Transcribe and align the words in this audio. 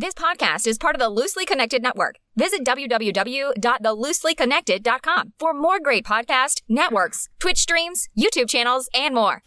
This 0.00 0.14
podcast 0.14 0.68
is 0.68 0.78
part 0.78 0.94
of 0.94 1.00
the 1.00 1.08
Loosely 1.08 1.44
Connected 1.44 1.82
Network. 1.82 2.20
Visit 2.36 2.64
www.thelooselyconnected.com 2.64 5.32
for 5.40 5.52
more 5.52 5.80
great 5.80 6.06
podcast 6.06 6.62
networks, 6.68 7.28
Twitch 7.40 7.58
streams, 7.58 8.08
YouTube 8.16 8.48
channels, 8.48 8.88
and 8.94 9.12
more. 9.12 9.42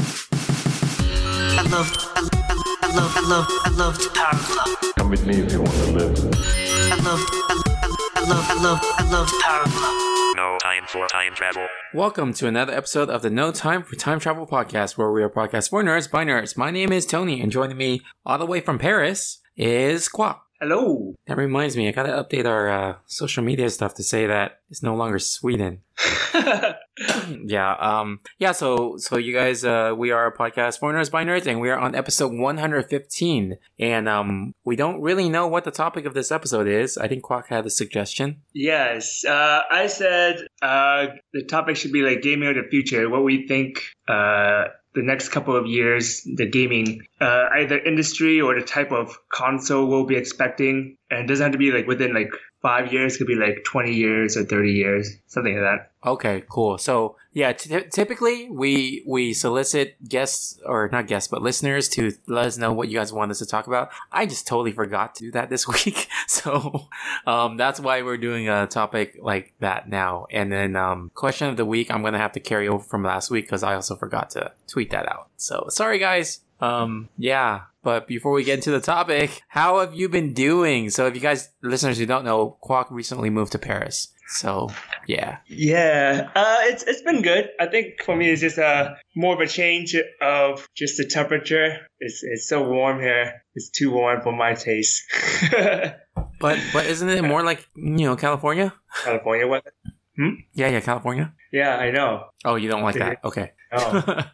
I 0.00 1.64
love, 1.70 1.96
I, 2.16 2.16
I, 2.16 2.28
I 2.82 2.88
love, 2.96 3.16
I 3.16 3.20
love, 3.28 3.46
I 3.48 3.70
love 3.76 3.96
Power 4.12 4.34
Club. 4.34 4.68
Come 4.98 5.08
with 5.08 5.24
me 5.24 5.36
if 5.36 5.52
you 5.52 5.60
want 5.60 5.72
to 5.72 5.92
live. 5.92 6.18
I 6.18 6.96
love, 6.96 7.20
I, 7.30 7.42
I, 7.48 7.54
I 8.16 8.22
love, 8.28 8.50
I 8.50 8.54
love, 8.60 8.80
I 8.82 9.04
love 9.08 9.30
Power 9.40 9.66
Club. 9.66 9.94
No 10.34 10.58
time 10.60 10.82
for 10.88 11.06
time 11.06 11.36
travel. 11.36 11.68
Welcome 11.94 12.34
to 12.34 12.48
another 12.48 12.72
episode 12.72 13.08
of 13.08 13.22
the 13.22 13.30
No 13.30 13.52
Time 13.52 13.84
for 13.84 13.94
Time 13.94 14.18
Travel 14.18 14.48
podcast, 14.48 14.98
where 14.98 15.12
we 15.12 15.22
are 15.22 15.30
podcast 15.30 15.70
for 15.70 15.84
nerds 15.84 16.10
by 16.10 16.24
nerds. 16.24 16.56
My 16.56 16.72
name 16.72 16.90
is 16.90 17.06
Tony, 17.06 17.40
and 17.40 17.52
joining 17.52 17.76
me 17.76 18.02
all 18.26 18.38
the 18.38 18.46
way 18.46 18.60
from 18.60 18.80
Paris 18.80 19.38
is 19.62 20.08
Quack. 20.08 20.42
Hello. 20.60 21.14
That 21.26 21.36
reminds 21.36 21.76
me, 21.76 21.88
I 21.88 21.92
gotta 21.92 22.12
update 22.12 22.46
our 22.46 22.68
uh, 22.68 22.96
social 23.06 23.44
media 23.44 23.70
stuff 23.70 23.94
to 23.94 24.02
say 24.02 24.26
that 24.26 24.60
it's 24.70 24.82
no 24.82 24.94
longer 24.94 25.18
Sweden. 25.18 25.82
yeah, 27.44 27.72
um, 27.78 28.20
yeah. 28.38 28.52
So, 28.52 28.96
so 28.96 29.18
you 29.18 29.32
guys, 29.32 29.64
uh, 29.64 29.94
we 29.96 30.10
are 30.10 30.26
a 30.26 30.36
podcast 30.36 30.78
for 30.78 30.92
nerds 30.92 31.10
by 31.10 31.24
nerds, 31.24 31.46
and 31.46 31.60
we 31.60 31.70
are 31.70 31.78
on 31.78 31.94
episode 31.94 32.32
115. 32.32 33.56
And 33.78 34.08
um, 34.08 34.54
we 34.64 34.76
don't 34.76 35.00
really 35.00 35.28
know 35.28 35.46
what 35.46 35.64
the 35.64 35.70
topic 35.70 36.06
of 36.06 36.14
this 36.14 36.32
episode 36.32 36.66
is. 36.66 36.98
I 36.98 37.08
think 37.08 37.22
Quack 37.22 37.48
had 37.48 37.66
a 37.66 37.70
suggestion. 37.70 38.42
yes, 38.52 39.24
uh, 39.24 39.62
I 39.70 39.86
said 39.86 40.46
uh, 40.60 41.06
the 41.32 41.44
topic 41.44 41.76
should 41.76 41.92
be 41.92 42.02
like 42.02 42.22
gaming 42.22 42.48
of 42.48 42.56
the 42.56 42.68
future. 42.68 43.08
What 43.08 43.24
we 43.24 43.46
think 43.46 43.82
uh, 44.08 44.64
the 44.94 45.02
next 45.02 45.30
couple 45.30 45.56
of 45.56 45.66
years, 45.66 46.22
the 46.36 46.46
gaming, 46.46 47.02
uh, 47.20 47.48
either 47.54 47.78
industry 47.78 48.40
or 48.40 48.58
the 48.58 48.64
type 48.64 48.92
of 48.92 49.16
console 49.30 49.86
we'll 49.86 50.04
be 50.04 50.16
expecting. 50.16 50.96
And 51.10 51.24
it 51.24 51.26
doesn't 51.26 51.44
have 51.44 51.52
to 51.52 51.58
be 51.58 51.72
like 51.72 51.86
within 51.86 52.14
like 52.14 52.30
five 52.62 52.92
years. 52.92 53.16
Could 53.16 53.26
be 53.26 53.34
like 53.34 53.64
20 53.64 53.92
years 53.92 54.36
or 54.36 54.44
30 54.44 54.72
years, 54.72 55.16
something 55.26 55.54
like 55.54 55.62
that. 55.62 55.90
Okay, 56.04 56.42
cool. 56.48 56.78
So 56.78 57.16
yeah, 57.32 57.52
t- 57.52 57.84
typically 57.90 58.50
we 58.50 59.04
we 59.06 59.32
solicit 59.32 59.96
guests 60.08 60.58
or 60.64 60.88
not 60.90 61.06
guests 61.06 61.28
but 61.28 61.42
listeners 61.42 61.88
to 61.90 62.12
let 62.26 62.46
us 62.46 62.58
know 62.58 62.72
what 62.72 62.88
you 62.88 62.98
guys 62.98 63.12
want 63.12 63.30
us 63.30 63.38
to 63.38 63.46
talk 63.46 63.66
about. 63.66 63.90
I 64.10 64.26
just 64.26 64.46
totally 64.46 64.72
forgot 64.72 65.14
to 65.16 65.24
do 65.24 65.30
that 65.32 65.48
this 65.48 65.66
week, 65.86 66.08
so 66.26 66.88
um, 67.26 67.56
that's 67.56 67.78
why 67.78 68.02
we're 68.02 68.16
doing 68.16 68.48
a 68.48 68.66
topic 68.66 69.18
like 69.20 69.54
that 69.60 69.88
now. 69.88 70.26
And 70.30 70.50
then 70.50 70.74
um, 70.76 71.10
question 71.14 71.48
of 71.48 71.56
the 71.56 71.64
week, 71.64 71.90
I'm 71.90 72.02
gonna 72.02 72.18
have 72.18 72.32
to 72.32 72.40
carry 72.40 72.68
over 72.68 72.82
from 72.82 73.04
last 73.04 73.30
week 73.30 73.46
because 73.46 73.62
I 73.62 73.74
also 73.74 73.94
forgot 73.94 74.30
to 74.30 74.52
tweet 74.66 74.90
that 74.90 75.08
out. 75.08 75.28
So 75.36 75.66
sorry 75.68 75.98
guys. 75.98 76.40
Um, 76.62 77.08
yeah. 77.18 77.62
But 77.82 78.06
before 78.06 78.32
we 78.32 78.44
get 78.44 78.54
into 78.54 78.70
the 78.70 78.80
topic, 78.80 79.42
how 79.48 79.80
have 79.80 79.94
you 79.94 80.08
been 80.08 80.32
doing? 80.32 80.88
So 80.90 81.06
if 81.08 81.14
you 81.14 81.20
guys 81.20 81.50
listeners 81.62 81.98
who 81.98 82.06
don't 82.06 82.24
know, 82.24 82.56
Quack 82.60 82.86
recently 82.90 83.28
moved 83.28 83.52
to 83.52 83.58
Paris. 83.58 84.08
So 84.28 84.70
yeah. 85.06 85.38
Yeah, 85.48 86.30
uh, 86.34 86.58
it's 86.62 86.84
it's 86.84 87.02
been 87.02 87.22
good. 87.22 87.50
I 87.58 87.66
think 87.66 88.02
for 88.04 88.14
me, 88.14 88.30
it's 88.30 88.40
just 88.40 88.58
uh, 88.58 88.94
more 89.16 89.34
of 89.34 89.40
a 89.40 89.48
change 89.48 89.96
of 90.20 90.68
just 90.76 90.96
the 90.96 91.06
temperature. 91.06 91.76
It's 91.98 92.22
it's 92.22 92.48
so 92.48 92.62
warm 92.68 93.00
here. 93.00 93.42
It's 93.56 93.68
too 93.68 93.90
warm 93.90 94.22
for 94.22 94.32
my 94.32 94.54
taste. 94.54 95.02
But 96.42 96.58
but 96.72 96.86
isn't 96.86 97.08
it 97.08 97.22
more 97.22 97.44
like 97.44 97.68
you 97.76 98.04
know 98.04 98.16
California? 98.16 98.74
California 99.04 99.46
weather. 99.46 99.72
Hmm? 100.16 100.42
Yeah, 100.54 100.68
yeah, 100.68 100.80
California. 100.80 101.32
Yeah, 101.52 101.76
I 101.76 101.92
know. 101.92 102.30
Oh, 102.44 102.56
you 102.56 102.68
don't 102.68 102.82
like 102.82 102.96
that? 102.96 103.20
Okay, 103.24 103.52
Oh, 103.72 104.02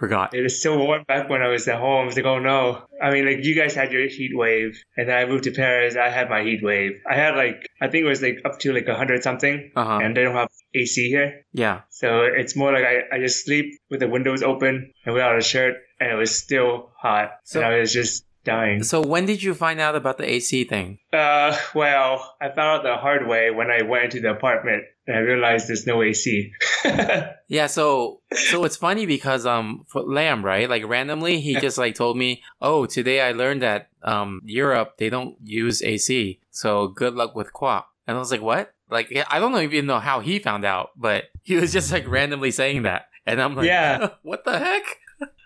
forgot. 0.00 0.34
it 0.34 0.42
was 0.42 0.60
so 0.62 0.76
warm 0.78 1.04
back 1.06 1.28
when 1.30 1.42
I 1.42 1.48
was 1.48 1.68
at 1.68 1.78
home. 1.78 2.02
I 2.02 2.06
was 2.06 2.16
like, 2.16 2.24
oh 2.24 2.40
no. 2.40 2.82
I 3.00 3.10
mean, 3.12 3.24
like 3.26 3.44
you 3.44 3.54
guys 3.54 3.74
had 3.74 3.92
your 3.92 4.06
heat 4.08 4.32
wave, 4.34 4.82
and 4.96 5.08
then 5.08 5.16
I 5.16 5.24
moved 5.30 5.44
to 5.44 5.52
Paris. 5.52 5.94
I 5.96 6.08
had 6.10 6.28
my 6.28 6.42
heat 6.42 6.60
wave. 6.62 6.92
I 7.08 7.14
had 7.14 7.36
like 7.36 7.68
I 7.80 7.86
think 7.88 8.04
it 8.04 8.08
was 8.08 8.22
like 8.22 8.38
up 8.44 8.58
to 8.60 8.72
like 8.72 8.88
a 8.88 8.96
hundred 8.96 9.22
something, 9.22 9.70
Uh 9.76 9.84
huh. 9.84 9.98
and 10.02 10.16
they 10.16 10.22
don't 10.24 10.34
have 10.34 10.48
AC 10.74 11.08
here, 11.08 11.44
Yeah. 11.52 11.80
so 11.90 12.22
it's 12.40 12.54
more 12.56 12.72
like 12.72 12.84
I, 12.84 13.16
I 13.16 13.18
just 13.18 13.44
sleep 13.44 13.66
with 13.90 14.00
the 14.00 14.08
windows 14.08 14.42
open 14.42 14.92
and 15.04 15.14
without 15.14 15.36
a 15.36 15.42
shirt, 15.42 15.74
and 16.00 16.10
it 16.12 16.14
was 16.16 16.32
still 16.34 16.90
hot, 16.96 17.32
So- 17.44 17.60
and 17.60 17.66
I 17.74 17.78
was 17.80 17.92
just 17.92 18.24
dying. 18.44 18.82
So 18.82 19.02
when 19.02 19.26
did 19.26 19.42
you 19.42 19.52
find 19.52 19.80
out 19.80 19.94
about 19.96 20.16
the 20.16 20.26
AC 20.34 20.64
thing? 20.64 20.98
Uh, 21.12 21.54
well, 21.74 22.36
I 22.40 22.46
found 22.48 22.70
out 22.78 22.82
the 22.84 22.96
hard 22.96 23.26
way 23.26 23.50
when 23.50 23.68
I 23.70 23.82
went 23.82 24.04
into 24.04 24.20
the 24.20 24.30
apartment 24.30 24.84
and 25.10 25.18
I 25.18 25.22
realized 25.22 25.68
there's 25.68 25.86
no 25.86 26.02
AC. 26.02 26.52
Yeah. 27.48 27.66
So 27.66 28.20
so 28.30 28.62
it's 28.64 28.76
funny 28.76 29.06
because 29.06 29.44
um 29.44 29.84
for 29.88 30.02
Lamb 30.02 30.44
right 30.44 30.70
like 30.70 30.86
randomly 30.86 31.40
he 31.40 31.56
just 31.58 31.78
like 31.78 31.96
told 31.96 32.16
me 32.16 32.42
oh 32.62 32.86
today 32.86 33.20
I 33.20 33.32
learned 33.32 33.62
that 33.62 33.88
um 34.04 34.40
Europe 34.44 34.98
they 34.98 35.10
don't 35.10 35.34
use 35.42 35.82
AC 35.82 36.38
so 36.50 36.86
good 36.86 37.14
luck 37.14 37.34
with 37.34 37.52
Quack 37.52 37.86
and 38.06 38.16
I 38.16 38.20
was 38.20 38.30
like 38.30 38.40
what 38.40 38.72
like 38.88 39.12
I 39.28 39.40
don't 39.40 39.60
even 39.62 39.86
know 39.86 39.98
how 39.98 40.20
he 40.20 40.38
found 40.38 40.64
out 40.64 40.90
but 40.96 41.24
he 41.42 41.56
was 41.56 41.72
just 41.72 41.90
like 41.90 42.06
randomly 42.06 42.52
saying 42.52 42.82
that 42.84 43.06
and 43.26 43.42
I'm 43.42 43.56
like 43.56 43.66
Yeah. 43.66 44.10
what 44.22 44.44
the 44.44 44.56
heck 44.56 44.84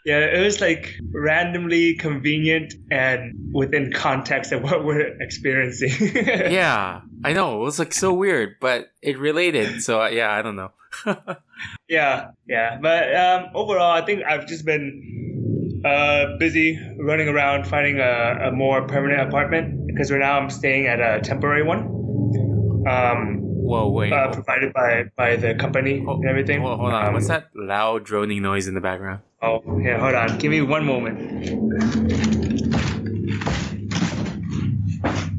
yeah, 0.05 0.19
it 0.19 0.45
was 0.45 0.61
like 0.61 0.95
randomly 1.13 1.95
convenient 1.95 2.75
and 2.91 3.35
within 3.53 3.93
context 3.93 4.53
of 4.53 4.63
what 4.63 4.85
we're 4.85 5.21
experiencing. 5.21 6.11
yeah 6.15 7.01
I 7.25 7.33
know 7.33 7.57
it 7.57 7.65
was 7.65 7.79
like 7.79 7.93
so 7.93 8.13
weird 8.13 8.57
but 8.61 8.93
it 9.03 9.19
related 9.19 9.83
so 9.83 10.03
uh, 10.03 10.09
yeah 10.09 10.31
I 10.31 10.43
don't 10.43 10.57
know 10.57 10.73
yeah, 11.89 12.31
yeah. 12.47 12.79
But 12.81 13.15
um, 13.15 13.51
overall, 13.55 13.93
I 13.93 14.05
think 14.05 14.23
I've 14.25 14.47
just 14.47 14.65
been 14.65 15.83
uh, 15.85 16.37
busy 16.39 16.79
running 16.99 17.29
around 17.29 17.67
finding 17.67 18.01
a, 18.01 18.49
a 18.49 18.53
more 18.53 18.87
permanent 18.87 19.29
apartment 19.29 19.87
because 19.87 20.11
right 20.11 20.21
now 20.21 20.39
I'm 20.39 20.51
staying 20.51 20.87
at 20.87 21.01
a 21.01 21.21
temporary 21.21 21.63
one. 21.63 22.85
Um, 22.89 23.44
whoa 23.65 23.89
wait 23.89 24.13
uh, 24.13 24.31
provided 24.33 24.73
by 24.73 25.05
by 25.17 25.37
the 25.37 25.55
company 25.55 26.05
Oh, 26.07 26.15
and 26.17 26.27
everything. 26.27 26.61
Hold, 26.61 26.79
hold 26.81 26.93
on. 26.93 27.07
Um, 27.07 27.15
What's 27.15 27.29
that 27.29 27.49
loud 27.55 28.05
droning 28.05 28.43
noise 28.43 28.67
in 28.69 28.75
the 28.75 28.81
background? 28.81 29.21
Oh, 29.43 29.63
yeah, 29.79 29.99
hold 29.99 30.15
on. 30.15 30.39
Give 30.39 30.51
me 30.51 30.61
one 30.63 30.85
moment. 30.85 31.19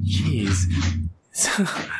Jeez. 0.05 0.57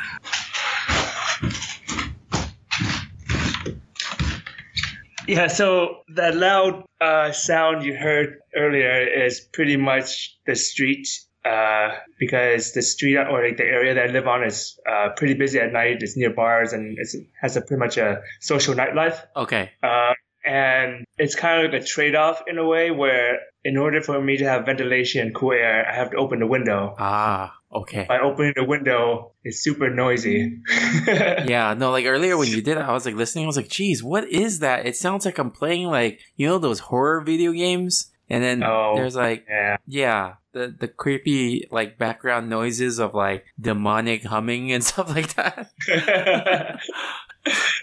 Yeah, 5.28 5.48
so 5.48 6.02
that 6.14 6.36
loud 6.36 6.84
uh, 7.00 7.32
sound 7.32 7.84
you 7.84 7.96
heard 7.96 8.38
earlier 8.54 9.00
is 9.08 9.40
pretty 9.52 9.76
much 9.76 10.36
the 10.46 10.54
street 10.54 11.08
uh, 11.46 11.88
because 12.18 12.72
the 12.72 12.82
street 12.82 13.16
or 13.16 13.38
like 13.46 13.56
the 13.56 13.64
area 13.64 13.94
that 13.94 14.08
I 14.08 14.12
live 14.12 14.26
on 14.26 14.42
is 14.44 14.78
uh, 14.90 15.10
pretty 15.16 15.34
busy 15.34 15.58
at 15.60 15.72
night. 15.72 15.98
It's 16.00 16.16
near 16.16 16.30
bars 16.34 16.72
and 16.72 16.98
it 16.98 17.08
has 17.40 17.56
a 17.56 17.60
pretty 17.60 17.80
much 17.80 17.96
a 17.98 18.20
social 18.40 18.74
nightlife. 18.74 19.18
okay. 19.36 19.70
Uh, 19.82 20.12
and 20.44 21.04
it's 21.18 21.34
kind 21.34 21.54
of 21.66 21.72
like 21.72 21.82
a 21.82 21.84
trade-off 21.84 22.42
in 22.46 22.56
a 22.58 22.64
way 22.64 22.92
where 22.92 23.40
in 23.64 23.76
order 23.76 24.00
for 24.00 24.20
me 24.22 24.36
to 24.36 24.44
have 24.44 24.64
ventilation 24.64 25.20
and 25.26 25.34
cool 25.34 25.50
air, 25.52 25.84
I 25.90 25.94
have 25.96 26.10
to 26.12 26.16
open 26.18 26.38
the 26.38 26.46
window. 26.46 26.94
Ah, 27.00 27.52
okay. 27.72 28.04
By 28.08 28.20
opening 28.20 28.52
the 28.54 28.62
window, 28.62 29.32
it's 29.42 29.58
super 29.60 29.90
noisy. 29.90 30.60
Yeah, 31.06 31.74
no, 31.76 31.90
like 31.90 32.06
earlier 32.06 32.36
when 32.36 32.48
you 32.48 32.62
did 32.62 32.76
it, 32.78 32.82
I 32.82 32.92
was 32.92 33.04
like 33.06 33.14
listening. 33.16 33.44
I 33.44 33.46
was 33.48 33.56
like, 33.56 33.68
geez, 33.68 34.02
what 34.04 34.28
is 34.28 34.60
that? 34.60 34.86
It 34.86 34.96
sounds 34.96 35.24
like 35.24 35.38
I'm 35.38 35.50
playing 35.50 35.88
like, 35.88 36.20
you 36.36 36.46
know, 36.46 36.58
those 36.58 36.78
horror 36.78 37.20
video 37.22 37.50
games? 37.52 38.12
And 38.30 38.42
then 38.42 38.62
Oh. 38.64 38.94
there's 38.96 39.14
like, 39.16 39.46
yeah. 39.48 39.76
yeah, 39.86 40.34
the, 40.56 40.74
the 40.78 40.88
creepy 40.88 41.68
like 41.70 41.98
background 41.98 42.48
noises 42.48 42.98
of 42.98 43.12
like 43.12 43.44
demonic 43.60 44.24
humming 44.24 44.72
and 44.72 44.82
stuff 44.90 45.10
like 45.10 45.34
that. 45.34 45.68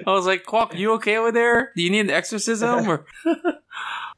I 0.06 0.11
was 0.11 0.25
like, 0.25 0.44
Quack, 0.45 0.73
you 0.73 0.94
okay 0.94 1.17
over 1.17 1.31
there? 1.31 1.72
Do 1.75 1.84
you 1.84 1.91
need 1.91 2.00
an 2.00 2.09
exorcism? 2.09 2.89
Or 2.89 3.06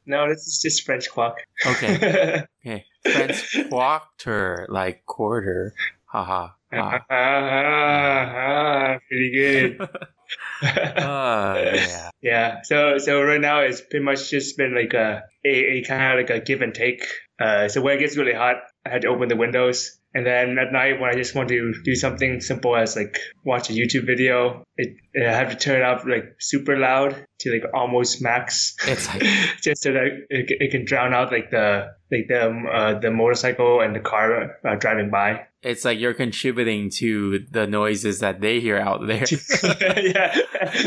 no, 0.06 0.28
this 0.28 0.46
is 0.46 0.60
just 0.60 0.84
French 0.84 1.10
clock. 1.10 1.36
okay, 1.66 2.46
okay, 2.64 2.84
French 3.04 3.56
quarter, 3.68 4.66
like 4.70 5.04
quarter, 5.04 5.74
haha. 6.06 6.48
Ah, 6.72 7.00
ah, 7.10 8.98
pretty 9.06 9.32
good. 9.32 9.80
Uh, 9.80 11.60
yeah. 11.74 12.10
yeah. 12.22 12.62
So 12.62 12.98
so 12.98 13.22
right 13.22 13.40
now 13.40 13.60
it's 13.60 13.80
pretty 13.80 14.04
much 14.04 14.30
just 14.30 14.56
been 14.56 14.74
like 14.74 14.94
a 14.94 15.22
a, 15.44 15.48
a 15.48 15.82
kind 15.82 16.18
of 16.18 16.28
like 16.28 16.30
a 16.30 16.44
give 16.44 16.62
and 16.62 16.74
take. 16.74 17.04
Uh, 17.38 17.68
so 17.68 17.80
when 17.82 17.96
it 17.96 18.00
gets 18.00 18.16
really 18.16 18.32
hot, 18.32 18.56
I 18.84 18.90
had 18.90 19.02
to 19.02 19.08
open 19.08 19.28
the 19.28 19.36
windows, 19.36 19.98
and 20.14 20.24
then 20.24 20.58
at 20.58 20.72
night 20.72 21.00
when 21.00 21.10
I 21.10 21.14
just 21.14 21.34
want 21.34 21.48
to 21.50 21.74
do 21.84 21.94
something 21.94 22.40
simple 22.40 22.74
as 22.76 22.96
like 22.96 23.18
watch 23.44 23.68
a 23.68 23.72
YouTube 23.72 24.06
video, 24.06 24.64
it 24.76 24.96
I 25.18 25.32
have 25.32 25.50
to 25.50 25.56
turn 25.56 25.76
it 25.76 25.82
up 25.82 26.04
like 26.04 26.36
super 26.38 26.76
loud 26.76 27.26
to 27.40 27.50
like 27.52 27.64
almost 27.74 28.20
max, 28.22 28.76
It's 28.86 29.08
like 29.08 29.22
just 29.62 29.82
so 29.82 29.92
that 29.92 30.06
it, 30.28 30.50
it 30.60 30.70
can 30.70 30.84
drown 30.84 31.14
out 31.14 31.32
like 31.32 31.50
the 31.50 31.94
like 32.10 32.28
the 32.28 32.48
uh, 32.48 32.98
the 32.98 33.10
motorcycle 33.10 33.80
and 33.80 33.94
the 33.94 34.00
car 34.00 34.56
uh, 34.64 34.74
driving 34.76 35.10
by. 35.10 35.46
it's 35.62 35.84
like 35.84 35.98
you're 35.98 36.14
contributing 36.14 36.90
to 36.90 37.40
the 37.50 37.66
noises 37.66 38.20
that 38.20 38.40
they 38.40 38.60
hear 38.60 38.76
out 38.76 39.06
there. 39.06 39.24
yeah, 40.02 40.38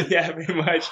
yeah, 0.08 0.32
pretty 0.32 0.54
much. 0.54 0.88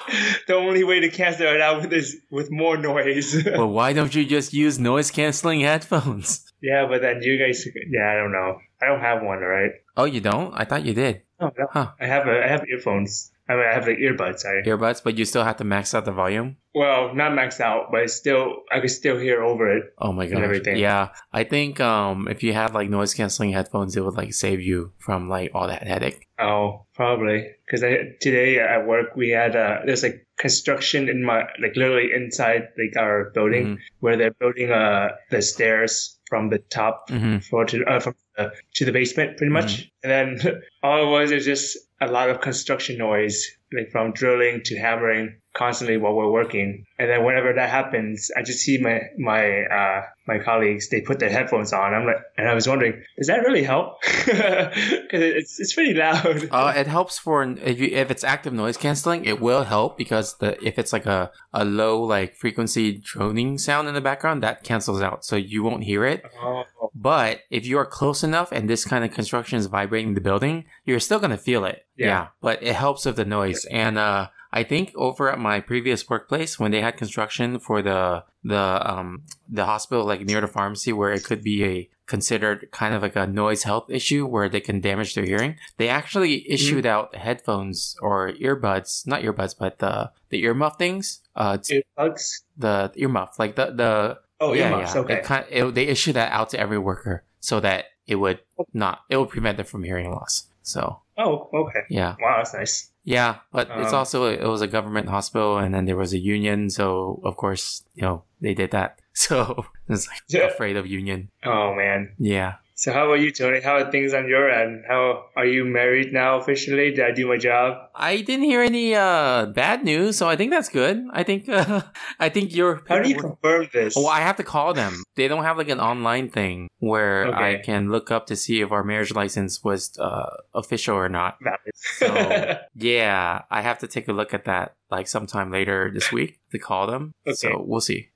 The 0.46 0.54
only 0.54 0.84
way 0.84 1.00
to 1.00 1.08
cancel 1.08 1.46
it 1.46 1.60
out 1.60 1.82
with 1.82 1.92
is 1.92 2.16
with 2.30 2.50
more 2.50 2.76
noise. 2.76 3.36
well, 3.46 3.70
why 3.70 3.92
don't 3.92 4.14
you 4.14 4.26
just 4.26 4.52
use 4.52 4.78
noise 4.78 5.10
canceling 5.10 5.60
headphones? 5.60 6.52
yeah, 6.60 6.86
but 6.88 7.00
then 7.02 7.22
you 7.22 7.38
guys, 7.38 7.66
yeah, 7.90 8.12
I 8.12 8.16
don't 8.16 8.32
know. 8.32 8.58
I 8.82 8.86
don't 8.86 9.00
have 9.00 9.22
one, 9.22 9.38
right? 9.38 9.72
Oh, 9.96 10.04
you 10.04 10.20
don't? 10.20 10.52
I 10.54 10.64
thought 10.64 10.84
you 10.84 10.92
did. 10.94 11.22
Oh, 11.40 11.50
no. 11.56 11.66
Huh. 11.70 11.92
I 12.00 12.06
have 12.06 12.26
a, 12.26 12.44
I 12.44 12.48
have 12.48 12.64
earphones. 12.68 13.30
I 13.50 13.54
mean, 13.54 13.64
I 13.64 13.72
have 13.72 13.86
the 13.86 13.96
earbuds. 13.96 14.40
Sorry. 14.40 14.62
Earbuds, 14.64 15.02
but 15.02 15.16
you 15.16 15.24
still 15.24 15.42
have 15.44 15.56
to 15.56 15.64
max 15.64 15.94
out 15.94 16.04
the 16.04 16.12
volume. 16.12 16.56
Well, 16.74 17.14
not 17.14 17.32
maxed 17.32 17.60
out, 17.60 17.90
but 17.90 18.02
it's 18.02 18.14
still 18.14 18.62
I 18.70 18.80
could 18.80 18.90
still 18.90 19.16
hear 19.18 19.42
over 19.42 19.74
it. 19.74 19.94
Oh 19.98 20.12
my 20.12 20.26
god! 20.26 20.42
everything. 20.42 20.76
Yeah, 20.76 21.08
I 21.32 21.44
think 21.44 21.80
um 21.80 22.28
if 22.28 22.42
you 22.42 22.52
had 22.52 22.74
like 22.74 22.90
noise 22.90 23.14
canceling 23.14 23.52
headphones, 23.52 23.96
it 23.96 24.04
would 24.04 24.14
like 24.14 24.34
save 24.34 24.60
you 24.60 24.92
from 24.98 25.28
like 25.30 25.50
all 25.54 25.66
that 25.66 25.82
headache. 25.86 26.26
Oh, 26.38 26.84
probably 26.94 27.46
because 27.64 27.80
today 28.20 28.58
at 28.60 28.86
work 28.86 29.16
we 29.16 29.30
had 29.30 29.56
uh 29.56 29.78
there's 29.86 30.02
like 30.02 30.26
construction 30.38 31.08
in 31.08 31.24
my 31.24 31.44
like 31.60 31.74
literally 31.74 32.10
inside 32.14 32.68
like 32.78 32.96
our 32.96 33.30
building 33.34 33.66
Mhm. 33.66 33.78
where 34.00 34.16
they're 34.18 34.36
building 34.38 34.70
uh 34.70 35.08
the 35.30 35.40
stairs 35.42 36.18
from 36.28 36.50
the 36.50 36.58
top 36.58 37.08
Mhm. 37.08 37.42
floor 37.42 37.64
to 37.64 37.82
uh, 37.86 37.98
from 37.98 38.14
the, 38.38 38.52
to 38.74 38.84
the 38.84 38.92
basement 38.92 39.36
pretty 39.36 39.52
much, 39.52 39.78
mm. 39.78 39.90
and 40.04 40.40
then 40.40 40.62
all 40.82 41.06
it 41.06 41.10
was 41.10 41.30
is 41.30 41.44
just 41.44 41.76
a 42.00 42.06
lot 42.06 42.30
of 42.30 42.40
construction 42.40 42.96
noise 42.96 43.46
like 43.72 43.90
from 43.90 44.12
drilling 44.12 44.62
to 44.64 44.78
hammering 44.78 45.36
constantly 45.58 45.96
while 45.96 46.14
we're 46.14 46.30
working. 46.30 46.84
And 46.98 47.10
then 47.10 47.24
whenever 47.24 47.52
that 47.52 47.68
happens, 47.68 48.30
I 48.36 48.42
just 48.42 48.60
see 48.60 48.78
my 48.78 49.00
my 49.18 49.62
uh, 49.64 50.02
my 50.26 50.38
colleagues 50.38 50.88
they 50.88 51.00
put 51.00 51.18
their 51.18 51.30
headphones 51.30 51.72
on. 51.72 51.94
I'm 51.94 52.06
like, 52.06 52.22
and 52.36 52.48
I 52.48 52.54
was 52.54 52.68
wondering, 52.68 53.02
does 53.18 53.26
that 53.26 53.40
really 53.40 53.64
help? 53.64 53.98
Because 54.28 55.22
it's 55.22 55.60
it's 55.60 55.74
pretty 55.74 55.94
loud. 55.94 56.48
Uh, 56.50 56.72
it 56.76 56.86
helps 56.86 57.18
for 57.18 57.42
if 57.42 57.80
you 57.80 57.88
if 57.88 58.10
it's 58.10 58.24
active 58.24 58.52
noise 58.52 58.76
canceling, 58.76 59.24
it 59.24 59.40
will 59.40 59.64
help 59.64 59.96
because 59.98 60.36
the 60.38 60.50
if 60.64 60.78
it's 60.78 60.92
like 60.92 61.06
a 61.06 61.30
a 61.52 61.64
low 61.64 62.02
like 62.02 62.36
frequency 62.36 62.98
droning 62.98 63.58
sound 63.58 63.88
in 63.88 63.94
the 63.94 64.00
background, 64.00 64.42
that 64.42 64.62
cancels 64.62 65.00
out, 65.00 65.24
so 65.24 65.36
you 65.36 65.62
won't 65.62 65.84
hear 65.84 66.04
it. 66.04 66.22
Oh, 66.42 66.64
But 66.94 67.40
if 67.50 67.66
you 67.66 67.78
are 67.78 67.86
close 67.86 68.22
enough 68.22 68.52
and 68.52 68.68
this 68.68 68.84
kind 68.84 69.04
of 69.04 69.12
construction 69.12 69.58
is 69.58 69.66
vibrating 69.66 70.14
the 70.14 70.20
building, 70.20 70.64
you're 70.84 71.00
still 71.00 71.18
gonna 71.18 71.38
feel 71.38 71.64
it. 71.64 71.86
Yeah. 71.96 72.28
But 72.40 72.62
it 72.62 72.74
helps 72.74 73.06
with 73.06 73.16
the 73.16 73.24
noise. 73.24 73.64
And 73.70 73.98
uh 73.98 74.28
I 74.52 74.62
think 74.64 74.92
over 74.96 75.30
at 75.30 75.38
my 75.38 75.60
previous 75.60 76.08
workplace 76.08 76.58
when 76.58 76.70
they 76.70 76.80
had 76.80 76.96
construction 76.96 77.58
for 77.58 77.82
the 77.82 78.24
the 78.44 78.90
um 78.90 79.22
the 79.48 79.64
hospital 79.64 80.04
like 80.04 80.20
near 80.22 80.40
the 80.40 80.46
pharmacy 80.46 80.92
where 80.92 81.12
it 81.12 81.24
could 81.24 81.42
be 81.42 81.64
a 81.64 81.88
considered 82.06 82.68
kind 82.72 82.94
of 82.94 83.02
like 83.02 83.16
a 83.16 83.26
noise 83.26 83.64
health 83.64 83.90
issue 83.90 84.24
where 84.26 84.48
they 84.48 84.60
can 84.60 84.80
damage 84.80 85.14
their 85.14 85.26
hearing, 85.26 85.56
they 85.76 85.88
actually 85.90 86.50
issued 86.50 86.86
out 86.86 87.14
headphones 87.14 87.94
or 88.00 88.32
earbuds, 88.32 89.06
not 89.06 89.22
earbuds, 89.22 89.54
but 89.58 89.78
the 89.78 90.10
the 90.30 90.42
earmuff 90.44 90.78
things. 90.78 91.20
Uh 91.36 91.58
earplugs. 91.58 92.42
the 92.56 92.90
earmuff, 92.96 93.38
like 93.38 93.56
the 93.56 93.66
the 93.72 94.18
Oh, 94.40 94.54
earmuffs, 94.54 94.94
okay. 94.94 95.14
It 95.14 95.24
kind 95.24 95.44
it, 95.50 95.74
they 95.74 95.86
issue 95.88 96.12
that 96.12 96.30
out 96.32 96.50
to 96.50 96.60
every 96.60 96.78
worker 96.78 97.24
so 97.40 97.58
that 97.60 97.86
it 98.06 98.14
would 98.14 98.38
not 98.72 99.00
it 99.10 99.16
would 99.16 99.28
prevent 99.28 99.56
them 99.56 99.66
from 99.66 99.82
hearing 99.82 100.10
loss. 100.10 100.46
So 100.62 101.00
Oh, 101.18 101.50
okay. 101.52 101.80
yeah, 101.90 102.14
Wow, 102.20 102.36
that's 102.38 102.54
nice. 102.54 102.90
Yeah, 103.08 103.30
but 103.56 103.66
it's 103.80 103.92
Um, 103.92 104.00
also 104.00 104.18
it 104.28 104.44
was 104.44 104.60
a 104.60 104.66
government 104.76 105.08
hospital, 105.08 105.56
and 105.56 105.72
then 105.74 105.84
there 105.88 105.96
was 105.96 106.12
a 106.12 106.18
union, 106.20 106.68
so 106.68 107.20
of 107.24 107.34
course 107.42 107.64
you 107.96 108.02
know 108.04 108.16
they 108.44 108.54
did 108.54 108.70
that. 108.72 109.00
So 109.18 109.64
it's 109.88 110.06
like 110.06 110.22
Yeah. 110.28 110.46
afraid 110.52 110.76
of 110.76 110.86
union. 110.86 111.20
Oh 111.42 111.74
man. 111.74 112.14
Yeah. 112.18 112.52
So 112.78 112.92
how 112.92 113.06
about 113.06 113.18
you, 113.18 113.32
Tony? 113.32 113.60
How 113.60 113.74
are 113.74 113.90
things 113.90 114.14
on 114.14 114.28
your 114.28 114.48
end? 114.48 114.84
How 114.86 115.30
are 115.34 115.44
you 115.44 115.64
married 115.64 116.12
now 116.12 116.38
officially? 116.38 116.92
Did 116.92 117.04
I 117.04 117.10
do 117.10 117.26
my 117.26 117.36
job? 117.36 117.76
I 117.92 118.20
didn't 118.20 118.44
hear 118.44 118.62
any 118.62 118.94
uh 118.94 119.46
bad 119.46 119.82
news, 119.82 120.16
so 120.16 120.28
I 120.28 120.36
think 120.36 120.52
that's 120.52 120.68
good. 120.68 121.04
I 121.10 121.24
think 121.24 121.48
uh, 121.48 121.82
I 122.20 122.28
think 122.28 122.54
you're. 122.54 122.80
How 122.88 123.02
do 123.02 123.08
you 123.08 123.16
confirm 123.20 123.66
this? 123.72 123.96
Well, 123.96 124.06
I 124.06 124.20
have 124.20 124.36
to 124.36 124.44
call 124.44 124.74
them. 124.74 125.02
They 125.16 125.26
don't 125.26 125.42
have 125.42 125.58
like 125.58 125.70
an 125.70 125.80
online 125.80 126.30
thing 126.30 126.68
where 126.78 127.34
I 127.34 127.58
can 127.58 127.90
look 127.90 128.12
up 128.12 128.28
to 128.28 128.36
see 128.36 128.60
if 128.60 128.70
our 128.70 128.84
marriage 128.84 129.12
license 129.12 129.64
was 129.64 129.98
uh, 129.98 130.36
official 130.54 130.94
or 130.94 131.08
not. 131.08 131.38
So 131.74 132.06
yeah, 132.76 133.42
I 133.50 133.60
have 133.60 133.80
to 133.80 133.88
take 133.88 134.06
a 134.06 134.12
look 134.12 134.32
at 134.32 134.44
that 134.44 134.76
like 134.88 135.08
sometime 135.08 135.50
later 135.50 135.90
this 135.92 136.12
week 136.12 136.38
to 136.52 136.60
call 136.60 136.86
them. 136.86 137.10
Okay. 137.26 137.34
So 137.34 137.60
we'll 137.60 137.80
see. 137.80 138.10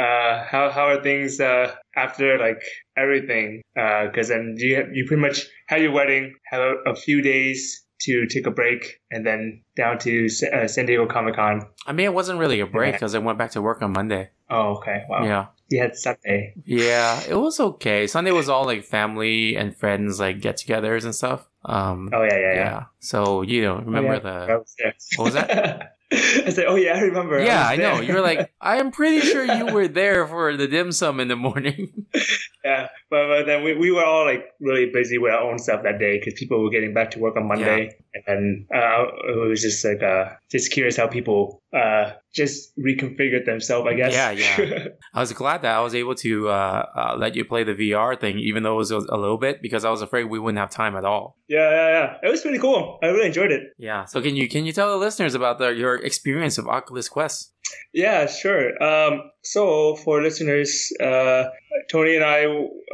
Uh, 0.00 0.44
how 0.50 0.70
how 0.70 0.86
are 0.86 1.02
things 1.02 1.40
uh, 1.40 1.74
after 1.94 2.38
like 2.38 2.62
everything? 2.96 3.62
Because 3.74 4.28
then 4.28 4.54
you 4.58 4.86
you 4.92 5.04
pretty 5.06 5.20
much 5.20 5.46
had 5.68 5.82
your 5.82 5.92
wedding, 5.92 6.34
have 6.50 6.60
a, 6.60 6.90
a 6.92 6.94
few 6.96 7.20
days 7.22 7.84
to 8.02 8.26
take 8.26 8.46
a 8.46 8.50
break, 8.50 9.00
and 9.10 9.26
then 9.26 9.62
down 9.76 9.98
to 9.98 10.26
uh, 10.54 10.66
San 10.66 10.86
Diego 10.86 11.06
Comic 11.06 11.36
Con. 11.36 11.68
I 11.86 11.92
mean, 11.92 12.06
it 12.06 12.14
wasn't 12.14 12.38
really 12.38 12.60
a 12.60 12.66
break 12.66 12.94
because 12.94 13.14
I 13.14 13.18
went 13.18 13.36
back 13.38 13.50
to 13.52 13.62
work 13.62 13.82
on 13.82 13.92
Monday. 13.92 14.30
Oh, 14.48 14.76
okay. 14.78 15.04
Wow. 15.08 15.24
Yeah. 15.24 15.46
You 15.68 15.80
had 15.80 15.94
Sunday. 15.94 16.54
Yeah, 16.64 17.20
it 17.28 17.36
was 17.36 17.60
okay. 17.60 18.08
Sunday 18.08 18.32
was 18.32 18.48
all 18.48 18.64
like 18.64 18.82
family 18.84 19.56
and 19.56 19.76
friends, 19.76 20.18
like 20.18 20.40
get 20.40 20.56
togethers 20.56 21.04
and 21.04 21.14
stuff. 21.14 21.46
Um, 21.64 22.10
Oh 22.12 22.22
yeah, 22.22 22.38
yeah, 22.38 22.54
yeah. 22.54 22.54
yeah. 22.54 22.84
So, 22.98 23.42
you 23.42 23.62
know, 23.62 23.76
remember 23.76 24.20
Oh, 24.26 24.64
yeah. 24.78 24.90
The. 24.96 25.16
What 25.16 25.24
was 25.24 25.34
that? 25.34 25.96
I 26.12 26.50
said, 26.50 26.66
"Oh 26.66 26.74
yeah, 26.74 26.96
I 26.96 27.00
remember." 27.02 27.38
Yeah, 27.38 27.70
was 27.70 27.78
I 27.78 27.82
know. 27.82 28.00
You 28.00 28.14
were 28.14 28.20
like, 28.20 28.50
I 28.60 28.78
am 28.78 28.90
pretty 28.90 29.20
sure 29.20 29.44
you 29.44 29.66
were 29.66 29.86
there 29.86 30.26
for 30.26 30.56
the 30.56 30.66
dim 30.66 30.90
sum 30.90 31.20
in 31.20 31.28
the 31.28 31.36
morning. 31.36 32.06
Yeah, 32.62 32.88
but, 33.08 33.26
but 33.26 33.46
then 33.46 33.64
we, 33.64 33.74
we 33.74 33.90
were 33.90 34.04
all 34.04 34.26
like 34.26 34.52
really 34.60 34.90
busy 34.92 35.16
with 35.16 35.32
our 35.32 35.40
own 35.40 35.58
stuff 35.58 35.82
that 35.84 35.98
day 35.98 36.18
because 36.18 36.34
people 36.38 36.62
were 36.62 36.68
getting 36.68 36.92
back 36.92 37.12
to 37.12 37.18
work 37.18 37.34
on 37.36 37.48
Monday, 37.48 37.96
and 38.26 38.66
uh, 38.74 39.06
it 39.28 39.48
was 39.48 39.62
just 39.62 39.84
like 39.84 40.02
uh, 40.02 40.30
just 40.50 40.72
curious 40.72 40.96
how 40.96 41.06
people 41.06 41.62
uh, 41.72 42.12
just 42.34 42.76
reconfigured 42.78 43.44
themselves. 43.44 43.88
I 43.88 43.94
guess. 43.94 44.12
Yeah, 44.12 44.30
yeah. 44.30 44.88
I 45.14 45.20
was 45.20 45.32
glad 45.32 45.62
that 45.62 45.76
I 45.76 45.80
was 45.80 45.94
able 45.94 46.14
to 46.16 46.48
uh, 46.48 46.86
uh, 46.96 47.16
let 47.18 47.36
you 47.36 47.44
play 47.44 47.64
the 47.64 47.74
VR 47.74 48.18
thing, 48.18 48.38
even 48.38 48.62
though 48.62 48.74
it 48.74 48.78
was 48.78 48.90
a 48.90 48.98
little 48.98 49.38
bit, 49.38 49.62
because 49.62 49.84
I 49.84 49.90
was 49.90 50.02
afraid 50.02 50.24
we 50.24 50.38
wouldn't 50.38 50.58
have 50.58 50.70
time 50.70 50.96
at 50.96 51.04
all. 51.04 51.36
yeah, 51.48 51.70
yeah, 51.70 51.88
yeah. 51.88 52.28
It 52.28 52.30
was 52.30 52.40
pretty 52.40 52.58
cool. 52.58 52.98
I 53.02 53.06
really 53.06 53.26
enjoyed 53.26 53.52
it. 53.52 53.72
Yeah. 53.78 54.04
So 54.04 54.20
can 54.20 54.36
you 54.36 54.48
can 54.48 54.64
you 54.66 54.72
tell 54.72 54.90
the 54.90 54.96
listeners 54.96 55.34
about 55.34 55.58
the, 55.58 55.68
your 55.68 55.96
experience 55.96 56.58
of 56.58 56.66
Oculus 56.66 57.08
Quest? 57.08 57.52
Yeah, 57.92 58.26
sure. 58.26 58.80
Um, 58.82 59.30
so 59.42 59.96
for 59.96 60.22
listeners, 60.22 60.92
uh, 61.00 61.44
Tony 61.90 62.16
and 62.16 62.24
I, 62.24 62.44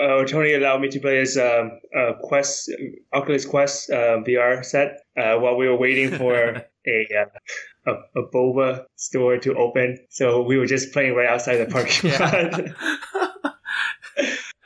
uh, 0.02 0.24
Tony 0.24 0.54
allowed 0.54 0.80
me 0.80 0.88
to 0.88 1.00
play 1.00 1.18
his 1.18 1.36
um, 1.36 1.78
uh, 1.96 2.12
Quest, 2.22 2.70
Oculus 3.12 3.44
Quest 3.44 3.90
uh, 3.90 4.22
VR 4.26 4.64
set 4.64 5.02
uh, 5.16 5.36
while 5.36 5.56
we 5.56 5.68
were 5.68 5.76
waiting 5.76 6.10
for 6.10 6.34
a, 6.86 7.06
uh, 7.14 7.92
a 7.92 8.20
a 8.20 8.28
boba 8.28 8.84
store 8.96 9.38
to 9.38 9.54
open. 9.54 9.98
So 10.10 10.42
we 10.42 10.56
were 10.56 10.66
just 10.66 10.92
playing 10.92 11.14
right 11.14 11.28
outside 11.28 11.56
the 11.56 11.66
parking 11.66 12.10
lot. 12.12 13.52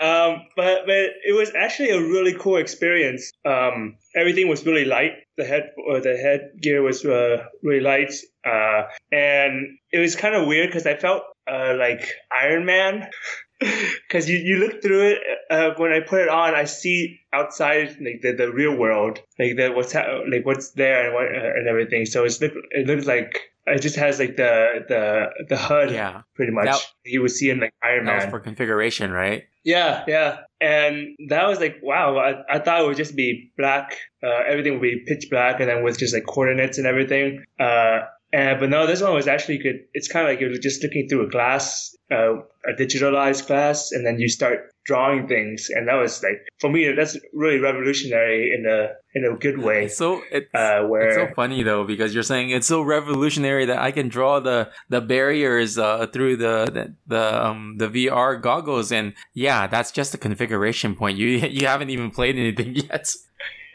Um, 0.00 0.46
but 0.56 0.86
but 0.86 0.96
it 1.26 1.36
was 1.36 1.52
actually 1.54 1.90
a 1.90 2.00
really 2.00 2.32
cool 2.32 2.56
experience. 2.56 3.32
Um, 3.44 3.96
everything 4.16 4.48
was 4.48 4.64
really 4.64 4.86
light. 4.86 5.12
The 5.40 5.46
head 5.46 5.70
or 5.88 6.00
the 6.00 6.16
headgear 6.16 6.82
was 6.82 7.04
uh, 7.04 7.44
really 7.62 7.80
light, 7.80 8.12
uh, 8.44 8.82
and 9.10 9.78
it 9.92 9.98
was 9.98 10.16
kind 10.16 10.34
of 10.34 10.46
weird 10.46 10.68
because 10.68 10.86
I 10.86 10.96
felt 10.96 11.22
uh, 11.50 11.74
like 11.78 12.06
Iron 12.32 12.64
Man. 12.64 13.08
Because 14.08 14.28
you, 14.28 14.38
you 14.38 14.56
look 14.56 14.80
through 14.82 15.08
it 15.10 15.18
uh, 15.50 15.70
when 15.76 15.92
I 15.92 16.00
put 16.00 16.22
it 16.22 16.28
on, 16.30 16.54
I 16.54 16.64
see 16.64 17.20
outside 17.32 17.96
like 18.00 18.20
the, 18.22 18.32
the 18.32 18.50
real 18.50 18.74
world, 18.74 19.20
like 19.38 19.56
the 19.56 19.68
what's 19.68 19.92
ha- 19.92 20.20
like 20.30 20.46
what's 20.46 20.70
there 20.70 21.04
and 21.04 21.14
what 21.14 21.26
uh, 21.26 21.58
and 21.58 21.68
everything. 21.68 22.06
So 22.06 22.24
it's 22.24 22.40
it 22.40 22.86
looks 22.86 23.06
like 23.06 23.49
it 23.66 23.80
just 23.82 23.96
has 23.96 24.18
like 24.18 24.36
the 24.36 24.84
the 24.88 25.26
the 25.48 25.56
HUD 25.56 25.92
yeah. 25.92 26.22
pretty 26.34 26.52
much. 26.52 26.66
That- 26.66 26.86
you 27.04 27.22
would 27.22 27.30
see 27.30 27.50
in 27.50 27.60
like 27.60 27.74
Iron 27.82 28.04
That 28.04 28.12
Man. 28.12 28.26
was 28.26 28.30
for 28.30 28.40
configuration, 28.40 29.10
right? 29.10 29.44
Yeah, 29.64 30.04
yeah. 30.06 30.38
And 30.60 31.16
that 31.28 31.46
was 31.46 31.60
like, 31.60 31.76
wow, 31.82 32.16
I, 32.16 32.56
I 32.56 32.58
thought 32.60 32.80
it 32.80 32.86
would 32.86 32.96
just 32.96 33.14
be 33.16 33.52
black. 33.58 33.96
Uh, 34.22 34.42
everything 34.46 34.74
would 34.74 34.82
be 34.82 35.04
pitch 35.06 35.26
black 35.30 35.60
and 35.60 35.68
then 35.68 35.82
with 35.82 35.98
just 35.98 36.14
like 36.14 36.26
coordinates 36.26 36.78
and 36.78 36.86
everything. 36.86 37.44
Uh, 37.58 38.00
and, 38.32 38.60
but 38.60 38.70
no, 38.70 38.86
this 38.86 39.02
one 39.02 39.12
was 39.12 39.26
actually 39.26 39.58
good. 39.58 39.80
It's 39.92 40.08
kind 40.08 40.26
of 40.26 40.32
like 40.32 40.40
you're 40.40 40.56
just 40.58 40.82
looking 40.82 41.08
through 41.08 41.26
a 41.26 41.30
glass, 41.30 41.94
uh, 42.10 42.36
a 42.66 42.72
digitalized 42.78 43.46
glass, 43.48 43.90
and 43.92 44.06
then 44.06 44.18
you 44.20 44.28
start 44.28 44.72
drawing 44.90 45.28
things. 45.34 45.68
And 45.74 45.86
that 45.88 45.94
was 45.94 46.22
like, 46.26 46.38
for 46.58 46.68
me, 46.74 46.80
that's 46.98 47.16
really 47.32 47.60
revolutionary 47.60 48.52
in 48.56 48.66
a, 48.66 48.78
in 49.14 49.24
a 49.24 49.36
good 49.36 49.58
way. 49.58 49.84
It's 49.86 49.96
so 49.96 50.22
it's, 50.30 50.50
Uh, 50.54 50.88
it's 50.92 51.14
so 51.14 51.28
funny 51.34 51.62
though 51.62 51.84
because 51.84 52.14
you're 52.14 52.30
saying 52.32 52.50
it's 52.50 52.66
so 52.66 52.82
revolutionary 52.82 53.66
that 53.66 53.78
I 53.78 53.90
can 53.92 54.08
draw 54.08 54.40
the 54.40 54.58
the 54.88 55.00
barriers 55.00 55.78
uh, 55.78 56.06
through 56.12 56.36
the, 56.44 56.56
the 56.76 56.84
the 57.06 57.24
um 57.46 57.60
the 57.78 57.88
VR 57.88 58.40
goggles 58.40 58.92
and 58.92 59.14
yeah, 59.34 59.66
that's 59.66 59.90
just 59.90 60.14
a 60.14 60.18
configuration 60.18 60.94
point. 60.94 61.18
You 61.18 61.28
you 61.58 61.66
haven't 61.66 61.90
even 61.90 62.10
played 62.10 62.36
anything 62.36 62.74
yet. 62.90 63.14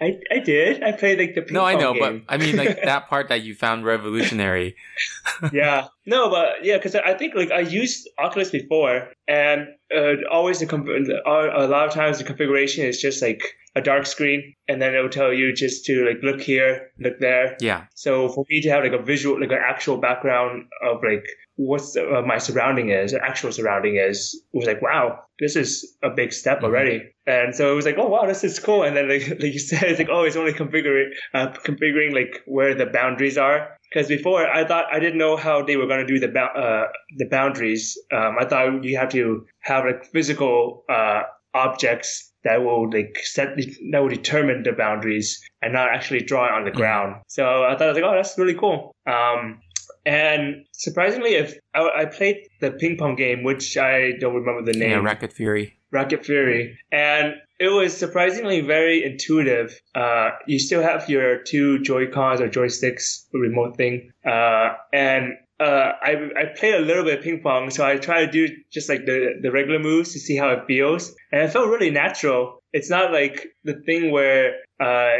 I, 0.01 0.19
I 0.31 0.39
did. 0.39 0.83
I 0.83 0.91
played 0.91 1.19
like 1.19 1.35
the 1.35 1.41
ping 1.41 1.53
No, 1.53 1.63
I 1.63 1.75
know, 1.75 1.93
game. 1.93 2.23
but 2.27 2.33
I 2.33 2.37
mean, 2.37 2.57
like 2.57 2.83
that 2.83 3.07
part 3.09 3.29
that 3.29 3.43
you 3.43 3.55
found 3.55 3.85
revolutionary. 3.85 4.75
yeah, 5.53 5.87
no, 6.05 6.29
but 6.29 6.63
yeah, 6.63 6.77
because 6.77 6.95
I 6.95 7.13
think 7.13 7.33
like 7.35 7.51
I 7.51 7.59
used 7.61 8.09
Oculus 8.17 8.49
before, 8.49 9.09
and 9.27 9.67
uh, 9.95 10.15
always 10.29 10.59
the 10.59 10.65
comp- 10.65 10.87
a 10.87 11.67
lot 11.67 11.87
of 11.87 11.93
times 11.93 12.17
the 12.17 12.23
configuration 12.25 12.85
is 12.85 13.01
just 13.01 13.21
like 13.21 13.41
a 13.75 13.81
dark 13.81 14.05
screen, 14.05 14.53
and 14.67 14.81
then 14.81 14.95
it 14.95 14.99
will 15.01 15.09
tell 15.09 15.33
you 15.33 15.53
just 15.53 15.85
to 15.85 16.05
like 16.05 16.17
look 16.23 16.41
here, 16.41 16.91
look 16.99 17.19
there. 17.19 17.57
Yeah, 17.59 17.85
So 17.95 18.29
for 18.29 18.45
me 18.49 18.61
to 18.61 18.69
have 18.69 18.83
like 18.83 18.93
a 18.93 19.03
visual, 19.03 19.39
like 19.39 19.51
an 19.51 19.59
actual 19.61 19.97
background 19.97 20.65
of 20.83 21.01
like 21.03 21.25
what's 21.57 21.95
uh, 21.95 22.21
my 22.25 22.37
surrounding 22.37 22.89
is, 22.89 23.13
actual 23.13 23.51
surrounding 23.51 23.95
is, 23.97 24.41
was 24.53 24.65
like 24.65 24.81
wow, 24.81 25.19
this 25.39 25.55
is 25.55 25.95
a 26.03 26.09
big 26.09 26.31
step 26.33 26.57
Mm-hmm. 26.57 26.65
already. 26.65 27.03
And 27.27 27.55
so 27.55 27.71
it 27.71 27.75
was 27.75 27.85
like, 27.85 27.97
oh 27.97 28.07
wow, 28.07 28.25
this 28.27 28.43
is 28.43 28.59
cool. 28.59 28.83
And 28.83 28.95
then 28.95 29.09
like, 29.09 29.27
like 29.41 29.53
you 29.53 29.59
said, 29.59 29.83
it's 29.83 29.99
like 29.99 30.09
oh, 30.11 30.23
it's 30.23 30.35
only 30.35 30.53
configuring 30.53 31.09
uh, 31.33 31.47
configuring 31.51 32.13
like 32.13 32.41
where 32.45 32.75
the 32.75 32.85
boundaries 32.85 33.37
are. 33.37 33.77
Because 33.91 34.07
before 34.07 34.45
I 34.47 34.65
thought 34.65 34.85
I 34.91 34.99
didn't 34.99 35.17
know 35.19 35.35
how 35.37 35.63
they 35.63 35.77
were 35.77 35.87
going 35.87 36.05
to 36.05 36.13
do 36.13 36.19
the 36.19 36.27
bou- 36.27 36.59
uh, 36.61 36.87
the 37.17 37.27
boundaries. 37.29 37.97
Um, 38.11 38.35
I 38.39 38.45
thought 38.45 38.83
you 38.83 38.97
have 38.97 39.09
to 39.09 39.45
have 39.61 39.85
like 39.85 40.05
physical 40.05 40.83
uh, 40.89 41.23
objects 41.53 42.33
that 42.45 42.63
will 42.63 42.89
like 42.89 43.17
set 43.23 43.57
that 43.91 43.99
will 43.99 44.07
determine 44.07 44.63
the 44.63 44.71
boundaries 44.71 45.43
and 45.61 45.73
not 45.73 45.89
actually 45.89 46.21
draw 46.21 46.45
it 46.45 46.53
on 46.53 46.63
the 46.63 46.71
ground. 46.71 47.17
So 47.27 47.65
I 47.65 47.71
thought 47.71 47.83
I 47.83 47.87
was 47.87 47.95
like, 47.95 48.05
oh, 48.05 48.15
that's 48.15 48.37
really 48.37 48.53
cool. 48.53 48.95
Um, 49.05 49.59
and 50.05 50.65
surprisingly, 50.71 51.31
if 51.31 51.57
I, 51.73 51.89
I 51.97 52.05
played 52.05 52.37
the 52.61 52.71
ping 52.71 52.97
pong 52.97 53.15
game, 53.15 53.43
which 53.43 53.75
I 53.75 54.11
don't 54.19 54.35
remember 54.35 54.71
the 54.71 54.77
name, 54.77 54.91
yeah, 54.91 54.97
Racket 54.97 55.33
Fury. 55.33 55.73
Rocket 55.91 56.25
Fury, 56.25 56.77
and 56.91 57.35
it 57.59 57.69
was 57.69 57.95
surprisingly 57.95 58.61
very 58.61 59.03
intuitive. 59.03 59.79
Uh, 59.95 60.31
you 60.45 60.59
still 60.59 60.83
have 60.83 61.09
your 61.09 61.41
two 61.41 61.79
Joy 61.79 62.07
Cons 62.07 62.41
or 62.41 62.49
joysticks 62.49 63.25
remote 63.33 63.77
thing, 63.77 64.11
uh, 64.25 64.73
and 64.93 65.33
uh, 65.59 65.91
I 66.01 66.29
I 66.35 66.45
played 66.55 66.75
a 66.75 66.79
little 66.79 67.03
bit 67.03 67.19
of 67.19 67.23
ping 67.23 67.41
pong, 67.41 67.69
so 67.69 67.85
I 67.85 67.97
try 67.97 68.25
to 68.25 68.31
do 68.31 68.47
just 68.71 68.89
like 68.89 69.05
the 69.05 69.39
the 69.41 69.51
regular 69.51 69.79
moves 69.79 70.13
to 70.13 70.19
see 70.19 70.35
how 70.35 70.49
it 70.49 70.65
feels, 70.67 71.15
and 71.31 71.41
it 71.43 71.51
felt 71.51 71.69
really 71.69 71.91
natural. 71.91 72.61
It's 72.77 72.89
not 72.89 73.13
like 73.13 73.47
the 73.63 73.75
thing 73.85 74.11
where 74.11 74.55
uh, 74.81 75.13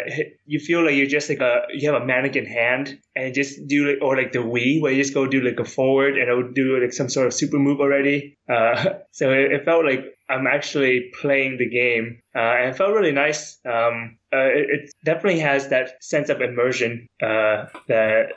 you 0.45 0.59
feel 0.59 0.83
like 0.83 0.95
you're 0.95 1.13
just 1.17 1.29
like 1.29 1.39
a 1.39 1.61
you 1.73 1.89
have 1.89 2.01
a 2.01 2.05
mannequin 2.05 2.45
hand 2.45 2.99
and 3.15 3.33
just 3.33 3.65
do 3.67 3.87
like 3.87 4.01
or 4.01 4.17
like 4.17 4.33
the 4.33 4.39
Wii 4.39 4.81
where 4.81 4.91
you 4.91 5.01
just 5.01 5.13
go 5.13 5.25
do 5.25 5.39
like 5.41 5.59
a 5.59 5.63
forward 5.63 6.17
and 6.17 6.29
it 6.29 6.35
would 6.35 6.53
do 6.53 6.77
like 6.81 6.91
some 6.91 7.07
sort 7.07 7.27
of 7.27 7.33
super 7.33 7.57
move 7.57 7.79
already. 7.79 8.37
Uh, 8.47 8.99
so 9.11 9.31
it, 9.31 9.51
it 9.53 9.65
felt 9.65 9.85
like 9.85 10.05
I'm 10.29 10.45
actually 10.45 11.11
playing 11.19 11.57
the 11.57 11.67
game, 11.67 12.21
uh, 12.35 12.39
and 12.59 12.69
it 12.69 12.77
felt 12.77 12.93
really 12.93 13.11
nice. 13.11 13.57
Um, 13.65 14.17
uh, 14.31 14.49
it, 14.59 14.65
it 14.69 14.93
definitely 15.03 15.39
has 15.39 15.69
that 15.69 16.03
sense 16.03 16.29
of 16.29 16.41
immersion 16.41 17.07
uh, 17.23 17.65
that 17.87 18.33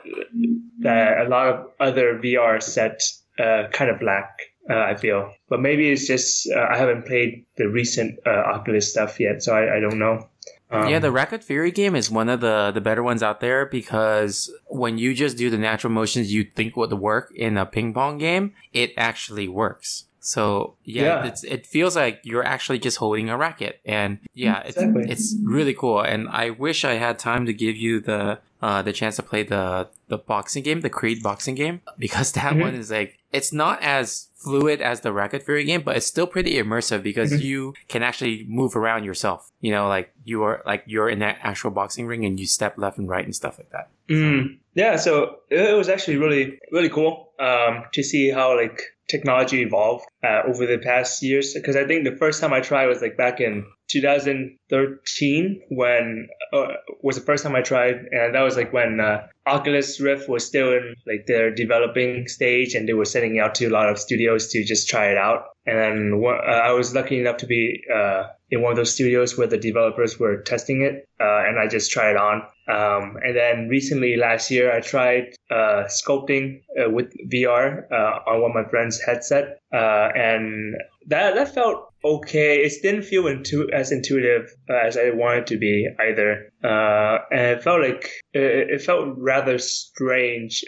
that 0.79 1.21
a 1.25 1.29
lot 1.29 1.47
of 1.47 1.65
other 1.79 2.19
VR 2.23 2.61
sets 2.61 3.23
uh, 3.37 3.67
kind 3.71 3.91
of 3.91 4.01
lack. 4.01 4.48
Uh, 4.69 4.77
I 4.77 4.95
feel, 4.95 5.33
but 5.49 5.61
maybe 5.61 5.89
it's 5.89 6.05
just 6.05 6.47
uh, 6.51 6.67
I 6.69 6.77
haven't 6.77 7.07
played 7.07 7.45
the 7.57 7.67
recent 7.67 8.19
uh, 8.25 8.29
Oculus 8.29 8.91
stuff 8.91 9.19
yet, 9.19 9.41
so 9.41 9.55
I, 9.55 9.77
I 9.77 9.79
don't 9.79 9.97
know. 9.97 10.29
Um, 10.69 10.87
yeah, 10.87 10.99
the 10.99 11.11
Racket 11.11 11.43
Fury 11.43 11.71
game 11.71 11.95
is 11.95 12.11
one 12.11 12.29
of 12.29 12.41
the 12.41 12.69
the 12.71 12.81
better 12.81 13.01
ones 13.01 13.23
out 13.23 13.39
there 13.39 13.65
because 13.65 14.51
when 14.67 14.99
you 14.99 15.15
just 15.15 15.37
do 15.37 15.49
the 15.49 15.57
natural 15.57 15.91
motions 15.91 16.31
you 16.31 16.43
think 16.43 16.77
would 16.77 16.93
work 16.93 17.31
in 17.35 17.57
a 17.57 17.65
ping 17.65 17.93
pong 17.93 18.19
game, 18.19 18.53
it 18.71 18.91
actually 18.95 19.47
works. 19.47 20.05
So 20.33 20.75
yeah, 20.83 21.03
Yeah. 21.03 21.27
It's, 21.27 21.43
it 21.55 21.65
feels 21.65 21.95
like 21.95 22.15
you're 22.29 22.45
actually 22.55 22.79
just 22.87 22.97
holding 22.97 23.29
a 23.29 23.37
racket, 23.45 23.75
and 23.85 24.19
yeah, 24.45 24.59
Exactly. 24.69 25.03
it's 25.03 25.33
it's 25.33 25.35
really 25.43 25.73
cool. 25.81 26.01
And 26.11 26.21
I 26.29 26.45
wish 26.65 26.79
I 26.85 26.95
had 27.05 27.17
time 27.17 27.43
to 27.49 27.53
give 27.53 27.75
you 27.85 27.99
the 28.09 28.21
uh, 28.61 28.81
the 28.87 28.93
chance 28.99 29.15
to 29.15 29.23
play 29.23 29.43
the 29.43 29.87
the 30.11 30.17
boxing 30.31 30.63
game, 30.67 30.81
the 30.81 30.89
Creed 30.99 31.23
boxing 31.23 31.55
game, 31.55 31.81
because 32.05 32.31
that 32.33 32.53
Mhm. 32.53 32.61
one 32.65 32.75
is 32.75 32.91
like 32.91 33.17
it's 33.31 33.51
not 33.63 33.81
as 33.81 34.27
fluid 34.35 34.79
as 34.81 35.01
the 35.01 35.11
Racket 35.11 35.43
Fury 35.45 35.63
game, 35.65 35.81
but 35.81 35.97
it's 35.97 36.05
still 36.15 36.27
pretty 36.35 36.53
immersive 36.63 37.01
because 37.03 37.31
Mhm. 37.31 37.41
you 37.49 37.73
can 37.87 38.03
actually 38.03 38.45
move 38.47 38.75
around 38.75 39.03
yourself. 39.09 39.49
You 39.65 39.71
know, 39.75 39.87
like 39.95 40.07
you 40.25 40.43
are 40.43 40.61
like 40.65 40.83
you're 40.85 41.09
in 41.09 41.19
that 41.19 41.37
actual 41.41 41.71
boxing 41.71 42.05
ring 42.11 42.23
and 42.25 42.39
you 42.39 42.45
step 42.45 42.73
left 42.77 42.97
and 42.99 43.07
right 43.09 43.25
and 43.25 43.35
stuff 43.35 43.57
like 43.57 43.71
that. 43.71 43.87
Mm. 44.09 44.57
Yeah, 44.75 44.95
so 44.97 45.37
it 45.49 45.75
was 45.75 45.89
actually 45.89 46.17
really, 46.17 46.59
really 46.71 46.89
cool 46.89 47.31
um, 47.39 47.83
to 47.95 48.01
see 48.03 48.29
how 48.29 48.55
like 48.55 48.79
technology 49.09 49.61
evolved 49.61 50.05
uh, 50.23 50.41
over 50.47 50.65
the 50.65 50.77
past 50.77 51.21
years. 51.23 51.53
Because 51.53 51.75
I 51.75 51.85
think 51.85 52.03
the 52.03 52.15
first 52.15 52.39
time 52.41 52.53
I 52.53 52.61
tried 52.61 52.87
was 52.87 53.01
like 53.01 53.17
back 53.17 53.41
in 53.41 53.65
2013 53.89 55.61
when 55.69 56.27
uh, 56.53 56.67
was 57.01 57.15
the 57.15 57.21
first 57.21 57.43
time 57.43 57.55
I 57.55 57.61
tried, 57.61 57.95
and 58.11 58.35
that 58.35 58.41
was 58.41 58.55
like 58.55 58.71
when 58.71 58.99
uh, 58.99 59.27
Oculus 59.45 59.99
Rift 59.99 60.29
was 60.29 60.45
still 60.45 60.71
in 60.71 60.95
like 61.07 61.25
their 61.25 61.53
developing 61.53 62.27
stage, 62.27 62.75
and 62.75 62.87
they 62.87 62.93
were 62.93 63.05
sending 63.05 63.39
out 63.39 63.55
to 63.55 63.65
a 63.65 63.69
lot 63.69 63.89
of 63.89 63.99
studios 63.99 64.47
to 64.49 64.63
just 64.63 64.87
try 64.87 65.07
it 65.07 65.17
out. 65.17 65.45
And 65.65 65.77
then 65.77 66.23
uh, 66.23 66.29
I 66.29 66.71
was 66.71 66.93
lucky 66.93 67.19
enough 67.19 67.37
to 67.37 67.47
be 67.47 67.83
uh, 67.93 68.23
in 68.51 68.61
one 68.61 68.71
of 68.71 68.77
those 68.77 68.93
studios 68.93 69.37
where 69.37 69.47
the 69.47 69.57
developers 69.57 70.19
were 70.19 70.41
testing 70.41 70.81
it, 70.81 71.07
uh, 71.19 71.47
and 71.47 71.59
I 71.59 71.67
just 71.67 71.91
tried 71.91 72.11
it 72.11 72.17
on. 72.17 72.43
Um, 72.69 73.17
and 73.23 73.35
then 73.35 73.67
recently, 73.67 74.15
last 74.15 74.51
year, 74.51 74.71
I 74.71 74.79
tried 74.81 75.33
uh, 75.49 75.85
sculpting 75.87 76.61
uh, 76.79 76.89
with 76.89 77.11
VR 77.31 77.83
uh, 77.91 78.19
on 78.29 78.41
one 78.41 78.51
of 78.51 78.55
my 78.55 78.69
friend's 78.69 79.01
headset, 79.01 79.59
uh, 79.73 80.09
and 80.15 80.75
that 81.07 81.35
that 81.35 81.53
felt 81.53 81.87
okay. 82.03 82.59
It 82.59 82.73
didn't 82.83 83.03
feel 83.03 83.27
intu- 83.27 83.69
as 83.73 83.91
intuitive 83.91 84.53
uh, 84.69 84.85
as 84.85 84.97
I 84.97 85.09
wanted 85.09 85.47
to 85.47 85.57
be 85.57 85.87
either, 85.99 86.51
uh, 86.63 87.17
and 87.31 87.57
it 87.57 87.63
felt 87.63 87.81
like 87.81 88.11
it, 88.33 88.69
it 88.69 88.81
felt 88.81 89.15
rather 89.17 89.57
strange. 89.57 90.63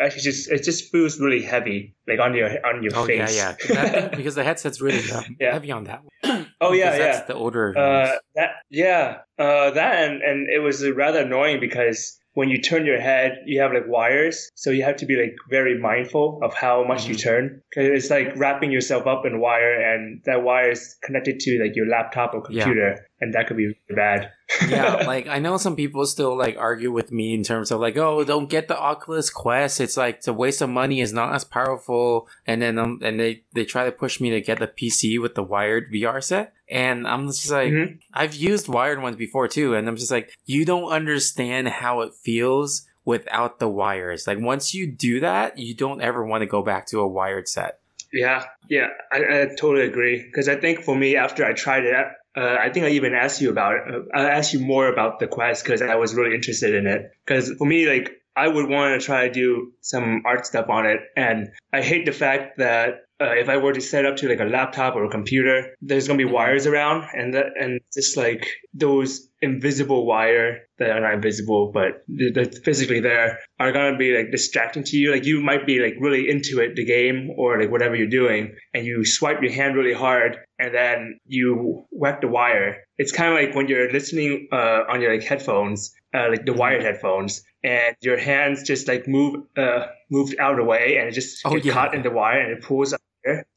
Actually, 0.00 0.22
just 0.22 0.50
it 0.50 0.62
just 0.62 0.90
feels 0.92 1.20
really 1.20 1.42
heavy, 1.42 1.94
like 2.06 2.20
on 2.20 2.34
your 2.34 2.48
on 2.66 2.82
your 2.82 2.94
Oh 2.94 3.06
face. 3.06 3.36
yeah, 3.36 3.56
yeah, 3.68 3.74
That 3.74 4.16
because 4.16 4.34
the 4.34 4.44
headset's 4.44 4.80
really 4.80 5.02
Yeah. 5.40 5.52
heavy 5.52 5.70
on 5.72 5.84
that. 5.84 6.02
One. 6.04 6.46
oh 6.60 6.72
yeah, 6.72 6.96
yeah. 6.96 7.24
The 7.26 7.34
older. 7.34 7.76
Uh, 7.76 8.16
that 8.34 8.50
yeah, 8.70 9.18
uh, 9.38 9.70
that 9.70 10.04
and, 10.08 10.22
and 10.22 10.48
it 10.52 10.60
was 10.60 10.88
rather 10.90 11.20
annoying 11.20 11.60
because 11.60 12.18
when 12.34 12.50
you 12.50 12.60
turn 12.60 12.84
your 12.84 13.00
head, 13.00 13.38
you 13.46 13.60
have 13.62 13.72
like 13.72 13.88
wires, 13.88 14.50
so 14.54 14.70
you 14.70 14.82
have 14.82 14.96
to 14.96 15.06
be 15.06 15.16
like 15.16 15.34
very 15.48 15.78
mindful 15.78 16.40
of 16.42 16.52
how 16.52 16.84
much 16.84 17.06
you 17.08 17.14
Mhm. 17.14 17.22
turn. 17.22 17.62
Cause 17.74 17.84
it's 17.86 18.10
like 18.10 18.36
wrapping 18.36 18.70
yourself 18.70 19.06
up 19.06 19.24
in 19.24 19.40
wire, 19.40 19.72
and 19.80 20.20
that 20.26 20.42
wire 20.42 20.70
is 20.70 20.96
connected 21.02 21.40
to 21.40 21.58
like 21.62 21.74
your 21.74 21.86
laptop 21.88 22.34
or 22.34 22.42
Yeah. 22.50 22.96
And 23.20 23.32
that 23.34 23.46
could 23.46 23.56
be 23.56 23.74
bad. 23.88 24.32
yeah, 24.68 25.04
like 25.06 25.26
I 25.26 25.38
know 25.38 25.56
some 25.56 25.76
people 25.76 26.06
still 26.06 26.36
like 26.36 26.56
argue 26.58 26.92
with 26.92 27.10
me 27.10 27.34
in 27.34 27.42
terms 27.42 27.70
of 27.70 27.80
like, 27.80 27.96
oh, 27.96 28.24
don't 28.24 28.48
get 28.48 28.68
the 28.68 28.78
Oculus 28.78 29.30
Quest. 29.30 29.80
It's 29.80 29.96
like 29.96 30.16
it's 30.16 30.28
a 30.28 30.32
waste 30.32 30.62
of 30.62 30.68
money. 30.70 31.00
It's 31.00 31.12
not 31.12 31.34
as 31.34 31.44
powerful. 31.44 32.28
And 32.46 32.60
then 32.62 32.78
um, 32.78 33.00
and 33.02 33.18
they 33.18 33.42
they 33.54 33.64
try 33.64 33.84
to 33.84 33.92
push 33.92 34.20
me 34.20 34.30
to 34.30 34.40
get 34.40 34.58
the 34.58 34.68
PC 34.68 35.20
with 35.20 35.34
the 35.34 35.42
wired 35.42 35.92
VR 35.92 36.22
set. 36.22 36.52
And 36.68 37.06
I'm 37.06 37.26
just 37.28 37.50
like, 37.50 37.72
Mhm. 37.72 37.98
I've 38.12 38.34
used 38.34 38.68
wired 38.68 39.00
ones 39.00 39.16
before 39.16 39.48
too, 39.48 39.74
and 39.74 39.88
I'm 39.88 39.96
just 39.96 40.10
like, 40.10 40.36
you 40.44 40.64
don't 40.64 40.90
understand 40.90 41.68
how 41.68 42.00
it 42.00 42.12
feels 42.14 42.86
without 43.04 43.60
the 43.60 43.68
wires. 43.68 44.26
Like 44.26 44.38
once 44.40 44.74
you 44.74 44.86
do 44.86 45.20
that, 45.20 45.58
you 45.58 45.74
don't 45.74 46.02
ever 46.02 46.24
want 46.24 46.42
to 46.42 46.46
go 46.46 46.62
back 46.62 46.86
to 46.88 47.00
a 47.00 47.06
wired 47.06 47.48
set. 47.48 47.78
Yeah, 48.12 48.44
yeah, 48.68 48.88
I, 49.12 49.16
I 49.18 49.46
totally 49.58 49.86
agree. 49.86 50.22
Because 50.22 50.48
I 50.48 50.56
think 50.56 50.82
for 50.82 50.96
me, 50.96 51.16
after 51.16 51.44
I 51.44 51.52
tried 51.52 51.84
it, 51.84 51.94
uh, 52.36 52.56
I 52.60 52.70
think 52.70 52.86
I 52.86 52.90
even 52.90 53.14
asked 53.14 53.40
you 53.40 53.50
about. 53.50 53.76
Uh, 53.88 54.00
I 54.14 54.30
asked 54.30 54.52
you 54.52 54.60
more 54.60 54.88
about 54.88 55.18
the 55.18 55.26
Quest 55.26 55.64
because 55.64 55.80
I 55.80 55.94
was 55.94 56.14
really 56.14 56.34
interested 56.34 56.74
in 56.74 56.86
it. 56.86 57.10
Because 57.24 57.52
for 57.56 57.66
me, 57.66 57.88
like, 57.88 58.10
I 58.36 58.46
would 58.46 58.68
want 58.68 59.00
to 59.00 59.04
try 59.04 59.26
to 59.26 59.32
do 59.32 59.72
some 59.80 60.22
art 60.26 60.46
stuff 60.46 60.68
on 60.68 60.84
it, 60.86 61.00
and 61.16 61.48
I 61.72 61.80
hate 61.82 62.04
the 62.04 62.12
fact 62.12 62.58
that. 62.58 63.05
Uh, 63.18 63.32
if 63.32 63.48
I 63.48 63.56
were 63.56 63.72
to 63.72 63.80
set 63.80 64.04
up 64.04 64.16
to 64.18 64.28
like 64.28 64.40
a 64.40 64.44
laptop 64.44 64.94
or 64.94 65.04
a 65.04 65.08
computer, 65.10 65.74
there's 65.80 66.06
gonna 66.06 66.18
be 66.18 66.26
wires 66.26 66.66
around, 66.66 67.08
and 67.14 67.32
that 67.34 67.46
and 67.58 67.80
just 67.94 68.16
like 68.16 68.46
those 68.74 69.28
invisible 69.40 70.04
wire 70.06 70.60
that 70.78 70.90
are 70.90 71.00
not 71.00 71.14
invisible, 71.14 71.70
but 71.72 72.02
th- 72.18 72.34
they're 72.34 72.44
physically 72.62 73.00
there, 73.00 73.38
are 73.58 73.72
gonna 73.72 73.96
be 73.96 74.14
like 74.14 74.30
distracting 74.30 74.84
to 74.84 74.96
you. 74.98 75.12
Like 75.12 75.24
you 75.24 75.40
might 75.40 75.66
be 75.66 75.80
like 75.80 75.94
really 75.98 76.28
into 76.28 76.60
it, 76.60 76.76
the 76.76 76.84
game 76.84 77.30
or 77.38 77.58
like 77.58 77.70
whatever 77.70 77.96
you're 77.96 78.06
doing, 78.22 78.54
and 78.74 78.84
you 78.84 79.04
swipe 79.06 79.40
your 79.40 79.52
hand 79.52 79.76
really 79.76 79.94
hard, 79.94 80.36
and 80.58 80.74
then 80.74 81.18
you 81.26 81.86
whack 81.90 82.20
the 82.20 82.28
wire. 82.28 82.84
It's 82.98 83.12
kind 83.12 83.32
of 83.32 83.42
like 83.42 83.56
when 83.56 83.68
you're 83.68 83.90
listening 83.92 84.48
uh, 84.52 84.82
on 84.90 85.00
your 85.00 85.14
like 85.14 85.24
headphones, 85.26 85.94
uh, 86.14 86.28
like 86.28 86.44
the 86.44 86.52
wired 86.52 86.82
headphones, 86.82 87.42
and 87.64 87.96
your 88.02 88.18
hands 88.18 88.62
just 88.62 88.88
like 88.88 89.08
move 89.08 89.36
uh, 89.56 89.86
moved 90.10 90.34
out 90.38 90.50
of 90.52 90.58
the 90.58 90.64
way, 90.64 90.98
and 90.98 91.08
it 91.08 91.12
just 91.12 91.40
Oh, 91.46 91.56
yeah. 91.56 91.72
caught 91.72 91.94
in 91.94 92.02
the 92.02 92.10
wire, 92.10 92.40
and 92.40 92.52
it 92.52 92.62
pulls 92.62 92.92
up. 92.92 93.00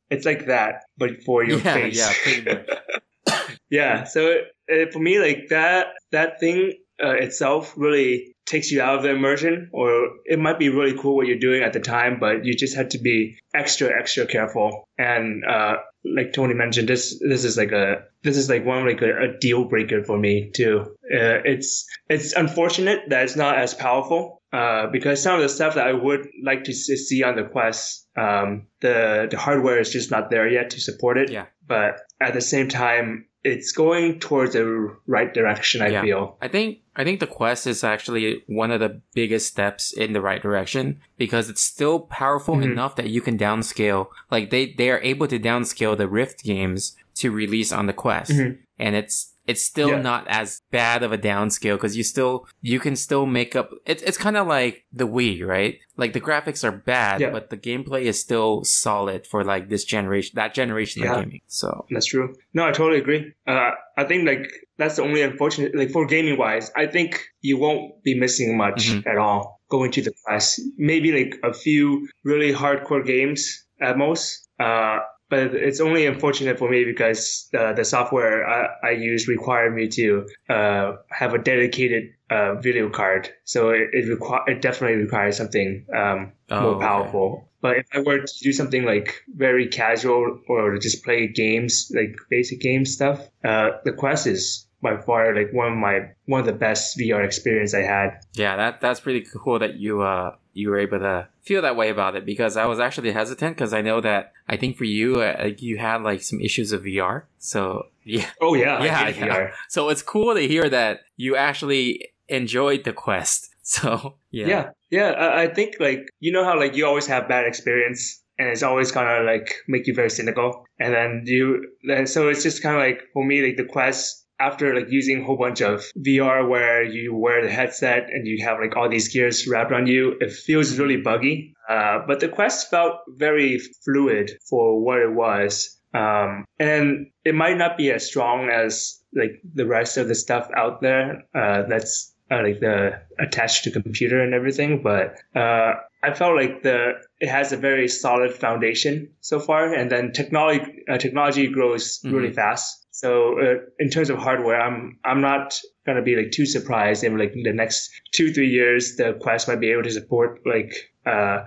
It's 0.10 0.26
like 0.26 0.48
that, 0.48 0.84
but 0.98 1.24
for 1.24 1.44
your 1.44 1.60
yeah, 1.60 1.74
face. 1.74 1.98
yeah, 1.98 2.14
pretty 2.24 2.42
much. 2.44 3.50
Yeah. 3.70 4.06
So 4.06 4.38
uh, 4.72 4.90
for 4.92 5.00
me, 5.00 5.20
like 5.20 5.50
that 5.50 5.88
that 6.12 6.40
thing 6.40 6.74
uh, 7.04 7.12
itself 7.12 7.74
really 7.78 8.36
takes 8.46 8.72
you 8.72 8.82
out 8.82 8.98
of 8.98 9.04
the 9.04 9.10
immersion, 9.10 9.70
or 9.72 10.10
it 10.26 10.40
might 10.40 10.60
be 10.60 10.70
really 10.70 10.98
cool 10.98 11.16
what 11.16 11.28
you're 11.28 11.38
doing 11.38 11.62
at 11.62 11.74
the 11.74 11.80
time, 11.80 12.20
but 12.20 12.46
you 12.46 12.56
just 12.56 12.76
have 12.76 12.90
to 12.90 12.98
be 12.98 13.38
extra, 13.54 13.90
extra 13.98 14.26
careful. 14.26 14.88
And 14.98 15.44
uh, 15.46 15.78
like 16.04 16.34
Tony 16.34 16.56
mentioned, 16.56 16.90
this 16.90 17.20
this 17.28 17.44
is 17.44 17.58
like 17.58 17.72
a 17.72 18.04
this 18.24 18.38
is 18.38 18.50
like 18.50 18.66
one 18.66 18.86
like 18.86 19.02
a, 19.02 19.30
a 19.30 19.38
deal 19.40 19.66
breaker 19.66 20.04
for 20.04 20.18
me 20.18 20.52
too. 20.54 20.96
Uh, 21.04 21.46
it's 21.46 21.86
it's 22.10 22.34
unfortunate 22.34 23.02
that 23.10 23.24
it's 23.24 23.36
not 23.36 23.58
as 23.58 23.74
powerful 23.74 24.42
uh, 24.52 24.88
because 24.88 25.22
some 25.22 25.36
of 25.36 25.42
the 25.42 25.50
stuff 25.50 25.76
that 25.76 25.88
I 25.88 25.94
would 25.94 26.28
like 26.44 26.64
to 26.64 26.74
see 26.74 27.24
on 27.24 27.36
the 27.36 27.44
Quest, 27.44 28.08
um, 28.20 28.68
the 28.82 29.28
the 29.32 29.38
hardware 29.38 29.80
is 29.80 29.90
just 29.90 30.12
not 30.12 30.30
there 30.30 30.48
yet 30.48 30.70
to 30.72 30.80
support 30.80 31.18
it. 31.18 31.30
Yeah. 31.32 31.46
But 31.68 31.92
at 32.20 32.34
the 32.34 32.42
same 32.42 32.68
time, 32.68 33.26
it's 33.44 33.72
going 33.72 34.20
towards 34.20 34.54
the 34.54 34.66
right 35.08 35.34
direction. 35.34 35.82
I 35.82 35.90
Yeah. 35.90 36.02
feel. 36.02 36.38
I 36.42 36.48
think 36.48 36.80
I 36.96 37.04
think 37.06 37.20
the 37.22 37.28
Quest 37.28 37.66
is 37.68 37.84
actually 37.84 38.44
one 38.48 38.72
of 38.72 38.80
the 38.82 39.02
biggest 39.14 39.48
steps 39.48 39.94
in 39.94 40.12
the 40.14 40.22
right 40.22 40.42
direction 40.42 41.00
because 41.18 41.50
it's 41.50 41.62
still 41.62 42.02
powerful 42.02 42.56
Mhm. 42.58 42.72
enough 42.72 42.96
that 42.98 43.10
you 43.10 43.22
can 43.22 43.38
downscale. 43.38 44.08
Like 44.32 44.50
they 44.50 44.74
they 44.78 44.90
are 44.90 45.00
able 45.04 45.28
to 45.28 45.40
downscale 45.40 45.96
the 45.98 46.08
Rift 46.08 46.44
games 46.44 46.96
to 47.16 47.32
release 47.32 47.72
on 47.72 47.86
the 47.86 47.94
Quest, 47.94 48.32
Mhm. 48.32 48.58
and 48.78 48.96
it's 48.96 49.34
it's 49.52 49.64
still 49.74 49.90
Yeah. 49.96 50.02
not 50.12 50.24
as 50.40 50.62
bad 50.72 51.00
of 51.06 51.12
a 51.12 51.18
downscale 51.18 51.76
because 51.78 51.96
you 52.00 52.04
still 52.14 52.34
you 52.74 52.80
can 52.86 52.96
still 52.96 53.26
make 53.40 53.52
up. 53.60 53.68
It's 53.92 54.04
it's 54.08 54.18
kind 54.26 54.38
of 54.38 54.46
like 54.58 54.76
the 55.00 55.08
Wii, 55.16 55.36
right? 55.56 55.76
Like 56.02 56.14
the 56.18 56.22
graphics 56.28 56.62
are 56.68 56.76
bad, 56.96 57.16
Yeah. 57.22 57.32
but 57.36 57.50
the 57.54 57.58
gameplay 57.68 58.04
is 58.12 58.18
still 58.28 58.64
solid 58.64 59.22
for 59.32 59.40
like 59.54 59.64
this 59.74 59.84
generation, 59.96 60.34
that 60.42 60.52
generation 60.62 60.98
Yeah. 61.04 61.14
of 61.14 61.18
gaming. 61.24 61.42
So 61.48 61.68
That's 61.94 62.06
true. 62.14 62.28
No, 62.54 62.62
I 62.70 62.72
totally 62.80 63.00
agree. 63.06 63.22
Uh, 63.52 63.72
I 64.02 64.04
think 64.10 64.22
like 64.32 64.46
that's 64.80 64.96
the 64.98 65.04
only 65.10 65.22
unfortunate 65.30 65.72
like 65.80 65.92
for 65.96 66.06
gaming 66.06 66.38
wise. 66.38 66.68
I 66.84 66.86
think 66.96 67.10
you 67.48 67.56
won't 67.64 67.86
be 68.08 68.14
missing 68.24 68.50
much 68.66 68.82
Mhm. 68.92 69.08
at 69.12 69.18
all 69.18 69.42
going 69.76 69.92
to 69.98 70.02
the 70.08 70.14
class. 70.22 70.46
Maybe 70.78 71.10
like 71.20 71.34
a 71.44 71.54
few 71.66 71.84
really 72.32 72.52
hardcore 72.62 73.04
games 73.16 73.40
at 73.88 73.98
most. 74.06 74.24
Uh, 74.68 75.00
but 75.30 75.56
it's 75.56 75.80
only 75.80 76.06
unfortunate 76.06 76.58
for 76.60 76.70
me 76.70 76.86
because 76.86 77.48
the 77.52 77.74
the 77.76 77.86
software 77.86 78.48
I, 78.48 78.90
I 78.90 78.92
use 78.92 79.28
required 79.28 79.74
me 79.76 79.88
to 79.90 80.28
uh, 80.50 80.94
have 81.12 81.34
a 81.34 81.38
dedicated 81.38 82.10
uh, 82.30 82.56
video 82.56 82.90
card. 82.90 83.30
So 83.46 83.70
it 83.70 83.90
it, 83.94 84.06
requ- 84.20 84.48
it 84.48 84.62
definitely 84.62 84.98
requires 84.98 85.38
something 85.38 85.86
um, 85.96 86.34
Oh, 86.52 86.62
more 86.62 86.76
okay. 86.76 86.86
powerful. 86.86 87.50
But 87.62 87.78
if 87.78 87.88
I 87.94 88.00
were 88.00 88.20
to 88.20 88.34
do 88.42 88.52
something 88.54 88.86
like 88.86 89.22
very 89.36 89.68
casual 89.68 90.40
or 90.48 90.78
just 90.80 91.04
play 91.04 91.28
games, 91.28 91.92
like 91.94 92.16
basic 92.30 92.62
game 92.62 92.86
stuff, 92.86 93.20
uh, 93.44 93.72
the 93.84 93.92
Quest 93.92 94.26
is 94.28 94.66
by 94.82 94.96
far 94.98 95.36
like 95.36 95.52
one 95.54 95.74
of 95.74 95.78
my 95.78 96.00
one 96.26 96.40
of 96.40 96.46
the 96.46 96.54
best 96.54 96.98
VR 96.98 97.22
experience 97.24 97.74
I 97.74 97.82
had. 97.82 98.22
Yeah, 98.34 98.56
that 98.56 98.82
that's 98.82 99.02
pretty 99.02 99.26
cool 99.44 99.60
that 99.60 99.76
you 99.76 100.02
uh 100.02 100.32
you 100.54 100.70
were 100.70 100.80
able 100.80 101.00
to 101.00 101.28
feel 101.42 101.62
that 101.62 101.76
way 101.76 101.90
about 101.90 102.16
it 102.16 102.26
because 102.26 102.58
I 102.58 102.66
was 102.66 102.80
actually 102.80 103.12
hesitant 103.12 103.56
because 103.56 103.74
I 103.74 103.82
know 103.82 104.02
that 104.02 104.34
I 104.48 104.58
think 104.58 104.78
for 104.78 104.84
you 104.84 105.22
uh, 105.22 105.36
like, 105.40 105.62
you 105.62 105.78
had 105.78 106.02
like 106.02 106.22
some 106.22 106.42
issues 106.42 106.72
of 106.72 106.84
VR. 106.84 107.24
So 107.38 107.88
yeah, 108.04 108.30
Oh 108.42 108.54
yeah, 108.54 108.84
yeah, 108.84 109.00
I 109.00 109.10
yeah. 109.10 109.28
VR. 109.28 109.52
So 109.68 109.90
it's 109.90 110.02
cool 110.02 110.34
to 110.34 110.48
hear 110.48 110.70
that 110.70 111.02
you 111.18 111.36
actually 111.36 112.10
enjoyed 112.28 112.84
the 112.84 112.94
quest. 112.94 113.48
So 113.70 114.16
yeah, 114.32 114.48
Yeah, 114.48 114.70
yeah. 114.90 115.12
I, 115.12 115.44
I 115.44 115.48
think 115.54 115.76
like 115.80 116.10
you 116.20 116.32
know 116.32 116.44
how 116.44 116.58
like 116.58 116.76
you 116.76 116.88
always 116.88 117.06
have 117.06 117.28
bad 117.30 117.46
experience. 117.46 118.24
And 118.40 118.48
it's 118.48 118.64
always 118.64 118.92
kind 118.92 119.08
of 119.08 119.26
like 119.26 119.54
make 119.68 119.86
you 119.86 119.94
very 119.94 120.10
cynical, 120.10 120.66
and 120.80 120.94
then 120.94 121.24
you, 121.26 121.68
then 121.86 122.08
so 122.08 122.30
it's 122.30 122.42
just 122.42 122.64
kind 122.64 122.74
of 122.74 122.82
like 122.82 123.04
for 123.14 123.24
me 123.24 123.44
like 123.46 123.58
the 123.58 123.66
quest 123.66 124.26
after 124.40 124.76
like 124.76 124.90
using 124.90 125.22
a 125.22 125.26
whole 125.26 125.38
bunch 125.38 125.62
of 125.62 125.86
VR 125.98 126.48
where 126.48 126.84
you 126.84 127.16
wear 127.16 127.44
the 127.44 127.52
headset 127.52 128.10
and 128.10 128.26
you 128.26 128.44
have 128.46 128.60
like 128.60 128.76
all 128.76 128.90
these 128.90 129.10
gears 129.10 129.48
wrapped 129.48 129.72
on 129.72 129.88
you, 129.88 130.16
it 130.22 130.32
feels 130.32 130.78
really 130.80 130.98
buggy. 130.98 131.54
Uh, 131.68 132.00
but 132.08 132.20
the 132.20 132.30
Quest 132.30 132.70
felt 132.70 132.94
very 133.08 133.60
fluid 133.84 134.32
for 134.50 134.82
what 134.84 135.00
it 135.00 135.14
was. 135.14 135.78
Um, 135.94 136.46
and 136.60 137.08
it 137.26 137.36
might 137.36 137.58
not 137.58 137.78
be 137.78 137.92
as 137.92 138.06
strong 138.06 138.50
as 138.50 139.00
like 139.16 139.42
the 139.54 139.66
rest 139.66 139.98
of 139.98 140.08
the 140.08 140.16
stuff 140.16 140.50
out 140.56 140.82
there, 140.82 141.24
uh, 141.36 141.64
that's 141.68 142.14
uh, 142.32 142.44
like 142.44 142.60
the 142.60 143.02
attached 143.20 143.64
to 143.64 143.72
computer 143.72 144.22
and 144.22 144.34
everything. 144.34 144.82
But, 144.84 145.18
uh, 145.36 145.74
I 146.02 146.14
felt 146.14 146.36
like 146.36 146.64
the, 146.64 146.94
it 147.20 147.28
has 147.28 147.52
a 147.52 147.58
very 147.58 147.88
solid 147.88 148.34
foundation 148.34 149.10
so 149.20 149.40
far. 149.40 149.74
And 149.74 149.92
then 149.92 150.14
technology, 150.14 150.84
uh, 150.88 150.98
technology 150.98 151.48
grows 151.48 152.00
really 152.06 152.32
fast. 152.32 152.88
So 153.00 153.40
uh, 153.40 153.56
in 153.80 153.90
terms 153.90 154.10
of 154.10 154.18
hardware, 154.18 154.60
I'm 154.60 155.00
I'm 155.06 155.22
not 155.22 155.58
gonna 155.86 156.02
be 156.02 156.18
like 156.18 156.32
too 156.32 156.46
surprised 156.46 157.02
in 157.06 157.18
like 157.18 157.32
the 157.32 157.54
next 157.54 157.90
two 158.12 158.34
three 158.34 158.50
years 158.50 158.98
the 158.98 159.14
Quest 159.22 159.48
might 159.48 159.62
be 159.62 159.72
able 159.72 159.84
to 159.84 159.92
support 159.92 160.42
like 160.46 160.74
uh, 161.06 161.10
uh, 161.10 161.46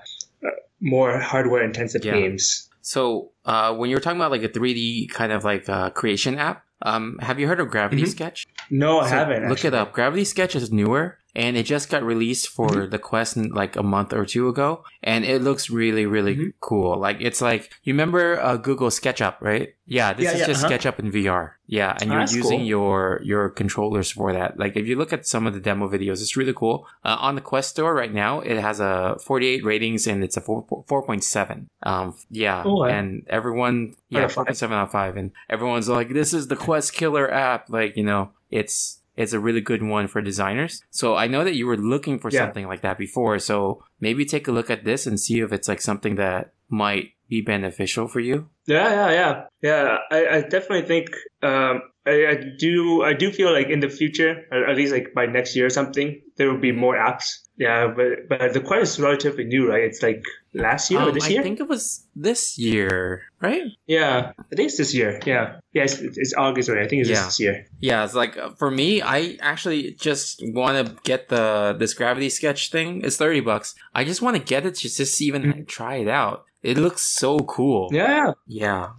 more 0.81 1.19
hardware 1.19 1.63
intensive 1.63 2.05
Yeah. 2.05 2.15
games. 2.15 2.71
So 2.81 3.33
uh, 3.45 3.75
when 3.75 3.91
you 3.91 3.97
were 3.97 4.01
talking 4.01 4.19
about 4.19 4.31
like 4.31 4.43
a 4.43 4.49
3D 4.49 5.11
kind 5.11 5.31
of 5.31 5.45
like 5.45 5.69
uh, 5.69 5.91
creation 5.91 6.39
app, 6.39 6.65
um, 6.81 7.19
have 7.21 7.39
you 7.39 7.47
heard 7.47 7.61
of 7.61 7.69
Gravity 7.69 8.03
Mhm. 8.03 8.09
Sketch? 8.09 8.47
No, 8.71 9.01
I 9.01 9.11
So 9.11 9.17
haven't. 9.17 9.49
Look 9.51 9.65
it 9.67 9.75
up. 9.75 9.93
Gravity 9.93 10.25
Sketch 10.25 10.57
is 10.57 10.73
newer 10.73 11.19
and 11.35 11.57
it 11.57 11.64
just 11.64 11.88
got 11.90 12.03
released 12.03 12.49
for 12.49 12.68
Mm-hmm. 12.68 12.90
the 12.90 12.99
Quest 12.99 13.37
like 13.37 13.77
a 13.77 13.83
month 13.83 14.12
or 14.12 14.25
two 14.27 14.49
ago, 14.49 14.85
and 15.03 15.25
it 15.25 15.42
looks 15.42 15.71
really, 15.71 16.07
really 16.07 16.37
Mhm. 16.37 16.53
cool. 16.61 16.99
Like 16.99 17.18
it's 17.21 17.40
like 17.40 17.71
you 17.85 17.92
remember 17.95 18.40
uh, 18.40 18.57
Google 18.57 18.88
SketchUp, 18.88 19.37
right? 19.40 19.75
Yeah, 19.87 20.12
this 20.12 20.25
Yeah, 20.25 20.33
is 20.33 20.40
yeah, 20.40 20.47
just 20.47 20.64
uh-huh. 20.64 20.73
SketchUp 20.79 20.99
in 21.01 21.11
VR. 21.12 21.53
Yeah, 21.66 21.97
and 22.01 22.11
Oh, 22.11 22.14
you're 22.14 22.23
using 22.23 22.61
cool. 22.61 22.66
your 22.75 23.21
your 23.25 23.49
controllers 23.51 24.11
for 24.11 24.33
that. 24.33 24.59
Like 24.59 24.77
if 24.77 24.87
you 24.87 24.97
look 24.97 25.12
at 25.12 25.27
some 25.27 25.47
of 25.47 25.55
the 25.55 25.61
demo 25.61 25.88
videos, 25.88 26.21
it's 26.23 26.37
really 26.37 26.53
cool. 26.55 26.87
Uh, 27.05 27.16
on 27.21 27.35
the 27.35 27.40
Quest 27.40 27.71
store 27.71 27.95
right 27.95 28.12
now, 28.12 28.40
it 28.40 28.59
has 28.61 28.79
a 28.81 29.16
48 29.25 29.64
ratings 29.64 30.07
and 30.07 30.23
it's 30.23 30.37
a 30.37 30.40
4 30.40 30.64
4.7. 30.88 31.66
Um, 31.83 32.14
yeah, 32.31 32.62
Oh, 32.64 32.85
and 32.85 33.25
everyone, 33.29 33.95
yeah, 34.09 34.25
Out 34.25 34.31
4.7 34.33 34.73
out 34.73 34.85
of 34.85 34.92
five, 34.92 35.16
and 35.16 35.31
everyone's 35.51 35.88
like, 35.88 36.11
"This 36.12 36.33
is 36.35 36.49
the 36.49 36.57
Quest 36.57 36.92
killer 36.95 37.31
app." 37.33 37.68
Like 37.71 37.97
you 37.97 38.05
know, 38.05 38.31
it's 38.51 39.01
it's 39.16 39.33
a 39.33 39.40
really 39.40 39.61
good 39.61 39.83
one 39.83 40.09
for 40.09 40.20
designers. 40.22 40.83
So 40.90 41.16
I 41.16 41.27
know 41.27 41.44
that 41.44 41.55
you 41.55 41.66
were 41.66 41.77
looking 41.77 42.18
for 42.18 42.31
Yeah. 42.31 42.40
something 42.46 42.66
like 42.66 42.81
that 42.83 42.98
before. 42.98 43.38
So 43.38 43.85
maybe 44.01 44.25
take 44.25 44.48
a 44.48 44.53
look 44.53 44.70
at 44.70 44.85
this 44.85 45.07
and 45.07 45.20
see 45.20 45.40
if 45.40 45.53
it's 45.53 45.68
like 45.68 45.81
something 45.81 46.14
that 46.16 46.53
might 46.68 47.11
be 47.29 47.40
beneficial 47.40 48.09
for 48.09 48.20
you. 48.20 48.48
Yeah, 48.66 48.88
yeah, 48.90 49.11
yeah, 49.11 49.44
yeah. 49.62 49.96
I, 50.11 50.27
I 50.37 50.40
definitely 50.42 50.87
think 50.87 51.11
um, 51.42 51.83
I, 52.07 52.27
I 52.27 52.35
do. 52.59 53.03
I 53.03 53.12
do 53.12 53.31
feel 53.33 53.53
like 53.53 53.68
in 53.68 53.81
the 53.81 53.88
future, 53.88 54.44
at 54.53 54.77
least 54.77 54.92
like 54.92 55.14
by 55.14 55.27
next 55.27 55.57
year 55.57 55.66
or 55.66 55.70
something, 55.70 56.20
there 56.37 56.51
will 56.51 56.61
be 56.61 56.72
more 56.72 56.94
apps. 56.96 57.40
Yeah, 57.57 57.92
but 57.94 58.29
but 58.29 58.53
the 58.55 58.61
Quest 58.61 58.94
is 58.94 59.01
relatively 59.01 59.44
new, 59.44 59.68
right? 59.68 59.83
It's 59.83 60.03
like 60.03 60.22
last 60.55 60.90
year 60.90 61.01
or 61.01 61.09
Um, 61.09 61.14
this 61.14 61.25
I 61.25 61.29
year. 61.29 61.40
I 61.40 61.42
think 61.42 61.61
it 61.61 61.68
was 61.68 62.07
this 62.16 62.59
year, 62.59 63.22
right? 63.40 63.62
Yeah, 63.87 64.33
I 64.38 64.55
think 64.57 64.68
it's 64.68 64.79
this 64.79 64.94
year. 64.94 65.20
Yeah, 65.27 65.59
yeah, 65.72 65.85
it's, 65.85 66.01
it's 66.01 66.35
August, 66.37 66.68
right? 66.68 66.83
I 66.83 66.88
think 66.88 67.03
it's 67.03 67.11
Yeah. 67.11 67.25
this 67.25 67.38
year. 67.38 67.66
Yeah, 67.81 68.05
it's 68.05 68.14
like 68.14 68.37
uh, 68.37 68.51
for 68.51 68.70
me, 68.70 69.03
I 69.03 69.38
actually 69.40 69.92
just 69.94 70.40
want 70.42 70.87
to 70.87 70.96
get 71.03 71.29
the 71.29 71.77
this 71.79 71.94
gravity 71.94 72.31
sketch 72.31 72.70
thing. 72.70 73.03
It's 73.03 73.16
thirty 73.16 73.40
bucks. 73.40 73.75
I 73.94 74.05
just 74.05 74.22
want 74.22 74.37
to 74.37 74.42
get 74.42 74.66
it 74.66 74.77
just 74.79 74.96
to 74.96 75.25
even 75.25 75.66
try 75.66 75.96
it 75.96 76.09
out. 76.09 76.44
It 76.62 76.79
looks 76.79 77.03
so 77.03 77.38
cool. 77.40 77.90
Mm-hmm. 77.90 77.96
Yeah, 77.96 78.33
Yeah. 78.53 78.91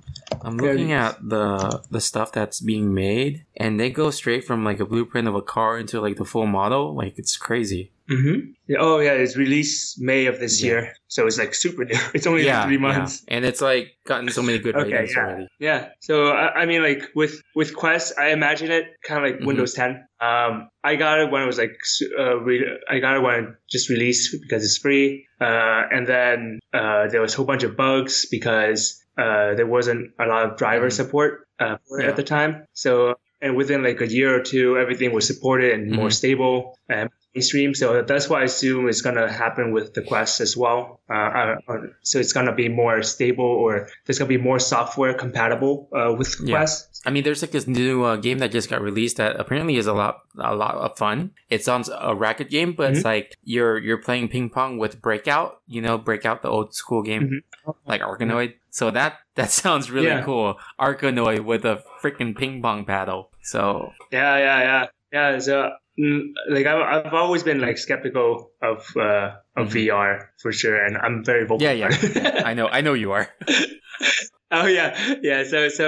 I'm 0.41 0.57
looking 0.57 0.91
at 0.91 1.17
the 1.21 1.81
the 1.89 2.01
stuff 2.01 2.31
that's 2.31 2.59
being 2.59 2.93
made 2.93 3.45
and 3.55 3.79
they 3.79 3.89
go 3.89 4.09
straight 4.11 4.43
from 4.43 4.63
like 4.65 4.79
a 4.79 4.85
blueprint 4.85 5.27
of 5.27 5.35
a 5.35 5.41
car 5.41 5.77
into 5.77 6.01
like 6.01 6.17
the 6.17 6.25
full 6.25 6.47
model. 6.47 6.95
Like 6.95 7.17
it's 7.17 7.37
crazy. 7.37 7.91
Mm-hmm. 8.09 8.73
Oh 8.85 8.99
yeah, 8.99 9.13
it's 9.13 9.37
released 9.37 10.01
May 10.01 10.25
of 10.25 10.37
this 10.39 10.61
Yeah. 10.61 10.67
year, 10.71 10.93
so 11.07 11.25
it's 11.27 11.37
like 11.39 11.53
super 11.55 11.85
new. 11.85 11.97
It's 12.13 12.27
only 12.27 12.43
yeah, 12.45 12.57
like 12.59 12.65
three 12.67 12.75
yeah. 12.75 12.81
months. 12.87 13.23
And 13.29 13.45
it's 13.45 13.61
like 13.61 13.85
gotten 14.05 14.27
so 14.29 14.41
many 14.41 14.59
good 14.59 14.75
Okay, 14.81 14.91
ratings 14.91 15.13
yeah. 15.15 15.21
already. 15.23 15.47
Yeah. 15.59 15.81
So 16.01 16.27
I, 16.31 16.61
I 16.61 16.65
mean, 16.65 16.81
like 16.83 17.03
with 17.15 17.41
with 17.55 17.73
Quest, 17.75 18.19
I 18.19 18.31
imagine 18.31 18.71
it 18.71 18.85
kind 19.07 19.17
of 19.23 19.31
like 19.31 19.39
Mhm. 19.39 19.47
Windows 19.47 19.73
10. 19.73 20.03
Um, 20.19 20.67
I 20.83 20.95
got 20.97 21.19
it 21.21 21.31
when 21.31 21.43
it 21.43 21.47
was 21.47 21.57
like 21.57 21.77
uh, 22.19 22.37
re- 22.47 22.77
I 22.89 22.99
got 22.99 23.15
it 23.17 23.21
when 23.21 23.35
it 23.43 23.49
just 23.69 23.87
released 23.89 24.35
because 24.41 24.63
it's 24.65 24.79
free. 24.79 25.25
Uh, 25.39 25.83
and 25.95 26.05
then 26.07 26.59
uh, 26.73 27.07
there 27.07 27.21
was 27.21 27.33
a 27.33 27.37
whole 27.37 27.45
bunch 27.45 27.63
of 27.63 27.77
bugs 27.77 28.25
because 28.29 28.99
uh, 29.17 29.53
there 29.55 29.67
wasn't 29.67 30.11
a 30.19 30.25
lot 30.25 30.45
of 30.45 30.57
driver 30.57 30.87
Mhm. 30.87 30.91
support 30.93 31.47
uh, 31.59 31.77
for 31.87 31.99
it 31.99 32.03
Yeah. 32.03 32.09
at 32.09 32.15
the 32.15 32.23
time. 32.23 32.65
So 32.73 33.15
and 33.41 33.57
within 33.57 33.83
like 33.83 33.99
a 33.99 34.07
year 34.07 34.33
or 34.33 34.39
two, 34.41 34.77
everything 34.77 35.11
was 35.11 35.27
supported 35.27 35.73
and 35.73 35.91
more 35.91 36.07
Mhm. 36.07 36.13
stable 36.13 36.77
and 36.87 37.09
mainstream. 37.35 37.73
So 37.75 38.01
that's 38.01 38.29
why 38.29 38.39
I 38.39 38.43
assume 38.43 38.87
it's 38.87 39.01
gonna 39.01 39.29
happen 39.29 39.73
with 39.73 39.93
the 39.93 40.01
Quest 40.01 40.39
as 40.39 40.55
well. 40.55 41.01
Uh, 41.09 41.55
uh, 41.67 41.77
so 42.03 42.19
it's 42.19 42.31
gonna 42.31 42.55
be 42.55 42.69
more 42.69 43.03
stable, 43.03 43.43
or 43.43 43.89
there's 44.05 44.17
gonna 44.17 44.29
be 44.29 44.37
more 44.37 44.59
software 44.59 45.13
compatible 45.13 45.89
uh, 45.91 46.13
with 46.17 46.33
Yeah. 46.39 46.55
Quest. 46.55 47.01
I 47.05 47.09
mean, 47.11 47.23
there's 47.25 47.41
like 47.41 47.51
this 47.51 47.67
new 47.67 48.03
uh, 48.05 48.15
game 48.15 48.37
that 48.39 48.51
just 48.51 48.69
got 48.69 48.81
released 48.81 49.17
that 49.17 49.37
apparently 49.37 49.75
is 49.75 49.87
a 49.87 49.93
lot, 49.93 50.19
a 50.39 50.55
lot 50.55 50.75
of 50.75 50.97
fun. 50.97 51.31
It 51.49 51.65
sounds 51.65 51.89
a 51.91 52.15
racket 52.15 52.49
game, 52.49 52.71
but 52.71 52.83
Mm-hmm. 52.87 52.95
it's 52.95 53.03
like 53.05 53.35
you're 53.43 53.77
you're 53.77 53.97
playing 54.01 54.29
ping 54.29 54.49
pong 54.49 54.77
with 54.77 55.01
Breakout. 55.01 55.59
You 55.67 55.81
know, 55.81 55.97
Breakout, 55.97 56.43
the 56.43 56.49
old 56.49 56.73
school 56.73 57.01
game, 57.03 57.41
like 57.85 57.99
Arkanoid. 58.01 58.53
So 58.73 58.89
that 58.91 59.21
that 59.37 59.51
sounds 59.61 59.91
really 59.93 60.07
Mm-hmm. 60.09 60.17
Yeah. 60.19 60.25
cool. 60.25 60.57
Arkanoid 60.81 61.45
with 61.45 61.63
a 61.65 61.83
freaking 62.01 62.35
ping 62.35 62.61
pong 62.61 62.85
paddle. 62.85 63.29
So 63.45 63.93
Yeah, 64.11 64.37
yeah, 64.37 64.59
yeah, 64.67 64.85
yeah. 65.13 65.39
So 65.39 65.69
mm, 65.99 66.21
like 66.49 66.65
I've, 66.65 67.05
I've 67.05 67.13
always 67.13 67.43
been 67.45 67.61
like 67.61 67.77
skeptical 67.77 68.49
of 68.61 68.81
uh, 68.97 69.37
of 69.55 69.69
VR 69.69 70.27
for 70.41 70.51
sure, 70.51 70.75
and 70.83 70.97
I'm 70.97 71.23
very 71.23 71.45
vocal. 71.45 71.61
Mm-hmm. 71.65 71.77
Yeah, 71.79 71.87
yeah, 71.87 71.93
about 71.93 72.03
it. 72.03 72.15
yeah. 72.35 72.41
I 72.49 72.53
know, 72.57 72.67
I 72.67 72.81
know 72.81 72.93
you 72.97 73.11
are. 73.13 73.29
oh 74.51 74.65
yeah, 74.67 74.91
yeah. 75.21 75.43
So 75.43 75.69
so 75.69 75.85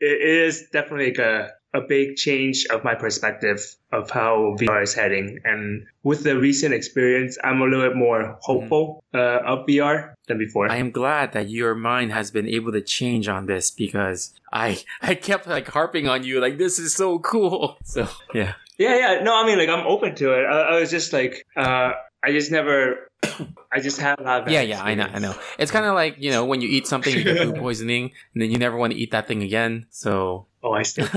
it 0.00 0.14
it 0.22 0.36
is 0.46 0.68
definitely 0.72 1.06
like 1.10 1.18
a 1.18 1.50
a 1.74 1.80
big 1.80 2.16
change 2.16 2.66
of 2.70 2.82
my 2.84 2.94
perspective 2.94 3.60
of 3.92 4.10
how 4.10 4.56
VR 4.58 4.82
is 4.82 4.94
heading, 4.94 5.40
and 5.44 5.86
with 6.02 6.24
the 6.24 6.38
recent 6.38 6.74
experience, 6.74 7.38
I'm 7.44 7.60
a 7.60 7.64
little 7.64 7.86
bit 7.88 7.96
more 7.96 8.38
hopeful 8.40 9.04
uh, 9.14 9.40
of 9.44 9.66
VR 9.66 10.14
than 10.26 10.38
before. 10.38 10.64
Mm-hmm. 10.64 10.72
I 10.72 10.76
am 10.76 10.90
glad 10.90 11.32
that 11.32 11.48
your 11.50 11.74
mind 11.74 12.12
has 12.12 12.30
been 12.30 12.48
able 12.48 12.72
to 12.72 12.80
change 12.80 13.28
on 13.28 13.46
this 13.46 13.70
because 13.70 14.32
I 14.52 14.82
I 15.02 15.14
kept 15.14 15.46
like 15.46 15.68
harping 15.68 16.08
on 16.08 16.24
you 16.24 16.40
like 16.40 16.58
this 16.58 16.78
is 16.78 16.94
so 16.94 17.18
cool. 17.18 17.78
So 17.84 18.06
yeah, 18.34 18.54
Yeah, 18.78 18.96
yeah. 18.96 19.22
No, 19.22 19.34
I 19.34 19.46
mean, 19.46 19.58
like, 19.58 19.68
I'm 19.68 19.86
open 19.86 20.14
to 20.16 20.32
it. 20.32 20.44
I, 20.44 20.76
I 20.76 20.80
was 20.80 20.90
just 20.90 21.12
like, 21.12 21.44
uh, 21.56 21.92
I 22.22 22.32
just 22.32 22.50
never, 22.50 23.10
I 23.72 23.80
just 23.80 23.98
haven't 24.00 24.26
had 24.26 24.44
that. 24.44 24.50
yeah, 24.50 24.60
yeah. 24.60 24.82
I 24.82 24.94
know, 24.94 25.08
I 25.12 25.18
know. 25.18 25.34
It's 25.58 25.70
kind 25.70 25.86
of 25.86 25.94
like 25.94 26.16
you 26.18 26.30
know 26.30 26.44
when 26.44 26.60
you 26.60 26.68
eat 26.68 26.86
something 26.86 27.14
you 27.14 27.24
get 27.24 27.38
food 27.38 27.56
poisoning 27.56 28.12
and 28.34 28.42
then 28.42 28.50
you 28.50 28.58
never 28.58 28.76
want 28.76 28.92
to 28.92 28.98
eat 28.98 29.10
that 29.12 29.26
thing 29.26 29.42
again. 29.42 29.86
So 29.90 30.46
Oh, 30.62 30.72
I 30.72 30.82
see. 30.82 31.02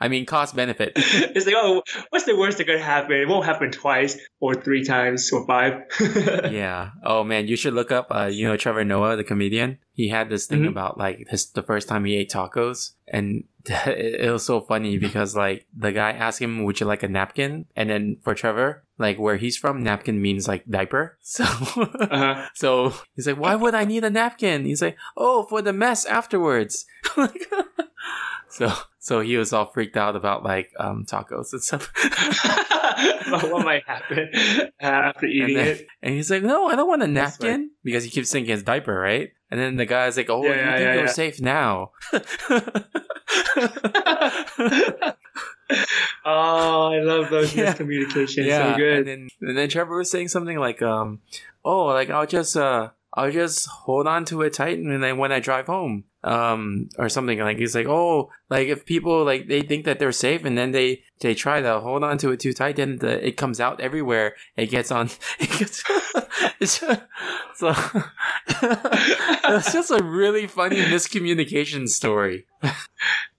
I 0.00 0.08
mean, 0.08 0.26
cost 0.26 0.54
benefit. 0.54 0.92
it's 0.96 1.46
like, 1.46 1.54
oh, 1.58 1.82
what's 2.10 2.24
the 2.24 2.36
worst 2.36 2.58
that 2.58 2.64
could 2.66 2.80
happen? 2.80 3.16
It 3.16 3.28
won't 3.28 3.44
happen 3.44 3.70
twice 3.70 4.18
or 4.40 4.54
three 4.54 4.84
times 4.84 5.30
or 5.32 5.46
five. 5.46 5.82
yeah. 6.50 6.90
Oh 7.04 7.24
man, 7.24 7.48
you 7.48 7.56
should 7.56 7.74
look 7.74 7.90
up. 7.92 8.08
Uh, 8.10 8.26
you 8.26 8.46
know 8.46 8.56
Trevor 8.56 8.84
Noah, 8.84 9.16
the 9.16 9.24
comedian. 9.24 9.78
He 9.94 10.08
had 10.08 10.30
this 10.30 10.46
thing 10.46 10.62
Mhm. 10.62 10.68
about 10.68 10.96
like 10.96 11.26
his 11.28 11.50
the 11.50 11.62
first 11.62 11.86
time 11.88 12.04
he 12.06 12.16
ate 12.16 12.30
tacos, 12.30 12.92
and 13.06 13.44
it, 13.66 14.20
it 14.24 14.30
was 14.32 14.42
so 14.44 14.60
funny 14.62 14.96
because 14.98 15.36
like 15.36 15.66
the 15.76 15.92
guy 15.92 16.12
asked 16.12 16.40
him, 16.40 16.64
"Would 16.64 16.80
you 16.80 16.86
like 16.86 17.02
a 17.02 17.08
napkin?" 17.08 17.66
And 17.76 17.90
then 17.90 18.16
for 18.22 18.34
Trevor, 18.34 18.84
like 18.96 19.18
where 19.18 19.36
he's 19.36 19.58
from, 19.58 19.82
napkin 19.82 20.22
means 20.22 20.48
like 20.48 20.64
diaper. 20.66 21.18
So. 21.20 21.44
uh-huh. 21.44 22.48
So 22.54 22.94
he's 23.14 23.26
like, 23.26 23.36
why 23.38 23.54
would 23.54 23.74
I 23.74 23.84
need 23.84 24.04
a 24.04 24.10
napkin? 24.10 24.64
He's 24.64 24.80
like, 24.82 24.96
oh, 25.16 25.44
for 25.48 25.60
the 25.60 25.72
mess 25.72 26.04
afterwards. 26.06 26.86
So 28.52 28.72
so 28.98 29.20
he 29.20 29.36
was 29.36 29.52
all 29.52 29.66
freaked 29.66 29.96
out 29.96 30.14
about 30.16 30.44
like 30.44 30.70
um 30.78 31.04
tacos 31.06 31.52
and 31.52 31.62
stuff. 31.62 31.90
About 33.26 33.44
what 33.50 33.64
might 33.64 33.84
happen 33.86 34.28
after 34.80 35.26
eating 35.26 35.56
and, 35.56 35.56
then- 35.56 35.66
it. 35.76 35.86
and 36.02 36.14
he's 36.14 36.30
like, 36.30 36.42
no, 36.42 36.66
I 36.66 36.76
don't 36.76 36.88
want 36.88 37.02
a 37.02 37.06
napkin 37.06 37.70
because 37.82 38.04
he 38.04 38.10
keeps 38.10 38.30
thinking 38.30 38.52
his 38.52 38.62
diaper, 38.62 38.94
right? 38.94 39.30
And 39.50 39.58
then 39.60 39.76
the 39.76 39.84
guy's 39.86 40.16
like, 40.16 40.30
oh, 40.30 40.44
Yeah, 40.44 40.50
you 40.50 40.56
yeah, 40.56 40.70
think 40.72 40.80
yeah, 40.80 40.94
you're 40.94 41.04
yeah. 41.04 41.12
safe 41.12 41.40
now? 41.40 41.90
oh, 46.24 46.92
I 46.92 47.00
love 47.00 47.30
those 47.30 47.54
Yeah. 47.56 47.72
miscommunications. 47.74 48.46
yeah, 48.46 48.72
So 48.72 48.78
good. 48.78 48.98
and 48.98 49.06
then 49.06 49.28
and 49.40 49.56
then 49.58 49.68
Trevor 49.68 49.96
was 49.96 50.10
saying 50.10 50.28
something 50.28 50.58
like, 50.58 50.82
um, 50.82 51.20
oh, 51.64 51.86
like 51.86 52.10
I'll 52.10 52.26
just 52.26 52.56
uh. 52.56 52.90
I'll 53.14 53.30
just 53.30 53.66
hold 53.66 54.06
on 54.06 54.24
to 54.26 54.42
it 54.42 54.54
tight, 54.54 54.78
and 54.78 55.02
then 55.02 55.18
when 55.18 55.32
I 55.32 55.40
drive 55.40 55.66
home, 55.66 56.04
um, 56.24 56.88
or 56.98 57.08
something 57.08 57.38
like 57.38 57.58
he's 57.58 57.74
like, 57.74 57.86
oh, 57.86 58.30
like 58.48 58.68
if 58.68 58.86
people 58.86 59.24
like 59.24 59.48
they 59.48 59.62
think 59.62 59.84
that 59.84 59.98
they're 59.98 60.12
safe, 60.12 60.44
and 60.44 60.56
then 60.56 60.72
they 60.72 61.02
they 61.20 61.34
try 61.34 61.60
to 61.60 61.80
hold 61.80 62.04
on 62.04 62.18
to 62.18 62.30
it 62.30 62.40
too 62.40 62.52
tight, 62.52 62.76
then 62.76 62.96
the, 62.98 63.26
it 63.26 63.36
comes 63.36 63.60
out 63.60 63.80
everywhere. 63.80 64.34
It 64.56 64.66
gets 64.66 64.90
on. 64.90 65.10
It 65.40 65.50
gets. 65.58 65.84
It's 66.60 66.80
just, 66.80 67.00
so 67.56 67.68
it's 68.46 69.72
just 69.72 69.90
a 69.90 70.02
really 70.02 70.46
funny 70.46 70.76
miscommunication 70.76 71.88
story. 71.88 72.46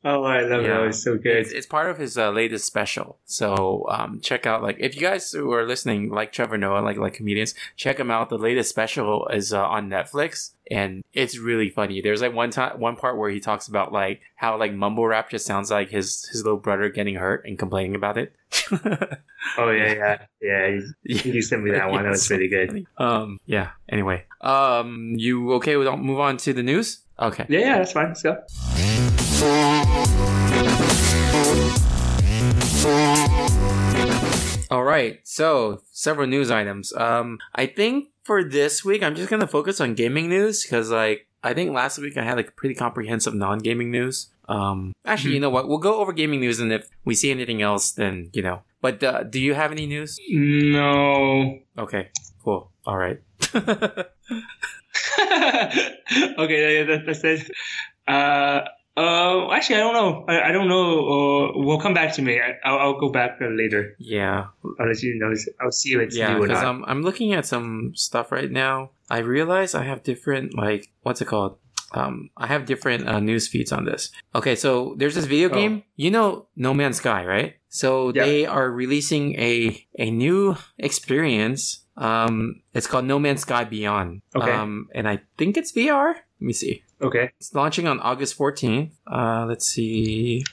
oh, 0.04 0.24
I 0.24 0.42
love 0.42 0.64
Yeah. 0.64 0.78
those. 0.82 1.02
So 1.04 1.18
good. 1.18 1.38
It's, 1.38 1.52
it's 1.52 1.66
part 1.68 1.90
of 1.90 1.98
his 1.98 2.18
uh, 2.18 2.32
latest 2.32 2.66
special. 2.66 3.20
So 3.26 3.86
um, 3.90 4.20
check 4.22 4.46
out 4.46 4.62
like 4.64 4.78
if 4.80 4.96
you 4.96 5.02
guys 5.02 5.32
who 5.32 5.52
are 5.54 5.66
listening, 5.66 6.10
like 6.10 6.32
Trevor 6.32 6.58
Noah, 6.58 6.80
like 6.82 6.98
like 6.98 7.14
comedians, 7.14 7.56
check 7.76 8.00
him 8.00 8.12
out. 8.12 8.30
The 8.30 8.38
latest 8.38 8.70
special 8.70 9.28
is 9.28 9.54
uh, 9.54 9.64
on 9.64 9.90
Netflix, 9.90 10.52
and 10.72 11.04
it's 11.14 11.38
really 11.38 11.70
funny. 11.70 12.02
There's 12.02 12.22
like 12.22 12.34
one 12.34 12.50
time, 12.50 12.80
one 12.80 12.96
part 12.96 13.18
where 13.18 13.30
he 13.30 13.40
talks 13.40 13.68
about 13.68 13.92
like 13.92 14.22
how 14.36 14.58
like 14.58 14.74
mumble 14.74 15.06
rap 15.06 15.30
just 15.30 15.46
sounds 15.46 15.70
like 15.72 15.90
his 15.90 16.26
his 16.32 16.44
little 16.44 16.60
brother 16.60 16.90
getting 16.90 17.16
hurt 17.16 17.46
and 17.46 17.58
complaining 17.60 17.96
about 17.96 18.18
it. 18.18 18.36
Oh, 19.58 19.70
yeah, 19.72 19.94
yeah. 19.94 20.26
Yeah, 20.42 20.68
you, 21.04 21.34
you 21.34 21.42
sent 21.42 21.64
me 21.64 21.72
that 21.72 21.92
one. 21.92 22.04
That 22.04 22.12
was 22.12 22.26
pretty 22.30 22.48
good. 22.48 22.86
Um. 22.98 23.40
Yeah. 23.46 23.72
Anyway. 23.90 24.24
Um. 24.40 25.16
You 25.18 25.54
okay? 25.56 25.76
We'll 25.76 25.98
move 25.98 26.22
on 26.22 26.38
to 26.38 26.54
the 26.54 26.64
news. 26.64 27.02
Okay. 27.20 27.46
Yeah, 27.50 27.60
yeah, 27.60 27.78
that's 27.80 27.92
fine. 27.92 28.08
Let's 28.08 28.24
go. 28.24 28.38
All 34.72 34.84
right, 34.84 35.20
so 35.24 35.82
several 35.92 36.26
news 36.28 36.50
items. 36.50 36.94
Um, 36.94 37.38
I 37.54 37.68
think 37.68 38.08
for 38.24 38.44
this 38.44 38.84
week, 38.84 39.04
I'm 39.04 39.16
just 39.16 39.30
gonna 39.30 39.48
focus 39.48 39.80
on 39.82 39.94
gaming 39.94 40.30
news 40.30 40.64
because, 40.64 40.90
like, 40.92 41.28
I 41.44 41.54
think 41.54 41.72
last 41.72 41.98
week 42.00 42.18
I 42.18 42.24
had 42.24 42.38
like 42.38 42.56
pretty 42.56 42.76
comprehensive 42.76 43.34
non-gaming 43.36 43.92
news. 43.92 44.30
Um, 44.48 44.94
actually, 45.06 45.34
you 45.34 45.40
know 45.40 45.50
what? 45.50 45.68
We'll 45.68 45.78
go 45.78 46.00
over 46.00 46.14
gaming 46.14 46.40
news, 46.40 46.60
and 46.60 46.72
if 46.72 46.90
we 47.06 47.16
see 47.16 47.32
anything 47.32 47.62
else, 47.62 47.92
then 47.92 48.30
you 48.34 48.42
know. 48.42 48.62
But 48.82 49.04
uh, 49.04 49.24
do 49.24 49.40
you 49.40 49.54
have 49.54 49.72
any 49.72 49.86
news? 49.86 50.20
No. 50.30 51.60
Okay, 51.78 52.10
cool. 52.44 52.72
All 52.86 52.98
right. 52.98 53.22
okay, 56.38 56.84
that, 56.84 57.04
that's 57.06 57.24
it. 57.24 57.52
Uh, 58.08 58.62
uh, 58.96 59.52
actually, 59.52 59.78
I 59.78 59.80
don't 59.80 59.94
know. 59.94 60.26
I, 60.28 60.50
I 60.50 60.52
don't 60.52 60.68
know. 60.68 60.86
Uh, 61.56 61.58
will 61.66 61.80
come 61.80 61.94
back 61.94 62.14
to 62.16 62.22
me. 62.22 62.40
I, 62.40 62.58
I'll, 62.64 62.80
I'll 62.80 63.00
go 63.00 63.10
back 63.10 63.38
uh, 63.42 63.48
later. 63.48 63.96
yeah, 64.00 64.48
I'll 64.80 64.88
let 64.88 65.02
you 65.02 65.18
know. 65.20 65.34
I'll 65.62 65.72
see 65.72 65.94
if 65.94 66.00
it's 66.02 66.16
yeah. 66.16 66.38
Because. 66.38 66.62
I'm 66.64 66.84
I'm 66.86 67.02
looking 67.02 67.34
at 67.34 67.46
some 67.46 67.94
stuff 67.96 68.32
right 68.32 68.52
now. 68.52 68.92
I 69.10 69.20
realize 69.20 69.74
I 69.76 69.84
have 69.84 70.04
different 70.04 70.56
like 70.58 70.92
what's 71.02 71.22
it 71.22 71.26
called? 71.26 71.58
Um, 71.96 72.32
I 72.36 72.48
have 72.48 72.66
different 72.66 73.08
uh, 73.08 73.20
news 73.20 73.48
feeds 73.48 73.72
on 73.72 73.86
this. 73.86 74.10
Okay, 74.34 74.56
so 74.56 74.96
there's 74.98 75.14
this 75.14 75.26
video 75.26 75.50
Oh. 75.50 75.54
game. 75.54 75.84
You 75.96 76.10
know 76.10 76.48
No 76.56 76.74
Man's 76.74 76.98
Sky, 76.98 77.24
right? 77.26 77.54
So 77.70 78.12
Yeah. 78.14 78.26
they 78.26 78.46
are 78.46 78.70
releasing 78.72 79.36
a 79.40 79.86
a 80.00 80.10
new 80.10 80.56
experience. 80.80 81.82
Um, 81.96 82.62
it's 82.74 82.88
called 82.88 83.06
No 83.06 83.20
Man's 83.20 83.42
Sky 83.42 83.64
Beyond. 83.66 84.22
Okay. 84.36 84.52
Um, 84.52 84.90
and 84.96 85.08
I 85.08 85.22
think 85.38 85.58
it's 85.58 85.72
VR. 85.72 86.16
Let 86.16 86.42
me 86.42 86.54
see. 86.54 86.84
Okay. 87.04 87.32
It's 87.40 87.54
launching 87.54 87.88
on 87.88 88.00
August 88.00 88.38
14th. 88.38 88.92
Uh, 89.06 89.46
let's 89.48 89.68
see. 89.68 90.44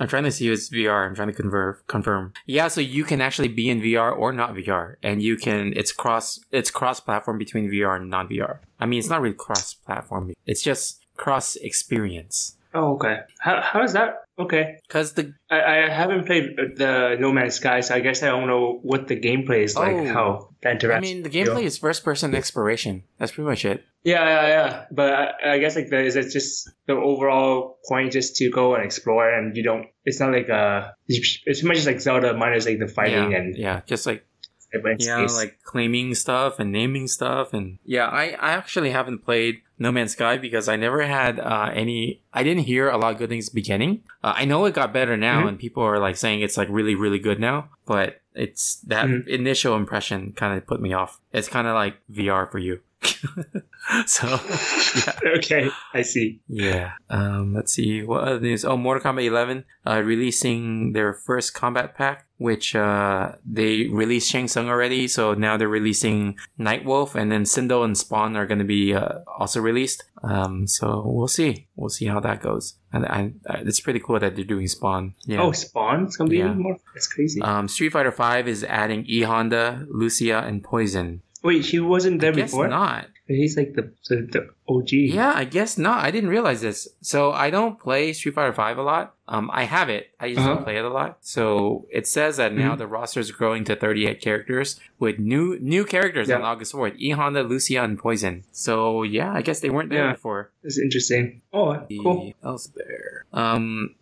I'm 0.00 0.06
trying 0.06 0.24
to 0.24 0.30
see 0.30 0.46
if 0.46 0.54
it's 0.54 0.70
VR. 0.70 1.06
I'm 1.06 1.14
trying 1.14 1.28
to 1.28 1.34
confirm. 1.34 1.76
Confirm. 1.88 2.32
Yeah, 2.46 2.68
so 2.68 2.80
you 2.80 3.04
can 3.04 3.20
actually 3.20 3.48
be 3.48 3.68
in 3.68 3.80
VR 3.80 4.16
or 4.16 4.32
not 4.32 4.54
VR, 4.54 4.96
and 5.02 5.20
you 5.20 5.36
can. 5.36 5.72
It's 5.74 5.92
cross. 5.92 6.38
It's 6.52 6.70
cross 6.70 7.00
platform 7.00 7.38
between 7.38 7.70
VR 7.70 7.96
and 7.96 8.08
non 8.08 8.28
VR. 8.28 8.58
I 8.78 8.86
mean, 8.86 9.00
it's 9.00 9.08
not 9.08 9.20
really 9.20 9.34
cross 9.34 9.74
platform. 9.74 10.34
It's 10.46 10.62
just 10.62 11.04
cross 11.16 11.56
experience. 11.56 12.56
Oh, 12.78 12.94
okay. 12.94 13.20
How 13.40 13.60
how 13.60 13.82
is 13.82 13.92
that? 13.94 14.22
Okay. 14.38 14.78
Cause 14.88 15.14
the 15.14 15.34
I, 15.50 15.60
I 15.60 15.88
haven't 15.88 16.26
played 16.26 16.54
the 16.76 17.16
No 17.18 17.32
Man's 17.32 17.56
Sky, 17.56 17.80
so 17.80 17.94
I 17.96 18.00
guess 18.00 18.22
I 18.22 18.28
don't 18.28 18.46
know 18.46 18.78
what 18.82 19.08
the 19.08 19.16
gameplay 19.16 19.64
is 19.64 19.74
like. 19.74 19.96
Oh. 19.96 20.06
How 20.06 20.48
the 20.62 20.70
interaction. 20.70 21.10
I 21.10 21.14
mean, 21.14 21.22
the 21.24 21.30
gameplay 21.30 21.64
is 21.64 21.76
first 21.76 22.04
person 22.04 22.34
exploration. 22.36 23.02
That's 23.18 23.32
pretty 23.32 23.48
much 23.48 23.64
it. 23.64 23.84
Yeah, 24.04 24.24
yeah, 24.24 24.46
yeah. 24.46 24.84
But 24.92 25.12
I, 25.12 25.54
I 25.54 25.58
guess 25.58 25.74
like 25.74 25.88
the, 25.90 25.98
is 25.98 26.14
it 26.14 26.30
just 26.30 26.70
the 26.86 26.94
overall 26.94 27.78
point 27.88 28.12
just 28.12 28.36
to 28.36 28.48
go 28.50 28.76
and 28.76 28.84
explore, 28.84 29.28
and 29.28 29.56
you 29.56 29.64
don't. 29.64 29.86
It's 30.04 30.20
not 30.20 30.32
like 30.32 30.48
uh, 30.48 30.92
it's 31.08 31.40
it's 31.44 31.64
much 31.64 31.84
like 31.84 32.00
Zelda 32.00 32.34
minus 32.34 32.64
like 32.64 32.78
the 32.78 32.86
fighting 32.86 33.32
yeah, 33.32 33.38
and 33.38 33.56
yeah, 33.56 33.80
just 33.86 34.06
like 34.06 34.24
yeah, 34.72 35.26
space. 35.26 35.36
like 35.36 35.58
claiming 35.64 36.14
stuff 36.14 36.58
and 36.58 36.70
naming 36.72 37.08
stuff, 37.08 37.52
and 37.54 37.78
yeah, 37.84 38.06
I, 38.06 38.30
I 38.40 38.52
actually 38.52 38.90
haven't 38.90 39.24
played 39.24 39.62
No 39.78 39.90
Man's 39.92 40.12
Sky 40.12 40.36
because 40.36 40.68
I 40.68 40.76
never 40.76 41.02
had 41.06 41.40
uh, 41.40 41.70
any. 41.72 42.20
I 42.32 42.42
didn't 42.42 42.64
hear 42.64 42.88
a 42.88 42.96
lot 42.98 43.12
of 43.12 43.18
good 43.18 43.28
things 43.30 43.48
beginning. 43.48 44.02
Uh, 44.22 44.34
I 44.36 44.44
know 44.44 44.64
it 44.66 44.74
got 44.74 44.92
better 44.92 45.16
now, 45.16 45.42
Mhm. 45.44 45.48
and 45.48 45.58
people 45.58 45.82
are 45.82 45.98
like 45.98 46.16
saying 46.16 46.40
it's 46.42 46.56
like 46.56 46.68
really 46.70 46.94
really 46.94 47.18
good 47.18 47.40
now, 47.40 47.70
but 47.86 48.20
it's 48.34 48.76
that 48.82 49.06
Mhm. 49.06 49.26
initial 49.26 49.74
impression 49.76 50.32
kind 50.36 50.56
of 50.56 50.66
put 50.66 50.80
me 50.80 50.92
off. 50.92 51.20
It's 51.32 51.48
kind 51.48 51.66
of 51.66 51.74
like 51.74 51.96
VR 52.12 52.46
for 52.50 52.58
you. 52.58 52.80
so 54.06 54.26
yeah. 54.28 55.12
okay, 55.36 55.70
I 55.94 56.02
see. 56.02 56.40
Yeah. 56.48 56.92
Um, 57.08 57.54
let's 57.54 57.72
see. 57.72 58.02
What 58.02 58.24
other 58.24 58.40
news? 58.40 58.64
Oh, 58.64 58.76
Mortal 58.76 59.12
Kombat 59.12 59.26
11 59.26 59.64
uh, 59.86 60.02
releasing 60.04 60.92
their 60.92 61.12
first 61.12 61.54
combat 61.54 61.96
pack, 61.96 62.26
which 62.38 62.74
uh, 62.74 63.32
they 63.46 63.86
released 63.86 64.30
Shang 64.30 64.48
Tsung 64.48 64.68
already. 64.68 65.08
So 65.08 65.34
now 65.34 65.56
they're 65.56 65.68
releasing 65.68 66.36
Nightwolf, 66.58 67.14
and 67.14 67.30
then 67.32 67.44
Sindel 67.44 67.84
and 67.84 67.96
Spawn 67.96 68.36
are 68.36 68.46
going 68.46 68.58
to 68.58 68.64
be 68.64 68.94
uh, 68.94 69.20
also 69.38 69.60
released. 69.60 70.04
Um, 70.22 70.66
so 70.66 71.02
we'll 71.06 71.28
see. 71.28 71.68
We'll 71.76 71.90
see 71.90 72.06
how 72.06 72.20
that 72.20 72.42
goes. 72.42 72.74
And 72.92 73.06
I, 73.06 73.32
I, 73.48 73.58
it's 73.58 73.80
pretty 73.80 74.00
cool 74.00 74.18
that 74.18 74.34
they're 74.34 74.44
doing 74.44 74.66
Spawn. 74.66 75.14
Yeah. 75.24 75.42
Oh, 75.42 75.52
Spawn's 75.52 76.16
gonna 76.16 76.30
be 76.30 76.38
Yeah. 76.38 76.54
more. 76.54 76.78
That's 76.94 77.06
crazy. 77.06 77.40
Um, 77.42 77.68
Street 77.68 77.90
Fighter 77.90 78.10
5 78.12 78.48
is 78.48 78.64
adding 78.64 79.04
E 79.06 79.22
Honda, 79.22 79.86
Lucia, 79.88 80.38
and 80.40 80.64
Poison. 80.64 81.22
Wait, 81.42 81.64
she 81.64 81.78
wasn't 81.80 82.20
there 82.20 82.32
I 82.32 82.36
guess 82.36 82.50
before. 82.50 82.68
not. 82.68 83.06
He's 83.28 83.56
like 83.58 83.74
the 83.74 83.92
the, 84.08 84.16
the 84.32 84.48
OG. 84.68 84.90
Yeah, 84.92 85.32
I 85.36 85.44
guess 85.44 85.76
not. 85.76 86.02
I 86.04 86.10
didn't 86.10 86.30
realize 86.30 86.62
this. 86.62 86.88
So 87.02 87.30
I 87.30 87.50
don't 87.50 87.78
play 87.78 88.12
Street 88.14 88.34
Fighter 88.34 88.54
Five 88.54 88.78
a 88.78 88.82
lot. 88.82 89.14
Um, 89.28 89.50
I 89.52 89.64
have 89.64 89.90
it. 89.90 90.08
I 90.18 90.28
just 90.30 90.40
Uh-huh. 90.40 90.54
don't 90.54 90.64
play 90.64 90.78
it 90.78 90.84
a 90.84 90.88
lot. 90.88 91.18
So 91.20 91.86
it 91.92 92.06
says 92.06 92.38
that 92.38 92.54
now 92.54 92.74
Mhm. 92.74 92.78
the 92.78 92.86
roster 92.86 93.20
is 93.20 93.30
growing 93.30 93.64
to 93.64 93.76
38 93.76 94.22
characters 94.22 94.80
with 94.98 95.18
new 95.18 95.58
new 95.60 95.84
characters 95.84 96.30
on 96.30 96.40
August 96.42 96.72
4th. 96.72 96.94
E 96.96 97.10
Honda, 97.10 97.42
Lucia, 97.42 97.84
and 97.84 97.98
Poison. 97.98 98.44
So 98.50 99.02
yeah, 99.02 99.30
I 99.32 99.42
guess 99.42 99.60
they 99.60 99.68
weren't 99.70 99.90
there 99.90 100.06
Yeah. 100.06 100.12
before. 100.12 100.50
It's 100.64 100.78
interesting. 100.78 101.42
Oh, 101.52 101.76
cool. 102.02 102.32
Else 102.42 102.68
there? 102.74 103.26
Um. 103.34 103.94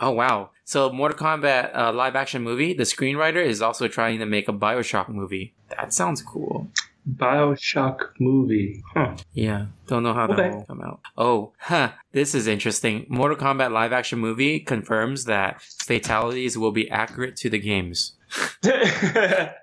Oh 0.00 0.10
wow! 0.10 0.50
So 0.64 0.90
Mortal 0.90 1.18
Kombat 1.18 1.76
uh, 1.76 1.92
live 1.92 2.16
action 2.16 2.42
movie. 2.42 2.74
The 2.74 2.84
screenwriter 2.84 3.44
is 3.44 3.62
also 3.62 3.88
trying 3.88 4.18
to 4.18 4.26
make 4.26 4.48
a 4.48 4.52
Bioshock 4.52 5.08
movie. 5.08 5.54
That 5.70 5.92
sounds 5.92 6.22
cool. 6.22 6.68
Bioshock 7.10 8.10
movie. 8.18 8.82
Huh. 8.94 9.16
Yeah, 9.34 9.66
don't 9.86 10.02
know 10.02 10.14
how 10.14 10.26
that 10.26 10.54
will 10.54 10.64
come 10.64 10.80
out. 10.80 11.00
Oh, 11.16 11.52
huh. 11.58 11.92
This 12.12 12.34
is 12.34 12.46
interesting. 12.46 13.06
Mortal 13.08 13.36
Kombat 13.36 13.72
live 13.72 13.92
action 13.92 14.18
movie 14.18 14.58
confirms 14.58 15.26
that 15.26 15.60
fatalities 15.60 16.56
will 16.56 16.72
be 16.72 16.90
accurate 16.90 17.36
to 17.36 17.50
the 17.50 17.58
games. 17.58 18.14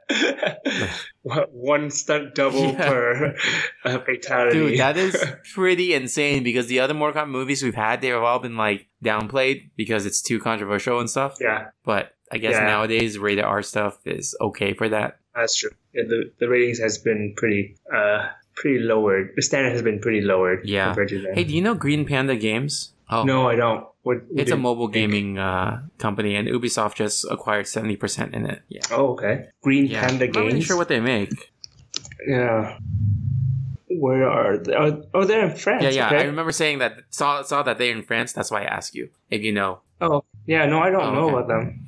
One 1.24 1.90
stunt 1.92 2.36
double 2.36 2.72
Yeah. 2.72 2.90
per 2.90 3.36
uh, 3.86 4.00
fatality. 4.00 4.58
Dude, 4.58 4.80
that 4.80 4.98
is 4.98 5.16
pretty 5.54 5.94
insane 5.94 6.44
because 6.44 6.68
the 6.68 6.80
other 6.80 6.94
Mortal 6.94 7.24
Kombat 7.24 7.30
movies 7.30 7.62
we've 7.64 7.76
had, 7.76 8.02
they've 8.02 8.16
all 8.16 8.40
been 8.40 8.58
like 8.58 8.88
downplayed 9.04 9.70
because 9.76 10.06
it's 10.06 10.22
too 10.22 10.40
controversial 10.40 11.00
and 11.00 11.10
stuff. 11.10 11.38
yeah, 11.40 11.68
But 11.86 12.14
I 12.32 12.38
guess 12.38 12.54
Yeah. 12.56 12.66
nowadays 12.66 13.18
rated 13.20 13.44
R 13.44 13.62
stuff 13.62 14.00
is 14.06 14.36
okay 14.42 14.74
for 14.74 14.90
that. 14.90 15.20
that's 15.36 15.56
true. 15.56 15.72
Yeah, 15.94 16.04
the 16.08 16.32
the 16.40 16.48
ratings 16.50 16.80
has 16.80 16.98
been 16.98 17.34
pretty 17.38 17.76
uh 17.94 18.28
pretty 18.56 18.80
lowered. 18.80 19.32
The 19.36 19.42
standard 19.42 19.72
has 19.74 19.82
been 19.82 20.00
pretty 20.00 20.22
lowered. 20.22 20.62
Yeah. 20.68 20.86
compared 20.88 21.10
to. 21.10 21.32
Hey, 21.34 21.44
do 21.44 21.54
you 21.54 21.62
know 21.62 21.74
Green 21.76 22.06
Panda 22.06 22.36
Games? 22.36 22.94
Oh, 23.12 23.24
no, 23.24 23.50
I 23.50 23.56
don't. 23.56 23.86
What, 24.04 24.24
what 24.30 24.40
It's 24.40 24.52
a 24.52 24.56
did- 24.56 24.62
mobile 24.62 24.88
gaming 24.88 25.38
uh, 25.38 25.82
company, 25.98 26.36
and 26.36 26.48
Ubisoft 26.48 26.96
just 26.96 27.26
acquired 27.30 27.68
seventy 27.68 27.96
percent 27.98 28.34
in 28.34 28.46
it. 28.46 28.62
Yeah, 28.70 28.82
Oh, 28.92 29.14
okay. 29.14 29.50
Green 29.62 29.86
yeah. 29.86 30.02
Panda 30.08 30.26
Games. 30.28 30.38
I'm 30.38 30.44
not 30.44 30.48
really 30.54 30.62
sure 30.62 30.78
what 30.78 30.88
they 30.88 31.00
make. 31.02 31.52
Yeah. 32.28 32.78
Where 33.90 34.30
are 34.30 34.58
they? 34.58 34.74
Oh, 34.74 35.04
oh, 35.14 35.26
they're 35.26 35.48
in 35.50 35.56
France. 35.58 35.84
Yeah, 35.84 35.90
yeah. 35.90 36.08
okay. 36.08 36.20
I 36.20 36.24
remember 36.24 36.52
saying 36.54 36.80
that 36.80 37.02
saw 37.10 37.42
saw 37.44 37.62
that 37.64 37.78
they're 37.78 37.92
in 37.92 38.04
France. 38.04 38.32
That's 38.32 38.50
why 38.50 38.62
I 38.62 38.66
ask 38.66 38.96
you 38.96 39.10
if 39.30 39.44
you 39.44 39.52
know. 39.52 39.82
Oh, 40.00 40.24
yeah. 40.46 40.66
No, 40.66 40.80
I 40.80 40.90
don't 40.90 41.04
Oh, 41.04 41.14
know 41.14 41.26
okay. 41.28 41.36
about 41.36 41.48
them. 41.50 41.84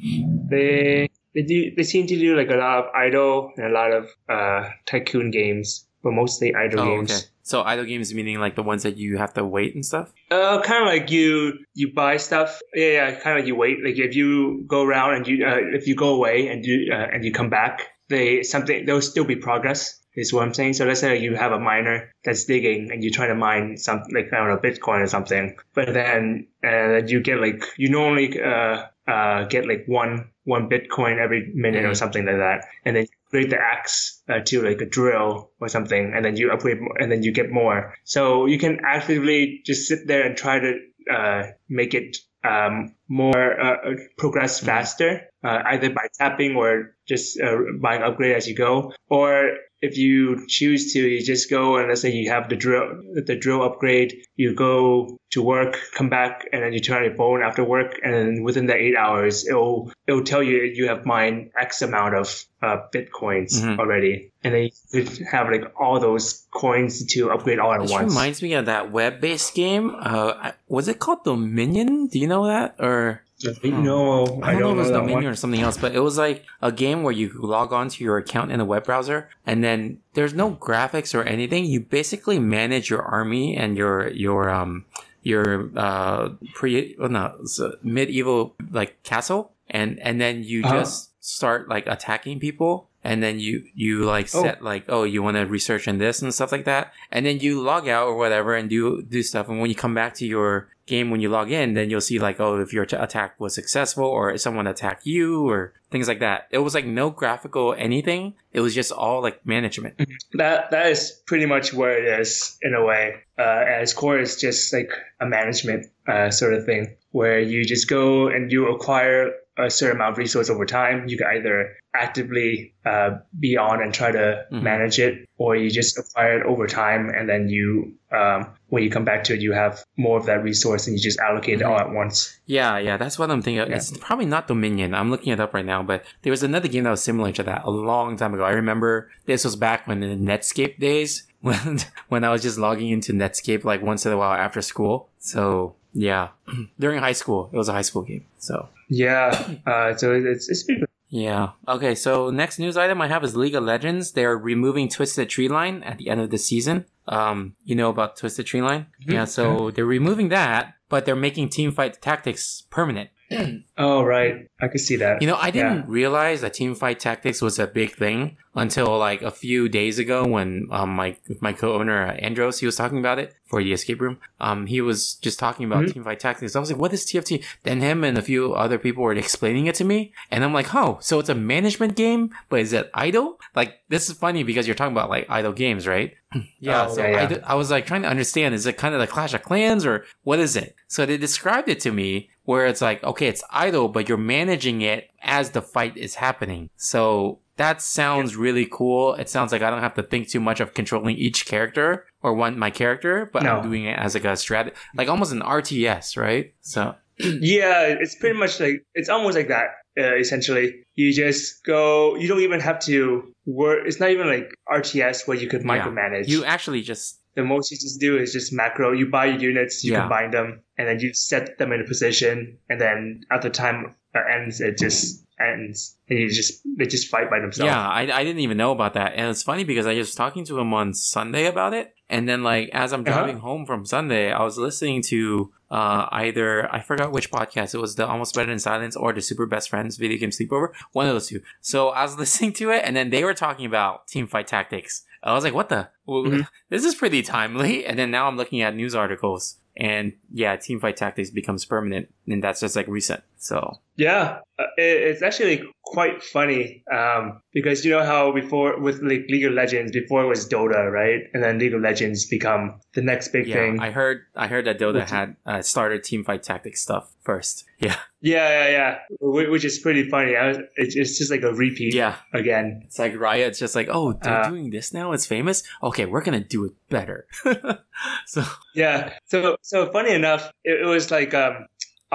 They 0.50 1.10
they 1.34 1.42
do 1.44 1.72
they 1.76 1.84
seem 1.84 2.06
to 2.08 2.18
do 2.20 2.36
like 2.36 2.50
a 2.50 2.56
lot 2.56 2.80
of 2.84 2.86
idle 2.94 3.52
and 3.56 3.66
a 3.68 3.70
lot 3.70 3.92
of 3.94 4.10
uh 4.28 4.70
tycoon 4.86 5.32
games, 5.32 5.88
but 6.04 6.12
mostly 6.12 6.54
idle 6.54 6.82
Oh, 6.82 6.86
games. 6.86 7.12
okay. 7.12 7.22
So 7.44 7.62
idle 7.62 7.86
games 7.86 8.14
meaning 8.14 8.40
like 8.40 8.56
the 8.56 8.64
ones 8.64 8.84
that 8.84 8.98
you 8.98 9.18
have 9.18 9.34
to 9.36 9.44
wait 9.46 9.76
and 9.76 9.86
stuff. 9.86 10.12
Uh, 10.32 10.62
kind 10.62 10.82
of 10.84 10.88
like 10.88 11.12
you 11.12 11.60
you 11.74 11.94
buy 11.94 12.18
stuff. 12.18 12.60
Yeah, 12.74 12.92
yeah. 12.92 13.12
Kind 13.20 13.38
of 13.38 13.42
like 13.44 13.48
you 13.48 13.56
wait. 13.56 13.84
Like 13.84 13.98
if 14.00 14.16
you 14.16 14.64
go 14.68 14.84
around 14.84 15.16
and 15.16 15.28
you 15.28 15.46
uh, 15.46 15.58
if 15.74 15.86
you 15.88 15.96
go 15.96 16.16
away 16.16 16.48
and 16.48 16.66
you 16.66 16.92
uh, 16.92 16.96
and 17.14 17.24
you 17.26 17.32
come 17.32 17.50
back, 17.50 17.82
they 18.10 18.44
something 18.44 18.86
there 18.86 18.96
will 18.96 19.02
still 19.02 19.26
be 19.26 19.36
progress. 19.36 20.00
Is 20.16 20.32
what 20.32 20.44
I'm 20.44 20.54
saying. 20.54 20.74
So 20.74 20.86
let's 20.86 21.00
say 21.00 21.18
you 21.18 21.36
have 21.36 21.52
a 21.54 21.60
miner 21.60 22.12
that's 22.24 22.46
digging 22.46 22.92
and 22.92 23.04
you're 23.04 23.12
trying 23.12 23.30
to 23.30 23.36
mine 23.36 23.78
something 23.78 24.14
like 24.14 24.30
I 24.32 24.38
don't 24.38 24.50
know 24.50 24.58
Bitcoin 24.58 25.02
or 25.02 25.08
something, 25.08 25.58
but 25.74 25.92
then 25.92 26.46
uh, 26.64 27.02
you 27.08 27.20
get 27.20 27.42
like 27.42 27.66
you 27.78 27.90
normally 27.90 28.40
uh, 28.40 28.86
uh, 29.08 29.46
get 29.46 29.68
like 29.68 29.86
one 29.88 30.30
one 30.44 30.70
Bitcoin 30.70 31.18
every 31.18 31.52
minute 31.56 31.84
or 31.84 31.90
Mhm. 31.92 31.98
something 31.98 32.26
like 32.26 32.38
that, 32.38 32.66
and 32.86 32.96
then 32.96 33.08
upgrade 33.34 33.50
the 33.50 33.60
axe 33.60 34.22
uh, 34.30 34.40
to 34.46 34.62
like 34.62 34.82
a 34.82 34.86
drill 34.86 35.52
or 35.60 35.68
something, 35.68 36.14
and 36.16 36.24
then 36.24 36.38
you 36.38 36.52
upgrade 36.52 36.80
more, 36.80 36.96
and 37.00 37.12
then 37.12 37.24
you 37.24 37.32
get 37.32 37.52
more. 37.52 37.96
So 38.04 38.46
you 38.46 38.60
can 38.60 38.80
actively 38.86 39.62
just 39.66 39.88
sit 39.88 40.08
there 40.08 40.24
and 40.24 40.38
try 40.38 40.60
to 40.60 40.80
uh, 41.12 41.44
make 41.68 41.94
it 41.96 42.18
um, 42.44 42.94
more 43.08 43.60
uh, 43.60 43.96
progress 44.18 44.60
faster, 44.60 45.22
uh, 45.44 45.64
either 45.66 45.90
by 45.90 46.08
tapping 46.14 46.56
or 46.56 46.96
just 47.08 47.40
uh, 47.42 47.58
buying 47.82 48.04
upgrade 48.04 48.36
as 48.36 48.48
you 48.48 48.56
go, 48.56 48.92
or 49.10 49.58
if 49.88 49.98
you 49.98 50.46
choose 50.48 50.94
to, 50.94 51.00
you 51.00 51.22
just 51.22 51.50
go 51.50 51.78
and 51.78 51.90
let's 51.90 52.02
say 52.02 52.12
you 52.12 52.30
have 52.32 52.48
the 52.50 52.56
drill, 52.56 52.88
the 53.30 53.36
drill 53.36 53.62
upgrade, 53.64 54.16
you 54.38 54.56
go 54.56 55.18
to 55.32 55.42
work, 55.42 55.78
come 55.94 56.10
back, 56.10 56.48
and 56.54 56.64
then 56.64 56.72
you 56.74 56.80
turn 56.80 56.98
on 57.00 57.04
your 57.04 57.16
phone 57.16 57.42
after 57.44 57.64
work, 57.64 58.00
and 58.04 58.46
within 58.46 58.66
the 58.68 58.76
eight 58.76 58.96
hours, 58.96 59.46
it'll 59.48 59.92
it'll 60.08 60.24
tell 60.24 60.42
you 60.42 60.58
you 60.80 60.88
have 60.88 61.06
mined 61.06 61.52
X 61.60 61.82
amount 61.82 62.16
of 62.16 62.28
uh, 62.62 62.78
bitcoins 62.96 63.52
Mhm. 63.62 63.78
already, 63.80 64.32
and 64.44 64.54
then 64.54 64.64
you 64.64 64.72
could 65.04 65.10
have 65.36 65.50
like 65.52 65.66
all 65.78 66.00
those 66.00 66.48
coins 66.52 67.06
to 67.14 67.30
upgrade 67.32 67.60
all 67.60 67.74
at 67.74 67.82
This 67.82 67.92
once. 67.92 68.10
reminds 68.14 68.42
me 68.42 68.54
of 68.54 68.66
that 68.68 68.92
web-based 68.92 69.54
game. 69.54 69.92
Uh, 70.00 70.52
was 70.70 70.88
it 70.88 71.00
called 71.00 71.24
Dominion? 71.26 72.08
Do 72.08 72.20
you 72.20 72.28
know 72.28 72.46
that 72.48 72.76
or? 72.80 73.22
No, 73.64 74.42
I 74.44 74.54
don't, 74.54 74.62
know 74.62 74.70
if 74.72 74.76
it 74.76 74.80
was 74.80 74.92
Dominion 74.92 75.26
or 75.32 75.36
something 75.36 75.62
else, 75.62 75.78
but 75.78 75.96
it 75.96 76.00
was 76.00 76.18
like 76.18 76.46
a 76.62 76.72
game 76.72 77.04
where 77.04 77.14
you 77.14 77.32
log 77.36 77.74
on 77.74 77.90
to 77.90 78.04
your 78.04 78.18
account 78.18 78.52
in 78.52 78.60
a 78.60 78.66
web 78.66 78.86
browser, 78.86 79.30
and 79.46 79.64
then 79.64 80.00
there's 80.14 80.34
no 80.34 80.52
graphics 80.56 81.14
or 81.14 81.24
anything. 81.24 81.66
You 81.66 81.80
basically 81.82 82.40
manage 82.40 82.90
your 82.90 83.02
army 83.02 83.56
and 83.56 83.78
your 83.78 84.10
your 84.10 84.50
um 84.50 84.86
your 85.22 85.70
uh 85.76 86.30
pre 86.54 86.96
well, 87.00 87.10
no 87.10 87.36
medieval 87.84 88.56
like 88.72 89.02
castle, 89.04 89.52
and 89.70 90.00
and 90.00 90.20
then 90.20 90.44
you 90.44 90.64
Uh-huh. 90.64 90.80
just 90.80 91.12
start 91.24 91.70
like 91.70 91.88
attacking 91.88 92.40
people. 92.40 92.90
And 93.04 93.22
then 93.22 93.40
you 93.40 93.64
you 93.76 94.04
like 94.06 94.26
Oh. 94.34 94.44
set 94.44 94.64
like 94.64 94.86
oh 94.88 95.04
you 95.04 95.22
want 95.22 95.36
to 95.38 95.46
research 95.46 95.88
in 95.88 95.98
this 95.98 96.22
and 96.22 96.34
stuff 96.34 96.52
like 96.52 96.66
that, 96.66 96.94
and 97.12 97.26
then 97.26 97.40
you 97.40 97.62
log 97.62 97.88
out 97.88 98.08
or 98.08 98.16
whatever 98.16 98.56
and 98.56 98.70
do 98.70 99.02
do 99.02 99.22
stuff. 99.24 99.50
And 99.50 99.60
when 99.60 99.70
you 99.70 99.76
come 99.76 99.94
back 99.94 100.14
to 100.16 100.26
your 100.26 100.70
game 100.86 101.10
when 101.10 101.22
you 101.22 101.30
log 101.30 101.50
in, 101.50 101.74
then 101.76 101.90
you'll 101.90 102.02
see 102.02 102.20
like, 102.20 102.40
oh, 102.42 102.60
if 102.60 102.74
your 102.74 102.86
t- 102.86 102.98
attack 102.98 103.40
was 103.40 103.56
successful 103.56 104.04
or 104.06 104.32
if 104.34 104.42
someone 104.42 104.68
attacked 104.68 105.06
you 105.06 105.48
or 105.50 105.72
things 105.92 106.10
like 106.10 106.20
that. 106.20 106.48
It 106.52 106.58
was 106.58 106.74
like 106.76 106.86
no 106.86 107.10
graphical 107.10 107.74
anything. 107.78 108.34
It 108.52 108.60
was 108.60 108.74
just 108.76 108.92
all 108.92 109.22
like 109.22 109.46
management. 109.46 109.96
That 110.34 110.72
that 110.72 110.88
is 110.88 111.12
pretty 111.26 111.46
much 111.46 111.74
where 111.74 111.98
it 111.98 112.20
is 112.22 112.58
in 112.62 112.74
a 112.74 112.84
way. 112.84 113.16
Uh, 113.40 113.42
at 113.68 113.82
its 113.82 113.94
core, 113.94 114.20
is 114.20 114.40
just 114.40 114.72
like 114.74 114.92
a 115.20 115.26
management 115.26 115.88
uh, 116.08 116.30
sort 116.30 116.54
of 116.54 116.66
thing, 116.66 116.96
where 117.12 117.40
you 117.40 117.66
just 117.66 117.90
go 117.90 118.28
and 118.28 118.52
you 118.52 118.68
acquire 118.68 119.32
a 119.58 119.70
certain 119.70 119.98
amount 119.98 120.14
of 120.14 120.18
resource 120.18 120.50
over 120.50 120.66
time. 120.66 121.08
You 121.08 121.18
can 121.18 121.28
either 121.28 121.76
actively 121.96 122.74
uh, 122.86 123.12
be 123.40 123.56
on 123.56 123.82
and 123.82 123.94
try 123.94 124.12
to 124.12 124.44
Mhm. 124.52 124.62
manage 124.64 125.00
it, 125.00 125.26
or 125.38 125.56
you 125.56 125.70
just 125.70 125.98
acquire 125.98 126.40
it 126.42 126.46
over 126.46 126.66
time, 126.68 127.10
and 127.10 127.30
then 127.30 127.48
you, 127.50 127.94
um, 128.12 128.48
when 128.68 128.84
you 128.84 128.90
come 128.90 129.06
back 129.06 129.24
to 129.26 129.34
it, 129.36 129.42
you 129.42 129.52
have 129.54 129.84
more 129.96 130.18
of 130.18 130.26
that 130.26 130.44
resource, 130.44 130.88
and 130.88 130.98
you 130.98 131.02
just 131.02 131.20
allocate 131.20 131.62
it 131.62 131.64
all 131.64 131.78
at 131.80 131.92
once. 131.92 132.40
Yeah, 132.46 132.78
yeah, 132.80 132.98
that's 132.98 133.18
what 133.20 133.30
I'm 133.32 133.42
thinking. 133.42 133.70
Yeah. 133.70 133.76
It's 133.78 133.96
probably 133.98 134.26
not 134.26 134.48
Dominion. 134.48 134.94
I'm 134.96 135.12
looking 135.12 135.32
it 135.32 135.40
up 135.40 135.54
right 135.54 135.66
now, 135.66 135.82
but 135.84 136.04
there 136.24 136.32
was 136.32 136.44
another 136.44 136.68
game 136.68 136.84
that 136.86 136.90
was 136.92 137.04
similar 137.04 137.32
to 137.34 137.44
that 137.44 137.62
a 137.64 137.70
long 137.70 138.18
time 138.18 138.34
ago. 138.34 138.44
I 138.44 138.52
remember 138.52 139.10
this 139.26 139.46
was 139.46 139.56
back 139.56 139.88
when 139.88 140.02
in 140.04 140.26
the 140.26 140.32
Netscape 140.32 140.80
days 140.80 141.28
when 141.42 141.80
when 142.10 142.24
I 142.24 142.32
was 142.32 142.42
just 142.42 142.58
logging 142.58 142.90
into 142.90 143.14
Netscape 143.14 143.64
like 143.64 143.82
once 143.82 144.06
in 144.06 144.12
a 144.12 144.18
while 144.18 144.34
after 144.34 144.62
school. 144.62 145.10
So 145.20 145.76
yeah, 145.94 146.30
during 146.80 147.00
high 147.00 147.14
school, 147.14 147.50
it 147.54 147.58
was 147.58 147.70
a 147.70 147.74
high 147.74 147.82
school 147.84 148.02
game. 148.02 148.26
So 148.40 148.70
Yeah. 148.90 149.56
Uh, 149.66 149.96
so 149.96 150.14
it's 150.14 150.50
it's 150.50 150.64
been 150.64 150.86
Yeah. 151.10 151.52
Okay. 151.68 151.96
So 151.96 152.30
next 152.30 152.60
news 152.60 152.76
item 152.78 153.02
I 153.02 153.08
have 153.08 153.24
is 153.24 153.36
League 153.36 153.56
of 153.56 153.64
Legends. 153.64 154.12
They're 154.14 154.38
removing 154.38 154.90
Twisted 154.90 155.30
Tree 155.30 155.48
Line 155.48 155.84
at 155.84 155.98
the 155.98 156.10
end 156.10 156.22
of 156.22 156.30
the 156.30 156.38
season. 156.38 156.86
Um, 157.08 157.56
you 157.66 157.76
know 157.76 157.90
about 157.90 158.18
Twisted 158.18 158.46
Tree 158.46 158.62
Line? 158.62 158.88
Yeah. 159.00 159.26
So 159.26 159.72
they're 159.72 159.86
removing 159.86 160.30
that, 160.30 160.74
but 160.90 161.06
they're 161.06 161.16
making 161.16 161.50
team 161.50 161.72
fight 161.72 162.02
tactics 162.02 162.64
permanent. 162.70 163.10
Oh 163.76 164.04
right, 164.04 164.48
I 164.62 164.68
could 164.68 164.82
see 164.82 164.98
that. 164.98 165.20
You 165.22 165.28
know, 165.28 165.36
I 165.36 165.50
didn't 165.50 165.78
Yeah. 165.78 165.84
realize 165.88 166.42
that 166.42 166.54
team 166.54 166.76
fight 166.76 167.00
tactics 167.00 167.42
was 167.42 167.58
a 167.58 167.66
big 167.66 167.96
thing 167.96 168.38
until 168.56 168.96
like 169.00 169.24
a 169.24 169.32
few 169.32 169.68
days 169.68 169.98
ago 169.98 170.28
when 170.28 170.68
um 170.70 170.90
my 170.92 171.16
my 171.42 171.54
co-owner 171.54 172.06
uh, 172.08 172.12
Andros 172.14 172.60
he 172.60 172.68
was 172.68 172.76
talking 172.76 173.00
about 173.00 173.18
it 173.18 173.34
for 173.46 173.64
the 173.64 173.74
escape 173.74 174.00
room. 174.00 174.20
Um, 174.40 174.68
he 174.68 174.80
was 174.80 175.16
just 175.16 175.40
talking 175.40 175.66
about 175.66 175.86
Mhm. 175.86 175.94
team 175.94 176.04
fight 176.04 176.20
tactics. 176.20 176.56
I 176.56 176.60
was 176.60 176.72
like, 176.72 176.80
"What 176.80 176.94
is 176.94 177.04
TFT?" 177.04 177.44
Then 177.64 177.82
him 177.82 178.04
and 178.04 178.16
a 178.16 178.22
few 178.22 178.54
other 178.54 178.78
people 178.78 179.02
were 179.04 179.14
explaining 179.14 179.66
it 179.66 179.74
to 179.76 179.84
me, 179.84 180.14
and 180.30 180.44
I'm 180.44 180.54
like, 180.54 180.74
"Oh, 180.76 181.00
so 181.02 181.18
it's 181.20 181.30
a 181.30 181.36
management 181.36 181.96
game, 181.96 182.30
but 182.50 182.60
is 182.60 182.74
it 182.74 182.92
idle?" 182.94 183.40
Like 183.56 183.80
this 183.90 184.08
is 184.08 184.16
funny 184.18 184.44
because 184.44 184.68
you're 184.68 184.76
talking 184.76 184.94
about 184.96 185.10
like 185.10 185.26
idle 185.30 185.52
games, 185.54 185.88
right? 185.88 186.14
yeah. 186.60 186.86
Oh, 186.88 186.94
so 186.94 187.02
yeah, 187.02 187.10
yeah. 187.10 187.22
I, 187.22 187.26
d- 187.26 187.42
I 187.44 187.56
was 187.56 187.72
like 187.72 187.88
trying 187.88 188.04
to 188.04 188.08
understand: 188.10 188.54
is 188.54 188.68
it 188.68 188.78
kind 188.78 188.94
of 188.94 189.00
the 189.02 189.08
Clash 189.08 189.34
of 189.34 189.42
Clans 189.42 189.84
or 189.84 190.06
what 190.22 190.38
is 190.38 190.56
it? 190.56 190.76
So 190.88 191.08
they 191.08 191.18
described 191.18 191.70
it 191.70 191.80
to 191.82 191.92
me 191.92 192.30
where 192.46 192.66
it's 192.66 192.82
like, 192.82 193.02
okay, 193.06 193.28
it's 193.28 193.42
idle, 193.52 193.63
but 193.72 194.08
you're 194.10 194.18
managing 194.18 194.82
it 194.82 195.10
as 195.22 195.52
the 195.52 195.62
fight 195.62 195.98
is 195.98 196.16
happening. 196.16 196.70
So 196.78 197.40
that 197.58 197.82
sounds 197.82 198.36
really 198.36 198.66
cool. 198.72 199.14
It 199.16 199.30
sounds 199.30 199.52
like 199.52 199.62
I 199.62 199.70
don't 199.70 199.82
have 199.82 199.94
to 199.96 200.04
think 200.04 200.28
too 200.30 200.40
much 200.40 200.60
of 200.60 200.74
controlling 200.74 201.18
each 201.18 201.46
character 201.46 202.06
or 202.22 202.34
one 202.34 202.58
my 202.58 202.72
character, 202.72 203.30
but 203.32 203.44
No. 203.44 203.58
I'm 203.58 203.64
doing 203.64 203.86
it 203.86 203.98
as 203.98 204.14
like 204.16 204.26
a 204.26 204.30
strat, 204.34 204.74
like 204.96 205.08
almost 205.10 205.32
an 205.32 205.42
RTS, 205.42 206.18
right? 206.18 206.54
So 206.62 206.96
Yeah, 207.20 207.84
it's 208.00 208.16
pretty 208.16 208.38
much 208.38 208.60
like 208.60 208.84
it's 208.96 209.10
almost 209.10 209.36
like 209.38 209.50
that. 209.50 209.68
Uh, 209.96 210.16
essentially, 210.16 210.84
you 210.96 211.14
just 211.14 211.64
go. 211.64 212.16
You 212.16 212.28
don't 212.28 212.40
even 212.42 212.60
have 212.60 212.80
to 212.86 213.32
work. 213.46 213.82
It's 213.86 214.00
not 214.00 214.10
even 214.10 214.26
like 214.28 214.50
RTS 214.68 215.28
where 215.28 215.38
you 215.38 215.48
could 215.48 215.62
Yeah. 215.62 215.86
micromanage. 215.86 216.28
you 216.28 216.44
actually 216.44 216.82
just 216.82 217.20
the 217.36 217.44
most 217.44 217.72
you 217.72 217.78
just 217.78 218.00
do 218.00 218.18
is 218.18 218.32
just 218.34 218.54
macro. 218.54 218.92
You 218.92 219.08
buy 219.10 219.26
units, 219.26 219.84
you 219.84 219.92
Yeah. 219.94 220.02
combine 220.02 220.32
them, 220.32 220.62
and 220.78 220.88
then 220.88 221.00
you 221.00 221.14
set 221.14 221.58
them 221.58 221.72
in 221.72 221.82
a 221.82 221.86
position, 221.86 222.58
and 222.70 222.80
then 222.80 223.22
at 223.32 223.42
the 223.42 223.50
time 223.50 223.96
uh, 224.16 224.20
ends, 224.32 224.62
it 224.62 224.78
just 224.78 225.26
ends, 225.40 225.98
and 226.10 226.20
you 226.20 226.30
just 226.30 226.62
they 226.78 226.86
just 226.86 227.08
fight 227.10 227.30
by 227.30 227.40
themselves. 227.40 227.66
Yeah, 227.68 227.88
I, 227.90 228.02
I 228.02 228.24
didn't 228.24 228.42
even 228.42 228.58
know 228.58 228.72
about 228.72 228.94
that. 228.94 229.14
And 229.16 229.30
it's 229.32 229.42
funny 229.44 229.64
because 229.64 229.88
I 229.88 229.96
was 229.96 230.14
talking 230.14 230.46
to 230.46 230.60
him 230.60 230.74
on 230.74 230.94
Sunday 230.94 231.46
about 231.48 231.74
it. 231.74 231.94
And 232.10 232.30
then, 232.30 232.44
like, 232.44 232.70
as 232.74 232.94
I'm 232.94 233.02
Uh-huh. 233.02 233.12
driving 233.14 233.38
home 233.40 233.66
from 233.66 233.86
Sunday, 233.86 234.32
I 234.32 234.44
was 234.44 234.58
listening 234.60 235.02
to 235.04 235.52
uh, 235.72 236.08
either, 236.12 236.72
I 236.72 236.80
forgot 236.82 237.12
which 237.12 237.32
podcast. 237.32 237.74
It 237.74 237.80
was 237.80 237.96
the 237.96 238.06
Almost 238.08 238.36
Better 238.36 238.52
in 238.52 238.60
Silence 238.60 238.96
or 238.96 239.12
the 239.12 239.22
Super 239.22 239.48
Best 239.48 239.70
Friends 239.72 239.98
Video 239.98 240.20
Game 240.20 240.30
Sleepover. 240.30 240.68
One 240.92 241.08
of 241.08 241.14
those 241.14 241.28
two. 241.30 241.42
So 241.62 241.90
I 241.90 242.04
was 242.04 242.16
listening 242.24 242.54
to 242.54 242.70
it, 242.70 242.84
and 242.86 242.96
then 242.96 243.10
they 243.10 243.24
were 243.24 243.34
talking 243.34 243.66
about 243.66 244.08
team 244.08 244.28
fight 244.28 244.46
tactics. 244.46 245.04
I 245.24 245.34
was 245.34 245.44
like, 245.44 245.54
what 245.54 245.70
the? 245.70 245.90
Mhm. 246.08 246.48
This 246.70 246.84
is 246.86 246.96
pretty 246.96 247.22
timely. 247.22 247.86
And 247.88 247.98
then 247.98 248.12
now 248.12 248.28
I'm 248.28 248.38
looking 248.38 248.62
at 248.62 248.76
news 248.76 248.94
articles. 248.96 249.58
And 249.76 250.14
yeah, 250.32 250.56
team 250.56 250.80
fight 250.80 250.98
tactics 250.98 251.32
becomes 251.32 251.66
permanent. 251.66 252.10
And 252.28 252.44
that's 252.44 252.62
just 252.62 252.76
like 252.76 252.88
recent. 252.88 253.22
So 253.38 253.80
Yeah, 253.98 254.40
uh, 254.58 254.64
it's 254.78 255.22
actually 255.22 255.62
quite 255.84 256.24
funny 256.24 256.82
um, 256.90 257.42
because 257.52 257.84
you 257.84 257.92
know 257.92 258.06
how 258.06 258.32
before 258.32 258.80
with 258.80 259.02
like 259.02 259.26
League 259.28 259.44
of 259.44 259.52
Legends, 259.52 259.92
before 259.92 260.24
it 260.24 260.28
was 260.28 260.48
Dota, 260.48 260.90
right? 260.90 261.24
And 261.34 261.44
then 261.44 261.60
League 261.60 261.74
of 261.74 261.82
Legends 261.82 262.26
become 262.26 262.80
the 262.94 263.02
next 263.02 263.34
big 263.34 263.48
yeah, 263.48 263.56
thing. 263.56 263.80
I 263.82 263.92
heard 263.92 264.22
I 264.36 264.48
heard 264.48 264.66
that 264.66 264.80
Dota 264.80 265.02
Which- 265.02 265.10
had 265.10 265.36
uh, 265.46 265.62
started 265.62 266.06
team 266.06 266.24
fight 266.24 266.44
tactics 266.44 266.82
stuff 266.82 267.14
first. 267.22 267.66
Yeah. 267.84 267.98
yeah, 268.22 268.48
yeah, 268.48 268.70
yeah, 268.70 268.98
which 269.20 269.66
is 269.66 269.80
pretty 269.80 270.08
funny. 270.10 270.38
I 270.38 270.48
was, 270.48 270.58
it's, 270.78 270.96
it's 270.96 271.18
just 271.18 271.30
like 271.30 271.42
a 271.44 271.52
repeat 271.54 271.94
Yeah. 271.94 272.16
again. 272.32 272.84
It's 272.86 272.98
like 272.98 273.20
Riot's 273.20 273.60
just 273.60 273.76
like, 273.76 273.90
oh, 273.92 274.14
they're 274.14 274.40
Uh, 274.40 274.48
doing 274.50 274.70
this 274.70 274.94
now. 274.94 275.12
It's 275.12 275.26
famous. 275.26 275.64
Okay, 275.82 276.06
we're 276.06 276.22
gonna 276.24 276.40
do 276.40 276.64
it 276.64 276.72
better. 276.90 277.28
so 278.26 278.44
Yeah. 278.74 279.12
So 279.26 279.58
so 279.62 279.92
funny 279.92 280.12
enough, 280.12 280.50
it, 280.64 280.80
it 280.84 280.86
was 280.86 281.12
like 281.12 281.34
um 281.34 281.66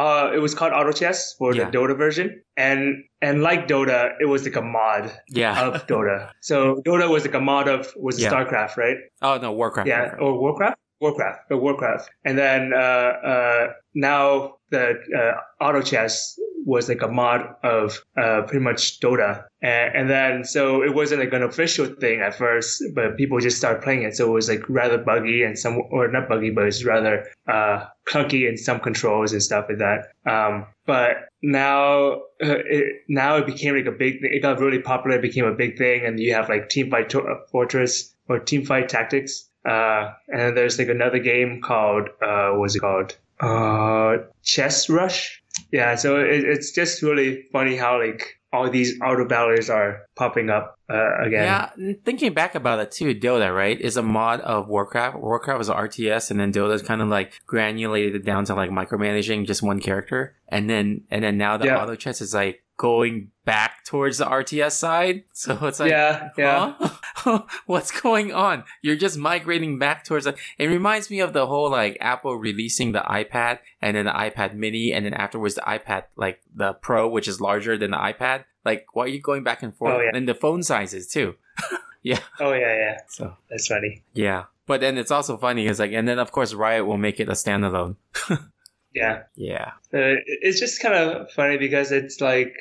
uh 0.05 0.31
it 0.37 0.41
was 0.47 0.55
called 0.59 0.73
Auto 0.79 0.93
Chess 1.01 1.19
for 1.39 1.49
Yeah. 1.55 1.65
the 1.65 1.71
Dota 1.77 1.97
version, 2.05 2.29
and 2.57 2.81
and 3.27 3.43
like 3.49 3.67
Dota, 3.73 3.99
it 4.23 4.29
was 4.35 4.41
like 4.49 4.57
a 4.65 4.67
mod 4.79 5.05
yeah. 5.29 5.55
of 5.67 5.87
Dota. 5.91 6.17
So 6.41 6.57
Dota 6.87 7.07
was 7.15 7.23
like 7.27 7.35
a 7.43 7.45
mod 7.53 7.67
of 7.77 7.93
was 7.97 8.15
Yeah. 8.21 8.31
StarCraft, 8.31 8.77
right? 8.85 8.99
oh 9.23 9.37
no, 9.45 9.51
Warcraft. 9.53 9.89
Yeah, 9.89 10.01
Warcraft. 10.01 10.23
or 10.23 10.33
Warcraft, 10.45 10.79
Warcraft, 11.01 11.41
or 11.51 11.57
Warcraft, 11.67 12.05
and 12.27 12.39
then 12.39 12.73
uh, 12.85 13.11
uh, 13.33 13.65
now 13.95 14.55
the 14.71 14.85
uh, 15.21 15.65
auto 15.65 15.81
chess 15.91 16.39
was 16.68 16.88
like 16.88 17.00
a 17.00 17.09
mod 17.09 17.40
of 17.64 18.04
uh, 18.22 18.42
pretty 18.42 18.62
much 18.62 19.00
Dota, 19.00 19.44
and, 19.62 19.94
and 19.96 20.11
then 20.11 20.44
so 20.44 20.83
it 20.83 20.94
wasn't 20.94 21.20
like 21.20 21.33
an 21.33 21.42
official 21.42 21.87
thing 21.87 22.20
at 22.20 22.35
first, 22.35 22.83
but 22.94 23.16
people 23.16 23.40
just 23.40 23.57
started 23.57 23.83
playing 23.83 24.02
it, 24.02 24.14
so 24.14 24.28
it 24.28 24.33
was 24.33 24.48
like 24.48 24.68
rather 24.68 24.98
buggy 24.98 25.42
and 25.42 25.59
some, 25.59 25.81
or 25.90 26.09
not 26.09 26.28
buggy, 26.28 26.50
but 26.50 26.66
it's 26.66 26.85
rather 26.85 27.26
uh, 27.48 27.87
clunky 28.07 28.46
in 28.46 28.59
some 28.59 28.81
controls 28.81 29.33
and 29.33 29.42
stuff 29.42 29.64
like 29.68 29.78
that. 29.78 30.12
Um, 30.31 30.66
but 30.85 31.28
now 31.42 32.12
uh, 32.44 32.61
it 32.76 33.02
now 33.09 33.37
it 33.37 33.46
became 33.46 33.74
like 33.74 33.87
a 33.87 33.92
big 33.92 34.20
thing. 34.20 34.31
It 34.33 34.42
got 34.42 34.61
really 34.61 34.81
popular. 34.81 35.16
It 35.16 35.22
became 35.22 35.46
a 35.46 35.54
big 35.54 35.78
thing, 35.78 36.04
and 36.04 36.20
you 36.20 36.35
have 36.35 36.50
like 36.50 36.68
Teamfight 36.68 37.09
to- 37.11 37.40
Fortress 37.50 38.14
or 38.28 38.38
Team 38.38 38.64
Fight 38.64 38.88
Tactics. 38.90 39.48
Uh, 39.66 40.12
and 40.28 40.40
then 40.40 40.54
there's 40.54 40.78
like 40.78 40.88
another 40.88 41.18
game 41.18 41.61
called 41.62 42.09
uh, 42.22 42.50
what's 42.52 42.76
it 42.76 42.81
called? 42.81 43.16
Uh, 43.40 44.18
Chess 44.42 44.88
Rush. 44.88 45.38
Yeah, 45.70 45.94
so 45.96 46.18
it, 46.20 46.44
it's 46.44 46.72
just 46.72 47.02
really 47.02 47.44
funny 47.52 47.76
how 47.76 48.00
like 48.00 48.35
all 48.52 48.70
these 48.70 48.98
auto 49.02 49.26
battlers 49.28 49.68
are 49.68 50.07
popping 50.16 50.48
up 50.48 50.78
uh, 50.88 51.18
again. 51.20 51.44
Yeah, 51.44 51.92
thinking 52.04 52.33
back 52.33 52.54
about 52.54 52.78
it 52.78 52.90
too, 52.90 53.14
Dota, 53.14 53.54
right, 53.54 53.78
is 53.78 53.98
a 53.98 54.02
mod 54.02 54.40
of 54.40 54.68
Warcraft. 54.68 55.18
Warcraft 55.18 55.59
was 55.59 55.68
RTS, 55.68 56.31
and 56.31 56.40
then 56.40 56.50
Dota's 56.52 56.81
kind 56.83 57.02
of 57.02 57.09
like 57.09 57.35
granulated 57.46 58.14
it 58.14 58.24
down 58.24 58.46
to 58.46 58.54
like 58.54 58.70
micromanaging 58.70 59.46
just 59.46 59.62
one 59.62 59.81
character, 59.81 60.35
and 60.48 60.70
then 60.70 61.02
and 61.11 61.22
then 61.22 61.37
now 61.37 61.59
the 61.59 61.66
Yeah. 61.66 61.83
auto 61.83 61.94
chess 61.94 62.22
is 62.22 62.33
like 62.33 62.62
going 62.79 63.31
back 63.45 63.85
towards 63.85 64.19
the 64.19 64.25
RTS 64.25 64.73
side. 64.73 65.25
So 65.35 65.59
it's 65.67 65.81
like, 65.81 65.91
yeah, 65.91 66.31
yeah. 66.38 66.75
Huh? 66.79 67.43
What's 67.67 67.91
going 67.91 68.33
on? 68.33 68.64
You're 68.81 68.97
just 68.97 69.19
migrating 69.19 69.79
back 69.79 70.05
towards 70.05 70.27
it. 70.27 70.37
It 70.59 70.67
reminds 70.69 71.11
me 71.11 71.21
of 71.21 71.35
the 71.35 71.47
whole 71.47 71.71
like 71.71 71.99
Apple 72.01 72.37
releasing 72.37 72.93
the 72.93 73.01
iPad 73.01 73.59
and 73.83 73.97
then 73.97 74.07
the 74.07 74.12
iPad 74.12 74.55
mini 74.55 74.93
and 74.95 75.05
then 75.05 75.12
afterwards 75.12 75.57
the 75.57 75.61
iPad 75.62 76.05
like 76.17 76.41
the 76.55 76.73
Pro, 76.73 77.09
which 77.09 77.29
is 77.29 77.41
larger 77.41 77.77
than 77.77 77.91
the 77.91 77.99
iPad. 77.99 78.45
Like, 78.64 78.87
why 78.95 79.05
are 79.05 79.09
you 79.09 79.21
going 79.21 79.43
back 79.45 79.62
and 79.62 79.75
forth? 79.77 79.95
Oh, 79.95 80.01
yeah. 80.01 80.11
And 80.14 80.27
the 80.29 80.35
phone 80.35 80.62
sizes 80.62 81.07
too. 81.09 81.35
Yeah. 82.01 82.21
Oh 82.38 82.53
yeah, 82.53 82.75
yeah. 82.77 82.99
So 83.09 83.37
That's 83.51 83.67
funny. 83.67 84.03
yeah. 84.14 84.45
But 84.67 84.81
then 84.81 84.97
it's 84.99 85.11
also 85.11 85.37
funny 85.37 85.64
because 85.64 85.81
like, 85.81 85.93
and 85.93 86.07
then 86.07 86.21
of 86.21 86.31
course 86.31 86.55
Riot 86.55 86.87
will 86.87 86.97
make 86.97 87.19
it 87.19 87.29
a 87.29 87.33
standalone. 87.33 87.97
Yeah. 88.94 89.22
Yeah. 89.37 89.72
Uh, 89.92 90.20
it's 90.27 90.61
just 90.61 90.81
kind 90.81 90.94
of 90.94 91.31
funny 91.33 91.59
because 91.59 91.92
it's 91.92 92.20
like 92.20 92.55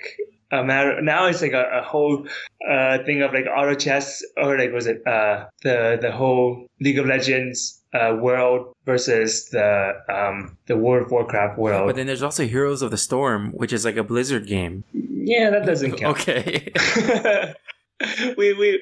a 0.52 0.64
matter 0.64 1.02
now 1.02 1.26
it's 1.26 1.42
like 1.42 1.52
a, 1.52 1.80
a 1.80 1.82
whole 1.82 2.26
uh, 2.70 3.00
thing 3.04 3.22
of 3.22 3.34
like 3.34 3.46
auto 3.54 3.76
chess 3.76 4.24
or 4.38 4.58
like 4.58 4.72
was 4.72 4.88
it 4.88 5.06
uh, 5.06 5.46
the 5.64 5.98
the 6.02 6.12
whole 6.12 6.68
League 6.80 6.98
of 7.00 7.06
Legends 7.06 7.82
uh, 7.94 8.16
world 8.20 8.74
versus 8.86 9.50
the 9.50 9.94
um, 10.10 10.58
the 10.68 10.78
World 10.78 11.06
of 11.06 11.12
Warcraft 11.12 11.58
world. 11.58 11.88
But 11.88 11.96
then 11.96 12.08
there's 12.08 12.24
also 12.24 12.46
Heroes 12.46 12.82
of 12.82 12.92
the 12.92 12.98
Storm, 12.98 13.52
which 13.52 13.74
is 13.74 13.86
like 13.86 13.98
a 13.98 14.04
Blizzard 14.04 14.48
game. 14.48 14.84
yeah, 14.94 15.50
that 15.50 15.66
doesn't 15.66 15.94
count. 15.94 16.18
Okay. 16.28 16.72
we 18.38 18.54
we 18.54 18.76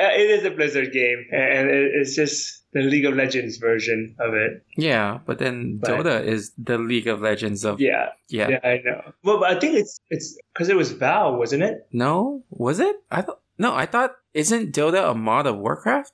uh, 0.00 0.12
it 0.12 0.30
is 0.30 0.44
a 0.44 0.50
Blizzard 0.50 0.92
game 0.92 1.26
and 1.30 1.68
it, 1.68 1.92
it's 1.94 2.16
just 2.16 2.62
the 2.76 2.82
League 2.92 3.06
of 3.08 3.14
Legends 3.16 3.56
version 3.56 4.14
of 4.20 4.34
it. 4.44 4.52
yeah, 4.76 5.18
but 5.26 5.38
then 5.38 5.78
But- 5.80 5.90
Dota 5.90 6.16
is 6.34 6.52
the 6.70 6.76
League 6.78 7.08
of 7.08 7.20
Legends 7.20 7.64
of 7.64 7.80
Yeah, 7.80 8.10
yeah. 8.28 8.48
yeah, 8.52 8.60
I 8.62 8.74
know. 8.84 9.00
Well, 9.24 9.38
but 9.40 9.48
I 9.56 9.58
think 9.58 9.72
it's 9.80 9.94
it's 10.10 10.28
because 10.52 10.68
it 10.68 10.76
was 10.76 10.92
Valve, 10.92 11.38
wasn't 11.38 11.62
it? 11.62 11.76
No, 11.92 12.42
was 12.50 12.78
it? 12.80 12.96
I 13.10 13.22
thought 13.22 13.40
no. 13.58 13.74
I 13.74 13.86
thought 13.86 14.12
isn't 14.34 14.74
Dota 14.76 15.10
a 15.10 15.14
mod 15.14 15.46
of 15.46 15.56
Warcraft? 15.58 16.12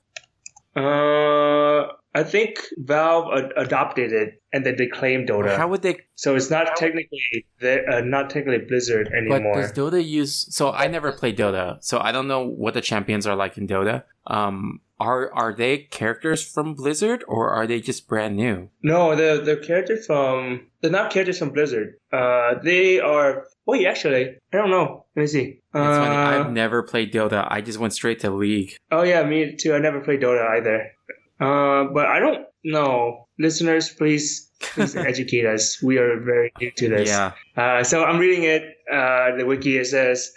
Uh, 0.75 1.85
I 2.15 2.23
think 2.23 2.59
Valve 2.77 3.25
ad- 3.37 3.53
adopted 3.57 4.11
it 4.11 4.41
and 4.51 4.65
then 4.65 4.75
they 4.77 4.87
claimed 4.87 5.29
Dota. 5.29 5.55
How 5.57 5.67
would 5.67 5.81
they? 5.81 5.97
so 6.15 6.35
it's 6.35 6.49
not 6.49 6.75
technically 6.75 7.45
uh, 7.61 8.01
not 8.01 8.29
technically 8.29 8.65
Blizzard 8.65 9.09
But 9.11 9.17
anymore. 9.35 9.55
does 9.61 9.71
Dota 9.73 10.03
use? 10.03 10.47
So 10.55 10.71
I 10.71 10.87
never 10.87 11.11
played 11.11 11.37
Dota, 11.37 11.77
so 11.83 11.99
I 11.99 12.11
don't 12.11 12.27
know 12.27 12.43
what 12.45 12.73
the 12.73 12.81
champions 12.81 13.25
are 13.27 13.35
like 13.35 13.57
in 13.57 13.67
Dota. 13.67 14.03
Um, 14.27 14.79
are 14.99 15.33
are 15.33 15.53
they 15.53 15.79
characters 15.79 16.43
from 16.47 16.75
Blizzard 16.75 17.23
or 17.27 17.49
are 17.49 17.67
they 17.67 17.81
just 17.81 18.07
brand 18.07 18.35
new? 18.35 18.69
no, 18.81 19.15
the 19.15 19.41
the 19.43 19.57
characters 19.57 20.05
from 20.05 20.67
they're 20.81 20.91
not 20.91 21.11
characters 21.11 21.39
from 21.39 21.49
Blizzard. 21.51 21.95
Uh, 22.11 22.55
they 22.63 22.99
are. 22.99 23.45
Wait, 23.65 23.85
actually, 23.87 24.35
I 24.51 24.57
don't 24.57 24.69
know. 24.69 25.05
Let 25.15 25.21
me 25.21 25.27
see. 25.27 25.41
It's 25.41 25.61
funny. 25.73 26.15
Uh, 26.15 26.43
I've 26.45 26.51
never 26.51 26.83
played 26.83 27.13
Dota. 27.13 27.47
I 27.49 27.61
just 27.61 27.79
went 27.79 27.93
straight 27.93 28.19
to 28.21 28.29
League. 28.29 28.75
oh 28.91 29.03
yeah, 29.03 29.23
me 29.23 29.55
too. 29.55 29.73
I 29.73 29.79
never 29.79 30.01
played 30.01 30.21
Dota 30.21 30.45
either. 30.57 30.91
Uh, 31.39 31.85
but 31.93 32.05
I 32.05 32.19
don't 32.19 32.45
know. 32.63 33.27
Listeners, 33.39 33.89
please 33.89 34.51
please 34.61 34.95
educate 35.11 35.45
us. 35.45 35.81
We 35.81 35.97
are 35.97 36.19
very 36.19 36.51
new 36.59 36.71
to 36.71 36.89
this. 36.89 37.09
Yeah. 37.09 37.31
Uh, 37.57 37.83
so 37.83 38.03
I'm 38.03 38.19
reading 38.19 38.43
it. 38.43 38.63
Uh, 38.91 39.35
the 39.37 39.45
wiki 39.45 39.77
it 39.77 39.87
says 39.87 40.31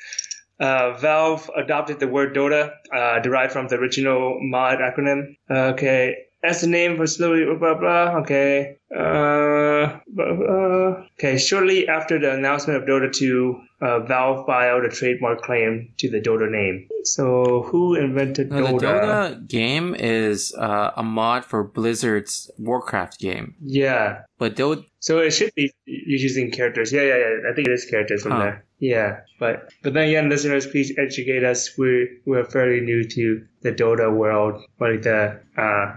uh, 0.60 0.96
Valve 0.98 1.50
adopted 1.56 2.00
the 2.00 2.08
word 2.08 2.34
Dota, 2.34 2.72
uh, 2.94 3.20
derived 3.20 3.52
from 3.52 3.68
the 3.68 3.76
original 3.76 4.38
mod 4.40 4.78
acronym. 4.78 5.36
Okay, 5.50 6.16
as 6.42 6.60
the 6.60 6.66
name 6.66 6.96
for 6.96 7.06
slowly 7.06 7.44
blah 7.44 7.56
blah 7.56 7.74
blah. 7.74 8.20
Okay. 8.20 8.76
Uh, 8.94 9.98
blah. 10.16 11.04
okay. 11.18 11.38
Shortly 11.38 11.88
after 11.88 12.18
the 12.18 12.32
announcement 12.32 12.82
of 12.82 12.88
Dota 12.88 13.12
2, 13.12 13.60
uh, 13.82 14.00
Valve 14.00 14.46
filed 14.46 14.84
a 14.84 14.88
trademark 14.88 15.42
claim 15.42 15.92
to 15.98 16.08
the 16.10 16.20
Dota 16.20 16.50
name. 16.50 16.88
So 17.04 17.62
who 17.70 17.94
invented 17.94 18.50
No, 18.50 18.64
Dota? 18.64 18.80
the 18.80 18.86
Dota 18.86 19.48
game 19.48 19.94
is 19.94 20.54
uh, 20.58 20.90
a 20.96 21.02
mod 21.02 21.44
for 21.44 21.62
Blizzard's 21.62 22.50
Warcraft 22.58 23.18
game. 23.20 23.54
Yeah. 23.60 24.22
But 24.38 24.56
Dota, 24.56 24.84
So 24.98 25.18
it 25.20 25.30
should 25.30 25.54
be 25.54 25.72
using 25.86 26.50
characters. 26.50 26.92
Yeah, 26.92 27.02
yeah, 27.02 27.16
yeah. 27.18 27.50
I 27.50 27.54
think 27.54 27.68
it 27.68 27.72
is 27.72 27.84
characters 27.84 28.22
from 28.22 28.32
Huh. 28.32 28.38
there. 28.42 28.62
Yeah, 28.78 29.20
but 29.40 29.72
but 29.82 29.94
then 29.94 30.08
again, 30.08 30.28
listeners, 30.28 30.66
please 30.66 30.92
educate 30.98 31.42
us. 31.42 31.78
We 31.78 32.20
we're 32.26 32.44
fairly 32.44 32.82
new 32.84 33.04
to 33.08 33.40
the 33.62 33.72
Dota 33.72 34.14
world, 34.14 34.62
like 34.78 35.00
the 35.00 35.40
uh 35.56 35.96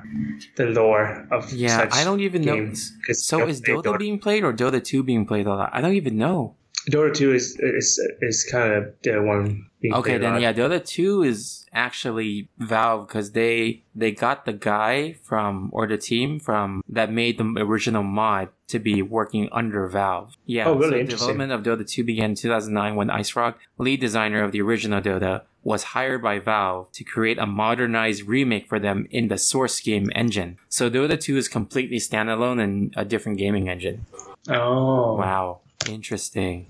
the 0.55 0.67
lore 0.67 1.27
of 1.29 1.51
yeah, 1.51 1.75
such 1.79 1.93
I 1.93 2.05
don't 2.05 2.21
even 2.21 2.41
know. 2.43 2.71
So 3.11 3.45
is 3.47 3.59
Dota 3.61 3.99
being 3.99 4.08
played 4.17 4.43
or 4.43 4.53
Dota 4.53 4.83
2 4.83 5.03
being 5.03 5.25
played 5.25 5.45
a 5.45 5.53
lot? 5.53 5.69
I 5.73 5.81
don't 5.81 5.93
even 5.93 6.17
know. 6.17 6.55
Dota 6.89 7.13
2 7.13 7.33
is 7.33 7.59
is 7.59 7.99
is 8.21 8.47
kind 8.49 8.73
of 8.73 8.93
the 9.03 9.21
one 9.21 9.67
being 9.81 9.93
Okay, 9.93 10.17
then 10.17 10.41
yeah, 10.41 10.53
Dota 10.53 10.83
2 10.83 11.23
is 11.23 11.58
actually 11.73 12.49
Valve 12.57 13.07
because 13.07 13.31
they 13.31 13.83
they 13.95 14.11
got 14.11 14.45
the 14.45 14.53
guy 14.53 15.13
from 15.23 15.69
or 15.71 15.87
the 15.87 15.97
team 15.97 16.39
from 16.39 16.81
that 16.89 17.11
made 17.11 17.37
the 17.37 17.43
original 17.61 18.03
mod 18.03 18.49
to 18.67 18.79
be 18.79 19.01
working 19.01 19.49
under 19.51 19.87
Valve. 19.87 20.35
Yeah, 20.45 20.67
Oh, 20.67 20.75
really? 20.75 21.03
so 21.05 21.11
development 21.17 21.51
of 21.51 21.63
Dota 21.63 21.87
2 21.87 22.03
began 22.03 22.31
in 22.31 22.35
2009 22.35 22.95
when 22.95 23.07
IceFrog, 23.07 23.55
lead 23.77 23.99
designer 23.99 24.43
of 24.43 24.51
the 24.51 24.61
original 24.61 25.01
Dota, 25.01 25.41
was 25.63 25.83
hired 25.95 26.21
by 26.21 26.39
Valve 26.39 26.91
to 26.93 27.03
create 27.03 27.37
a 27.37 27.45
modernized 27.45 28.23
remake 28.27 28.67
for 28.67 28.79
them 28.79 29.07
in 29.11 29.27
the 29.27 29.37
source 29.37 29.79
game 29.81 30.09
engine. 30.15 30.57
So 30.69 30.89
Dota 30.89 31.19
2 31.19 31.35
is 31.37 31.47
completely 31.47 31.97
standalone 31.97 32.61
and 32.63 32.93
a 32.95 33.03
different 33.03 33.37
gaming 33.37 33.67
engine. 33.69 34.05
Oh, 34.47 35.15
Wow, 35.15 35.59
interesting. 35.89 36.67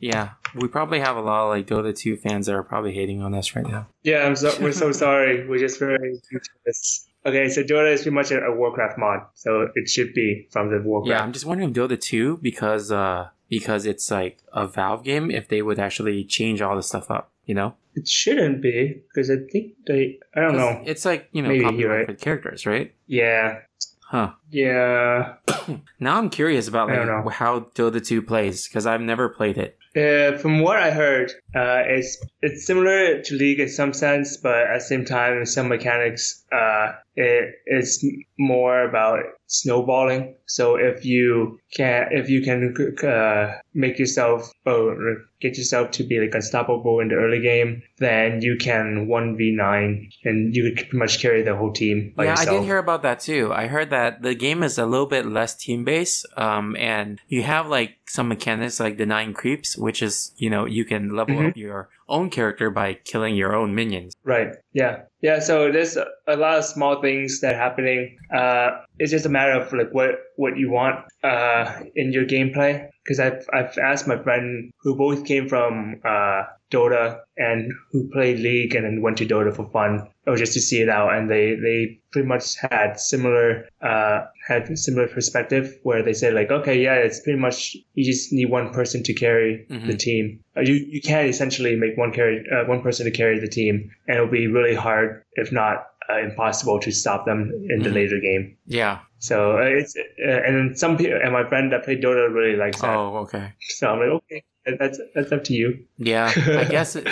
Yeah, 0.00 0.30
we 0.56 0.68
probably 0.68 1.00
have 1.00 1.16
a 1.16 1.20
lot 1.20 1.44
of 1.44 1.48
like 1.50 1.66
Dota 1.66 1.96
2 1.96 2.16
fans 2.16 2.46
that 2.46 2.54
are 2.54 2.62
probably 2.62 2.92
hating 2.94 3.22
on 3.22 3.34
us 3.34 3.54
right 3.54 3.66
now. 3.66 3.86
Yeah, 4.02 4.26
I'm 4.26 4.36
so, 4.36 4.52
we're 4.60 4.72
so 4.72 4.92
sorry. 4.92 5.46
We're 5.48 5.58
just 5.58 5.78
very 5.78 6.20
this. 6.64 7.06
Okay, 7.24 7.48
so 7.48 7.62
Dota 7.62 7.92
is 7.92 8.02
pretty 8.02 8.14
much 8.14 8.30
a, 8.30 8.40
a 8.44 8.54
Warcraft 8.54 8.98
mod, 8.98 9.20
so 9.34 9.68
it 9.74 9.88
should 9.88 10.14
be 10.14 10.46
from 10.52 10.70
the 10.70 10.80
Warcraft. 10.80 11.08
Yeah, 11.10 11.22
I'm 11.24 11.32
just 11.32 11.44
wondering 11.44 11.70
if 11.70 11.76
Dota 11.76 12.00
2 12.00 12.38
because 12.38 12.92
uh 12.92 13.28
because 13.48 13.86
it's 13.86 14.10
like 14.10 14.38
a 14.52 14.66
Valve 14.66 15.04
game 15.04 15.30
if 15.30 15.48
they 15.48 15.62
would 15.62 15.78
actually 15.78 16.24
change 16.24 16.60
all 16.60 16.74
the 16.76 16.82
stuff 16.82 17.10
up, 17.10 17.30
you 17.44 17.54
know? 17.54 17.74
It 17.94 18.06
shouldn't 18.08 18.60
be 18.60 19.02
because 19.08 19.30
I 19.30 19.36
think 19.50 19.74
they. 19.86 20.18
I 20.34 20.40
don't 20.40 20.56
know. 20.56 20.82
It's 20.84 21.04
like, 21.04 21.28
you 21.32 21.42
know, 21.42 21.48
Maybe, 21.48 21.84
right. 21.84 22.06
for 22.06 22.14
characters, 22.14 22.66
right? 22.66 22.92
Yeah, 23.06 23.60
Huh. 24.08 24.32
yeah. 24.50 25.34
Now 25.98 26.18
I'm 26.18 26.30
curious 26.30 26.68
about 26.68 26.88
like 26.88 27.34
how 27.34 27.60
Dota 27.74 28.04
2 28.04 28.22
plays 28.22 28.68
because 28.68 28.86
I've 28.86 29.00
never 29.00 29.28
played 29.28 29.58
it. 29.58 29.78
Uh, 29.96 30.36
from 30.36 30.60
what 30.60 30.76
I 30.76 30.90
heard, 30.90 31.30
uh, 31.54 31.80
it's 31.86 32.22
it's 32.42 32.66
similar 32.66 33.22
to 33.22 33.34
League 33.34 33.60
in 33.60 33.68
some 33.70 33.94
sense, 33.94 34.36
but 34.36 34.66
at 34.66 34.74
the 34.74 34.84
same 34.84 35.06
time, 35.06 35.46
some 35.46 35.68
mechanics, 35.68 36.44
uh, 36.52 36.92
it, 37.14 37.54
it's 37.64 38.04
more 38.38 38.82
about 38.82 39.20
snowballing. 39.46 40.34
So 40.46 40.76
if 40.76 41.04
you 41.04 41.58
can, 41.76 42.08
if 42.10 42.28
you 42.28 42.42
can 42.42 42.74
uh, 43.08 43.58
make 43.74 43.98
yourself 43.98 44.50
or 44.64 45.24
get 45.40 45.56
yourself 45.58 45.90
to 45.92 46.04
be 46.04 46.18
like 46.18 46.34
unstoppable 46.34 47.00
in 47.00 47.08
the 47.08 47.14
early 47.14 47.40
game, 47.40 47.82
then 47.98 48.40
you 48.42 48.56
can 48.56 49.06
one 49.08 49.36
v 49.36 49.52
nine, 49.54 50.10
and 50.24 50.54
you 50.54 50.64
could 50.64 50.76
pretty 50.76 50.96
much 50.96 51.20
carry 51.20 51.42
the 51.42 51.56
whole 51.56 51.72
team 51.72 52.12
by 52.16 52.24
yeah, 52.24 52.30
yourself. 52.30 52.48
I 52.48 52.58
did 52.58 52.64
hear 52.64 52.78
about 52.78 53.02
that 53.02 53.20
too. 53.20 53.52
I 53.52 53.66
heard 53.66 53.90
that 53.90 54.22
the 54.22 54.34
game 54.34 54.62
is 54.62 54.78
a 54.78 54.86
little 54.86 55.06
bit 55.06 55.26
less 55.26 55.54
team 55.54 55.84
based, 55.84 56.26
um, 56.36 56.76
and 56.76 57.20
you 57.28 57.42
have 57.42 57.68
like 57.68 57.96
some 58.06 58.28
mechanics 58.28 58.80
like 58.80 58.96
denying 58.96 59.32
creeps, 59.34 59.76
which 59.76 60.02
is 60.02 60.32
you 60.36 60.50
know 60.50 60.64
you 60.64 60.84
can 60.84 61.14
level 61.14 61.36
Mhm. 61.36 61.48
up 61.50 61.56
your 61.56 61.88
own 62.08 62.30
character 62.30 62.70
by 62.70 62.94
killing 63.04 63.36
your 63.36 63.54
own 63.54 63.74
minions. 63.74 64.14
Right. 64.24 64.48
Yeah. 64.72 65.02
Yeah. 65.22 65.40
So 65.40 65.72
there's 65.72 65.96
a, 65.96 66.36
lot 66.36 66.58
of 66.58 66.64
small 66.64 67.00
things 67.00 67.40
that 67.40 67.54
are 67.54 67.58
happening. 67.58 68.16
Uh, 68.34 68.70
it's 68.98 69.10
just 69.10 69.26
a 69.26 69.28
matter 69.28 69.52
of 69.52 69.72
like 69.72 69.92
what 69.92 70.10
what 70.36 70.56
you 70.56 70.70
want 70.70 71.04
uh, 71.24 71.80
in 71.94 72.12
your 72.12 72.24
gameplay. 72.24 72.88
Because 73.06 73.20
I've 73.20 73.46
I've 73.52 73.78
asked 73.78 74.08
my 74.08 74.18
friend 74.18 74.72
who 74.82 74.96
both 74.96 75.24
came 75.24 75.48
from 75.48 76.00
uh, 76.04 76.42
Dota 76.72 77.20
and 77.36 77.72
who 77.92 78.08
played 78.10 78.40
League 78.40 78.74
and 78.74 78.84
then 78.84 79.00
went 79.00 79.18
to 79.18 79.26
Dota 79.26 79.54
for 79.54 79.70
fun 79.70 80.08
or 80.26 80.34
just 80.36 80.54
to 80.54 80.60
see 80.60 80.80
it 80.82 80.88
out, 80.88 81.14
and 81.14 81.30
they 81.30 81.54
they 81.54 82.00
pretty 82.10 82.26
much 82.26 82.56
had 82.70 82.98
similar 82.98 83.68
uh, 83.80 84.24
had 84.48 84.76
similar 84.76 85.06
perspective 85.06 85.78
where 85.84 86.02
they 86.02 86.12
said 86.12 86.34
like, 86.34 86.50
okay, 86.50 86.82
yeah, 86.82 86.94
it's 86.94 87.20
pretty 87.20 87.38
much 87.38 87.76
you 87.94 88.04
just 88.04 88.32
need 88.32 88.50
one 88.50 88.72
person 88.72 89.02
to 89.04 89.14
carry 89.14 89.64
Mhm. 89.70 89.86
the 89.86 89.96
team. 89.96 90.40
Uh, 90.56 90.62
you 90.62 90.74
you 90.74 91.00
can 91.00 91.26
essentially 91.26 91.76
make 91.76 91.96
one 91.96 92.12
carry 92.12 92.44
uh, 92.50 92.64
one 92.66 92.82
person 92.82 93.04
to 93.04 93.12
carry 93.12 93.38
the 93.38 93.48
team, 93.48 93.90
and 94.08 94.16
it'll 94.16 94.26
be 94.40 94.48
really 94.48 94.74
hard, 94.74 95.22
if 95.34 95.52
not 95.52 95.86
uh, 96.10 96.18
impossible, 96.18 96.78
to 96.80 96.90
stop 96.92 97.24
them 97.26 97.50
in 97.70 97.82
the 97.82 97.90
Mhm. 97.90 97.94
later 97.94 98.20
game. 98.20 98.56
Yeah. 98.66 98.98
So 99.18 99.58
uh, 99.58 99.62
it's 99.62 99.96
uh, 99.96 100.28
and 100.28 100.54
then 100.56 100.76
some 100.76 100.96
people 100.96 101.18
and 101.22 101.32
my 101.32 101.48
friend 101.48 101.72
that 101.72 101.84
played 101.84 102.02
Dota 102.02 102.32
really 102.32 102.56
likes 102.56 102.80
that. 102.80 102.94
Oh, 102.94 103.16
okay. 103.24 103.52
So 103.60 103.88
I'm 103.88 103.98
like, 104.00 104.22
okay, 104.22 104.42
that's 104.78 105.00
that's 105.14 105.32
up 105.32 105.44
to 105.44 105.54
you. 105.54 105.84
Yeah, 105.98 106.32
I 106.36 106.64
guess 106.76 106.96
it's 106.96 107.08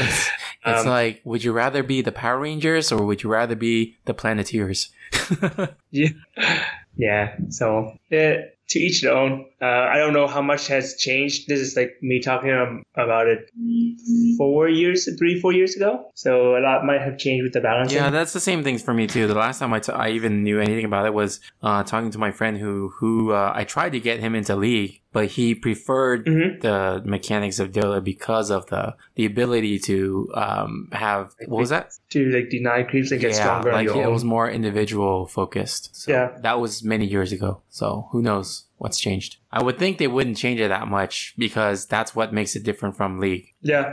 it's 0.67 0.81
Um, 0.85 0.87
like, 0.87 1.21
would 1.25 1.43
you 1.45 1.53
rather 1.53 1.83
be 1.83 2.03
the 2.03 2.13
Power 2.13 2.39
Rangers 2.41 2.93
or 2.93 3.05
would 3.05 3.23
you 3.23 3.31
rather 3.31 3.57
be 3.57 3.97
the 4.05 4.15
Planeteers? 4.15 4.91
Yeah, 5.91 6.09
yeah. 6.97 7.37
So 7.51 7.97
uh, 8.13 8.35
to 8.69 8.79
each 8.79 9.03
their 9.03 9.15
own. 9.15 9.47
Uh, 9.61 9.67
I 9.67 9.99
don't 9.99 10.13
know 10.13 10.27
how 10.27 10.43
much 10.43 10.69
has 10.69 10.97
changed. 10.97 11.49
This 11.49 11.61
is 11.61 11.77
like 11.77 11.97
me 12.03 12.21
talking 12.21 12.83
about 12.97 13.27
it 13.27 13.51
four 14.39 14.69
years, 14.69 15.09
three, 15.19 15.41
four 15.41 15.53
years 15.53 15.77
ago. 15.77 16.11
So 16.15 16.57
a 16.57 16.61
lot 16.61 16.85
might 16.85 17.01
have 17.01 17.19
changed 17.19 17.45
with 17.45 17.53
the 17.53 17.61
balance. 17.61 17.93
Yeah, 17.93 18.11
that's 18.11 18.33
the 18.33 18.41
same 18.41 18.65
things 18.65 18.83
for 18.83 18.95
me 18.95 19.07
too. 19.07 19.27
The 19.27 19.35
last 19.35 19.59
time 19.59 19.73
I, 19.73 19.81
t- 19.81 19.93
I 19.93 20.11
even 20.11 20.43
knew 20.43 20.61
anything 20.61 20.85
about 20.85 21.07
it 21.07 21.15
was 21.15 21.41
uh, 21.63 21.83
talking 21.85 22.11
to 22.11 22.19
my 22.19 22.31
friend 22.31 22.59
who 22.59 22.93
who 22.99 23.33
uh, 23.33 23.53
I 23.55 23.65
tried 23.65 23.93
to 23.93 24.01
get 24.01 24.21
him 24.21 24.35
into 24.35 24.57
League, 24.57 25.03
but 25.15 25.27
he 25.37 25.55
preferred 25.55 26.27
Mhm. 26.27 26.61
the 26.61 27.01
mechanics 27.15 27.59
of 27.63 27.67
Dota 27.73 27.99
because 28.13 28.51
of 28.51 28.67
the 28.73 28.85
the 29.17 29.25
ability 29.33 29.79
to 29.91 29.97
um, 30.35 30.89
have 30.93 31.25
what 31.47 31.61
was 31.65 31.71
that? 31.71 31.87
to 32.15 32.19
like 32.37 32.49
deny 32.51 32.83
creeps 32.91 33.11
and 33.13 33.21
get 33.21 33.35
stronger 33.35 33.71
on 33.71 33.77
like 33.87 33.89
it 33.97 34.05
own. 34.07 34.13
was 34.13 34.25
more 34.25 34.49
individual 34.51 35.27
focused. 35.27 35.85
So 36.03 36.13
Yeah. 36.13 36.27
that 36.47 36.57
was 36.61 36.73
many 36.95 37.07
years 37.07 37.31
ago. 37.33 37.51
So 37.71 38.09
who 38.11 38.21
knows 38.29 38.49
what's 38.83 38.99
changed? 39.07 39.37
I 39.59 39.63
would 39.65 39.79
think 39.79 39.93
they 39.99 40.09
wouldn't 40.17 40.37
change 40.45 40.59
it 40.61 40.69
that 40.77 40.87
much 40.99 41.15
because 41.39 41.87
that's 41.95 42.15
what 42.17 42.33
makes 42.39 42.53
it 42.57 42.63
different 42.69 42.95
from 42.99 43.11
League. 43.27 43.47
yeah. 43.63 43.87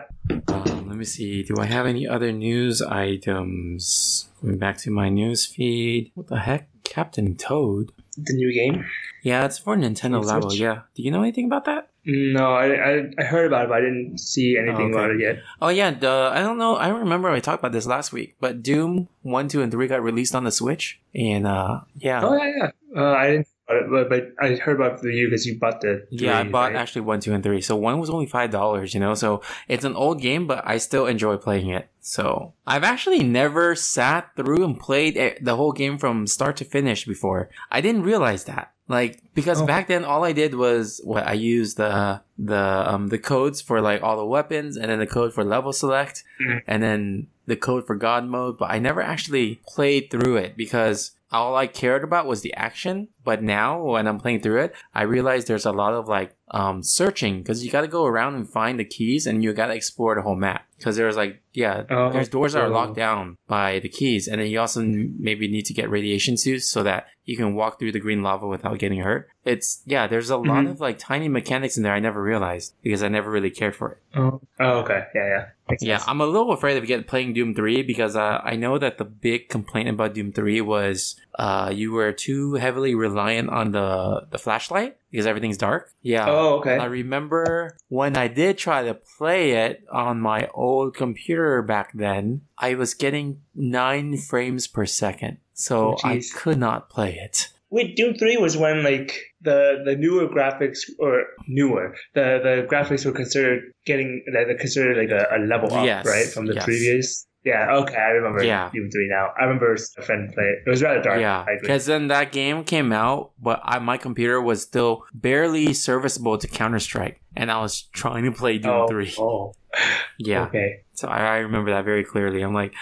Um, 0.47 0.87
let 0.89 0.97
me 0.97 1.05
see. 1.05 1.43
Do 1.43 1.53
I 1.59 1.65
have 1.77 1.85
any 1.95 2.07
other 2.15 2.31
news 2.31 2.81
items? 2.81 4.29
Going 4.41 4.57
back 4.57 4.77
to 4.79 4.91
my 4.91 5.09
news 5.09 5.45
feed. 5.45 6.11
What 6.15 6.27
the 6.27 6.39
heck? 6.39 6.67
Captain 6.83 7.35
Toad. 7.35 7.91
The 8.17 8.33
new 8.33 8.51
game. 8.53 8.83
Yeah, 9.23 9.45
it's 9.45 9.57
for 9.59 9.75
Nintendo 9.77 10.21
Switch? 10.23 10.33
level. 10.33 10.53
Yeah. 10.53 10.81
Do 10.95 11.03
you 11.03 11.11
know 11.11 11.21
anything 11.21 11.45
about 11.45 11.65
that? 11.65 11.89
No, 12.03 12.53
I, 12.55 12.65
I 12.73 13.03
I 13.19 13.23
heard 13.23 13.45
about 13.45 13.65
it, 13.65 13.69
but 13.69 13.77
I 13.77 13.81
didn't 13.81 14.17
see 14.19 14.57
anything 14.57 14.75
Oh, 14.75 14.97
okay. 14.97 14.97
about 14.97 15.11
it 15.11 15.19
yet. 15.21 15.35
Oh 15.61 15.69
yeah. 15.69 15.91
The 15.91 16.31
I 16.33 16.39
don't 16.39 16.57
know. 16.57 16.75
I 16.75 16.87
remember 16.89 17.29
I 17.29 17.39
talked 17.39 17.61
about 17.61 17.73
this 17.73 17.85
last 17.85 18.11
week, 18.11 18.35
but 18.39 18.63
Doom 18.63 19.07
one, 19.21 19.47
two, 19.47 19.61
and 19.61 19.71
three 19.71 19.87
got 19.87 20.01
released 20.01 20.33
on 20.33 20.43
the 20.43 20.51
Switch, 20.51 20.99
and 21.13 21.45
uh, 21.45 21.81
yeah. 21.97 22.21
Oh 22.23 22.33
yeah, 22.35 22.51
yeah. 22.57 22.69
Uh, 22.99 23.13
I 23.13 23.27
didn't, 23.29 23.47
but, 23.89 24.09
but 24.09 24.33
I 24.39 24.55
heard 24.55 24.75
about 24.79 25.01
the 25.01 25.13
you 25.13 25.27
because 25.29 25.45
you 25.45 25.57
bought 25.59 25.81
the. 25.81 26.05
Yeah, 26.09 26.39
I 26.39 26.43
bought 26.43 26.71
right? 26.73 26.75
actually 26.75 27.01
one, 27.01 27.19
two, 27.19 27.33
and 27.33 27.43
three. 27.43 27.61
So 27.61 27.75
one 27.75 27.99
was 27.99 28.09
only 28.09 28.25
five 28.25 28.51
dollars, 28.51 28.93
you 28.93 28.99
know. 28.99 29.13
So 29.15 29.41
it's 29.67 29.85
an 29.85 29.95
old 29.95 30.21
game, 30.21 30.47
but 30.47 30.63
I 30.65 30.77
still 30.77 31.05
enjoy 31.07 31.37
playing 31.37 31.69
it. 31.69 31.89
So 31.99 32.53
I've 32.65 32.83
actually 32.83 33.23
never 33.23 33.75
sat 33.75 34.35
through 34.35 34.63
and 34.63 34.79
played 34.79 35.37
the 35.41 35.55
whole 35.55 35.71
game 35.71 35.97
from 35.97 36.27
start 36.27 36.57
to 36.57 36.65
finish 36.65 37.05
before. 37.05 37.49
I 37.69 37.81
didn't 37.81 38.03
realize 38.03 38.45
that, 38.45 38.71
like, 38.87 39.21
because 39.35 39.61
Oh. 39.61 39.65
back 39.67 39.87
then 39.87 40.03
all 40.03 40.23
I 40.23 40.31
did 40.33 40.55
was 40.55 40.99
what 41.03 41.27
I 41.27 41.33
used 41.33 41.77
the 41.77 42.21
the 42.39 42.57
um 42.91 43.09
the 43.09 43.19
codes 43.19 43.61
for 43.61 43.81
like 43.81 44.01
all 44.01 44.17
the 44.17 44.25
weapons, 44.25 44.77
and 44.77 44.89
then 44.89 44.99
the 44.99 45.07
code 45.07 45.33
for 45.33 45.43
level 45.43 45.71
select, 45.73 46.23
Mhm. 46.41 46.61
and 46.67 46.81
then 46.81 47.27
the 47.45 47.55
code 47.55 47.85
for 47.85 47.95
God 47.95 48.25
mode. 48.25 48.57
But 48.57 48.71
I 48.71 48.79
never 48.79 49.01
actually 49.01 49.61
played 49.67 50.09
through 50.09 50.37
it 50.37 50.57
because 50.57 51.11
all 51.31 51.55
I 51.55 51.67
cared 51.67 52.03
about 52.03 52.27
was 52.27 52.41
the 52.41 52.53
action. 52.53 53.09
But 53.23 53.41
now 53.41 53.81
when 53.83 54.07
I'm 54.07 54.19
playing 54.19 54.41
through 54.41 54.61
it, 54.61 54.75
I 54.93 55.03
realize 55.03 55.45
there's 55.45 55.65
a 55.65 55.71
lot 55.71 55.93
of 55.93 56.07
like 56.07 56.35
um, 56.51 56.83
searching 56.83 57.39
because 57.39 57.63
you 57.63 57.71
got 57.71 57.81
to 57.81 57.87
go 57.87 58.05
around 58.05 58.35
and 58.35 58.49
find 58.49 58.79
the 58.79 58.85
keys 58.85 59.25
and 59.27 59.43
you 59.43 59.53
got 59.53 59.67
to 59.67 59.75
explore 59.75 60.15
the 60.15 60.21
whole 60.21 60.35
map 60.35 60.65
because 60.81 60.97
there's 60.97 61.15
like 61.15 61.41
yeah 61.53 61.83
Oh, 61.89 62.11
there's 62.11 62.29
doors 62.29 62.53
that 62.53 62.61
are 62.63 62.69
locked 62.69 62.95
down 62.95 63.37
by 63.47 63.79
the 63.79 63.89
keys 63.89 64.27
and 64.27 64.41
then 64.41 64.47
you 64.47 64.59
also 64.59 64.81
maybe 64.81 65.47
need 65.47 65.65
to 65.65 65.73
get 65.73 65.89
radiation 65.89 66.35
suits 66.37 66.65
so 66.67 66.81
that 66.83 67.05
you 67.25 67.37
can 67.37 67.53
walk 67.53 67.77
through 67.77 67.91
the 67.91 67.99
green 67.99 68.23
lava 68.23 68.47
without 68.47 68.79
getting 68.79 68.99
hurt. 69.01 69.29
It's 69.45 69.81
yeah, 69.85 70.07
there's 70.07 70.29
a 70.31 70.37
lot 70.37 70.65
Mhm. 70.65 70.71
of 70.71 70.79
like 70.81 70.97
tiny 70.97 71.29
mechanics 71.29 71.77
in 71.77 71.83
there 71.83 71.93
I 71.93 71.99
never 71.99 72.21
realized 72.21 72.73
because 72.81 73.03
I 73.03 73.09
never 73.09 73.29
really 73.29 73.51
cared 73.51 73.75
for 73.75 73.91
it. 73.91 73.97
Oh, 74.15 74.41
oh 74.59 74.79
okay. 74.79 75.03
Yeah, 75.13 75.27
yeah. 75.27 75.45
Makes 75.69 75.83
Yeah, 75.83 75.97
sense. 75.97 76.09
I'm 76.09 76.19
a 76.21 76.25
little 76.25 76.51
afraid 76.51 76.77
of 76.77 76.85
getting 76.87 77.05
playing 77.05 77.33
Doom 77.33 77.53
3 77.53 77.83
because 77.83 78.15
uh, 78.15 78.41
I 78.43 78.55
know 78.55 78.77
that 78.79 78.97
the 78.97 79.05
big 79.05 79.49
complaint 79.49 79.87
about 79.87 80.13
Doom 80.15 80.31
3 80.33 80.59
was 80.61 81.15
uh, 81.37 81.71
you 81.73 81.91
were 81.91 82.11
too 82.11 82.53
heavily 82.55 82.95
reliant 82.95 83.49
on 83.49 83.71
the, 83.71 84.27
the 84.31 84.37
flashlight 84.37 84.97
because 85.11 85.25
everything's 85.25 85.57
dark. 85.57 85.91
Yeah. 86.01 86.25
Oh, 86.29 86.59
okay. 86.59 86.77
I 86.77 86.85
remember 86.85 87.77
when 87.89 88.17
I 88.17 88.27
did 88.27 88.57
try 88.57 88.83
to 88.83 88.93
play 88.93 89.51
it 89.51 89.83
on 89.91 90.19
my 90.21 90.49
old 90.53 90.95
computer 90.95 91.61
back 91.61 91.91
then, 91.93 92.41
I 92.57 92.75
was 92.75 92.93
getting 92.93 93.41
nine 93.55 94.17
frames 94.17 94.67
per 94.67 94.85
second. 94.85 95.37
So 95.53 95.95
Oh, 95.95 95.97
I 96.03 96.21
could 96.33 96.57
not 96.57 96.89
play 96.89 97.15
it. 97.15 97.49
Wait, 97.69 97.95
Doom 97.95 98.15
Three 98.15 98.35
was 98.35 98.57
when 98.57 98.83
like 98.83 99.17
the 99.41 99.81
the 99.85 99.95
newer 99.95 100.27
graphics 100.27 100.79
or 100.99 101.23
newer 101.47 101.95
the 102.13 102.39
the 102.43 102.67
graphics 102.69 103.05
were 103.05 103.13
considered 103.13 103.71
getting 103.85 104.23
like 104.33 104.47
they're 104.47 104.57
considered 104.57 104.97
like 104.97 105.09
a, 105.09 105.37
a 105.37 105.39
level 105.39 105.73
up, 105.73 105.85
Yes, 105.85 106.05
right, 106.05 106.27
from 106.27 106.47
the 106.47 106.55
yes. 106.55 106.65
previous. 106.65 107.27
Yeah, 107.43 107.71
okay, 107.77 107.95
I 107.95 108.09
remember 108.09 108.43
Yeah. 108.43 108.69
you 108.71 108.87
three 108.91 109.07
now. 109.09 109.29
I 109.39 109.45
remember 109.45 109.73
a 109.73 110.01
friend 110.03 110.31
play 110.31 110.43
it. 110.43 110.63
It 110.65 110.69
was 110.69 110.83
rather 110.83 111.01
dark. 111.01 111.19
Yeah, 111.19 111.45
because 111.59 111.87
then 111.87 112.07
that 112.09 112.31
game 112.31 112.63
came 112.63 112.93
out, 112.93 113.31
but 113.41 113.59
I, 113.63 113.79
my 113.79 113.97
computer 113.97 114.39
was 114.39 114.61
still 114.61 115.05
barely 115.13 115.73
serviceable 115.73 116.37
to 116.37 116.47
Counter 116.47 116.79
Strike, 116.79 117.19
and 117.35 117.51
I 117.51 117.59
was 117.59 117.83
trying 117.93 118.25
to 118.25 118.31
play 118.31 118.59
Doom 118.59 118.71
oh, 118.71 118.87
Three. 118.87 119.13
Oh, 119.17 119.55
Yeah, 120.19 120.43
okay. 120.45 120.83
so 120.93 121.07
I, 121.07 121.19
I 121.21 121.37
remember 121.37 121.71
that 121.71 121.83
very 121.83 122.03
clearly. 122.03 122.43
I'm 122.43 122.53
like, 122.53 122.73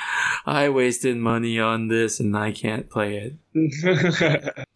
I 0.45 0.67
wasted 0.67 1.15
money 1.15 1.57
on 1.59 1.87
this, 1.87 2.19
and 2.19 2.35
I 2.35 2.51
can't 2.51 2.89
play 2.89 3.33
it. 3.55 4.65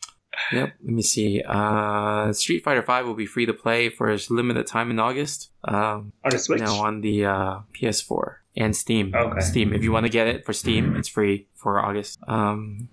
Yep. 0.52 0.74
Let 0.84 0.94
me 0.94 1.02
see. 1.02 1.42
Uh, 1.48 2.34
Street 2.34 2.64
Fighter 2.64 2.82
Five 2.82 3.06
will 3.06 3.14
be 3.14 3.26
free 3.26 3.46
to 3.46 3.54
play 3.54 3.90
for 3.90 4.12
a 4.12 4.18
limited 4.30 4.68
time 4.68 4.92
in 4.92 5.00
August. 5.00 5.52
Um, 5.64 6.12
On 6.24 6.32
the 6.32 6.38
Switch. 6.40 6.60
no, 6.60 6.76
on 6.84 7.02
the 7.02 7.26
uh, 7.26 7.60
PS4 7.74 8.36
and 8.56 8.76
Steam. 8.76 9.14
Okay. 9.14 9.40
Steam. 9.40 9.74
If 9.74 9.84
you 9.84 9.92
want 9.92 10.06
to 10.06 10.12
get 10.12 10.28
it 10.28 10.46
for 10.46 10.54
Steam, 10.54 10.96
it's 10.96 11.08
free 11.08 11.48
for 11.56 11.80
August. 11.80 12.20
Um, 12.28 12.90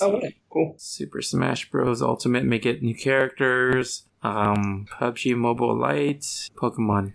oh, 0.00 0.12
okay, 0.16 0.34
cool. 0.50 0.74
Super 0.78 1.22
Smash 1.22 1.70
Bros. 1.70 2.02
Ultimate 2.02 2.44
Make 2.44 2.66
it 2.66 2.82
new 2.82 2.94
characters. 2.94 4.04
Um, 4.22 4.86
PUBG 4.98 5.36
Mobile 5.36 5.76
Lite, 5.78 6.50
Pokemon. 6.56 7.12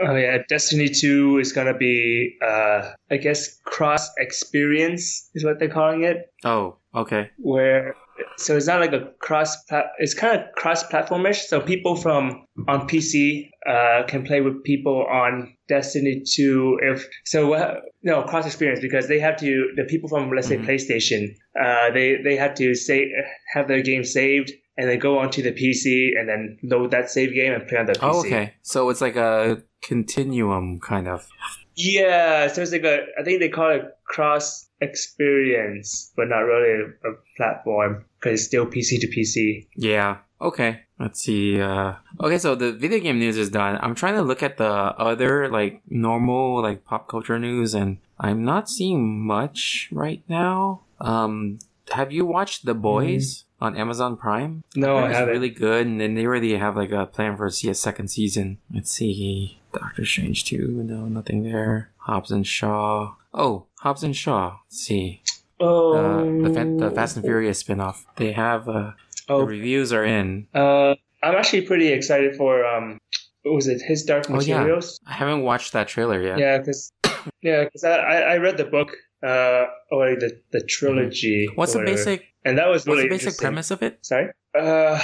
Oh 0.00 0.14
yeah, 0.14 0.38
Destiny 0.48 0.88
Two 0.88 1.38
is 1.38 1.52
gonna 1.52 1.76
be, 1.76 2.36
uh, 2.40 2.92
I 3.10 3.16
guess, 3.16 3.58
cross 3.64 4.08
experience 4.18 5.28
is 5.34 5.44
what 5.44 5.58
they're 5.58 5.68
calling 5.68 6.04
it. 6.04 6.32
Oh, 6.44 6.76
okay. 6.94 7.30
Where 7.38 7.96
so 8.36 8.56
it's 8.56 8.66
not 8.66 8.80
like 8.80 8.92
a 8.92 9.12
cross. 9.20 9.62
Plat- 9.64 9.90
it's 9.98 10.14
kind 10.14 10.38
of 10.38 10.52
cross 10.54 10.84
platformish. 10.84 11.42
So 11.46 11.60
people 11.60 11.96
from 11.96 12.44
on 12.66 12.88
PC 12.88 13.48
uh, 13.66 14.02
can 14.06 14.24
play 14.24 14.40
with 14.40 14.62
people 14.64 15.06
on 15.10 15.54
Destiny 15.68 16.22
Two. 16.34 16.78
If 16.82 17.06
so, 17.24 17.48
what? 17.48 17.82
No 18.02 18.22
cross 18.22 18.46
experience 18.46 18.80
because 18.80 19.08
they 19.08 19.18
have 19.20 19.36
to. 19.38 19.72
The 19.76 19.84
people 19.84 20.08
from 20.08 20.30
let's 20.34 20.48
say 20.48 20.56
Mhm. 20.56 20.66
PlayStation, 20.66 21.28
uh, 21.60 21.90
they 21.92 22.16
they 22.22 22.36
have 22.36 22.54
to 22.54 22.74
say 22.74 23.10
have 23.54 23.68
their 23.68 23.82
game 23.82 24.04
saved. 24.04 24.52
And 24.80 24.88
then 24.88 25.00
go 25.00 25.18
onto 25.18 25.42
the 25.42 25.50
PC 25.50 26.10
and 26.16 26.28
then 26.28 26.56
load 26.62 26.92
that 26.92 27.10
save 27.10 27.34
game 27.34 27.52
and 27.52 27.66
play 27.66 27.78
on 27.78 27.86
the 27.86 27.94
PC. 27.94 27.98
Oh, 28.00 28.20
okay. 28.20 28.54
So 28.62 28.88
it's 28.90 29.00
like 29.00 29.16
a 29.16 29.60
continuum 29.82 30.78
kind 30.78 31.08
of. 31.08 31.26
Yeah, 31.74 32.46
so 32.46 32.62
it's 32.62 32.70
like 32.70 32.84
a, 32.84 33.00
I 33.18 33.24
think 33.24 33.40
they 33.40 33.48
call 33.48 33.70
it 33.70 33.82
cross 34.06 34.68
experience, 34.80 36.12
but 36.16 36.28
not 36.28 36.40
really 36.40 36.92
a 37.04 37.10
platform 37.36 38.04
because 38.20 38.40
it's 38.40 38.44
still 38.44 38.66
PC 38.66 39.00
to 39.00 39.08
PC. 39.08 39.66
Yeah. 39.76 40.18
Okay. 40.40 40.82
Let's 40.98 41.20
see. 41.20 41.60
Uh, 41.60 41.94
okay, 42.20 42.38
so 42.38 42.54
the 42.54 42.72
video 42.72 42.98
game 42.98 43.18
news 43.18 43.36
is 43.36 43.50
done. 43.50 43.78
I'm 43.80 43.94
trying 43.94 44.14
to 44.14 44.22
look 44.22 44.42
at 44.42 44.56
the 44.56 44.68
other 44.68 45.48
like 45.48 45.82
normal 45.88 46.60
like 46.62 46.84
pop 46.84 47.08
culture 47.08 47.38
news, 47.38 47.74
and 47.74 47.98
I'm 48.18 48.44
not 48.44 48.68
seeing 48.68 49.24
much 49.24 49.88
right 49.92 50.22
now. 50.28 50.82
Um, 51.00 51.58
have 51.92 52.12
you 52.12 52.26
watched 52.26 52.66
The 52.66 52.74
Boys 52.74 53.44
on 53.60 53.76
Amazon 53.76 54.16
Prime? 54.16 54.64
No, 54.74 54.96
I 54.96 55.08
it's 55.08 55.16
haven't. 55.18 55.34
really 55.34 55.50
good, 55.50 55.86
and 55.86 56.00
then 56.00 56.14
they 56.14 56.26
already 56.26 56.56
have 56.56 56.76
like 56.76 56.90
a 56.90 57.06
plan 57.06 57.36
for 57.36 57.46
a 57.46 57.50
second 57.52 58.08
season. 58.08 58.58
Let's 58.72 58.90
see. 58.92 59.60
Doctor 59.72 60.04
Strange 60.04 60.44
2, 60.44 60.82
no, 60.84 61.06
nothing 61.06 61.42
there. 61.44 61.90
Hobbs 61.98 62.30
and 62.30 62.46
Shaw. 62.46 63.14
Oh, 63.34 63.66
Hobbs 63.80 64.02
and 64.02 64.16
Shaw. 64.16 64.58
Let's 64.66 64.78
see. 64.78 65.22
Oh, 65.60 65.94
Uh, 65.94 66.48
the, 66.48 66.50
Fa- 66.54 66.74
the 66.78 66.90
Fast 66.90 67.16
and 67.16 67.24
Furious 67.24 67.58
spin-off. 67.58 68.06
They 68.16 68.32
have 68.32 68.68
uh, 68.68 68.92
the 69.26 69.34
Oh, 69.34 69.42
reviews 69.42 69.92
are 69.92 70.04
in. 70.04 70.46
uh, 70.54 70.94
I'm 71.22 71.34
actually 71.34 71.62
pretty 71.62 71.88
excited 71.88 72.36
for 72.36 72.64
um, 72.64 72.98
what 73.42 73.54
was 73.54 73.66
it? 73.66 73.82
His 73.82 74.04
Dark 74.04 74.30
Oh, 74.30 74.40
yeah. 74.40 74.58
Materials. 74.58 74.98
I 75.06 75.12
haven't 75.14 75.42
watched 75.42 75.72
that 75.72 75.88
trailer 75.88 76.22
yet. 76.22 76.38
Yeah, 76.38 76.58
because 76.58 76.92
yeah, 77.42 77.64
because 77.64 77.82
I, 77.84 77.96
I 77.96 78.36
read 78.38 78.56
the 78.56 78.64
book, 78.64 78.90
uh, 79.26 79.64
or 79.90 80.14
the 80.16 80.40
the 80.52 80.62
trilogy. 80.62 81.48
What's 81.56 81.72
the 81.72 81.80
basic 81.80 82.24
And 82.44 82.56
that 82.58 82.68
was 82.68 82.86
what's 82.86 82.98
really 82.98 83.08
the 83.08 83.16
basic 83.16 83.36
premise 83.38 83.70
of 83.72 83.82
it? 83.82 83.98
Sorry. 84.06 84.28
Uh, 84.58 84.98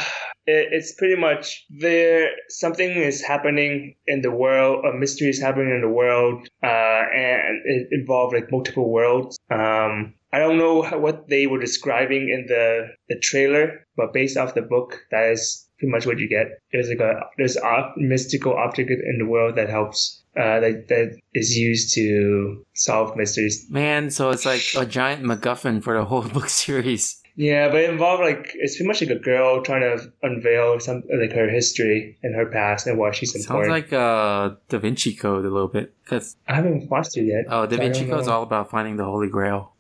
it, 0.47 0.69
it's 0.73 0.95
pretty 0.95 1.17
much 1.21 1.67
there. 1.69 2.31
Something 2.49 2.91
is 2.91 3.21
happening 3.23 3.97
in 4.07 4.23
the 4.23 4.31
world. 4.31 4.85
A 4.85 4.93
mystery 4.97 5.29
is 5.31 5.41
happening 5.41 5.71
in 5.75 5.81
the 5.81 5.89
world, 5.89 6.49
uh, 6.63 6.67
and 7.13 7.61
it 7.65 7.89
involved 7.91 8.35
like 8.35 8.51
multiple 8.53 8.89
worlds. 8.91 9.37
Um, 9.51 10.15
I 10.35 10.39
don't 10.39 10.59
know 10.59 10.83
what 10.99 11.29
they 11.29 11.47
were 11.47 11.61
describing 11.61 12.23
in 12.35 12.47
the 12.49 12.89
the 13.09 13.19
trailer, 13.21 13.87
but 13.97 14.13
based 14.13 14.37
off 14.37 14.55
the 14.55 14.63
book, 14.63 14.89
that 15.13 15.31
is 15.31 15.69
pretty 15.79 15.93
much 15.93 16.07
what 16.07 16.19
you 16.19 16.29
get. 16.29 16.47
There's 16.73 16.89
like 16.89 17.01
a 17.01 17.13
there's 17.39 17.57
a 17.57 17.93
mystical 17.97 18.55
object 18.55 18.91
in 18.91 19.17
the 19.19 19.27
world 19.27 19.55
that 19.57 19.69
helps. 19.69 20.21
Uh, 20.37 20.59
that, 20.59 20.89
that 20.89 21.17
is 21.33 21.57
used 21.57 21.95
to 21.95 22.65
solve 22.75 23.17
mysteries. 23.17 23.67
Man, 23.71 24.11
so 24.11 24.31
it's 24.31 24.45
like 24.45 24.65
a 24.77 24.85
giant 24.85 25.23
MacGuffin 25.23 25.81
for 25.81 25.97
the 25.97 26.05
whole 26.05 26.23
book 26.37 26.49
series. 26.49 27.23
Yeah, 27.37 27.69
but 27.69 27.79
it 27.83 27.91
involved 27.91 28.21
like 28.23 28.51
it's 28.55 28.77
pretty 28.77 28.89
much 28.89 29.01
like 29.01 29.11
a 29.11 29.21
girl 29.21 29.63
trying 29.63 29.83
to 29.83 30.13
unveil 30.25 30.81
some 30.81 31.03
like 31.21 31.33
her 31.33 31.49
history 31.49 32.19
and 32.25 32.35
her 32.35 32.47
past 32.47 32.89
and 32.89 32.99
why 32.99 33.13
she's 33.13 33.35
important. 33.37 33.67
Sounds 33.67 33.83
like 33.83 33.93
uh, 33.93 34.57
Da 34.69 34.79
Vinci 34.79 35.15
Code 35.15 35.45
a 35.45 35.51
little 35.51 35.69
bit. 35.69 35.95
Cause 36.05 36.37
I 36.49 36.55
haven't 36.57 36.91
watched 36.91 37.17
it 37.17 37.27
yet. 37.27 37.45
oh, 37.49 37.67
Da 37.67 37.77
Vinci 37.77 38.05
Code 38.07 38.21
is 38.23 38.29
all 38.29 38.43
about 38.43 38.71
finding 38.71 38.97
the 38.97 39.05
Holy 39.05 39.29
Grail. 39.29 39.74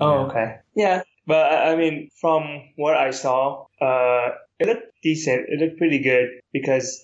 Oh, 0.00 0.26
okay. 0.26 0.56
Yeah, 0.74 1.02
but 1.26 1.52
I 1.52 1.76
mean, 1.76 2.10
from 2.20 2.42
what 2.76 2.96
I 2.96 3.10
saw, 3.10 3.66
uh, 3.80 4.30
it 4.58 4.66
looked 4.66 4.92
decent. 5.02 5.46
It 5.48 5.60
looked 5.60 5.78
pretty 5.78 5.98
good 5.98 6.28
because 6.52 7.02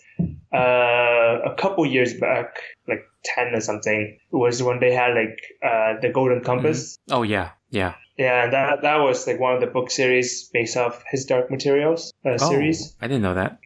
uh, 0.53 1.39
a 1.45 1.55
couple 1.57 1.87
years 1.87 2.15
back, 2.15 2.57
like 2.89 3.03
ten 3.25 3.55
or 3.55 3.61
something, 3.61 4.19
was 4.31 4.63
when 4.63 4.81
they 4.81 4.93
had 4.93 5.15
like 5.15 5.39
uh, 5.63 6.01
the 6.01 6.11
Golden 6.13 6.43
Compass. 6.43 6.99
Oh 7.11 7.23
yeah, 7.23 7.51
yeah. 7.71 7.95
Yeah, 8.17 8.45
and 8.45 8.53
that 8.53 8.83
that 8.83 8.97
was 8.97 9.27
like 9.27 9.41
one 9.41 9.55
of 9.55 9.61
the 9.61 9.67
book 9.67 9.91
series 9.91 10.51
based 10.53 10.77
off 10.77 11.03
His 11.11 11.25
Dark 11.25 11.51
Materials 11.51 12.13
uh, 12.25 12.33
Oh, 12.33 12.37
series. 12.37 12.95
I 13.01 13.07
didn't 13.09 13.23
know 13.23 13.35
that. 13.35 13.59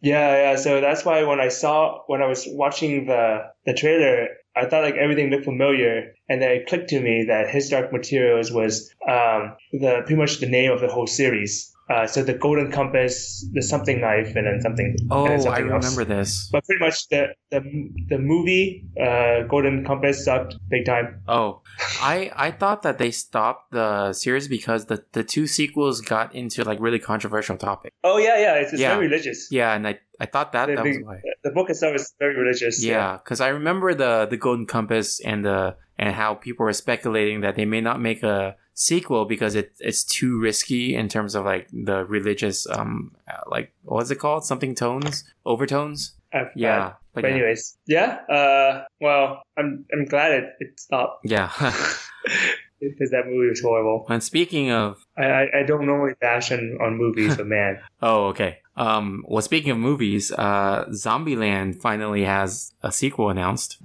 Yeah, 0.00 0.50
yeah. 0.52 0.56
So 0.56 0.80
that's 0.80 1.04
why 1.04 1.24
when 1.24 1.40
I 1.40 1.48
saw 1.48 2.02
when 2.06 2.22
I 2.22 2.26
was 2.26 2.46
watching 2.46 3.06
the 3.06 3.50
the 3.64 3.74
trailer, 3.74 4.28
I 4.56 4.64
thought 4.64 4.84
like 4.84 4.96
everything 4.96 5.30
looked 5.30 5.44
familiar, 5.44 6.14
and 6.28 6.40
then 6.40 6.50
it 6.50 6.66
clicked 6.66 6.88
to 6.90 7.00
me 7.00 7.24
that 7.24 7.50
His 7.50 7.68
Dark 7.68 7.92
Materials 7.92 8.50
was 8.50 8.90
um, 9.06 9.54
the 9.72 10.02
pretty 10.06 10.16
much 10.16 10.38
the 10.38 10.48
name 10.48 10.72
of 10.72 10.80
the 10.80 10.88
whole 10.88 11.06
series. 11.06 11.75
Uh, 11.88 12.04
so 12.04 12.20
the 12.22 12.34
Golden 12.34 12.72
Compass, 12.72 13.46
the 13.52 13.62
something 13.62 14.00
knife, 14.00 14.34
and 14.34 14.44
then 14.46 14.60
something. 14.60 14.86
and 14.86 15.08
then 15.08 15.08
Oh, 15.10 15.34
I 15.34 15.38
something 15.38 15.70
else. 15.70 15.84
remember 15.84 16.04
this. 16.04 16.48
But 16.50 16.64
pretty 16.64 16.80
much 16.84 17.06
the 17.08 17.28
the 17.50 17.60
the 18.08 18.18
movie 18.18 18.84
uh, 19.00 19.42
Golden 19.42 19.84
Compass 19.84 20.24
sucked 20.24 20.56
big 20.68 20.84
time. 20.84 21.22
Oh, 21.28 21.62
I 22.02 22.32
I 22.34 22.50
thought 22.50 22.82
that 22.82 22.98
they 22.98 23.12
stopped 23.12 23.70
the 23.70 24.12
series 24.12 24.48
because 24.48 24.86
the 24.86 25.04
the 25.12 25.22
two 25.22 25.46
sequels 25.46 26.00
got 26.00 26.34
into 26.34 26.64
like 26.64 26.80
really 26.80 26.98
controversial 26.98 27.56
topic. 27.56 27.92
Oh 28.02 28.18
yeah, 28.18 28.36
yeah. 28.40 28.54
It's, 28.54 28.72
it's 28.72 28.82
Yeah. 28.82 28.94
very 28.94 29.06
religious. 29.06 29.48
Yeah, 29.52 29.72
and 29.74 29.86
I 29.86 30.00
I 30.18 30.26
thought 30.26 30.50
that 30.52 30.66
The, 30.66 30.74
that 30.76 30.84
was 30.84 30.98
why. 31.04 31.20
the 31.44 31.50
book 31.50 31.70
itself 31.70 31.94
is 31.94 32.12
very 32.18 32.34
religious. 32.36 32.82
Yeah, 32.84 33.18
because 33.22 33.40
I 33.40 33.48
remember 33.48 33.94
the 33.94 34.26
the 34.28 34.36
Golden 34.36 34.66
Compass 34.66 35.20
and 35.20 35.44
the 35.44 35.76
and 35.98 36.14
how 36.16 36.34
people 36.34 36.64
were 36.66 36.72
speculating 36.72 37.42
that 37.42 37.54
they 37.54 37.64
may 37.64 37.80
not 37.80 38.00
make 38.00 38.24
a 38.24 38.56
sequel 38.76 39.24
because 39.24 39.54
it 39.54 39.72
it's 39.80 40.04
too 40.04 40.38
risky 40.38 40.94
in 40.94 41.08
terms 41.08 41.34
of 41.34 41.46
like 41.46 41.66
the 41.72 42.04
religious 42.04 42.68
um 42.68 43.10
uh, 43.26 43.40
like 43.50 43.72
what's 43.82 44.10
it 44.10 44.16
called 44.16 44.44
something 44.44 44.74
tones 44.74 45.24
overtones. 45.44 46.12
Yeah, 46.54 46.92
But, 47.14 47.24
yeah. 47.24 47.30
anyways, 47.30 47.78
yeah. 47.86 48.18
Uh, 48.28 48.84
well, 49.00 49.42
I'm 49.56 49.86
I'm 49.90 50.04
glad 50.04 50.32
it, 50.32 50.44
it 50.60 50.78
stopped 50.78 51.24
Yeah. 51.24 51.48
because 52.80 53.10
that 53.10 53.24
movie 53.24 53.48
was 53.48 53.62
horrible. 53.62 54.04
and 54.10 54.22
speaking 54.22 54.70
of 54.70 55.02
I, 55.16 55.24
I, 55.24 55.42
I 55.60 55.62
don't 55.66 55.86
normally 55.86 56.14
bash 56.20 56.52
on, 56.52 56.76
on 56.80 56.98
movies, 56.98 57.36
but 57.36 57.46
man, 57.46 57.80
oh 58.02 58.26
okay 58.26 58.58
um 58.76 59.24
well 59.26 59.42
speaking 59.42 59.70
of 59.70 59.78
movies 59.78 60.30
uh 60.32 60.84
Zombieland 60.90 61.80
finally 61.80 62.24
has 62.24 62.72
a 62.82 62.92
sequel 62.92 63.30
announced. 63.30 63.78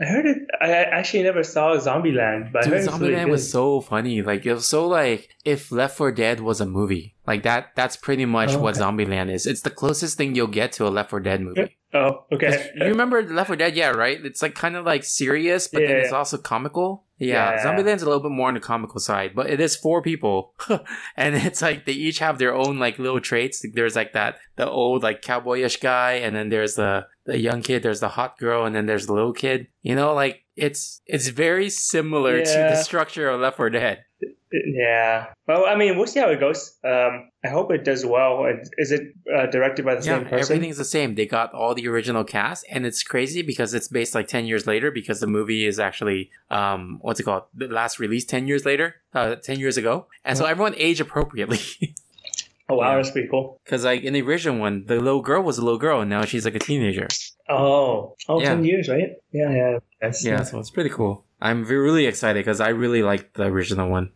I 0.00 0.04
heard 0.04 0.26
it. 0.26 0.38
I 0.60 0.70
actually 0.70 1.22
never 1.22 1.42
saw 1.42 1.76
Zombieland, 1.76 2.52
but 2.52 2.64
Dude, 2.64 2.72
heard 2.72 2.82
it's 2.82 2.98
really 2.98 3.14
Zombieland 3.14 3.30
was 3.30 3.50
so 3.50 3.80
funny. 3.80 4.22
Like 4.22 4.44
it 4.44 4.54
was 4.54 4.66
so 4.66 4.86
like 4.86 5.30
if 5.44 5.70
Left 5.70 5.96
4 5.96 6.12
Dead 6.12 6.40
was 6.40 6.60
a 6.60 6.66
movie. 6.66 7.14
Like 7.26 7.42
that. 7.44 7.70
That's 7.74 7.96
pretty 7.96 8.26
much 8.26 8.52
Oh, 8.52 8.58
what 8.58 8.76
okay. 8.76 8.84
Zombieland 8.84 9.30
is. 9.30 9.46
It's 9.46 9.62
the 9.62 9.70
closest 9.70 10.18
thing 10.18 10.34
you'll 10.34 10.46
get 10.46 10.72
to 10.72 10.86
a 10.86 10.90
Left 10.90 11.10
4 11.10 11.20
Dead 11.20 11.40
movie. 11.40 11.76
Oh, 11.94 12.24
okay. 12.32 12.70
you 12.74 12.86
remember 12.86 13.22
Left 13.22 13.46
4 13.46 13.56
Dead? 13.56 13.76
Yeah, 13.76 13.90
right. 13.90 14.22
It's 14.24 14.42
like 14.42 14.54
kind 14.54 14.76
of 14.76 14.84
like 14.84 15.04
serious, 15.04 15.68
but 15.68 15.80
then 15.80 15.96
it's 15.98 16.10
yeah. 16.10 16.18
also 16.18 16.38
comical. 16.38 17.04
Yeah, 17.18 17.26
Yeah, 17.26 17.50
yeah. 17.56 17.62
Zombieland's 17.62 18.02
a 18.02 18.06
little 18.06 18.22
bit 18.22 18.32
more 18.32 18.48
on 18.48 18.54
the 18.54 18.60
comical 18.60 19.00
side, 19.00 19.32
but 19.34 19.48
it 19.48 19.60
is 19.60 19.76
four 19.76 20.02
people, 20.02 20.54
and 21.16 21.34
it's 21.36 21.62
like 21.62 21.84
they 21.84 21.92
each 21.92 22.18
have 22.18 22.38
their 22.38 22.54
own 22.54 22.78
like 22.78 22.98
little 22.98 23.20
traits. 23.20 23.64
There's 23.72 23.96
like 23.96 24.12
that 24.12 24.38
the 24.56 24.68
old 24.68 25.02
like 25.02 25.22
cowboyish 25.22 25.80
guy, 25.80 26.12
and 26.14 26.34
then 26.34 26.48
there's 26.48 26.74
the 26.74 27.06
the 27.24 27.38
young 27.38 27.62
kid. 27.62 27.82
There's 27.82 28.00
the 28.00 28.08
hot 28.08 28.38
girl, 28.38 28.64
and 28.64 28.74
then 28.74 28.86
there's 28.86 29.06
the 29.06 29.12
little 29.12 29.32
kid. 29.32 29.68
You 29.82 29.94
know, 29.94 30.14
like 30.14 30.44
it's 30.56 31.00
it's 31.06 31.28
very 31.28 31.70
similar 31.70 32.38
to 32.44 32.52
the 32.70 32.76
structure 32.76 33.28
of 33.28 33.40
Left 33.40 33.56
4 33.56 33.70
Dead. 33.70 34.04
Yeah. 34.66 35.26
Well, 35.48 35.66
I 35.66 35.74
mean, 35.74 35.96
we'll 35.96 36.06
see 36.06 36.20
how 36.20 36.28
it 36.30 36.38
goes. 36.38 36.78
Um, 36.84 37.30
I 37.44 37.48
hope 37.48 37.72
it 37.72 37.84
does 37.84 38.06
well. 38.06 38.44
And 38.44 38.64
Is 38.78 38.92
it 38.92 39.02
uh, 39.34 39.46
directed 39.46 39.84
by 39.84 39.96
the 39.96 40.04
Yeah, 40.06 40.18
same 40.18 40.24
person? 40.26 40.56
everything's 40.56 40.76
the 40.76 40.84
same. 40.84 41.14
They 41.16 41.26
got 41.26 41.52
all 41.52 41.74
the 41.74 41.88
original 41.88 42.22
cast, 42.24 42.64
and 42.70 42.86
it's 42.86 43.02
crazy 43.02 43.42
because 43.42 43.74
it's 43.74 43.88
based 43.88 44.14
like 44.14 44.28
ten 44.28 44.46
years 44.46 44.66
later. 44.66 44.90
Because 44.90 45.20
the 45.20 45.26
movie 45.26 45.66
is 45.66 45.80
actually, 45.80 46.30
um, 46.50 46.98
what's 47.02 47.18
it 47.20 47.24
called? 47.24 47.44
The 47.54 47.66
last 47.68 47.98
release 47.98 48.24
ten 48.24 48.46
years 48.46 48.64
later, 48.64 48.96
uh, 49.12 49.34
ten 49.36 49.58
years 49.58 49.76
ago, 49.76 50.06
and 50.24 50.38
so 50.38 50.44
everyone 50.44 50.74
aged 50.76 51.00
appropriately. 51.00 51.58
Oh 52.66 52.76
wow, 52.76 52.92
Yeah. 52.92 52.96
that's 52.96 53.10
pretty 53.10 53.28
cool. 53.28 53.60
Because 53.62 53.84
like 53.84 54.04
in 54.04 54.14
the 54.14 54.22
original 54.22 54.58
one, 54.58 54.86
the 54.86 54.96
little 54.98 55.20
girl 55.20 55.42
was 55.42 55.58
a 55.58 55.62
little 55.62 55.78
girl, 55.78 56.00
and 56.00 56.08
now 56.08 56.24
she's 56.24 56.46
like 56.46 56.54
a 56.54 56.58
teenager. 56.58 57.08
Oh, 57.46 58.16
oh, 58.26 58.40
Yeah. 58.40 58.54
10 58.54 58.64
years, 58.64 58.88
right? 58.88 59.10
Yeah, 59.32 59.50
yeah. 59.50 59.78
That's, 60.00 60.24
Yeah, 60.24 60.42
so 60.44 60.60
it's 60.60 60.70
pretty 60.70 60.88
cool. 60.88 61.23
I'm 61.40 61.64
really 61.64 62.06
excited 62.06 62.40
because 62.44 62.60
I 62.60 62.68
really 62.70 63.02
like 63.02 63.34
the 63.34 63.44
original 63.44 63.88
one. 63.90 64.10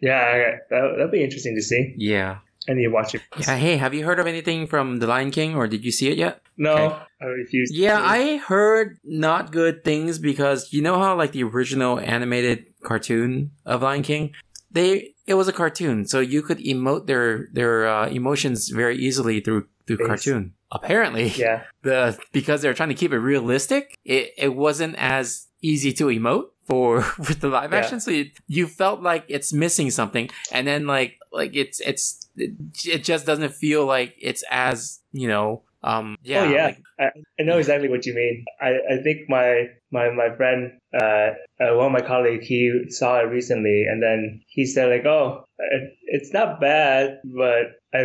yeah. 0.00 0.56
That, 0.70 0.94
that'd 0.96 1.10
be 1.10 1.22
interesting 1.24 1.54
to 1.56 1.62
see. 1.62 1.94
Yeah. 1.96 2.38
I 2.68 2.74
need 2.74 2.84
to 2.84 2.88
watch 2.90 3.14
it. 3.14 3.22
Yeah. 3.38 3.56
Hey, 3.56 3.76
have 3.78 3.94
you 3.94 4.04
heard 4.04 4.20
of 4.20 4.26
anything 4.26 4.66
from 4.66 4.98
The 4.98 5.06
Lion 5.06 5.30
King, 5.30 5.54
or 5.54 5.66
did 5.66 5.84
you 5.84 5.90
see 5.90 6.08
it 6.10 6.18
yet? 6.18 6.42
No, 6.58 6.74
Okay. 6.74 6.96
I 7.22 7.24
refuse. 7.26 7.70
Yeah. 7.72 7.98
I 8.02 8.36
heard 8.36 8.98
not 9.04 9.52
good 9.52 9.84
things 9.84 10.18
because 10.18 10.72
you 10.72 10.82
know 10.82 10.98
how 10.98 11.16
like 11.16 11.32
the 11.32 11.44
original 11.44 11.98
animated 11.98 12.66
cartoon 12.82 13.52
of 13.64 13.82
Lion 13.82 14.02
King, 14.02 14.32
they 14.70 15.14
it 15.26 15.34
was 15.34 15.48
a 15.48 15.52
cartoon, 15.52 16.06
so 16.06 16.20
you 16.20 16.42
could 16.42 16.58
emote 16.58 17.06
their 17.06 17.48
their 17.52 17.88
uh, 17.88 18.08
emotions 18.08 18.68
very 18.68 18.96
easily 18.98 19.40
through 19.40 19.66
through 19.86 19.98
cartoon. 20.06 20.52
Apparently, 20.70 21.28
Yeah. 21.28 21.62
the 21.82 22.18
because 22.32 22.60
they're 22.60 22.74
trying 22.74 22.90
to 22.90 22.94
keep 22.94 23.12
it 23.12 23.18
realistic, 23.18 23.96
it, 24.04 24.32
it 24.36 24.54
wasn't 24.54 24.94
as 24.98 25.46
easy 25.62 25.92
to 25.94 26.06
emote 26.06 26.48
for 26.68 27.04
with 27.18 27.40
the 27.40 27.48
live 27.48 27.72
Yeah. 27.72 27.78
action. 27.78 28.00
So 28.00 28.10
you, 28.10 28.30
you 28.46 28.66
felt 28.66 29.00
like 29.02 29.24
it's 29.28 29.52
missing 29.52 29.90
something, 29.90 30.28
and 30.52 30.66
then 30.66 30.86
like 30.86 31.18
like 31.32 31.56
it's 31.56 31.80
it's 31.80 32.28
it, 32.36 32.52
it 32.86 33.04
just 33.04 33.26
doesn't 33.26 33.54
feel 33.54 33.84
like 33.86 34.14
it's 34.20 34.44
as 34.50 35.00
you 35.12 35.28
know 35.28 35.62
um 35.84 36.16
yeah 36.24 36.42
oh 36.42 36.52
yeah, 36.52 36.64
like- 36.66 36.82
I, 37.00 37.04
I 37.38 37.42
know 37.44 37.58
exactly 37.58 37.88
what 37.88 38.04
you 38.06 38.14
mean. 38.14 38.44
I, 38.60 38.70
I 38.94 39.02
think 39.02 39.28
my 39.28 39.66
my 39.92 40.10
my 40.10 40.34
friend, 40.36 40.72
uh, 40.92 41.30
uh, 41.60 41.74
one 41.76 41.86
of 41.86 41.92
my 41.92 42.00
colleague, 42.02 42.42
he 42.42 42.86
saw 42.90 43.20
it 43.20 43.30
recently, 43.30 43.84
and 43.88 44.02
then 44.02 44.42
he 44.48 44.66
said 44.66 44.90
like, 44.90 45.06
"Oh, 45.06 45.44
it, 45.58 45.94
it's 46.06 46.32
not 46.32 46.60
bad, 46.60 47.20
but 47.24 47.78
I 47.94 48.00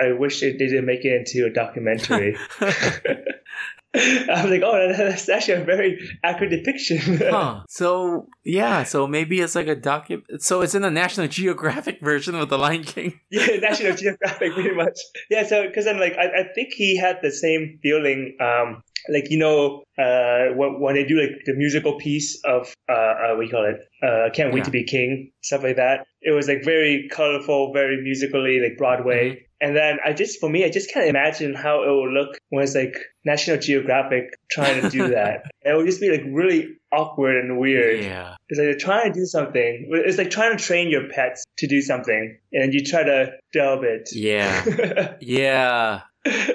I 0.00 0.12
wish 0.12 0.42
it 0.44 0.58
didn't 0.58 0.86
make 0.86 1.04
it 1.04 1.12
into 1.14 1.46
a 1.46 1.50
documentary." 1.52 2.36
I 4.28 4.42
was 4.42 4.50
like, 4.50 4.62
"Oh, 4.62 4.92
that's 4.96 5.28
actually 5.28 5.62
a 5.62 5.64
very 5.64 5.98
accurate 6.22 6.50
depiction." 6.50 7.18
huh. 7.18 7.62
So 7.68 8.28
yeah, 8.44 8.82
so 8.82 9.06
maybe 9.06 9.40
it's 9.40 9.54
like 9.54 9.68
a 9.68 9.76
docu. 9.76 10.22
So 10.38 10.60
it's 10.60 10.74
in 10.74 10.82
the 10.82 10.90
National 10.90 11.28
Geographic 11.28 12.00
version 12.00 12.34
of 12.34 12.48
The 12.48 12.58
Lion 12.58 12.84
King. 12.84 13.20
Yeah, 13.30 13.46
National 13.56 13.94
Geographic, 13.96 14.52
pretty 14.52 14.74
much. 14.74 14.98
Yeah, 15.30 15.46
so 15.46 15.66
because 15.66 15.86
I'm 15.86 15.98
like, 15.98 16.14
I, 16.18 16.40
I 16.40 16.52
think 16.54 16.74
he 16.74 16.96
had 16.96 17.20
the 17.22 17.30
same 17.30 17.78
feeling. 17.82 18.36
Um, 18.40 18.82
like 19.08 19.30
you 19.30 19.38
know, 19.38 19.82
uh, 19.98 20.54
when, 20.54 20.80
when 20.80 20.94
they 20.94 21.04
do 21.04 21.20
like 21.20 21.44
the 21.44 21.54
musical 21.54 21.96
piece 21.98 22.40
of 22.44 22.74
uh, 22.88 22.92
uh 22.92 23.34
what 23.34 23.40
do 23.40 23.46
you 23.46 23.50
call 23.50 23.64
it? 23.66 23.78
Uh, 24.02 24.30
Can't 24.34 24.52
wait 24.52 24.60
Yeah. 24.60 24.64
to 24.64 24.70
be 24.70 24.84
king, 24.84 25.32
stuff 25.42 25.62
like 25.62 25.76
that. 25.76 26.06
It 26.22 26.32
was 26.32 26.48
like 26.48 26.64
very 26.64 27.08
colorful, 27.10 27.72
very 27.72 28.02
musically, 28.02 28.60
like 28.60 28.76
Broadway. 28.76 29.30
Mm-hmm. 29.30 29.42
And 29.58 29.74
then 29.74 29.96
I 30.04 30.12
just, 30.12 30.38
for 30.38 30.50
me, 30.50 30.66
I 30.66 30.70
just 30.70 30.92
can't 30.92 31.08
imagine 31.08 31.54
how 31.54 31.82
it 31.82 31.86
will 31.86 32.12
look 32.12 32.36
when 32.50 32.62
it's 32.62 32.74
like 32.74 32.94
National 33.24 33.56
Geographic 33.56 34.24
trying 34.50 34.82
to 34.82 34.90
do 34.90 35.08
that. 35.14 35.44
it 35.62 35.74
would 35.74 35.86
just 35.86 35.98
be 35.98 36.10
like 36.10 36.24
really 36.30 36.68
awkward 36.92 37.42
and 37.42 37.58
weird. 37.58 38.04
Yeah. 38.04 38.34
It's 38.50 38.58
like 38.58 38.66
they're 38.66 38.76
trying 38.78 39.10
to 39.14 39.18
do 39.18 39.24
something. 39.24 39.88
It's 39.90 40.18
like 40.18 40.28
trying 40.30 40.54
to 40.58 40.62
train 40.62 40.90
your 40.90 41.08
pets 41.08 41.42
to 41.58 41.66
do 41.66 41.80
something, 41.80 42.36
and 42.52 42.74
you 42.74 42.84
try 42.84 43.02
to 43.04 43.32
dub 43.54 43.82
it. 43.82 44.10
Yeah. 44.12 45.14
Yeah. 45.22 46.00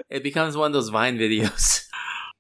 It 0.10 0.22
becomes 0.22 0.56
one 0.56 0.68
of 0.68 0.74
those 0.74 0.90
Vine 0.90 1.18
videos. 1.18 1.88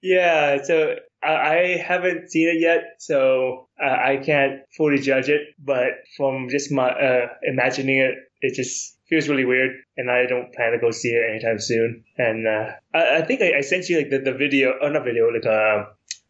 yeah. 0.02 0.62
So 0.64 0.96
I, 1.24 1.34
I 1.34 1.78
haven't 1.78 2.30
seen 2.32 2.50
it 2.50 2.60
yet, 2.62 2.96
so 3.00 3.68
uh, 3.82 3.86
I 3.90 4.18
can't 4.18 4.62
fully 4.76 5.00
judge 5.00 5.30
it. 5.30 5.42
But 5.60 5.90
from 6.18 6.48
just 6.50 6.72
my 6.72 6.90
uh, 6.90 7.28
imagining 7.44 7.98
it, 7.98 8.16
it 8.42 8.56
just 8.56 8.98
feels 9.08 9.28
really 9.30 9.46
weird, 9.46 9.72
and 9.98 10.10
I 10.10 10.26
don't 10.26 10.54
plan 10.54 10.72
to 10.72 10.80
go 10.80 10.92
see 10.92 11.10
it 11.10 11.30
anytime 11.30 11.60
soon. 11.60 12.04
And 12.18 12.48
uh, 12.48 12.72
I, 12.94 13.18
I 13.18 13.22
think 13.26 13.42
I, 13.42 13.58
I 13.58 13.62
sent 13.62 13.90
you 13.90 13.98
like 13.98 14.10
the, 14.10 14.20
the 14.20 14.34
video, 14.34 14.74
or 14.82 14.90
not 14.90 15.04
video, 15.04 15.28
like 15.30 15.46
uh, 15.46 15.86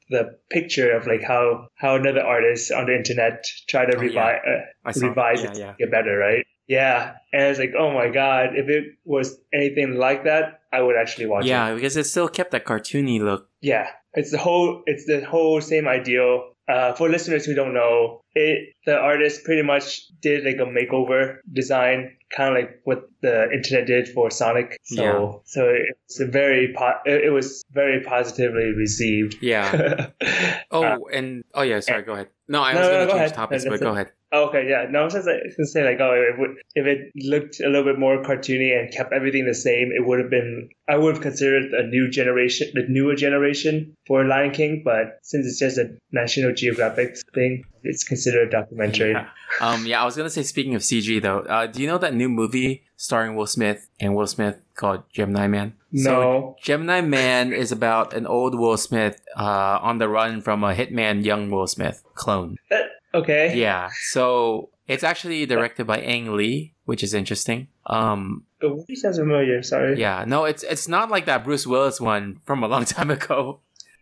the 0.09 0.37
picture 0.49 0.91
of 0.91 1.07
like 1.07 1.23
how 1.23 1.67
how 1.75 1.95
another 1.95 2.21
artist 2.21 2.71
on 2.71 2.85
the 2.87 2.95
internet 2.95 3.45
tried 3.69 3.85
to 3.85 3.97
Oh, 3.97 4.01
yeah. 4.01 4.07
revive 4.07 4.39
I 4.85 4.89
uh, 4.89 4.93
revise 5.07 5.43
yeah, 5.43 5.51
it 5.51 5.57
yeah. 5.57 5.73
get 5.79 5.91
better, 5.91 6.17
right? 6.17 6.45
Yeah, 6.77 6.95
and 7.33 7.43
it's 7.49 7.59
like, 7.63 7.73
oh 7.77 7.91
my 8.01 8.07
god, 8.21 8.45
if 8.61 8.67
it 8.77 8.83
was 9.03 9.27
anything 9.59 9.89
like 10.07 10.21
that, 10.29 10.43
I 10.71 10.79
would 10.81 10.95
actually 11.01 11.27
watch 11.27 11.45
it. 11.45 11.49
Yeah, 11.49 11.73
because 11.75 11.95
it 11.97 12.05
still 12.05 12.29
kept 12.37 12.51
that 12.51 12.65
cartoony 12.65 13.19
look. 13.29 13.49
Yeah, 13.71 13.87
it's 14.19 14.31
the 14.31 14.37
whole 14.45 14.69
it's 14.91 15.05
the 15.05 15.19
whole 15.33 15.59
same 15.61 15.87
ideal. 15.99 16.33
Uh, 16.71 16.93
for 16.97 17.09
listeners 17.09 17.43
who 17.45 17.53
don't 17.53 17.73
know, 17.73 18.21
it 18.33 18.69
the 18.85 18.95
artist 18.95 19.43
pretty 19.43 19.63
much 19.73 20.07
did 20.21 20.45
like 20.45 20.59
a 20.65 20.69
makeover 20.77 21.37
design, 21.51 22.15
kind 22.37 22.49
of 22.49 22.55
like 22.63 22.71
what 22.85 22.99
the 23.21 23.51
internet 23.51 23.85
did 23.87 24.07
for 24.15 24.31
Sonic. 24.31 24.77
So 24.83 25.03
Yeah. 25.03 25.31
so 25.43 25.61
it's 26.07 26.19
a 26.21 26.27
very 26.27 26.73
po- 26.77 27.01
it, 27.05 27.33
was 27.33 27.63
very 27.73 27.99
positively 28.13 28.71
received. 28.85 29.33
Yeah. 29.41 30.07
Oh, 30.73 30.83
Uh, 30.85 30.97
and 31.17 31.43
oh 31.53 31.63
yeah, 31.63 31.81
sorry. 31.81 32.03
Go 32.03 32.13
ahead. 32.13 32.29
No, 32.47 32.61
I 32.63 32.71
No, 32.73 32.79
was 32.79 32.87
no, 32.87 32.93
going 32.93 33.01
to 33.01 33.05
go 33.07 33.11
change 33.19 33.31
ahead. 33.31 33.33
topics, 33.41 33.63
No, 33.65 33.71
but 33.71 33.79
go 33.81 33.91
ahead. 33.91 34.11
Okay, 34.33 34.69
yeah. 34.69 34.85
No, 34.89 35.01
I 35.01 35.03
was 35.03 35.13
just 35.13 35.27
like, 35.27 35.41
gonna 35.57 35.67
say 35.67 35.83
like, 35.83 35.99
oh, 35.99 36.13
if 36.13 36.39
it, 36.39 36.65
if 36.75 36.85
it 36.85 37.11
looked 37.15 37.59
a 37.59 37.67
little 37.67 37.83
bit 37.83 37.99
more 37.99 38.23
cartoony 38.23 38.79
and 38.79 38.91
kept 38.91 39.11
everything 39.11 39.45
the 39.45 39.53
same, 39.53 39.91
it 39.91 40.05
would 40.05 40.19
have 40.19 40.29
been. 40.29 40.69
I 40.87 40.95
would 40.95 41.15
have 41.15 41.21
considered 41.21 41.73
a 41.73 41.85
new 41.87 42.09
generation, 42.09 42.71
the 42.73 42.85
newer 42.87 43.15
generation 43.15 43.93
for 44.07 44.23
Lion 44.23 44.51
King. 44.51 44.83
But 44.85 45.19
since 45.21 45.45
it's 45.45 45.59
just 45.59 45.77
a 45.77 45.97
National 46.13 46.53
Geographic 46.53 47.17
thing, 47.33 47.65
it's 47.83 48.05
considered 48.05 48.47
a 48.47 48.51
documentary. 48.51 49.11
Yeah. 49.11 49.27
Um, 49.59 49.85
yeah, 49.85 50.01
I 50.01 50.05
was 50.05 50.15
gonna 50.15 50.29
say. 50.29 50.43
Speaking 50.43 50.75
of 50.75 50.81
CG, 50.81 51.21
though, 51.21 51.39
uh, 51.39 51.67
do 51.67 51.81
you 51.81 51.87
know 51.87 51.97
that 51.97 52.13
new 52.13 52.29
movie 52.29 52.83
starring 52.95 53.35
Will 53.35 53.47
Smith 53.47 53.89
and 53.99 54.15
Will 54.15 54.27
Smith 54.27 54.61
called 54.75 55.03
Gemini 55.11 55.47
Man? 55.47 55.73
So 55.93 56.21
No. 56.21 56.55
Gemini 56.63 57.01
Man 57.01 57.51
is 57.51 57.73
about 57.73 58.13
an 58.13 58.25
old 58.25 58.57
Will 58.57 58.77
Smith 58.77 59.21
uh, 59.35 59.79
on 59.81 59.97
the 59.97 60.07
run 60.07 60.41
from 60.41 60.63
a 60.63 60.73
hitman, 60.73 61.25
young 61.25 61.49
Will 61.49 61.67
Smith 61.67 62.01
clone. 62.13 62.55
Okay. 63.13 63.57
Yeah, 63.57 63.89
so 64.09 64.69
it's 64.87 65.03
actually 65.03 65.45
directed 65.45 65.85
by 65.87 65.99
Ang 65.99 66.35
Lee, 66.35 66.73
which 66.85 67.03
is 67.03 67.13
interesting. 67.13 67.67
Um, 67.85 68.45
sounds 68.95 69.17
familiar. 69.17 69.61
Sorry. 69.63 69.99
yeah, 69.99 70.23
no, 70.27 70.45
it's 70.45 70.63
it's 70.63 70.87
not 70.87 71.09
like 71.09 71.25
that 71.25 71.43
Bruce 71.43 71.65
Willis 71.67 71.99
one 71.99 72.39
from 72.45 72.63
a 72.63 72.67
long 72.67 72.85
time 72.95 73.11
ago. 73.11 73.59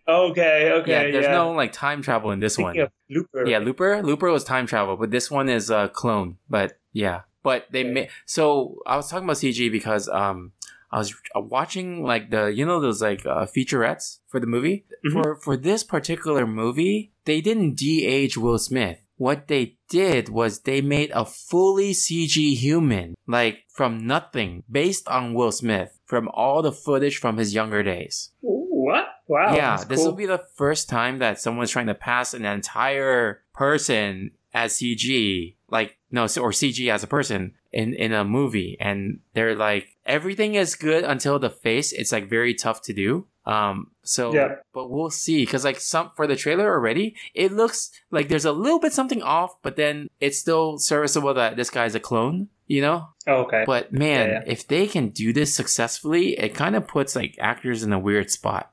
Okay. 0.07 0.71
Okay. 0.71 0.91
yeah, 0.91 1.01
Yeah. 1.03 1.11
there's 1.11 1.27
no 1.27 1.51
like 1.51 1.71
time 1.71 2.01
travel 2.01 2.31
in 2.31 2.39
this 2.39 2.57
one. 2.57 2.73
Thinking 2.73 2.81
of 2.83 2.91
Looper. 3.09 3.47
Yeah, 3.47 3.59
Looper. 3.59 4.01
Looper 4.03 4.31
was 4.31 4.43
time 4.43 4.65
travel, 4.65 4.97
but 4.97 5.11
this 5.11 5.29
one 5.29 5.49
is 5.49 5.69
a 5.69 5.89
clone. 5.93 6.37
But 6.49 6.79
yeah, 6.93 7.21
but 7.43 7.67
they 7.71 7.81
Okay. 7.83 7.91
made. 7.93 8.09
So 8.25 8.81
I 8.87 8.95
was 8.95 9.09
talking 9.09 9.25
about 9.25 9.37
CG 9.37 9.71
because 9.71 10.09
um 10.09 10.51
I 10.91 10.97
was 10.97 11.13
uh, 11.35 11.41
watching 11.41 12.03
like 12.03 12.31
the 12.31 12.47
you 12.47 12.65
know 12.65 12.79
those 12.81 13.01
like 13.01 13.23
uh, 13.25 13.45
featurettes 13.45 14.19
for 14.27 14.39
the 14.39 14.47
movie 14.47 14.85
Mhm. 15.05 15.13
for 15.13 15.35
for 15.35 15.55
this 15.55 15.83
particular 15.83 16.47
movie 16.47 17.11
they 17.29 17.41
didn't 17.41 17.75
de-age 17.75 18.37
Will 18.37 18.57
Smith. 18.57 18.99
What 19.17 19.47
they 19.47 19.75
did 19.89 20.29
was 20.29 20.61
they 20.61 20.81
made 20.81 21.11
a 21.13 21.25
fully 21.25 21.91
CG 21.91 22.55
human, 22.55 23.15
like 23.27 23.65
from 23.69 24.07
nothing, 24.07 24.63
based 24.71 25.07
on 25.07 25.33
Will 25.33 25.51
Smith, 25.51 25.99
from 26.05 26.29
all 26.29 26.61
the 26.61 26.71
footage 26.71 27.17
from 27.17 27.37
his 27.37 27.53
younger 27.53 27.83
days 27.83 28.31
What? 28.41 29.07
Wow. 29.27 29.53
yeah, 29.53 29.83
this 29.83 29.99
cool. 29.99 30.07
will 30.07 30.17
be 30.17 30.25
the 30.25 30.43
first 30.55 30.89
time 30.89 31.19
that 31.19 31.39
someone's 31.39 31.69
trying 31.69 31.85
to 31.85 31.93
pass 31.93 32.33
an 32.33 32.45
entire 32.45 33.43
person 33.53 34.31
as 34.55 34.73
CG, 34.73 35.55
like 35.69 35.97
no, 36.09 36.23
or 36.23 36.51
CG 36.51 36.91
as 36.91 37.03
a 37.03 37.07
person 37.07 37.53
in 37.71 37.93
in 37.93 38.11
a 38.11 38.23
movie, 38.23 38.75
and 38.79 39.19
they're 39.35 39.55
like 39.55 39.89
everything 40.05 40.55
is 40.55 40.73
good 40.75 41.03
until 41.03 41.37
the 41.37 41.51
face. 41.51 41.91
It's 41.91 42.11
like 42.11 42.27
very 42.27 42.55
tough 42.55 42.81
to 42.83 42.93
do. 42.93 43.27
Um, 43.49 43.87
so 44.03 44.33
Yeah. 44.33 44.55
but 44.73 44.89
we'll 44.89 45.09
see 45.09 45.43
because 45.45 45.63
like 45.65 45.79
some 45.79 46.11
for 46.15 46.27
the 46.27 46.35
trailer 46.35 46.71
already, 46.71 47.15
it 47.33 47.51
looks 47.51 47.89
like 48.11 48.27
there's 48.29 48.45
a 48.45 48.51
little 48.51 48.79
bit 48.79 48.93
something 48.93 49.21
off, 49.23 49.51
but 49.63 49.75
then 49.75 50.07
it's 50.19 50.37
still 50.37 50.77
serviceable 50.77 51.33
that 51.33 51.55
this 51.55 51.69
guy's 51.69 51.95
a 51.95 51.99
clone. 51.99 52.49
You 52.67 52.81
know, 52.81 53.07
Oh, 53.25 53.45
okay. 53.45 53.63
but 53.65 53.91
man, 53.91 54.29
Yeah, 54.29 54.33
yeah. 54.35 54.43
if 54.45 54.67
they 54.67 54.85
can 54.85 55.09
do 55.09 55.33
this 55.33 55.55
successfully, 55.55 56.37
it 56.37 56.53
kind 56.53 56.75
of 56.75 56.87
puts 56.87 57.15
like 57.15 57.35
actors 57.39 57.81
in 57.81 57.91
a 57.91 57.97
weird 57.97 58.29
spot. 58.29 58.71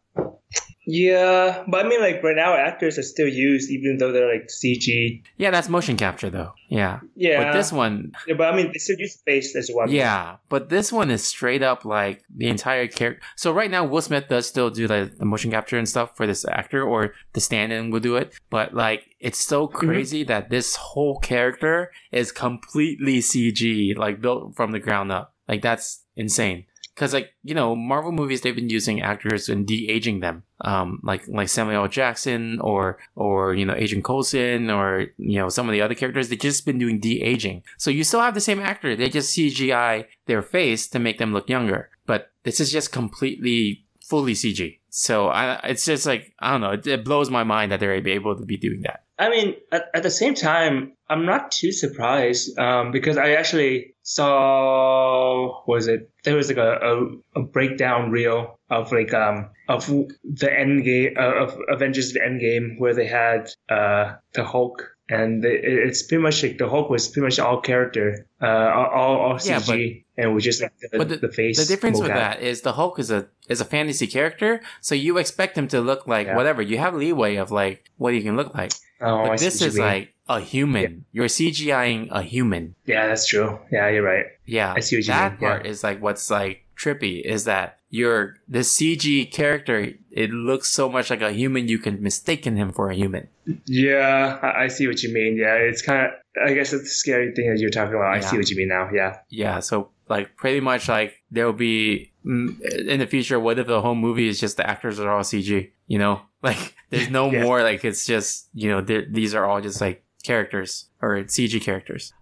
Yeah, 0.88 1.64
but 1.66 1.84
I 1.84 1.88
mean, 1.88 2.00
like 2.00 2.22
right 2.22 2.36
now, 2.36 2.54
actors 2.54 2.96
are 2.96 3.02
still 3.02 3.26
used 3.26 3.70
even 3.70 3.98
though 3.98 4.12
they're 4.12 4.32
like 4.32 4.46
CG. 4.46 5.20
Yeah, 5.36 5.50
that's 5.50 5.68
motion 5.68 5.96
capture 5.96 6.30
though. 6.30 6.52
Yeah. 6.68 7.00
Yeah, 7.16 7.42
But 7.42 7.52
this 7.54 7.72
one, 7.72 8.12
Yeah, 8.28 8.34
but 8.34 8.54
I 8.54 8.56
mean, 8.56 8.70
they 8.72 8.78
still 8.78 8.96
use 8.96 9.20
face 9.22 9.56
as 9.56 9.68
well. 9.72 9.90
yeah, 9.90 10.36
but 10.48 10.68
this 10.68 10.92
one 10.92 11.10
is 11.10 11.24
straight 11.24 11.62
up 11.62 11.84
like 11.84 12.22
the 12.34 12.46
entire 12.46 12.86
character. 12.86 13.20
So 13.34 13.50
right 13.50 13.70
now, 13.70 13.84
Will 13.84 14.00
Smith 14.00 14.28
does 14.28 14.46
still 14.46 14.70
do 14.70 14.86
like 14.86 15.18
the 15.18 15.24
motion 15.24 15.50
capture 15.50 15.76
and 15.76 15.88
stuff 15.88 16.16
for 16.16 16.24
this 16.24 16.44
actor, 16.44 16.84
or 16.84 17.14
the 17.32 17.40
stand-in 17.40 17.90
will 17.90 18.00
do 18.00 18.14
it. 18.14 18.38
But 18.48 18.72
like, 18.72 19.08
it's 19.18 19.38
so 19.38 19.66
mm-hmm. 19.66 19.76
crazy 19.76 20.22
that 20.24 20.50
this 20.50 20.76
whole 20.76 21.18
character 21.18 21.90
is 22.12 22.30
completely 22.30 23.18
CG, 23.18 23.96
like 23.98 24.20
built 24.20 24.54
from 24.54 24.70
the 24.70 24.78
ground 24.78 25.10
up. 25.10 25.34
Like 25.48 25.62
that's 25.62 26.04
insane. 26.14 26.66
Because 26.96 27.12
like 27.12 27.34
you 27.44 27.54
know, 27.54 27.76
Marvel 27.76 28.10
movies 28.10 28.40
they've 28.40 28.56
been 28.56 28.70
using 28.70 29.02
actors 29.02 29.50
and 29.50 29.66
de 29.66 29.86
aging 29.88 30.20
them, 30.20 30.44
um, 30.62 30.98
like 31.02 31.28
like 31.28 31.48
Samuel 31.48 31.82
L. 31.82 31.88
Jackson 31.88 32.58
or 32.60 32.98
or 33.14 33.54
you 33.54 33.66
know 33.66 33.74
Agent 33.74 34.02
Coulson 34.02 34.70
or 34.70 35.08
you 35.18 35.38
know 35.38 35.50
some 35.50 35.68
of 35.68 35.72
the 35.72 35.82
other 35.82 35.94
characters. 35.94 36.30
They've 36.30 36.38
just 36.38 36.64
been 36.64 36.78
doing 36.78 36.98
de 36.98 37.22
aging, 37.22 37.62
so 37.76 37.90
you 37.90 38.02
still 38.02 38.20
have 38.20 38.32
the 38.32 38.40
same 38.40 38.60
actor. 38.60 38.96
They 38.96 39.10
just 39.10 39.36
CGI 39.36 40.06
their 40.24 40.40
face 40.40 40.88
to 40.88 40.98
make 40.98 41.18
them 41.18 41.34
look 41.34 41.50
younger. 41.50 41.90
But 42.06 42.30
this 42.44 42.60
is 42.60 42.72
just 42.72 42.92
completely 42.92 43.84
fully 44.00 44.32
CG. 44.32 44.78
So 44.88 45.28
I, 45.28 45.60
it's 45.64 45.84
just 45.84 46.06
like 46.06 46.32
I 46.38 46.52
don't 46.52 46.62
know. 46.62 46.70
It, 46.70 46.86
it 46.86 47.04
blows 47.04 47.28
my 47.28 47.44
mind 47.44 47.72
that 47.72 47.80
they're 47.80 47.92
able 47.92 48.36
to 48.36 48.46
be 48.46 48.56
doing 48.56 48.80
that. 48.82 49.04
I 49.18 49.30
mean, 49.30 49.54
at, 49.72 49.86
at 49.94 50.02
the 50.02 50.10
same 50.10 50.34
time, 50.34 50.92
I'm 51.08 51.24
not 51.24 51.50
too 51.50 51.72
surprised 51.72 52.58
um, 52.58 52.92
because 52.92 53.16
I 53.16 53.32
actually 53.32 53.94
saw 54.02 55.64
was 55.66 55.88
it? 55.88 56.10
There 56.24 56.36
was 56.36 56.48
like 56.48 56.58
a, 56.58 56.72
a, 56.72 57.40
a 57.40 57.42
breakdown 57.42 58.10
reel 58.10 58.58
of 58.68 58.92
like 58.92 59.14
um 59.14 59.50
of 59.68 59.86
the 59.86 60.52
end 60.52 60.84
game 60.84 61.14
uh, 61.16 61.44
of 61.44 61.58
Avengers 61.68 62.14
Endgame 62.14 62.78
where 62.78 62.94
they 62.94 63.06
had 63.06 63.48
uh 63.68 64.16
the 64.32 64.44
Hulk 64.44 64.95
and 65.08 65.44
it- 65.44 65.62
it's 65.64 66.02
pretty 66.02 66.22
much 66.22 66.42
like 66.42 66.58
the 66.58 66.68
Hulk 66.68 66.90
was 66.90 67.08
pretty 67.08 67.24
much 67.26 67.38
all 67.38 67.60
character 67.60 68.26
uh 68.42 68.46
all 68.46 68.86
all, 68.86 69.16
all 69.26 69.32
Yeah, 69.44 69.58
CG 69.60 70.04
and 70.18 70.34
we 70.34 70.40
just 70.40 70.60
like 70.62 70.72
the, 70.80 70.98
But 70.98 71.08
the, 71.08 71.16
the 71.18 71.32
face 71.32 71.58
the 71.58 71.64
difference 71.72 71.98
with 72.00 72.08
that 72.08 72.40
is 72.42 72.62
the 72.62 72.72
Hulk 72.72 72.98
is 72.98 73.10
a 73.10 73.28
is 73.48 73.60
a 73.60 73.64
fantasy 73.64 74.06
character, 74.06 74.60
so 74.80 74.94
you 74.94 75.18
expect 75.18 75.56
him 75.56 75.68
to 75.68 75.80
look 75.80 76.06
like 76.06 76.26
Yeah. 76.26 76.36
whatever. 76.36 76.60
You 76.62 76.78
have 76.78 76.94
leeway 76.94 77.36
of 77.36 77.50
like 77.50 77.84
what 77.96 78.12
he 78.14 78.22
can 78.22 78.36
look 78.36 78.52
like. 78.54 78.72
oh, 79.00 79.28
but 79.28 79.38
this 79.38 79.60
is 79.62 79.78
like 79.78 80.14
a 80.28 80.40
human. 80.40 81.04
You're 81.12 81.28
CGIing 81.28 82.08
a 82.10 82.22
human. 82.22 82.74
yeah 82.86 83.06
that's 83.06 83.26
true 83.28 83.58
yeah 83.70 83.88
you're 83.88 84.02
right 84.02 84.26
Yeah, 84.44 84.72
I 84.76 84.80
see 84.80 84.96
what 84.96 85.06
you 85.06 85.12
that 85.12 85.32
mean, 85.32 85.38
yeah. 85.42 85.48
part 85.48 85.66
is 85.66 85.84
like 85.84 86.00
what's 86.02 86.30
like 86.30 86.64
trippy 86.76 87.22
is 87.22 87.44
that 87.44 87.78
you're 87.90 88.36
the 88.48 88.60
CG 88.60 89.30
character. 89.32 89.92
It 90.10 90.30
looks 90.30 90.68
so 90.68 90.88
much 90.88 91.10
like 91.10 91.22
a 91.22 91.32
human. 91.32 91.68
You 91.68 91.78
can 91.78 92.02
mistaken 92.02 92.56
him 92.56 92.72
for 92.72 92.90
a 92.90 92.94
human. 92.94 93.28
yeah 93.66 94.38
I, 94.42 94.68
see 94.68 94.86
what 94.86 95.02
you 95.02 95.12
mean 95.14 95.36
yeah 95.36 95.54
it's 95.54 95.82
kind 95.82 96.06
of 96.06 96.12
I 96.44 96.52
guess 96.52 96.72
it's 96.72 96.82
the 96.84 96.88
scary 96.90 97.32
thing 97.32 97.48
that 97.50 97.58
you're 97.60 97.70
talking 97.70 97.94
about 97.94 98.12
I 98.12 98.20
see 98.20 98.36
what 98.36 98.50
you 98.50 98.56
mean 98.56 98.68
now 98.68 98.90
yeah 98.92 99.18
Yeah, 99.30 99.60
so 99.60 99.90
like 100.08 100.36
pretty 100.36 100.60
much 100.60 100.88
like 100.88 101.22
there'll 101.30 101.52
be 101.52 102.12
mm, 102.24 102.60
in 102.86 103.00
the 103.00 103.06
future. 103.06 103.38
What 103.40 103.58
if 103.58 103.66
the 103.66 103.80
whole 103.80 103.94
movie 103.94 104.28
is 104.28 104.38
just 104.40 104.56
the 104.56 104.68
actors 104.68 105.00
are 105.00 105.10
all 105.10 105.22
CG? 105.22 105.70
You 105.86 105.98
know, 105.98 106.20
like 106.42 106.74
there's 106.90 107.08
no 107.10 107.30
Yeah. 107.32 107.42
more. 107.44 107.62
Like 107.62 107.84
it's 107.84 108.04
just 108.06 108.48
you 108.54 108.68
know 108.70 108.80
these 108.82 109.34
are 109.34 109.44
all 109.44 109.60
just 109.60 109.80
like 109.80 110.04
characters 110.24 110.86
or 111.00 111.16
CG 111.24 111.60
characters. 111.62 112.12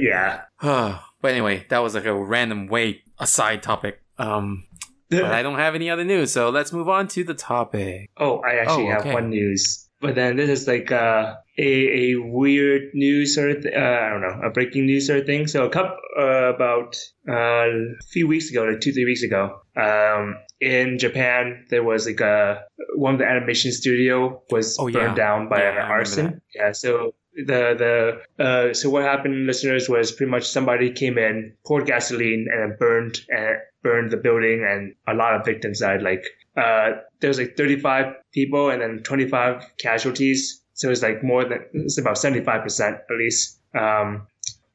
Yeah 0.00 0.42
but 0.62 1.30
anyway, 1.32 1.66
that 1.70 1.78
was 1.80 1.94
like 1.94 2.04
a 2.04 2.14
random 2.14 2.68
way 2.68 3.02
a 3.18 3.26
side 3.26 3.62
topic. 3.62 4.00
Um, 4.18 4.64
but 5.10 5.24
I 5.24 5.42
don't 5.42 5.58
have 5.58 5.74
any 5.74 5.88
other 5.90 6.04
news, 6.04 6.32
so 6.32 6.50
let's 6.50 6.72
move 6.72 6.88
on 6.88 7.08
to 7.08 7.24
the 7.24 7.34
topic. 7.34 8.10
Oh, 8.18 8.40
I 8.40 8.56
actually 8.56 8.88
Oh, 8.88 8.92
have 8.92 9.06
one 9.06 9.30
news. 9.30 9.84
But 10.00 10.14
then 10.14 10.36
this 10.36 10.48
is 10.48 10.68
like 10.68 10.92
uh, 10.92 11.34
a 11.58 12.12
a 12.12 12.14
weird 12.16 12.82
news 12.94 13.34
sort 13.34 13.50
of 13.50 13.62
th- 13.62 13.74
uh, 13.74 13.78
I 13.78 14.08
don't 14.10 14.20
know 14.20 14.40
a 14.46 14.50
breaking 14.50 14.86
news 14.86 15.06
sort 15.08 15.20
of 15.20 15.26
thing. 15.26 15.48
So 15.48 15.64
a 15.64 15.70
couple 15.70 15.96
uh, 16.16 16.54
about 16.54 16.94
uh, 17.28 17.34
a 17.34 17.96
few 18.12 18.28
weeks 18.28 18.48
ago, 18.50 18.62
like 18.64 18.80
two 18.80 18.92
three 18.92 19.04
weeks 19.06 19.22
ago, 19.24 19.60
um, 19.76 20.36
in 20.60 20.98
Japan 20.98 21.64
there 21.70 21.82
was 21.82 22.06
like 22.06 22.20
a 22.20 22.60
one 22.96 23.14
of 23.14 23.18
the 23.18 23.26
animation 23.26 23.72
studio 23.72 24.40
was 24.50 24.76
Oh, 24.78 24.86
yeah. 24.86 25.00
burned 25.06 25.16
down 25.16 25.48
by 25.48 25.62
Yeah, 25.62 25.84
an 25.84 25.90
arson. 25.90 26.40
Yeah, 26.54 26.70
so 26.72 27.14
the 27.46 28.20
the 28.38 28.44
uh, 28.44 28.74
so 28.74 28.90
what 28.90 29.04
happened, 29.04 29.46
listeners, 29.46 29.88
was 29.88 30.12
pretty 30.12 30.30
much 30.30 30.48
somebody 30.48 30.90
came 30.90 31.18
in, 31.18 31.54
poured 31.66 31.86
gasoline, 31.86 32.46
and 32.52 32.78
burned 32.78 33.20
and 33.28 33.58
burned 33.82 34.10
the 34.10 34.16
building, 34.16 34.66
and 34.68 34.94
a 35.06 35.14
lot 35.14 35.34
of 35.34 35.44
victims 35.44 35.80
died. 35.80 36.02
Like 36.02 36.24
uh, 36.56 36.92
there 37.20 37.28
was 37.28 37.38
like 37.38 37.56
35 37.56 38.14
people 38.32 38.70
and 38.70 38.82
then 38.82 39.02
25 39.02 39.64
casualties. 39.78 40.62
So 40.74 40.90
it's 40.90 41.02
like 41.02 41.22
more 41.22 41.44
than 41.44 41.64
it's 41.72 41.98
about 41.98 42.18
75 42.18 42.62
percent 42.62 42.96
at 42.96 43.16
least. 43.16 43.60
Um, 43.74 44.26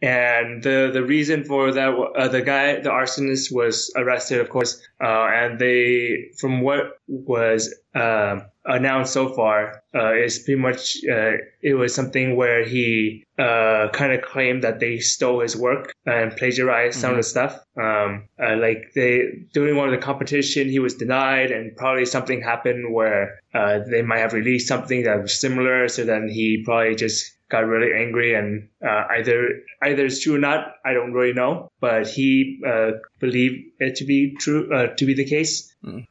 and 0.02 0.62
the 0.62 0.90
the 0.94 1.04
reason 1.04 1.46
for 1.46 1.72
that, 1.72 1.90
uh, 1.90 2.28
the 2.28 2.42
guy, 2.42 2.80
the 2.82 2.90
arsonist, 2.90 3.54
was 3.54 3.92
arrested, 3.96 4.42
of 4.42 4.50
course. 4.50 4.82
Uh, 5.02 5.28
and 5.28 5.60
they, 5.60 6.30
from 6.40 6.62
what 6.62 6.98
was 7.08 7.74
uh, 7.96 8.42
announced 8.66 9.14
so 9.14 9.30
far, 9.30 9.84
uh, 9.94 10.14
is 10.14 10.40
pretty 10.40 10.62
much 10.62 10.98
uh, 11.10 11.34
it 11.62 11.74
was 11.74 11.94
something 11.94 12.36
where 12.36 12.64
he 12.64 13.24
uh, 13.38 13.90
kind 13.94 14.14
of 14.14 14.22
claimed 14.22 14.64
that 14.64 14.80
they 14.80 15.00
stole 15.00 15.42
his 15.42 15.56
work 15.56 15.94
and 16.06 16.36
plagiarized 16.36 17.00
some 17.00 17.12
of 17.12 17.18
the 17.18 17.24
stuff. 17.24 17.60
Um, 17.78 18.28
uh, 18.42 18.56
like 18.58 18.92
they 18.96 19.30
during 19.54 19.76
one 19.76 19.88
of 19.88 20.00
the 20.00 20.06
competition, 20.06 20.70
he 20.70 20.80
was 20.80 20.96
denied, 20.96 21.52
and 21.52 21.76
probably 21.76 22.06
something 22.06 22.42
happened 22.42 22.94
where 22.94 23.40
uh, 23.54 23.80
they 23.90 24.02
might 24.02 24.20
have 24.20 24.34
released 24.34 24.68
something 24.68 25.04
that 25.04 25.22
was 25.22 25.40
similar. 25.40 25.88
So 25.88 26.06
then 26.06 26.28
he 26.28 26.64
probably 26.66 26.96
just 26.96 27.32
got 27.54 27.68
really 27.68 27.94
angry 28.04 28.34
and 28.34 28.68
uh, 28.90 29.04
either 29.18 29.38
either 29.84 30.06
it's 30.08 30.24
true 30.24 30.36
or 30.36 30.44
not 30.50 30.62
i 30.84 30.92
don't 30.94 31.14
really 31.14 31.34
know. 31.34 31.70
But 31.80 32.08
he 32.08 32.60
uh, 32.66 32.92
believed 33.20 33.58
it 33.80 33.96
to 33.98 34.06
be 34.06 34.36
true 34.40 34.74
uh, 34.74 34.88
to 34.96 35.06
be 35.06 35.14
the 35.14 35.30
case. 35.36 35.54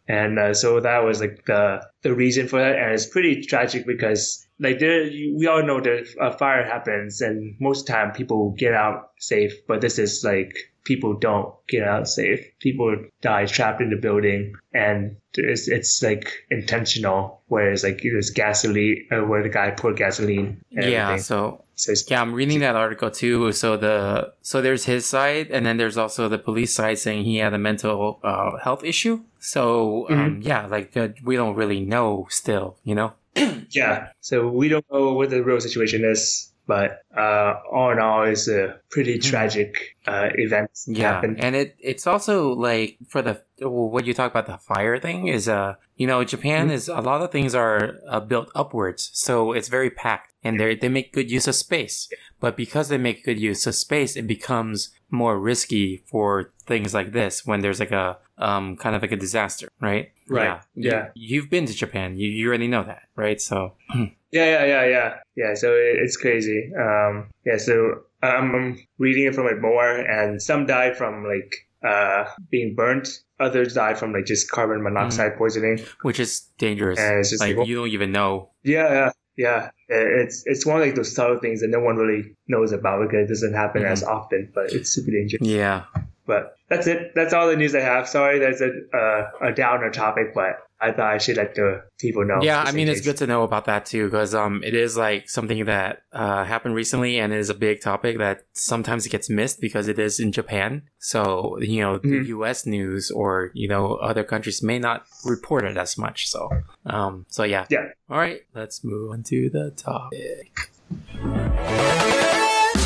And 0.06 0.38
uh, 0.38 0.54
so 0.54 0.80
that 0.80 0.98
was 1.04 1.20
like 1.20 1.44
the 1.46 1.82
the 2.02 2.14
reason 2.14 2.46
for 2.46 2.58
that. 2.60 2.76
And 2.78 2.92
it's 2.92 3.06
pretty 3.06 3.42
tragic 3.52 3.86
because 3.86 4.46
like 4.60 4.78
there 4.78 5.04
we 5.38 5.46
all 5.46 5.64
know 5.66 5.80
that 5.80 6.06
a 6.20 6.30
fire 6.36 6.64
happens 6.64 7.20
and 7.20 7.56
most 7.58 7.86
time 7.86 8.12
people 8.12 8.54
get 8.64 8.74
out 8.74 9.10
safe. 9.18 9.54
But 9.66 9.80
this 9.80 9.98
is 9.98 10.22
like 10.24 10.52
people 10.84 11.14
don't 11.14 11.54
get 11.68 11.86
out 11.86 12.08
safe 12.08 12.40
people 12.58 12.96
die 13.20 13.46
trapped 13.46 13.80
in 13.80 13.90
the 13.90 13.96
building 13.96 14.54
and 14.74 15.16
it's, 15.34 15.68
it's 15.68 16.02
like 16.02 16.32
intentional 16.50 17.40
whereas 17.48 17.84
like 17.84 18.00
there's 18.02 18.30
gasoline 18.30 19.06
uh, 19.10 19.20
where 19.20 19.42
the 19.42 19.48
guy 19.48 19.70
poured 19.70 19.96
gasoline 19.96 20.60
and 20.72 20.90
yeah, 20.90 21.08
everything. 21.08 21.22
so 21.22 21.64
So 21.74 21.92
yeah, 22.08 22.20
I'm 22.20 22.32
reading 22.32 22.60
that 22.60 22.76
article 22.76 23.10
too. 23.10 23.50
So 23.52 23.76
the 23.76 24.32
so 24.42 24.62
there's 24.62 24.84
his 24.84 25.06
side, 25.06 25.50
and 25.50 25.66
then 25.66 25.78
there's 25.78 25.96
also 25.96 26.28
the 26.28 26.38
police 26.38 26.72
side 26.74 26.98
saying 26.98 27.24
he 27.24 27.38
had 27.38 27.54
a 27.54 27.58
mental 27.58 28.20
uh, 28.22 28.58
health 28.58 28.84
issue. 28.84 29.22
So 29.40 30.06
um, 30.10 30.40
yeah, 30.42 30.66
like 30.66 30.96
uh, 30.96 31.08
we 31.24 31.34
don't 31.36 31.56
really 31.56 31.80
know 31.80 32.26
still, 32.30 32.76
you 32.84 32.94
know. 32.94 33.14
yeah. 33.70 34.08
So 34.20 34.48
we 34.48 34.68
don't 34.68 34.84
know 34.92 35.14
what 35.14 35.30
the 35.30 35.42
real 35.42 35.60
situation 35.60 36.04
is, 36.04 36.51
but 36.66 37.02
uh, 37.16 37.54
all 37.70 37.90
in 37.90 37.98
all, 37.98 38.22
it's 38.24 38.48
a 38.48 38.78
pretty 38.90 39.18
tragic 39.18 39.96
uh, 40.06 40.28
event 40.34 40.70
Hmm. 40.86 40.94
Yeah, 40.94 41.12
happened. 41.14 41.40
and 41.40 41.54
it 41.56 41.76
it's 41.78 42.06
also 42.06 42.52
like 42.54 42.98
for 43.08 43.20
the 43.22 43.42
what 43.60 44.04
you 44.06 44.14
talk 44.14 44.30
about 44.30 44.46
the 44.46 44.58
fire 44.58 44.98
thing 44.98 45.28
is 45.28 45.48
uh 45.48 45.74
you 45.96 46.06
know 46.06 46.24
Japan 46.24 46.66
Mm-hmm. 46.66 46.74
is 46.74 46.88
a 46.88 47.00
lot 47.00 47.22
of 47.22 47.30
things 47.30 47.54
are 47.54 47.94
uh, 48.08 48.20
built 48.20 48.50
upwards, 48.54 49.10
so 49.12 49.52
it's 49.52 49.68
very 49.68 49.90
packed, 49.90 50.32
and 50.44 50.58
they 50.58 50.74
they 50.76 50.88
make 50.88 51.12
good 51.12 51.30
use 51.30 51.46
of 51.48 51.54
space. 51.54 52.08
But 52.40 52.56
because 52.56 52.88
they 52.88 52.98
make 52.98 53.24
good 53.24 53.38
use 53.38 53.66
of 53.66 53.74
space, 53.74 54.16
it 54.16 54.26
becomes 54.26 54.90
more 55.10 55.38
risky 55.38 56.02
for 56.10 56.52
things 56.66 56.92
like 56.94 57.12
this 57.12 57.46
when 57.46 57.60
there's 57.60 57.78
like 57.80 57.92
a 57.92 58.18
um 58.38 58.76
kind 58.76 58.96
of 58.96 59.02
like 59.02 59.12
a 59.12 59.16
disaster, 59.16 59.68
right? 59.80 60.10
Right, 60.28 60.60
You- 60.74 60.90
yeah. 60.90 61.08
you've 61.14 61.50
been 61.50 61.66
to 61.66 61.74
Japan, 61.74 62.16
you 62.16 62.28
you 62.30 62.48
already 62.48 62.68
know 62.68 62.82
that, 62.84 63.02
right? 63.14 63.40
So 63.40 63.74
Yeah, 64.32 64.46
yeah, 64.46 64.64
yeah, 64.64 64.86
yeah, 64.86 65.14
yeah. 65.36 65.54
So 65.54 65.72
it, 65.74 65.96
it's 66.02 66.16
crazy. 66.16 66.70
Um, 66.78 67.28
yeah. 67.46 67.58
So 67.58 68.00
I'm, 68.22 68.54
I'm 68.54 68.78
reading 68.98 69.26
it 69.26 69.34
from 69.34 69.46
it 69.46 69.60
more, 69.60 69.90
and 69.90 70.40
some 70.42 70.66
die 70.66 70.94
from 70.94 71.24
like 71.24 71.54
uh, 71.86 72.24
being 72.50 72.74
burnt. 72.74 73.08
Others 73.40 73.74
die 73.74 73.94
from 73.94 74.12
like 74.12 74.24
just 74.24 74.50
carbon 74.50 74.82
monoxide 74.82 75.36
poisoning. 75.36 75.80
which 76.02 76.18
is 76.20 76.42
dangerous. 76.58 76.98
And 76.98 77.18
it's 77.18 77.30
just 77.30 77.42
like 77.42 77.66
you 77.66 77.74
don't 77.74 77.88
even 77.88 78.12
know. 78.12 78.50
Yeah, 78.62 79.10
yeah, 79.36 79.70
yeah. 79.88 79.98
It's 80.22 80.44
it's 80.46 80.64
one 80.64 80.80
of 80.80 80.86
like 80.86 80.94
those 80.94 81.14
subtle 81.14 81.38
things 81.38 81.60
that 81.60 81.68
no 81.68 81.80
one 81.80 81.96
really 81.96 82.34
knows 82.48 82.72
about 82.72 83.02
because 83.02 83.24
it 83.24 83.28
doesn't 83.28 83.54
happen 83.54 83.82
Mhm. 83.82 83.90
as 83.90 84.02
often, 84.04 84.50
but 84.54 84.72
it's 84.72 84.90
super 84.90 85.10
dangerous. 85.10 85.42
Yeah. 85.42 85.84
But 86.26 86.56
that's 86.68 86.86
it. 86.86 87.12
That's 87.14 87.32
all 87.32 87.48
the 87.48 87.56
news 87.56 87.74
I 87.74 87.80
have. 87.80 88.08
Sorry, 88.08 88.38
that's 88.38 88.60
a 88.60 88.70
uh, 88.96 89.48
a 89.48 89.52
downer 89.52 89.90
topic, 89.90 90.32
but 90.34 90.58
I 90.80 90.90
thought 90.92 91.12
I 91.14 91.18
should 91.18 91.36
let 91.36 91.54
the 91.54 91.82
people 91.98 92.24
know. 92.24 92.40
Yeah, 92.42 92.60
I 92.62 92.70
mean 92.72 92.88
it's 92.88 93.00
good 93.00 93.16
to 93.18 93.26
know 93.26 93.42
about 93.42 93.64
that 93.66 93.86
too 93.86 94.04
because 94.06 94.34
um 94.34 94.62
it 94.64 94.74
is 94.74 94.96
like 94.96 95.28
something 95.28 95.64
that 95.64 96.02
uh 96.12 96.44
happened 96.44 96.74
recently 96.76 97.18
and 97.18 97.32
it 97.32 97.38
is 97.38 97.50
a 97.50 97.54
big 97.54 97.80
topic 97.80 98.18
that 98.18 98.44
sometimes 98.52 99.04
it 99.06 99.10
gets 99.10 99.28
missed 99.30 99.60
because 99.60 99.88
it 99.88 99.98
is 99.98 100.20
in 100.20 100.30
Japan. 100.32 100.82
So 100.98 101.58
you 101.60 101.80
know 101.80 101.98
the 101.98 102.08
Mhm. 102.08 102.26
U.S. 102.28 102.66
news 102.66 103.10
or 103.10 103.50
you 103.54 103.66
know 103.68 103.94
other 103.96 104.22
countries 104.24 104.62
may 104.62 104.78
not 104.78 105.04
report 105.24 105.64
it 105.64 105.76
as 105.76 105.98
much. 105.98 106.28
So 106.28 106.50
um 106.86 107.26
so 107.28 107.42
yeah 107.42 107.66
Yeah. 107.68 107.88
All 108.08 108.18
right, 108.18 108.42
let's 108.54 108.84
move 108.84 109.10
on 109.10 109.22
to 109.24 109.50
the 109.50 109.70
topic. 109.72 110.50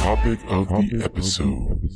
Topic 0.06 0.38
of 0.46 0.68
the 0.68 1.02
episode. 1.02 1.90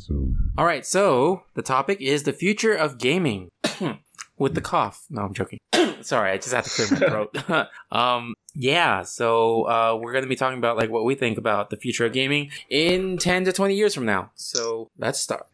All 0.59 0.65
right, 0.65 0.85
so 0.85 1.45
the 1.55 1.63
topic 1.63 2.01
is 2.01 2.25
the 2.25 2.33
future 2.33 2.75
of 2.75 2.99
gaming. 2.99 3.53
With 4.37 4.57
the 4.57 4.61
cough. 4.61 5.05
No, 5.11 5.23
I'm 5.23 5.33
joking. 5.33 5.61
Sorry, 6.01 6.33
I 6.33 6.39
just 6.39 6.53
had 6.53 6.65
to 6.65 6.71
clear 6.71 6.89
my 6.91 7.07
throat. 7.07 7.69
um, 7.93 8.35
yeah, 8.53 9.05
so 9.05 9.63
uh, 9.69 9.97
we're 10.03 10.11
going 10.11 10.25
to 10.25 10.29
be 10.29 10.35
talking 10.35 10.59
about 10.59 10.77
like 10.77 10.91
what 10.91 11.05
we 11.05 11.15
think 11.15 11.39
about 11.39 11.71
the 11.71 11.77
future 11.77 12.05
of 12.05 12.13
gaming 12.13 12.51
in 12.69 13.17
10 13.17 13.45
to 13.45 13.53
20 13.53 13.77
years 13.77 13.95
from 13.95 14.07
now. 14.07 14.33
So 14.35 14.91
let's 14.99 15.21
start. 15.21 15.47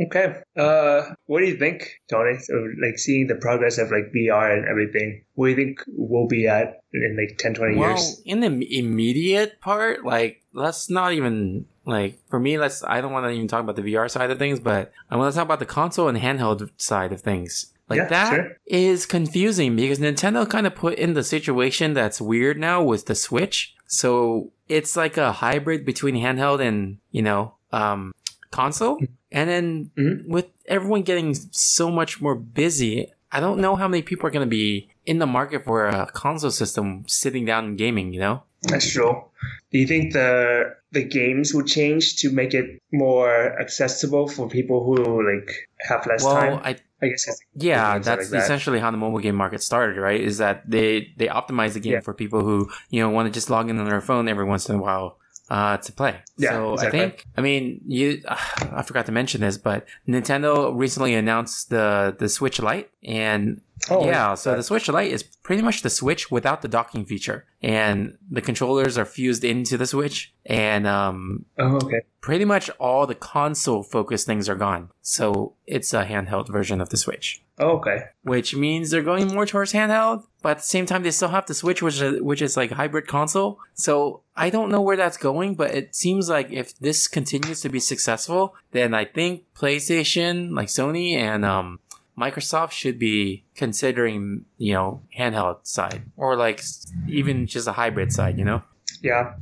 Okay. 0.00 0.40
Uh, 0.56 1.02
what 1.26 1.40
do 1.40 1.46
you 1.46 1.56
think, 1.56 2.00
Tony? 2.10 2.38
So, 2.38 2.54
like 2.82 2.98
seeing 2.98 3.26
the 3.26 3.36
progress 3.36 3.78
of 3.78 3.90
like 3.90 4.12
VR 4.14 4.52
and 4.56 4.66
everything, 4.66 5.24
where 5.34 5.54
do 5.54 5.60
you 5.60 5.66
think 5.66 5.84
we'll 5.88 6.26
be 6.28 6.46
at 6.46 6.82
in 6.92 7.16
like 7.16 7.38
10, 7.38 7.54
20 7.54 7.76
Well, 7.76 7.90
years? 7.90 8.22
in 8.24 8.40
the 8.40 8.78
immediate 8.78 9.60
part, 9.60 10.04
like 10.04 10.42
let's 10.52 10.90
not 10.90 11.12
even 11.12 11.66
like 11.86 12.18
for 12.28 12.38
me. 12.38 12.58
Let's. 12.58 12.82
I 12.84 13.00
don't 13.00 13.12
want 13.12 13.26
to 13.26 13.30
even 13.30 13.48
talk 13.48 13.62
about 13.62 13.76
the 13.76 13.82
VR 13.82 14.10
side 14.10 14.30
of 14.30 14.38
things, 14.38 14.60
but 14.60 14.92
I 15.10 15.16
want 15.16 15.32
to 15.32 15.36
talk 15.36 15.46
about 15.46 15.58
the 15.58 15.66
console 15.66 16.08
and 16.08 16.18
handheld 16.18 16.68
side 16.76 17.12
of 17.12 17.20
things. 17.20 17.66
Like 17.88 17.96
Yeah, 17.98 18.08
that 18.08 18.58
is 18.66 19.02
sure. 19.02 19.08
confusing 19.08 19.76
because 19.76 19.98
Nintendo 19.98 20.48
kind 20.48 20.66
of 20.66 20.74
put 20.74 20.94
in 20.94 21.14
the 21.14 21.24
situation 21.24 21.92
that's 21.94 22.20
weird 22.20 22.58
now 22.58 22.82
with 22.82 23.06
the 23.06 23.14
Switch. 23.14 23.74
So 23.86 24.52
it's 24.68 24.96
like 24.96 25.16
a 25.16 25.32
hybrid 25.32 25.84
between 25.84 26.14
handheld 26.14 26.60
and 26.66 26.98
you 27.10 27.22
know 27.22 27.54
um, 27.72 28.12
console. 28.50 28.98
And 29.32 29.48
then 29.50 29.90
Mhm. 29.98 30.28
with 30.28 30.46
everyone 30.66 31.02
getting 31.02 31.34
so 31.50 31.90
much 31.90 32.20
more 32.20 32.34
busy, 32.34 33.10
I 33.32 33.40
don't 33.40 33.60
know 33.60 33.76
how 33.76 33.88
many 33.88 34.02
people 34.02 34.26
are 34.26 34.30
going 34.30 34.46
to 34.46 34.50
be 34.50 34.88
in 35.06 35.18
the 35.18 35.26
market 35.26 35.64
for 35.64 35.86
a 35.88 36.06
console 36.12 36.50
system 36.50 37.04
sitting 37.06 37.44
down 37.44 37.64
and 37.64 37.78
gaming, 37.78 38.12
you 38.12 38.20
know? 38.20 38.42
That's 38.68 38.88
true. 38.92 39.24
Do 39.72 39.78
you 39.78 39.86
think 39.86 40.12
the 40.12 40.74
the 40.92 41.02
games 41.02 41.52
will 41.54 41.64
change 41.64 42.16
to 42.16 42.30
make 42.30 42.52
it 42.54 42.78
more 42.92 43.58
accessible 43.58 44.28
for 44.28 44.48
people 44.48 44.84
who 44.84 44.94
like 45.30 45.50
have 45.88 46.06
less 46.06 46.22
well, 46.22 46.34
time? 46.36 46.60
I 46.62 46.76
I 47.04 47.08
guess. 47.08 47.26
Yeah, 47.56 47.98
that's 47.98 48.06
like 48.06 48.30
that. 48.30 48.44
essentially 48.44 48.78
how 48.78 48.92
the 48.92 48.96
mobile 48.98 49.18
game 49.18 49.34
market 49.34 49.62
started, 49.62 49.96
right? 49.98 50.20
Is 50.20 50.38
that 50.38 50.62
they 50.70 51.08
they 51.16 51.26
optimize 51.26 51.72
the 51.72 51.80
game 51.80 51.94
Yeah. 51.94 52.00
for 52.00 52.14
people 52.14 52.42
who, 52.44 52.68
you 52.90 53.00
know, 53.00 53.10
want 53.10 53.26
to 53.26 53.32
just 53.32 53.50
log 53.50 53.68
in 53.70 53.78
on 53.80 53.86
their 53.88 54.00
phone 54.00 54.28
every 54.28 54.44
once 54.44 54.68
in 54.68 54.76
a 54.76 54.78
while 54.78 55.18
uh, 55.52 55.76
to 55.76 55.92
play. 55.92 56.16
Yeah, 56.38 56.52
so 56.52 56.72
exactly. 56.72 57.00
I 57.00 57.02
think, 57.02 57.26
I 57.36 57.40
mean, 57.42 57.82
you, 57.86 58.22
I 58.28 58.82
forgot 58.82 59.04
to 59.06 59.12
mention 59.12 59.42
this, 59.42 59.58
but 59.58 59.86
Nintendo 60.08 60.72
recently 60.74 61.14
announced 61.14 61.68
the 61.68 62.16
the 62.18 62.28
Switch 62.28 62.58
Lite, 62.58 62.90
and 63.04 63.60
Oh, 63.90 64.06
yeah, 64.06 64.34
so 64.34 64.54
the 64.56 64.62
Switch 64.62 64.88
Lite 64.88 65.10
is 65.10 65.22
pretty 65.24 65.60
much 65.60 65.82
the 65.82 65.90
Switch 65.90 66.30
without 66.30 66.62
the 66.62 66.68
docking 66.68 67.04
feature, 67.04 67.44
and 67.60 68.16
the 68.30 68.40
controllers 68.40 68.96
are 68.96 69.04
fused 69.04 69.44
into 69.44 69.76
the 69.76 69.86
Switch, 69.86 70.32
and 70.46 70.86
um, 70.86 71.44
Oh, 71.58 71.76
okay. 71.76 72.00
pretty 72.22 72.44
much 72.46 72.70
all 72.78 73.06
the 73.06 73.14
console 73.16 73.82
focused 73.82 74.24
things 74.24 74.48
are 74.48 74.54
gone. 74.54 74.88
So 75.02 75.54
it's 75.66 75.92
a 75.92 76.04
handheld 76.06 76.48
version 76.48 76.80
of 76.80 76.88
the 76.88 76.96
Switch 76.96 77.41
Oh, 77.58 77.76
okay. 77.78 78.04
which 78.22 78.56
means 78.56 78.90
they're 78.90 79.02
going 79.02 79.28
more 79.28 79.46
towards 79.46 79.72
handheld. 79.72 80.24
But 80.40 80.50
at 80.50 80.56
the 80.58 80.64
same 80.64 80.86
time, 80.86 81.02
they 81.02 81.10
still 81.10 81.28
have 81.28 81.46
the 81.46 81.54
Switch, 81.54 81.82
which 81.82 82.00
is 82.00 82.20
which 82.22 82.42
is 82.42 82.56
like 82.56 82.72
hybrid 82.72 83.06
console. 83.06 83.60
So 83.74 84.22
I 84.34 84.50
don't 84.50 84.70
know 84.70 84.80
where 84.80 84.96
that's 84.96 85.16
going, 85.16 85.54
but 85.54 85.72
it 85.72 85.94
seems 85.94 86.28
like 86.28 86.50
if 86.50 86.76
this 86.78 87.06
continues 87.06 87.60
to 87.60 87.68
be 87.68 87.78
successful, 87.78 88.54
then 88.72 88.94
I 88.94 89.04
think 89.04 89.44
PlayStation, 89.54 90.56
like 90.56 90.68
Sony 90.68 91.14
and 91.14 91.44
um, 91.44 91.78
Microsoft, 92.18 92.72
should 92.72 92.98
be 92.98 93.44
considering 93.54 94.46
you 94.58 94.72
know 94.72 95.02
handheld 95.16 95.66
side 95.66 96.02
or 96.16 96.36
like 96.36 96.62
even 97.06 97.46
just 97.46 97.68
a 97.68 97.72
hybrid 97.72 98.12
side. 98.12 98.38
You 98.38 98.44
know. 98.44 98.62
Yeah. 99.02 99.34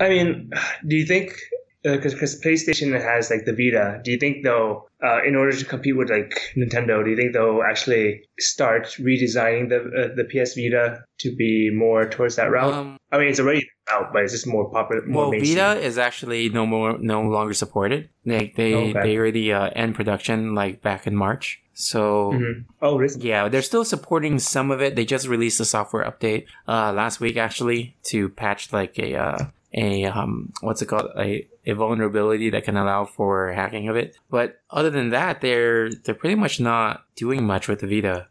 I 0.00 0.08
mean, 0.08 0.50
do 0.86 0.96
you 0.96 1.06
think 1.06 1.34
because 1.82 2.14
because 2.14 2.40
PlayStation 2.40 2.92
has 3.00 3.30
like 3.30 3.44
the 3.44 3.52
Vita, 3.52 4.00
do 4.04 4.12
you 4.12 4.18
think 4.18 4.44
though, 4.44 4.88
uh, 5.04 5.20
in 5.24 5.34
order 5.34 5.52
to 5.56 5.64
compete 5.64 5.96
with 5.96 6.10
like 6.10 6.38
Nintendo, 6.56 7.04
do 7.04 7.10
you 7.10 7.16
think 7.16 7.32
they'll 7.32 7.62
actually 7.62 8.22
start 8.38 8.84
redesigning 9.00 9.68
the 9.68 9.78
uh, 9.78 10.14
the 10.14 10.24
PS 10.24 10.54
Vita 10.54 11.04
to 11.20 11.34
be 11.36 11.70
more 11.74 12.08
towards 12.08 12.36
that 12.36 12.50
route? 12.50 12.72
Um, 12.72 12.98
I 13.10 13.18
mean, 13.18 13.28
it's 13.28 13.40
already 13.40 13.68
out, 13.90 14.12
but 14.12 14.22
it's 14.22 14.32
just 14.32 14.46
more 14.46 14.70
popular. 14.70 15.04
More 15.06 15.22
well, 15.24 15.30
mainstream. 15.32 15.56
Vita 15.58 15.80
is 15.80 15.98
actually 15.98 16.48
no 16.48 16.66
more 16.66 16.98
no 16.98 17.22
longer 17.22 17.54
supported. 17.54 18.08
They 18.24 18.52
they 18.56 18.74
Okay. 18.74 19.00
they 19.02 19.16
already 19.18 19.52
uh, 19.52 19.70
end 19.74 19.94
production 19.94 20.54
like 20.54 20.82
back 20.82 21.06
in 21.06 21.16
March. 21.16 21.58
So 21.74 22.32
Mhm. 22.34 22.64
Oh, 22.82 22.98
really? 22.98 23.18
yeah, 23.20 23.48
they're 23.48 23.62
still 23.62 23.84
supporting 23.84 24.38
some 24.38 24.70
of 24.70 24.80
it. 24.82 24.94
They 24.94 25.04
just 25.06 25.26
released 25.26 25.58
a 25.58 25.64
software 25.64 26.04
update 26.04 26.44
uh, 26.68 26.92
last 26.92 27.18
week 27.18 27.36
actually 27.36 27.96
to 28.04 28.28
patch 28.28 28.72
like 28.72 28.98
a 28.98 29.16
uh, 29.16 29.38
a 29.74 30.04
um 30.04 30.52
what's 30.60 30.82
it 30.82 30.86
called 30.86 31.10
a, 31.18 31.46
a 31.66 31.72
vulnerability 31.72 32.50
that 32.50 32.64
can 32.64 32.76
allow 32.76 33.04
for 33.04 33.52
hacking 33.52 33.88
of 33.88 33.96
it. 33.96 34.16
But 34.30 34.60
other 34.70 34.90
than 34.90 35.10
that, 35.10 35.40
they're 35.40 35.90
they're 35.90 36.14
pretty 36.14 36.36
much 36.36 36.60
not 36.60 37.04
doing 37.16 37.44
much 37.46 37.68
with 37.68 37.80
the 37.80 37.86
Vita. 37.86 38.26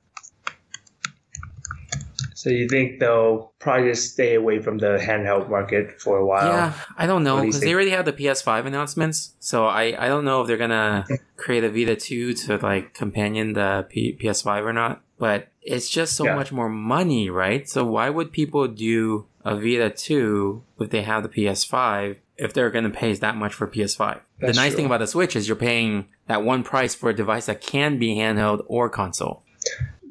So 2.34 2.50
you 2.50 2.68
think 2.68 3.00
they'll 3.00 3.54
probably 3.60 3.90
just 3.92 4.14
stay 4.14 4.34
away 4.34 4.60
from 4.60 4.80
the 4.80 4.98
handheld 5.00 5.48
market 5.48 6.02
for 6.02 6.18
a 6.18 6.26
while? 6.26 6.48
Yeah, 6.48 6.74
I 6.98 7.06
don't 7.06 7.24
know 7.24 7.40
because 7.42 7.60
they 7.62 7.72
already 7.72 7.92
have 7.92 8.06
the 8.06 8.14
PS5 8.14 8.66
announcements, 8.66 9.34
so 9.40 9.68
I, 9.68 9.94
I 10.04 10.08
don't 10.08 10.26
know 10.26 10.42
if 10.42 10.48
they're 10.48 10.58
gonna 10.58 11.06
create 11.38 11.64
a 11.64 11.70
Vita 11.70 11.96
2 11.96 12.34
to 12.34 12.58
like 12.58 12.96
companion 12.96 13.54
the 13.54 13.86
P- 13.90 14.18
PS5 14.20 14.64
or 14.66 14.74
not. 14.74 15.02
But 15.20 15.50
it's 15.62 15.88
just 15.88 16.16
so 16.16 16.26
Yeah. 16.26 16.34
much 16.34 16.52
more 16.52 16.68
money, 16.68 17.30
right? 17.30 17.70
So 17.70 17.86
why 17.86 18.10
would 18.10 18.32
people 18.32 18.68
do 18.68 19.28
a 19.44 19.56
Vita 19.56 19.90
2 19.90 20.64
if 20.80 20.90
they 20.90 21.02
have 21.04 21.24
the 21.24 21.30
PS5 21.30 22.18
if 22.38 22.54
they're 22.54 22.70
gonna 22.72 22.90
pay 22.90 23.14
that 23.14 23.36
much 23.36 23.54
for 23.54 23.68
PS5? 23.68 24.20
the 24.40 24.54
nice 24.54 24.72
true. 24.72 24.78
thing 24.78 24.86
about 24.86 25.00
the 25.00 25.08
Switch 25.08 25.36
is 25.36 25.48
you're 25.48 25.56
paying 25.56 26.08
that 26.28 26.44
one 26.44 26.64
price 26.64 26.96
for 26.96 27.10
a 27.10 27.16
device 27.16 27.46
that 27.46 27.62
can 27.62 28.00
be 28.00 28.16
handheld 28.16 28.64
or 28.68 28.90
console. 28.90 29.44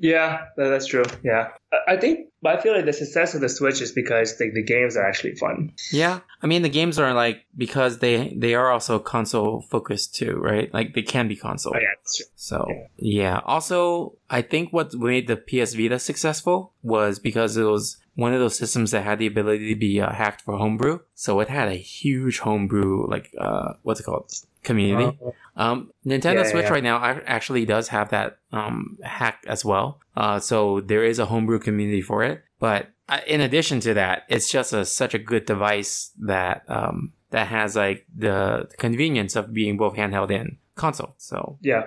Yeah, 0.01 0.47
that's 0.57 0.87
true. 0.87 1.05
Yeah, 1.23 1.49
I- 1.87 1.99
think, 1.99 2.29
but 2.41 2.59
I 2.59 2.63
feel 2.63 2.75
like 2.75 2.87
the 2.87 2.93
success 2.93 3.35
of 3.35 3.43
the 3.43 3.51
Switch 3.51 3.83
is 3.83 3.93
because 3.93 4.39
the, 4.39 4.51
the 4.51 4.63
games 4.63 4.97
are 4.97 5.05
actually 5.07 5.35
fun. 5.35 5.73
Yeah, 5.93 6.21
I 6.43 6.47
mean 6.47 6.63
the 6.63 6.71
games 6.71 6.99
are 6.99 7.13
like 7.13 7.45
because 7.55 7.99
they 7.99 8.33
they 8.35 8.55
are 8.55 8.71
also 8.71 8.99
console 8.99 9.61
focused 9.61 10.15
too, 10.15 10.37
right? 10.37 10.73
Like 10.73 10.95
they 10.95 11.03
can 11.03 11.29
be 11.29 11.37
console. 11.37 11.75
Oh, 11.77 11.79
yeah, 11.79 11.89
that's 11.99 12.17
true. 12.17 12.27
So 12.37 12.67
yeah. 12.97 13.41
Also, 13.45 14.15
I 14.31 14.41
think 14.41 14.73
what 14.73 14.95
made 14.95 15.27
the 15.27 15.37
PS 15.37 15.75
Vita 15.75 15.99
successful 15.99 16.73
was 16.83 17.19
because 17.19 17.59
it 17.59 17.65
was 17.65 17.99
one 18.21 18.33
of 18.35 18.41
those 18.41 18.57
systems 18.63 18.91
that 18.93 19.03
had 19.05 19.19
the 19.19 19.27
ability 19.35 19.67
to 19.75 19.79
be 19.79 20.01
uh, 20.01 20.13
hacked 20.13 20.43
for 20.43 20.57
homebrew. 20.57 21.01
So 21.15 21.41
it 21.41 21.49
had 21.49 21.69
a 21.69 21.75
huge 21.75 22.39
homebrew, 22.47 23.09
like 23.15 23.27
uh, 23.47 23.75
what's 23.83 24.01
it 24.01 24.05
called, 24.05 24.31
community. 24.63 25.19
Um, 25.57 25.91
Nintendo 26.05 26.35
Yeah, 26.35 26.43
yeah, 26.45 26.51
Switch 26.53 26.65
yeah. 26.69 26.75
right 26.77 26.85
now 26.85 26.99
actually 27.37 27.65
does 27.65 27.89
have 27.89 28.11
that 28.11 28.39
um, 28.53 28.99
hack 29.03 29.43
as 29.47 29.65
well. 29.65 30.01
Uh, 30.17 30.39
so 30.39 30.81
there 30.81 31.05
is 31.05 31.19
a 31.19 31.27
homebrew 31.27 31.59
community 31.59 32.03
for 32.03 32.23
it. 32.23 32.43
But 32.59 32.89
uh, 33.09 33.21
in 33.27 33.41
addition 33.41 33.81
to 33.81 33.95
that, 33.95 34.25
it's 34.29 34.51
just 34.51 34.73
a, 34.73 34.85
such 34.85 35.15
a 35.15 35.19
good 35.19 35.45
device 35.47 36.13
that 36.21 36.63
um, 36.69 37.13
that 37.31 37.47
has 37.49 37.75
like 37.75 38.07
the 38.15 38.69
convenience 38.79 39.35
of 39.37 39.53
being 39.55 39.77
both 39.77 39.95
handheld 39.97 40.31
and 40.39 40.57
console. 40.75 41.15
So 41.19 41.59
Yeah, 41.63 41.85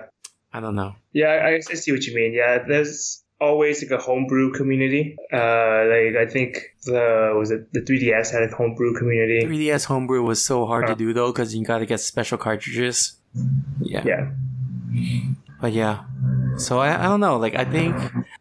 I 0.52 0.60
don't 0.60 0.74
know. 0.74 0.96
yeah, 1.12 1.28
I, 1.48 1.54
I 1.56 1.60
see 1.60 1.92
what 1.92 2.04
you 2.06 2.14
mean. 2.14 2.32
Yeah, 2.34 2.64
there's 2.66 3.23
always 3.48 3.82
like 3.82 3.90
a 3.98 4.02
homebrew 4.02 4.52
community. 4.52 5.16
Uh, 5.32 5.84
like 5.92 6.14
I 6.24 6.26
think 6.34 6.50
the 6.86 7.04
was 7.38 7.50
it 7.50 7.72
the 7.72 7.80
3DS 7.86 8.32
had 8.32 8.42
a 8.42 8.50
homebrew 8.54 8.92
community. 9.00 9.40
3DS 9.46 9.84
homebrew 9.92 10.22
was 10.22 10.40
so 10.44 10.66
hard 10.66 10.86
to 10.86 10.92
Uh. 10.92 11.02
do 11.04 11.12
though 11.12 11.30
because 11.32 11.54
you 11.54 11.64
got 11.64 11.78
to 11.78 11.86
get 11.86 12.00
special 12.00 12.38
cartridges. 12.38 13.16
Yeah. 13.80 14.02
Yeah, 14.06 14.30
But 15.60 15.72
yeah. 15.72 16.04
So 16.56 16.78
I, 16.78 16.94
I 16.94 17.02
don't 17.10 17.20
know. 17.20 17.36
Like 17.36 17.56
I 17.56 17.64
think 17.64 17.96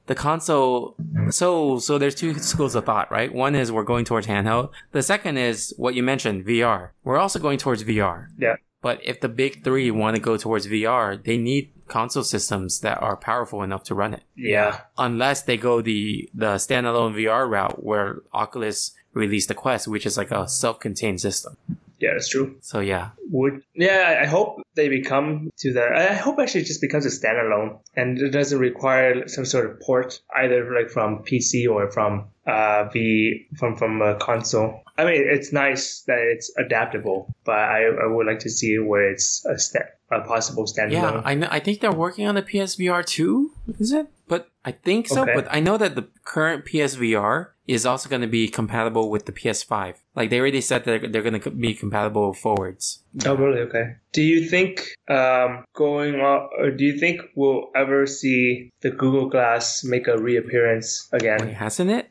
the 0.05 0.13
console. 0.15 0.95
So 1.31 1.79
so 1.79 1.97
there's 1.97 2.13
two 2.15 2.33
schools 2.37 2.75
of 2.75 2.85
thought, 2.85 3.09
right? 3.11 3.33
One 3.33 3.55
is 3.55 3.71
we're 3.71 3.83
going 3.93 4.05
towards 4.05 4.27
handheld. 4.27 4.69
The 4.91 5.01
second 5.01 5.37
is 5.37 5.73
what 5.77 5.95
you 5.95 6.03
mentioned, 6.03 6.45
VR. 6.45 6.89
We're 7.03 7.17
also 7.17 7.39
going 7.39 7.57
towards 7.57 7.83
VR. 7.83 8.27
yeah, 8.37 8.55
But 8.81 8.99
if 9.03 9.19
the 9.21 9.29
big 9.29 9.63
three 9.63 9.89
want 9.89 10.15
to 10.15 10.21
go 10.21 10.37
towards 10.37 10.67
VR, 10.67 11.17
they 11.23 11.37
need 11.37 11.72
console 11.87 12.23
systems 12.23 12.79
that 12.81 13.01
are 13.01 13.15
powerful 13.17 13.63
enough 13.63 13.83
to 13.85 13.95
run 13.95 14.13
it. 14.13 14.23
yeah, 14.35 14.81
Unless 14.97 15.43
they 15.43 15.57
go 15.57 15.81
the 15.81 16.29
the 16.33 16.55
standalone 16.55 17.13
VR 17.15 17.49
route 17.49 17.83
where 17.83 18.21
Oculus 18.33 18.91
released 19.13 19.47
the 19.47 19.53
Quest, 19.55 19.87
which 19.87 20.05
is 20.05 20.17
like 20.17 20.31
a 20.31 20.47
self-contained 20.47 21.21
system. 21.21 21.55
Yeah, 21.99 22.11
that's 22.13 22.27
true. 22.27 22.57
So 22.61 22.79
yeah, 22.81 23.11
Would 23.31 23.63
yeah, 23.75 24.19
I- 24.23 24.25
hope 24.25 24.61
they 24.75 24.89
become 24.89 25.51
to 25.59 25.71
that. 25.73 25.93
I 25.95 26.13
hope 26.15 26.39
actually 26.39 26.61
it 26.61 26.65
just 26.67 26.81
becomes 26.81 27.05
a 27.05 27.09
standalone 27.09 27.79
and 27.95 28.17
it 28.19 28.31
doesn't 28.31 28.57
require 28.59 29.27
some 29.27 29.45
sort 29.45 29.69
of 29.69 29.79
port 29.79 30.19
either 30.35 30.73
like 30.73 30.89
from 30.89 31.19
PC 31.23 31.69
or 31.69 31.89
from 31.91 32.25
uh 32.47 32.89
the 32.91 33.45
from 33.57 33.75
from 33.77 34.01
a 34.01 34.15
console. 34.15 34.81
I 34.97 35.05
mean, 35.05 35.23
it's 35.25 35.53
nice 35.53 36.01
that 36.07 36.19
it's 36.19 36.51
adaptable, 36.57 37.33
but 37.45 37.55
I, 37.55 37.85
I 37.85 38.07
would 38.07 38.27
like 38.27 38.39
to 38.39 38.49
see 38.49 38.77
where 38.79 39.09
it's 39.11 39.45
a 39.45 39.57
step 39.57 39.97
a 40.21 40.23
possible 40.25 40.65
standalone. 40.65 40.91
yeah. 40.91 41.21
I 41.23 41.33
know. 41.35 41.47
I 41.49 41.59
think 41.59 41.81
they're 41.81 41.91
working 41.91 42.27
on 42.27 42.35
the 42.35 42.41
PSVR 42.43 43.05
too. 43.05 43.51
Is 43.79 43.91
it? 43.91 44.07
But 44.27 44.49
I 44.65 44.71
think 44.71 45.07
so. 45.07 45.23
Okay. 45.23 45.33
But 45.35 45.47
I 45.51 45.59
know 45.59 45.77
that 45.77 45.95
the 45.95 46.07
current 46.23 46.65
PSVR 46.65 47.49
is 47.67 47.85
also 47.85 48.09
going 48.09 48.21
to 48.21 48.27
be 48.27 48.47
compatible 48.47 49.09
with 49.09 49.25
the 49.25 49.31
PS5. 49.31 49.95
Like 50.15 50.29
they 50.29 50.39
already 50.39 50.61
said 50.61 50.83
that 50.83 51.01
they're, 51.01 51.09
they're 51.09 51.21
going 51.21 51.39
to 51.39 51.51
be 51.51 51.73
compatible 51.73 52.33
forwards. 52.33 53.03
Oh, 53.25 53.35
really? 53.35 53.59
Okay. 53.61 53.95
Do 54.11 54.21
you 54.21 54.47
think 54.49 54.87
um, 55.09 55.63
going 55.73 56.15
on, 56.15 56.49
or 56.57 56.71
do 56.71 56.83
you 56.83 56.97
think 56.97 57.21
we'll 57.35 57.69
ever 57.75 58.05
see 58.05 58.69
the 58.81 58.91
Google 58.91 59.29
Glass 59.29 59.83
make 59.83 60.07
a 60.07 60.17
reappearance 60.17 61.07
Wait, 61.11 61.21
again? 61.21 61.47
hasn't 61.49 61.89
it? 61.89 62.09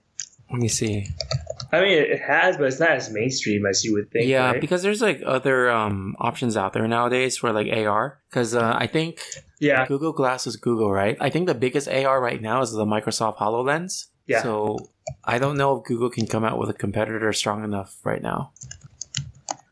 Let 0.50 0.60
me 0.60 0.68
see. 0.68 1.06
I 1.72 1.80
mean, 1.80 1.98
it 1.98 2.20
has, 2.20 2.58
but 2.58 2.66
it's 2.66 2.80
not 2.80 2.90
as 2.90 3.10
mainstream 3.10 3.64
as 3.64 3.82
you 3.82 3.94
would 3.94 4.10
think. 4.10 4.26
yeah, 4.26 4.52
right? 4.52 4.60
because 4.60 4.82
there's 4.82 5.00
like 5.00 5.22
other 5.24 5.70
um 5.70 6.14
options 6.18 6.56
out 6.56 6.74
there 6.74 6.86
nowadays 6.86 7.38
for 7.38 7.50
like 7.52 7.68
AR. 7.72 8.20
Because 8.28 8.54
uh, 8.54 8.74
I 8.76 8.86
think 8.86 9.20
yeah, 9.58 9.86
Google 9.86 10.12
Glass 10.12 10.46
is 10.46 10.56
Google, 10.56 10.92
right? 10.92 11.16
I 11.18 11.30
think 11.30 11.46
the 11.46 11.54
biggest 11.54 11.88
AR 11.88 12.20
right 12.20 12.42
now 12.42 12.60
is 12.60 12.72
the 12.72 12.84
Microsoft 12.84 13.38
HoloLens. 13.38 14.08
Yeah. 14.26 14.42
So 14.42 14.90
I 15.24 15.38
don't 15.38 15.56
know 15.56 15.78
if 15.78 15.84
Google 15.84 16.10
can 16.10 16.26
come 16.26 16.44
out 16.44 16.58
with 16.58 16.68
a 16.68 16.74
competitor 16.74 17.32
strong 17.32 17.64
enough 17.64 17.96
right 18.04 18.22
now. 18.22 18.52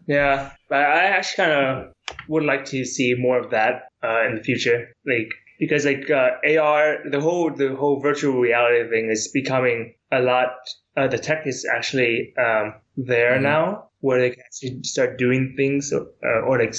yeah. 0.07 0.53
But 0.69 0.79
I 0.79 1.05
actually 1.05 1.45
kind 1.45 1.53
of 1.53 1.93
would 2.29 2.45
like 2.45 2.65
to 2.67 2.85
see 2.85 3.15
more 3.19 3.39
of 3.39 3.51
that 3.51 3.89
uh, 4.03 4.27
in 4.27 4.37
the 4.37 4.43
future, 4.43 4.89
like 5.07 5.31
because 5.59 5.85
like 5.85 6.11
uh, 6.11 6.31
AR, 6.59 6.99
the 7.09 7.21
whole 7.21 7.51
the 7.51 7.75
whole 7.77 8.01
virtual 8.01 8.41
reality 8.41 8.89
thing 8.89 9.11
is 9.11 9.29
becoming 9.29 9.95
a 10.11 10.21
lot. 10.21 10.55
Uh, 10.97 11.07
the 11.07 11.19
tech 11.19 11.47
is 11.47 11.65
actually 11.65 12.35
um, 12.37 12.75
there 12.97 13.39
Mhm. 13.39 13.43
now, 13.43 13.91
where 14.01 14.19
they 14.21 14.31
can 14.31 14.43
actually 14.45 14.83
start 14.83 15.19
doing 15.19 15.55
things, 15.57 15.93
uh, 15.93 16.41
or 16.47 16.59
like 16.59 16.75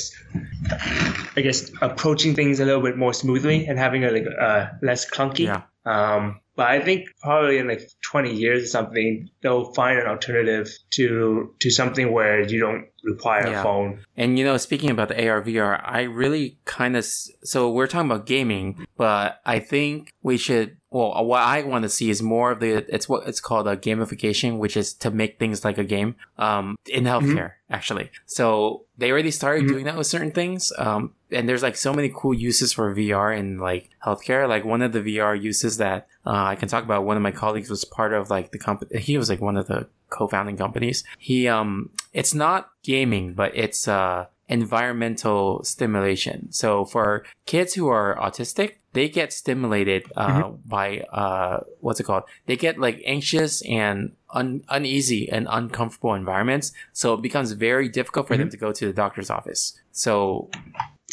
I 1.37 1.41
guess 1.41 1.71
approaching 1.81 2.35
things 2.35 2.59
a 2.59 2.65
little 2.65 2.81
bit 2.81 2.97
more 2.97 3.13
smoothly 3.13 3.65
and 3.67 3.79
having 3.79 4.03
a 4.03 4.11
like 4.11 4.25
uh, 4.39 4.67
less 4.81 5.09
clunky. 5.09 5.45
Yeah. 5.45 5.61
Um, 5.85 6.41
but 6.61 6.69
I 6.69 6.79
think 6.79 7.07
probably 7.21 7.57
in 7.57 7.67
like 7.67 7.81
20 8.11 8.33
years 8.35 8.63
or 8.63 8.67
something, 8.67 9.29
they'll 9.41 9.73
find 9.73 9.97
an 9.99 10.07
alternative 10.07 10.67
to 10.91 11.53
to 11.59 11.69
something 11.69 12.11
where 12.11 12.41
you 12.47 12.59
don't 12.59 12.85
require 13.03 13.47
Yeah. 13.47 13.61
a 13.61 13.63
phone. 13.63 13.99
And 14.15 14.37
you 14.37 14.45
know, 14.45 14.57
speaking 14.57 14.91
about 14.91 15.07
the 15.09 15.17
AR 15.27 15.41
VR, 15.41 15.81
I 15.83 16.01
really 16.03 16.57
kind 16.65 16.95
of 16.95 17.03
so 17.05 17.71
we're 17.71 17.87
talking 17.87 18.11
about 18.11 18.25
gaming, 18.27 18.85
but 18.97 19.41
I 19.45 19.57
think 19.59 20.13
we 20.21 20.37
should. 20.37 20.77
Well, 20.93 21.23
what 21.25 21.41
I 21.41 21.63
want 21.63 21.83
to 21.83 21.89
see 21.89 22.09
is 22.09 22.21
more 22.21 22.51
of 22.51 22.59
the. 22.59 22.85
It's 22.93 23.07
what 23.07 23.25
it's 23.25 23.39
called 23.39 23.65
a 23.67 23.77
gamification, 23.77 24.57
which 24.59 24.75
is 24.75 24.93
to 24.95 25.09
make 25.09 25.39
things 25.39 25.63
like 25.63 25.77
a 25.77 25.85
game. 25.85 26.15
Um, 26.37 26.75
in 26.97 27.05
healthcare, 27.05 27.51
actually. 27.69 28.11
So 28.25 28.85
they 28.97 29.09
already 29.09 29.31
started 29.31 29.63
Mhm. 29.63 29.69
doing 29.69 29.85
that 29.85 29.97
with 29.97 30.07
certain 30.07 30.31
things. 30.31 30.71
Um, 30.77 31.13
and 31.31 31.47
there's 31.47 31.63
like 31.63 31.77
so 31.77 31.93
many 31.93 32.11
cool 32.13 32.33
uses 32.33 32.73
for 32.73 32.93
VR 32.93 33.31
in 33.41 33.57
like 33.57 33.89
healthcare. 34.05 34.47
Like 34.49 34.65
one 34.65 34.81
of 34.81 34.91
the 34.91 35.01
VR 35.01 35.33
uses 35.33 35.77
that 35.77 36.07
uh, 36.25 36.31
I 36.31 36.55
can 36.55 36.67
talk 36.67 36.83
about. 36.83 37.05
One 37.05 37.17
of 37.17 37.23
my 37.23 37.31
colleagues 37.31 37.69
was 37.69 37.83
part 37.85 38.13
of 38.13 38.29
like 38.29 38.51
the 38.51 38.59
company. 38.59 38.99
He 38.99 39.17
was 39.17 39.29
like 39.29 39.41
one 39.41 39.57
of 39.57 39.67
the 39.67 39.87
co-founding 40.09 40.57
companies. 40.57 41.03
He 41.17 41.47
um, 41.47 41.89
it's 42.13 42.33
not 42.33 42.69
gaming, 42.83 43.33
but 43.33 43.55
it's 43.55 43.87
uh 43.87 44.27
environmental 44.51 45.63
stimulation. 45.63 46.51
So 46.51 46.83
for 46.83 47.23
kids 47.45 47.73
who 47.73 47.87
are 47.87 48.17
autistic, 48.17 48.75
they 48.91 49.07
get 49.07 49.31
stimulated 49.31 50.03
uh, 50.17 50.49
by 50.65 50.99
uh, 51.13 51.61
what's 51.79 52.01
it 52.01 52.03
called? 52.03 52.23
They 52.45 52.57
get 52.57 52.77
like 52.77 53.01
anxious 53.05 53.61
and 53.61 54.11
un- 54.31 54.65
uneasy 54.67 55.29
and 55.29 55.47
uncomfortable 55.49 56.13
environments. 56.13 56.73
So 56.91 57.13
it 57.13 57.21
becomes 57.21 57.53
very 57.53 57.87
difficult 57.87 58.27
for 58.27 58.35
them 58.35 58.49
to 58.49 58.57
go 58.57 58.73
to 58.73 58.85
the 58.85 58.91
doctor's 58.93 59.29
office. 59.29 59.79
So 59.93 60.49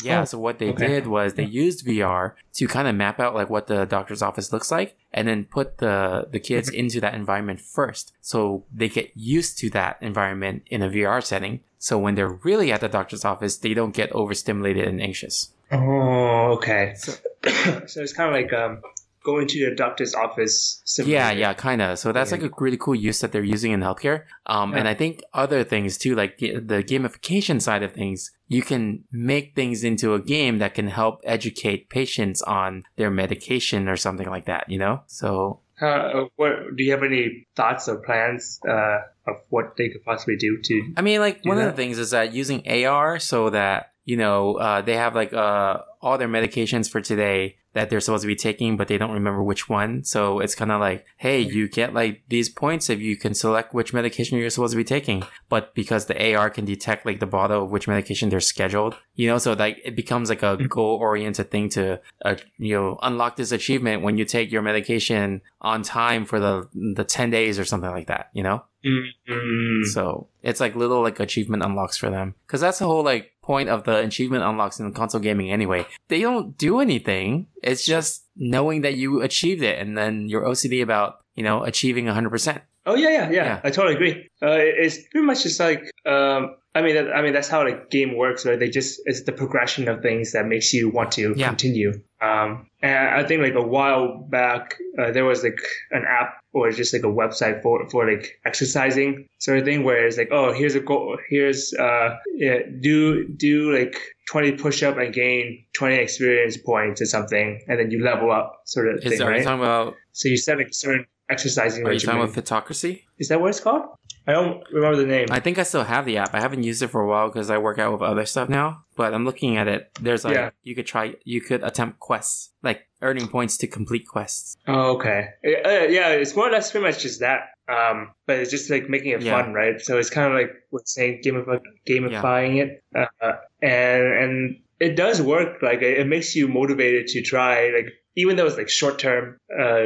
yeah, 0.02 0.20
Oh, 0.22 0.24
so 0.24 0.38
what 0.38 0.58
they 0.58 0.70
okay. 0.70 0.86
did 0.86 1.06
was 1.06 1.34
they 1.34 1.44
used 1.44 1.86
VR 1.86 2.32
to 2.54 2.66
kind 2.68 2.88
of 2.88 2.94
map 2.94 3.18
out 3.20 3.34
like 3.34 3.50
what 3.50 3.66
the 3.66 3.84
doctor's 3.84 4.22
office 4.22 4.52
looks 4.52 4.70
like 4.70 4.96
and 5.12 5.26
then 5.28 5.44
put 5.44 5.78
the 5.78 6.26
the 6.30 6.38
kids 6.40 6.68
into 6.68 7.00
that 7.00 7.14
environment 7.14 7.60
first. 7.60 8.12
So 8.20 8.64
they 8.74 8.88
get 8.88 9.10
used 9.14 9.58
to 9.58 9.70
that 9.70 9.98
environment 10.00 10.62
in 10.70 10.82
a 10.82 10.88
VR 10.88 11.22
setting. 11.22 11.60
So 11.78 11.98
when 11.98 12.14
they're 12.16 12.38
really 12.42 12.72
at 12.72 12.80
the 12.80 12.88
doctor's 12.88 13.24
office, 13.24 13.56
they 13.56 13.74
don't 13.74 13.94
get 13.94 14.10
overstimulated 14.12 14.86
and 14.88 15.00
anxious. 15.00 15.50
Oh, 15.72 16.52
okay. 16.56 16.94
So- 16.96 17.14
So, 17.86 18.02
it's 18.02 18.12
kind 18.12 18.28
of 18.28 18.34
like 18.34 18.52
um, 18.52 18.82
going 19.22 19.46
to 19.48 19.58
your 19.58 19.74
doctor's 19.74 20.14
office. 20.14 20.82
Yeah, 21.04 21.30
yeah, 21.30 21.52
kind 21.54 21.82
of. 21.82 21.98
So 21.98 22.12
that's 22.12 22.30
Yeah. 22.30 22.38
like 22.38 22.50
a 22.50 22.54
really 22.58 22.76
cool 22.78 22.94
use 22.94 23.20
that 23.20 23.32
they're 23.32 23.42
using 23.42 23.72
in 23.72 23.80
healthcare. 23.80 24.24
Um, 24.46 24.74
and 24.74 24.86
I 24.88 24.94
think 24.94 25.22
other 25.34 25.64
things 25.64 25.98
too, 25.98 26.14
like 26.14 26.38
the 26.38 26.82
gamification 26.86 27.60
side 27.60 27.82
of 27.82 27.92
things, 27.92 28.30
you 28.48 28.62
can 28.62 29.04
make 29.12 29.54
things 29.54 29.84
into 29.84 30.14
a 30.14 30.20
game 30.20 30.58
that 30.58 30.74
can 30.74 30.88
help 30.88 31.20
educate 31.24 31.90
patients 31.90 32.40
on 32.42 32.84
their 32.96 33.10
medication 33.10 33.88
or 33.88 33.96
something 33.96 34.28
like 34.28 34.46
that, 34.46 34.68
you 34.68 34.78
know? 34.78 35.02
So 35.06 35.60
Uh, 35.80 36.24
what, 36.36 36.74
do 36.76 36.82
you 36.82 36.90
have 36.90 37.04
any 37.04 37.46
thoughts 37.54 37.88
or 37.88 37.96
plans 37.98 38.58
uh, 38.68 38.98
of 39.28 39.36
what 39.50 39.76
they 39.76 39.88
could 39.88 40.02
possibly 40.04 40.36
do 40.36 40.58
to? 40.62 40.92
I 40.96 41.02
mean, 41.02 41.20
like 41.20 41.44
one 41.44 41.58
of 41.58 41.64
the 41.66 41.72
things 41.72 41.98
is 41.98 42.10
that 42.10 42.32
using 42.34 42.66
AR 42.68 43.18
so 43.20 43.50
that 43.50 43.92
you 44.04 44.16
know 44.16 44.54
uh, 44.56 44.80
they 44.80 44.96
have 44.96 45.14
like 45.14 45.32
uh, 45.32 45.78
all 46.00 46.18
their 46.18 46.28
medications 46.28 46.90
for 46.90 47.00
today 47.00 47.56
that 47.78 47.90
they're 47.90 48.00
supposed 48.00 48.22
to 48.22 48.26
be 48.26 48.34
taking, 48.34 48.76
but 48.76 48.88
they 48.88 48.98
don't 48.98 49.12
remember 49.12 49.40
which 49.40 49.68
one. 49.68 50.02
So 50.02 50.40
it's 50.40 50.56
kind 50.56 50.72
of 50.72 50.80
like, 50.80 51.06
hey, 51.16 51.38
you 51.38 51.68
get 51.68 51.94
like 51.94 52.22
these 52.28 52.48
points 52.48 52.90
if 52.90 52.98
you 52.98 53.16
can 53.16 53.34
select 53.34 53.72
which 53.72 53.94
medication 53.94 54.36
you're 54.36 54.50
supposed 54.50 54.72
to 54.72 54.76
be 54.76 54.82
taking. 54.82 55.22
But 55.48 55.76
because 55.76 56.06
the 56.06 56.34
AR 56.34 56.50
can 56.50 56.64
detect 56.64 57.06
like 57.06 57.20
the 57.20 57.26
bottle 57.26 57.62
of 57.62 57.70
which 57.70 57.86
medication 57.86 58.30
they're 58.30 58.40
scheduled, 58.40 58.96
you 59.14 59.28
know, 59.28 59.38
so 59.38 59.52
like 59.52 59.80
it 59.84 59.94
becomes 59.94 60.28
like 60.28 60.42
a 60.42 60.56
goal 60.56 60.96
oriented 60.96 61.52
thing 61.52 61.68
to 61.70 62.00
uh, 62.24 62.34
you 62.56 62.74
know 62.74 62.98
unlock 63.00 63.36
this 63.36 63.52
achievement 63.52 64.02
when 64.02 64.18
you 64.18 64.24
take 64.24 64.50
your 64.50 64.62
medication 64.62 65.40
on 65.60 65.84
time 65.84 66.24
for 66.24 66.40
the 66.40 66.68
the 66.96 67.04
ten 67.04 67.30
days 67.30 67.60
or 67.60 67.64
something 67.64 67.90
like 67.90 68.08
that. 68.08 68.30
You 68.32 68.42
know. 68.42 68.64
Mm, 68.84 69.84
So 69.92 70.28
it's 70.42 70.60
like 70.60 70.76
little 70.76 71.02
like 71.02 71.20
achievement 71.20 71.62
unlocks 71.62 71.96
for 71.96 72.10
them. 72.10 72.34
Cause 72.46 72.60
that's 72.60 72.78
the 72.78 72.86
whole 72.86 73.02
like 73.02 73.32
point 73.48 73.70
of 73.70 73.84
the 73.84 73.96
achievement 73.96 74.44
unlocks 74.44 74.78
in 74.78 74.92
console 74.92 75.22
gaming 75.22 75.50
anyway. 75.50 75.86
They 76.08 76.20
don't 76.20 76.56
do 76.58 76.80
anything. 76.80 77.46
It's 77.62 77.82
just 77.82 78.24
knowing 78.36 78.82
that 78.82 78.96
you 78.96 79.22
achieved 79.22 79.62
it 79.62 79.80
and 79.80 79.96
then 79.96 80.28
you're 80.28 80.44
OCD 80.44 80.82
about, 80.82 81.20
you 81.34 81.42
know, 81.42 81.64
achieving 81.64 82.04
100%. 82.04 82.60
Oh 82.84 82.94
yeah, 82.94 83.08
yeah, 83.08 83.30
yeah, 83.30 83.44
Yeah. 83.44 83.60
I 83.64 83.70
totally 83.70 83.94
agree. 83.94 84.28
Uh, 84.42 84.60
it's 84.60 84.98
pretty 85.08 85.26
much 85.26 85.44
just 85.44 85.58
like 85.60 85.80
um, 86.04 86.56
I 86.78 86.82
mean, 86.82 86.94
that, 86.94 87.12
I 87.16 87.22
mean 87.22 87.32
that's 87.32 87.48
how 87.48 87.64
the 87.64 87.74
game 87.90 88.16
works, 88.16 88.46
right? 88.46 88.58
They 88.58 88.70
just 88.70 89.00
it's 89.04 89.22
the 89.24 89.32
progression 89.32 89.88
of 89.88 90.00
things 90.02 90.32
that 90.32 90.46
makes 90.46 90.72
you 90.72 90.88
want 90.90 91.10
to 91.12 91.34
Yeah. 91.36 91.48
continue. 91.48 91.92
Um, 92.20 92.66
and 92.82 92.96
I 93.20 93.22
think 93.26 93.42
like 93.42 93.54
a 93.54 93.62
while 93.76 94.26
back, 94.30 94.76
uh, 94.98 95.10
there 95.12 95.24
was 95.24 95.42
like 95.42 95.58
an 95.90 96.04
app 96.08 96.30
or 96.52 96.70
just 96.72 96.92
like 96.92 97.02
a 97.04 97.14
website 97.22 97.62
for 97.62 97.88
for 97.90 98.10
like 98.10 98.24
exercising 98.44 99.26
sort 99.38 99.58
of 99.58 99.64
thing, 99.64 99.84
where 99.84 100.06
it's 100.06 100.18
like, 100.18 100.30
oh, 100.32 100.52
here's 100.52 100.74
a 100.74 100.80
goal, 100.80 101.16
here's 101.28 101.72
uh, 101.74 102.16
yeah, 102.34 102.58
do 102.80 103.26
do 103.28 103.76
like 103.76 103.96
20 104.30 104.52
push 104.52 104.82
up 104.82 104.96
and 104.98 105.12
gain 105.14 105.64
20 105.76 105.94
experience 105.96 106.56
points 106.56 107.00
or 107.00 107.06
something, 107.06 107.64
and 107.68 107.78
then 107.78 107.90
you 107.90 108.02
level 108.02 108.30
up 108.30 108.60
sort 108.66 108.88
of 108.88 108.96
Is, 109.04 109.10
thing, 109.12 109.22
are 109.22 109.30
you 109.30 109.36
right? 109.38 109.44
talking 109.44 109.60
about, 109.62 109.94
so 110.12 110.28
you 110.28 110.36
set 110.36 110.58
like 110.58 110.68
a 110.68 110.74
certain 110.74 111.06
exercising 111.30 111.86
are 111.86 111.92
you 111.92 112.00
talking 112.00 112.20
regimen. 112.20 112.32
about 112.38 112.66
Fitocracy? 112.66 113.02
Is 113.18 113.28
that 113.28 113.40
what 113.40 113.50
it's 113.50 113.60
called? 113.60 113.82
I 114.28 114.32
don't 114.32 114.62
remember 114.70 114.96
the 114.98 115.06
name. 115.06 115.28
I 115.30 115.40
think 115.40 115.58
I 115.58 115.62
still 115.62 115.84
have 115.84 116.04
the 116.04 116.18
app. 116.18 116.34
I 116.34 116.40
haven't 116.40 116.62
used 116.62 116.82
it 116.82 116.88
for 116.88 117.00
a 117.00 117.08
while 117.08 117.28
because 117.28 117.48
I 117.48 117.56
work 117.56 117.78
out 117.78 117.92
with 117.92 118.02
other 118.02 118.26
stuff 118.26 118.48
now. 118.50 118.84
But 118.94 119.14
I'm 119.14 119.24
looking 119.24 119.56
at 119.56 119.66
it. 119.68 119.90
There's 120.02 120.22
like 120.24 120.34
Yeah. 120.34 120.50
you 120.62 120.74
could 120.74 120.86
try. 120.86 121.14
You 121.24 121.40
could 121.40 121.64
attempt 121.64 121.98
quests, 121.98 122.50
like 122.62 122.82
earning 123.00 123.26
points 123.28 123.56
to 123.58 123.66
complete 123.66 124.06
quests. 124.06 124.56
Oh, 124.66 124.96
okay. 124.96 125.28
Uh, 125.46 125.86
yeah, 125.88 126.10
it's 126.10 126.36
more 126.36 126.48
or 126.48 126.52
less 126.52 126.70
pretty 126.70 126.84
much 126.86 126.98
just 127.02 127.20
that. 127.20 127.40
Um, 127.68 128.10
but 128.26 128.38
it's 128.38 128.50
just 128.50 128.68
like 128.70 128.88
making 128.90 129.12
it 129.12 129.22
Yeah. 129.22 129.40
fun, 129.42 129.54
right? 129.54 129.80
So 129.80 129.98
it's 129.98 130.10
kind 130.10 130.30
of 130.30 130.38
like 130.38 130.50
we're 130.70 130.80
saying 130.84 131.22
gamify, 131.24 131.60
gamifying 131.88 132.56
it, 132.62 132.82
uh, 132.94 133.32
and 133.62 134.02
and 134.22 134.56
it 134.80 134.94
does 134.96 135.22
work. 135.22 135.62
Like 135.62 135.80
it, 135.82 135.98
it 135.98 136.06
makes 136.06 136.36
you 136.36 136.48
motivated 136.48 137.06
to 137.08 137.22
try. 137.22 137.70
Like 137.74 137.88
even 138.20 138.36
though 138.36 138.46
it's 138.46 138.56
like 138.62 138.68
short 138.68 138.98
term, 138.98 139.24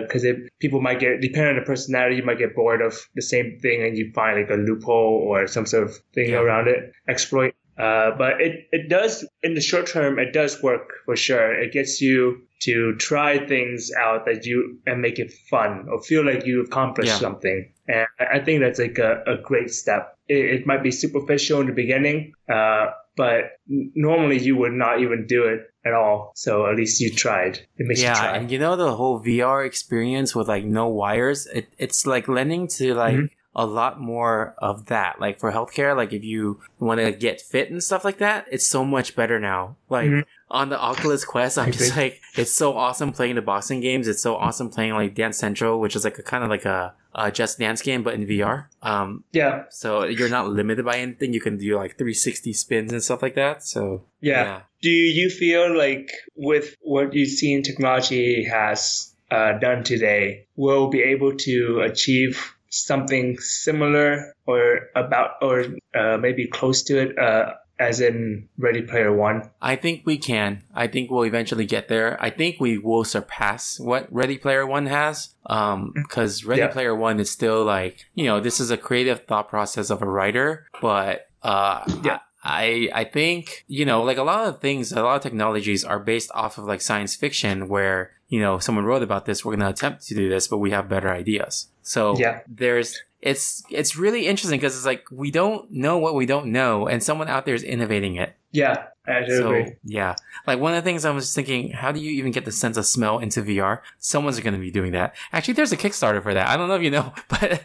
because 0.03 0.25
it 0.25 0.37
people 0.61 0.81
might 0.81 1.01
get 1.05 1.21
depending 1.21 1.51
on 1.55 1.61
the 1.61 1.67
personality, 1.73 2.17
you 2.17 2.25
might 2.31 2.39
get 2.45 2.55
bored 2.57 2.81
of 2.89 2.95
the 3.15 3.23
same 3.33 3.59
thing, 3.63 3.79
and 3.85 3.97
you 3.99 4.11
find 4.15 4.35
like 4.41 4.51
a 4.51 4.61
loophole 4.67 5.15
or 5.29 5.47
some 5.47 5.67
sort 5.67 5.85
of 5.89 5.93
thing 6.15 6.31
Yeah. 6.31 6.41
around 6.43 6.67
it, 6.69 6.81
exploit. 7.09 7.55
Uh, 7.79 8.11
but 8.19 8.33
it, 8.47 8.69
it 8.71 8.89
does, 8.91 9.27
in 9.43 9.55
the 9.55 9.61
short 9.61 9.87
term, 9.87 10.19
it 10.19 10.33
does 10.33 10.63
work 10.63 10.87
for 11.07 11.17
sure. 11.17 11.49
It 11.65 11.73
gets 11.73 12.03
you 12.03 12.43
to 12.61 12.95
try 12.97 13.45
things 13.47 13.91
out 13.99 14.25
that 14.27 14.45
you 14.47 14.79
and 14.87 15.01
make 15.01 15.19
it 15.19 15.33
fun 15.51 15.87
or 15.91 16.01
feel 16.03 16.25
like 16.25 16.45
you 16.47 16.63
accomplished 16.63 17.13
Yeah. 17.15 17.27
something. 17.27 17.59
And 17.89 18.07
I 18.21 18.25
I 18.37 18.39
think 18.45 18.61
that's 18.61 18.79
like 18.87 18.99
a, 18.99 19.13
a 19.27 19.37
great 19.51 19.71
step. 19.71 20.03
It, 20.29 20.45
it 20.57 20.67
might 20.67 20.83
be 20.83 20.91
superficial 20.93 21.61
in 21.63 21.67
the 21.67 21.73
beginning, 21.85 22.19
uh, 22.49 22.87
but 23.17 23.53
normally 23.69 24.39
you 24.39 24.57
would 24.57 24.73
not 24.73 25.01
even 25.01 25.27
do 25.27 25.45
it 25.45 25.61
at 25.85 25.93
all. 25.95 26.33
So 26.35 26.67
at 26.67 26.77
least 26.77 27.01
you 27.01 27.11
tried. 27.11 27.57
It 27.77 27.87
makes 27.87 28.01
you 28.01 28.07
Yeah, 28.07 28.15
try. 28.15 28.37
and 28.37 28.51
you 28.51 28.59
know 28.59 28.77
the 28.77 28.95
whole 28.95 29.21
VR 29.21 29.65
experience 29.67 30.35
with 30.35 30.49
like 30.49 30.65
no 30.65 30.89
wires, 30.89 31.47
it, 31.47 31.69
it's 31.79 32.07
like 32.07 32.29
lending 32.29 32.69
to 32.69 32.95
like 32.95 33.17
Mhm. 33.17 33.31
a 33.55 33.67
lot 33.67 34.01
more 34.01 34.55
of 34.59 34.87
that. 34.87 35.21
Like 35.21 35.39
for 35.41 35.53
healthcare, 35.53 35.95
like 35.97 36.13
if 36.13 36.25
you 36.25 36.61
want 36.79 37.01
to 37.01 37.13
get 37.13 37.41
fit 37.41 37.71
and 37.71 37.83
stuff 37.83 38.05
like 38.05 38.19
that, 38.19 38.47
it's 38.51 38.67
so 38.67 38.85
much 38.85 39.15
better 39.17 39.39
now. 39.41 39.77
Like 39.91 40.09
Mhm. 40.09 40.25
on 40.51 40.69
the 40.71 40.79
Oculus 40.81 41.25
Quest, 41.25 41.59
I'm 41.59 41.73
just 41.73 41.97
like, 41.97 42.21
it's 42.37 42.53
so 42.53 42.77
awesome 42.77 43.13
playing 43.13 43.35
the 43.35 43.43
boxing 43.43 43.81
games. 43.81 44.07
It's 44.09 44.23
so 44.23 44.37
awesome 44.37 44.71
playing 44.71 44.93
like 44.95 45.15
Dance 45.15 45.37
Central, 45.39 45.81
which 45.81 45.97
is 45.97 46.05
like 46.05 46.19
a 46.19 46.23
kind 46.23 46.45
of 46.45 46.51
like 46.51 46.65
a, 46.65 46.95
a 47.15 47.31
Just 47.31 47.59
Dance 47.59 47.83
game, 47.83 48.03
but 48.03 48.15
in 48.15 48.27
VR. 48.27 48.67
Um, 48.83 49.25
yeah. 49.33 49.65
so 49.71 50.05
you're 50.05 50.29
not 50.29 50.49
limited 50.49 50.85
by 50.85 50.99
anything. 50.99 51.33
You 51.33 51.41
can 51.41 51.59
do 51.59 51.77
like 51.77 51.99
360 51.99 52.53
spins 52.53 52.93
and 52.93 53.03
stuff 53.03 53.23
like 53.23 53.35
that. 53.35 53.63
So 53.63 54.05
Yeah. 54.21 54.63
Do 54.81 54.91
you 54.91 55.31
feel 55.31 55.77
like 55.77 56.11
with 56.35 56.77
what 56.81 57.15
you've 57.15 57.29
seen 57.29 57.63
technology 57.63 58.45
has 58.45 59.15
uh, 59.31 59.59
done 59.59 59.85
today, 59.85 60.47
we'll 60.57 60.89
be 60.89 61.03
able 61.03 61.37
to 61.37 61.81
achieve 61.81 62.55
something 62.69 63.39
similar 63.39 64.35
or 64.47 64.89
about 64.97 65.33
or 65.43 65.67
uh, 65.95 66.17
maybe 66.17 66.47
close 66.47 66.83
to 66.85 66.99
it 66.99 67.19
uh, 67.19 67.53
as 67.83 68.01
in 68.01 68.49
Ready 68.59 68.83
Player 68.83 69.13
One? 69.13 69.51
I 69.61 69.77
think 69.77 70.03
we 70.05 70.19
can. 70.19 70.63
I 70.75 70.87
think 70.87 71.11
we'll 71.11 71.25
eventually 71.25 71.67
get 71.67 71.89
there. 71.89 72.17
I 72.23 72.31
think 72.31 72.61
we 72.61 72.79
will 72.79 73.05
surpass 73.05 73.79
what 73.81 74.13
Ready 74.13 74.39
Player 74.39 74.67
One 74.67 74.87
has. 74.87 75.35
Um, 75.47 75.93
cause 76.09 76.45
Ready 76.45 76.61
Yeah. 76.63 76.69
Player 76.69 76.95
One 76.95 77.21
is 77.21 77.31
still 77.31 77.65
like, 77.65 78.07
you 78.15 78.25
know, 78.25 78.41
this 78.41 78.61
is 78.61 78.71
a 78.71 78.77
creative 78.77 79.25
thought 79.27 79.49
process 79.49 79.91
of 79.91 80.03
a 80.03 80.07
writer, 80.09 80.67
but, 80.81 81.29
uh, 81.43 81.85
Yeah. 82.05 82.21
I, 82.45 82.89
I 82.93 83.05
think, 83.05 83.65
you 83.69 83.85
know, 83.85 84.03
like 84.03 84.17
a 84.19 84.25
lot 84.25 84.49
of 84.49 84.61
things, 84.61 84.91
a 84.93 85.01
lot 85.03 85.15
of 85.17 85.23
technologies 85.23 85.85
are 85.85 86.01
based 86.01 86.31
off 86.35 86.59
of 86.59 86.65
like 86.65 86.81
science 86.81 87.15
fiction 87.15 87.69
where, 87.69 88.13
you 88.29 88.41
know, 88.41 88.59
someone 88.59 88.85
wrote 88.85 89.03
about 89.03 89.27
this, 89.27 89.45
we're 89.45 89.53
going 89.53 89.61
to 89.61 89.69
attempt 89.69 90.07
to 90.09 90.15
do 90.15 90.29
this, 90.29 90.49
but 90.49 90.59
we 90.59 90.71
have 90.73 90.89
better 90.89 91.09
ideas. 91.11 91.69
So 91.83 92.17
Yeah. 92.19 92.41
there's, 92.49 93.01
it's, 93.23 93.63
it's 93.71 93.97
really 93.97 94.27
interesting 94.27 94.59
because 94.59 94.77
it's 94.77 94.85
like, 94.87 95.05
we 95.11 95.31
don't 95.31 95.71
know 95.71 95.99
what 95.99 96.15
we 96.15 96.27
don't 96.27 96.47
know 96.53 96.87
and 96.89 97.03
someone 97.03 97.29
out 97.29 97.47
there 97.47 97.55
is 97.55 97.63
innovating 97.63 98.17
it. 98.17 98.35
Yeah, 98.51 98.89
I 99.07 99.27
So 99.27 99.47
agree. 99.47 99.77
yeah, 99.83 100.15
like 100.47 100.59
one 100.61 100.75
of 100.75 100.85
the 100.85 100.87
things 100.87 101.07
I 101.07 101.11
was 101.11 101.35
thinking, 101.35 101.71
how 101.71 101.91
do 101.91 102.01
you 102.01 102.11
even 102.11 102.33
get 102.33 102.45
the 102.45 102.53
sense 102.53 102.77
of 102.77 102.85
smell 102.85 103.19
into 103.19 103.41
VR? 103.43 103.81
Someone's 103.99 104.39
going 104.41 104.53
to 104.53 104.61
be 104.61 104.71
doing 104.71 104.93
that. 104.93 105.15
Actually, 105.33 105.55
there's 105.55 105.73
a 105.73 105.77
Kickstarter 105.79 106.23
for 106.23 106.35
that. 106.35 106.49
I 106.49 106.59
don't 106.59 106.69
know 106.69 106.75
if 106.75 106.83
you 106.83 106.91
know, 106.91 107.15
but 107.29 107.65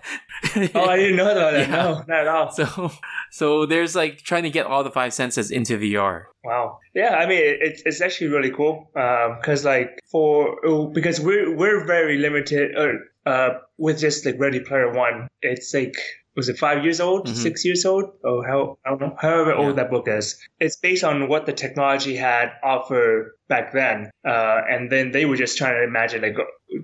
Oh, 0.76 0.86
I 0.86 0.96
didn't 0.96 1.18
know 1.18 1.30
about 1.32 1.52
that. 1.52 1.68
Yeah. 1.70 1.76
No, 1.76 2.04
not 2.08 2.20
at 2.22 2.28
all. 2.28 2.52
so 2.52 2.92
so 3.32 3.66
there's 3.66 3.96
like 3.98 4.20
trying 4.20 4.44
to 4.44 4.50
get 4.50 4.66
all 4.66 4.84
the 4.86 4.92
five 4.92 5.14
senses 5.14 5.52
into 5.52 5.78
VR. 5.78 6.26
Wow. 6.46 6.80
Yeah, 6.94 7.16
I 7.16 7.26
mean, 7.26 7.40
it, 7.40 7.58
it's 7.62 7.82
it's 7.86 8.00
actually 8.00 8.28
really 8.28 8.52
cool. 8.52 8.90
Um, 8.96 9.40
cause 9.44 9.66
like 9.66 10.00
for 10.10 10.58
oh, 10.66 10.88
because 10.88 11.20
we're 11.20 11.54
we're 11.54 11.84
very 11.86 12.18
limited. 12.18 12.78
Uh, 12.78 12.94
uh, 13.28 13.50
with 13.78 14.00
just 14.00 14.26
like 14.26 14.40
Ready 14.40 14.60
Player 14.62 14.92
One, 14.94 15.28
it's 15.42 15.74
like 15.74 15.96
was 16.36 16.50
it 16.50 16.58
five 16.58 16.84
years 16.84 17.00
old, 17.02 17.28
Mhm. 17.28 17.36
six 17.36 17.66
years 17.66 17.84
old, 17.86 18.06
or 18.24 18.46
how 18.46 18.78
I 18.86 18.90
don't 18.92 19.02
know, 19.02 19.16
however 19.20 19.52
Yeah. 19.52 19.62
old 19.68 19.76
that 19.78 19.90
book 19.90 20.08
is. 20.08 20.40
It's 20.60 20.76
based 20.78 21.04
on 21.04 21.28
what 21.28 21.46
the 21.48 21.54
technology 21.54 22.16
had 22.16 22.52
offered 22.64 23.32
back 23.50 23.72
then, 23.74 24.10
uh, 24.28 24.62
and 24.70 24.92
then 24.92 25.12
they 25.12 25.26
were 25.26 25.38
just 25.38 25.58
trying 25.58 25.76
to 25.76 25.84
imagine 25.84 26.22
like 26.22 26.36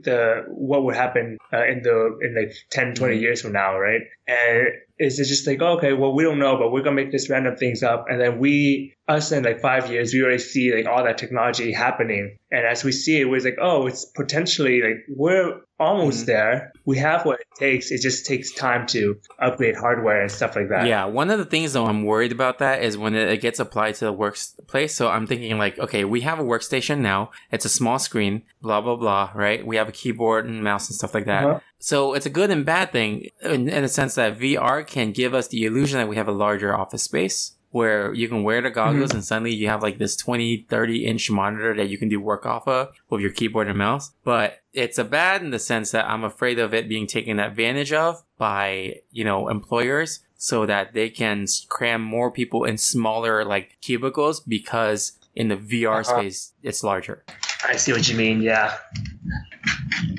the 0.04 0.44
what 0.48 0.84
would 0.84 0.96
happen 0.96 1.38
uh, 1.52 1.66
in 1.66 1.82
the 1.82 2.18
in 2.22 2.36
like 2.36 2.54
10, 2.72 2.96
20 2.96 3.18
Mhm. 3.18 3.22
years 3.22 3.42
from 3.42 3.52
now, 3.52 3.78
right? 3.78 4.02
And 4.28 4.68
it's 4.98 5.18
just 5.18 5.46
like 5.48 5.62
okay, 5.62 5.94
well 5.94 6.14
we 6.14 6.24
don't 6.24 6.40
know, 6.40 6.56
but 6.58 6.72
we're 6.72 6.82
gonna 6.82 6.96
make 6.96 7.12
this 7.12 7.30
random 7.30 7.56
things 7.58 7.84
up, 7.84 8.06
and 8.10 8.20
then 8.22 8.40
we 8.40 8.94
us 9.10 9.34
in 9.34 9.44
like 9.44 9.60
five 9.60 9.92
years 9.92 10.14
we 10.14 10.22
already 10.22 10.40
see 10.40 10.74
like 10.74 10.86
all 10.86 11.04
that 11.04 11.18
technology 11.18 11.74
happening, 11.74 12.38
and 12.52 12.66
as 12.66 12.84
we 12.86 12.92
see 12.94 13.20
it, 13.22 13.26
we're 13.30 13.42
like 13.42 13.58
oh, 13.62 13.88
it's 13.88 14.06
potentially 14.06 14.82
like 14.82 15.04
we're 15.10 15.60
almost 15.80 16.24
Mhm. 16.24 16.28
there. 16.28 16.72
We 16.86 16.98
have 17.00 17.26
what 17.26 17.42
it 17.42 17.48
takes. 17.60 17.92
It 17.92 18.02
just 18.02 18.26
takes 18.26 18.54
time 18.54 18.86
to 18.88 19.18
upgrade 19.40 19.76
hardware 19.76 20.22
and 20.22 20.32
stuff 20.32 20.56
like 20.56 20.70
that. 20.70 20.88
Yeah, 20.88 21.06
one 21.06 21.30
of 21.30 21.40
the 21.40 21.46
things 21.46 21.74
though 21.74 21.86
I'm 21.88 22.04
worried 22.06 22.32
about 22.32 22.60
that 22.60 22.84
is 22.84 22.98
when 22.98 23.16
it, 23.16 23.28
it 23.30 23.42
gets 23.42 23.60
applied 23.60 23.96
to 23.96 24.06
the 24.06 24.14
workplace. 24.14 24.96
So 24.96 25.10
I'm 25.10 25.28
thinking 25.28 25.58
like, 25.58 25.78
okay, 25.80 26.06
we 26.06 26.22
have 26.22 26.40
a 26.40 26.44
workstation 26.54 27.00
now. 27.00 27.32
It's 27.52 27.66
a 27.66 27.70
small 27.70 28.00
screen, 28.00 28.44
blah 28.62 28.82
blah 28.82 28.96
blah, 28.96 29.32
right? 29.34 29.66
We 29.66 29.76
have 29.76 29.90
a 29.90 29.94
keyboard 29.94 30.46
and 30.46 30.64
mouse 30.64 30.90
and 30.90 30.96
stuff 30.96 31.14
like 31.14 31.26
that. 31.26 31.46
Uh-huh. 31.46 31.60
So 31.80 32.14
it's 32.14 32.26
a 32.26 32.30
good 32.30 32.52
and 32.52 32.66
bad 32.66 32.92
thing 32.92 33.30
in, 33.42 33.68
in 33.68 33.82
the 33.84 33.90
sense 33.90 34.16
that 34.16 34.40
VR 34.40 34.86
can 34.86 35.12
give 35.12 35.34
us 35.34 35.48
the 35.48 35.66
illusion 35.66 36.00
that 36.00 36.08
we 36.08 36.16
have 36.16 36.28
a 36.28 36.32
larger 36.32 36.76
office 36.76 37.04
space 37.04 37.54
where 37.74 38.14
you 38.14 38.30
can 38.30 38.44
wear 38.44 38.62
the 38.62 38.70
goggles 38.70 39.12
and 39.12 39.26
suddenly 39.26 39.54
you 39.54 39.68
have 39.68 39.82
like 39.82 39.98
this 39.98 40.16
20, 40.16 40.68
30 40.70 41.06
inch 41.06 41.32
monitor 41.32 41.76
that 41.76 41.90
you 41.90 41.98
can 41.98 42.08
do 42.08 42.22
work 42.22 42.46
off 42.46 42.68
of 42.68 42.90
with 43.10 43.20
your 43.20 43.32
keyboard 43.32 43.68
and 43.68 43.80
mouse. 43.80 44.12
But 44.24 44.60
it's 44.74 45.00
a 45.00 45.04
bad 45.04 45.42
in 45.42 45.50
the 45.50 45.58
sense 45.58 45.90
that 45.90 46.06
I'm 46.06 46.24
afraid 46.24 46.60
of 46.60 46.76
it 46.76 46.88
being 46.88 47.08
taken 47.08 47.40
advantage 47.40 47.92
of 47.92 48.24
by, 48.38 49.02
you 49.12 49.24
know, 49.24 49.50
employers 49.50 50.20
so 50.38 50.68
that 50.68 50.94
they 50.94 51.10
can 51.10 51.48
cram 51.68 52.04
more 52.04 52.30
people 52.30 52.64
in 52.64 52.78
smaller 52.78 53.44
like 53.44 53.78
cubicles 53.82 54.40
because 54.40 55.14
in 55.36 55.48
the 55.50 55.58
VR 55.58 56.02
Uh-huh. 56.02 56.20
space 56.20 56.54
it's 56.64 56.84
larger. 56.84 57.24
I 57.66 57.76
see 57.78 57.92
what 57.94 58.08
you 58.10 58.16
mean. 58.18 58.42
Yeah, 58.42 58.78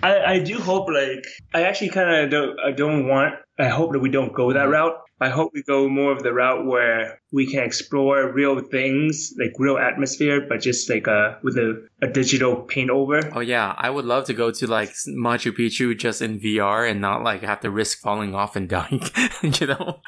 I, 0.03 0.19
I 0.35 0.39
do 0.41 0.59
hope 0.59 0.89
like 0.89 1.25
I 1.55 1.63
actually 1.63 1.91
kind 1.91 2.11
of 2.25 2.31
don't 2.31 2.59
I 2.61 2.73
don't 2.73 3.07
want 3.09 3.35
I 3.59 3.69
hope 3.69 3.93
that 3.93 4.01
we 4.01 4.11
don't 4.11 4.33
go 4.35 4.53
that 4.53 4.67
Mhm. 4.67 4.73
route. 4.73 4.97
I 5.21 5.29
hope 5.29 5.53
we 5.55 5.63
go 5.63 5.89
more 5.89 6.11
of 6.11 6.23
the 6.23 6.33
route 6.33 6.67
where 6.67 7.21
we 7.33 7.47
can 7.47 7.63
explore 7.63 8.33
real 8.33 8.59
things 8.61 9.33
like 9.39 9.53
real 9.59 9.79
atmosphere, 9.79 10.41
but 10.49 10.61
just 10.61 10.91
like 10.91 11.07
uh 11.07 11.37
with 11.43 11.57
a, 11.57 11.87
a 12.03 12.09
digital 12.09 12.57
paint 12.63 12.91
over. 12.91 13.21
Oh 13.35 13.41
yeah, 13.41 13.75
I 13.79 13.91
would 13.91 14.05
love 14.05 14.25
to 14.27 14.35
go 14.35 14.51
to 14.51 14.67
like 14.67 14.91
Machu 15.09 15.53
Picchu 15.53 15.97
just 15.97 16.21
in 16.23 16.41
VR 16.41 16.91
and 16.91 17.01
not 17.01 17.23
like 17.23 17.43
have 17.43 17.61
to 17.61 17.71
risk 17.71 18.01
falling 18.01 18.35
off 18.35 18.57
and 18.57 18.69
dying. 18.69 19.03
you 19.43 19.67
know? 19.69 20.01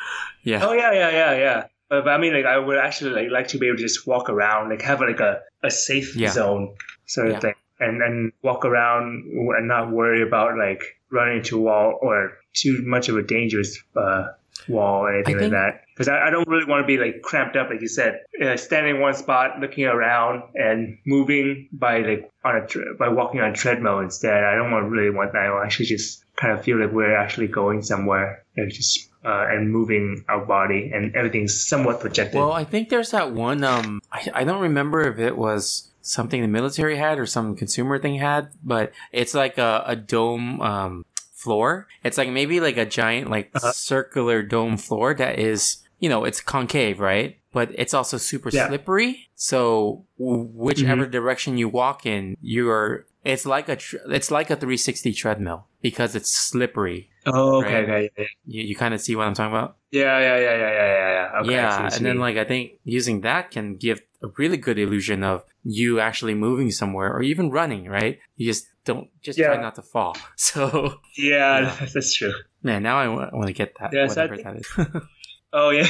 Yeah. 0.43 0.67
Oh 0.67 0.73
yeah, 0.73 0.93
yeah, 0.93 1.11
yeah, 1.11 1.33
yeah. 1.37 1.63
But, 1.89 2.05
but 2.05 2.11
I 2.11 2.19
mean, 2.19 2.33
like 2.35 2.45
I 2.47 2.59
would 2.59 2.79
actually 2.79 3.11
like 3.13 3.31
like 3.31 3.49
to 3.49 3.59
be 3.59 3.67
able 3.69 3.77
to 3.77 3.83
just 3.83 4.07
walk 4.07 4.29
around, 4.29 4.71
like 4.71 4.83
have 4.83 5.01
like 5.01 5.21
a, 5.21 5.41
a 5.63 5.71
safe 5.71 6.17
Yeah. 6.17 6.31
zone 6.31 6.75
sort 7.07 7.29
of 7.29 7.33
Yeah. 7.35 7.41
thing, 7.41 7.55
and 7.81 8.03
and 8.03 8.33
walk 8.43 8.65
around 8.65 9.25
and 9.57 9.69
not 9.69 9.91
worry 9.91 10.23
about 10.23 10.59
like 10.59 10.83
running 11.11 11.39
into 11.39 11.59
a 11.59 11.61
wall 11.61 11.99
or 12.03 12.33
too 12.55 12.83
much 12.85 13.09
of 13.09 13.17
a 13.17 13.23
dangerous 13.23 13.79
uh, 13.95 14.27
wall 14.69 15.03
or 15.03 15.15
anything 15.15 15.39
like 15.39 15.51
that. 15.51 15.83
Because 15.95 16.09
I, 16.09 16.27
I 16.27 16.31
don't 16.31 16.47
really 16.49 16.65
want 16.67 16.83
to 16.83 16.87
be 16.87 16.99
like 16.99 17.23
cramped 17.23 17.57
up, 17.57 17.71
like 17.71 17.81
you 17.81 17.89
said, 17.89 18.21
uh, 18.43 18.57
standing 18.57 18.97
in 18.97 19.01
one 19.01 19.15
spot, 19.15 19.61
looking 19.61 19.85
around 19.87 20.43
and 20.55 20.99
moving 21.07 21.69
by 21.73 22.01
like 22.01 22.31
on 22.45 22.57
a 22.57 22.95
by 22.99 23.09
walking 23.09 23.41
on 23.41 23.51
a 23.51 23.55
treadmill 23.55 24.01
instead. 24.01 24.43
I 24.45 24.57
don't 24.57 24.71
want 24.73 24.91
really 24.91 25.11
want 25.11 25.33
that. 25.33 25.43
I 25.47 25.51
want 25.53 25.65
actually 25.67 25.87
just 25.87 26.25
kind 26.37 26.53
of 26.57 26.65
feel 26.65 26.79
like 26.79 26.93
we're 26.93 27.17
actually 27.17 27.49
going 27.49 27.83
somewhere, 27.83 28.45
like 28.57 28.69
just 28.69 29.09
uh, 29.25 29.47
and 29.51 29.71
moving 29.73 30.25
our 30.29 30.45
body, 30.45 30.91
and 30.95 31.15
everything's 31.17 31.67
somewhat 31.67 32.01
projected. 32.01 32.39
Well, 32.39 32.53
I 32.53 32.65
think 32.65 32.89
there's 32.91 33.11
that 33.11 33.33
one. 33.33 33.65
Um, 33.65 34.01
I, 34.13 34.29
I 34.35 34.45
don't 34.45 34.61
remember 34.63 35.01
if 35.03 35.19
it 35.19 35.37
was 35.37 35.91
something 36.03 36.41
the 36.43 36.49
military 36.49 36.97
had 36.97 37.19
or 37.19 37.27
some 37.27 37.57
consumer 37.57 37.99
thing 37.99 38.17
had, 38.17 38.51
but 38.63 38.93
it's 39.13 39.35
like 39.35 39.59
a, 39.59 39.83
a 39.87 39.97
dome 39.97 40.61
um, 40.61 41.05
floor. 41.35 41.89
It's 42.05 42.17
like 42.19 42.29
maybe 42.29 42.61
like 42.61 42.77
a 42.77 42.87
giant 42.87 43.29
like 43.31 43.51
Uh-huh. 43.55 43.73
circular 43.73 44.43
dome 44.43 44.77
floor 44.77 45.15
that 45.15 45.39
is 45.41 45.79
you 45.99 46.09
know 46.09 46.25
it's 46.25 46.41
concave, 46.41 47.01
right? 47.01 47.39
But 47.53 47.71
it's 47.75 47.95
also 47.95 48.19
super 48.19 48.51
Yeah. 48.53 48.69
slippery. 48.69 49.29
So 49.35 50.05
w- 50.19 50.45
whichever 50.55 51.07
direction 51.07 51.57
you 51.59 51.69
walk 51.69 52.05
in, 52.07 52.37
you're 52.41 53.07
it's 53.27 53.45
like 53.47 53.69
a 53.69 53.77
tr- 53.77 53.97
it's 54.09 54.31
like 54.31 54.49
a 54.51 54.57
360 54.57 55.13
treadmill 55.13 55.67
because 55.83 56.15
it's 56.15 56.31
slippery. 56.31 57.11
oh, 57.27 57.61
okay, 57.63 57.85
right. 57.85 58.11
okay, 58.13 58.29
yeah, 58.47 58.63
You, 58.63 58.69
you 58.69 58.77
kind 58.77 58.95
of 58.95 59.01
see 59.01 59.15
what 59.17 59.27
I'm 59.27 59.35
talking 59.35 59.55
about? 59.57 59.77
yeah, 59.91 60.19
yeah, 60.21 60.37
yeah, 60.39 60.57
yeah, 60.57 60.57
yeah, 60.57 60.87
yeah. 60.97 61.13
yeah. 61.35 61.41
Okay, 61.41 61.53
yeah, 61.53 61.91
and 61.95 62.07
then 62.07 62.19
like 62.19 62.37
I 62.37 62.45
think 62.45 62.73
using 62.85 63.21
that 63.23 63.51
can 63.51 63.77
give 63.77 64.01
a 64.23 64.29
really 64.39 64.57
good 64.57 64.79
illusion 64.79 65.23
of 65.25 65.45
you 65.65 66.01
actually 66.01 66.35
moving 66.35 66.71
somewhere 66.71 67.13
or 67.15 67.23
even 67.23 67.51
running, 67.51 67.85
right? 67.89 68.19
You 68.37 68.47
just 68.47 68.67
don't 68.85 69.09
just 69.23 69.39
try 69.39 69.57
not 69.61 69.75
to 69.77 69.83
fall. 69.83 70.17
So 70.37 70.95
yeah, 71.19 71.61
Yeah. 71.61 71.87
That's, 71.95 72.15
true. 72.15 72.33
man, 72.63 72.83
now 72.83 72.97
I 72.99 73.09
want 73.09 73.47
to 73.49 73.53
get 73.53 73.75
that 73.81 73.91
Yes, 73.93 74.11
whatever 74.17 74.37
think- 74.37 74.47
that 74.47 74.57
is. 74.97 75.03
Oh 75.53 75.71
yeah, 75.71 75.87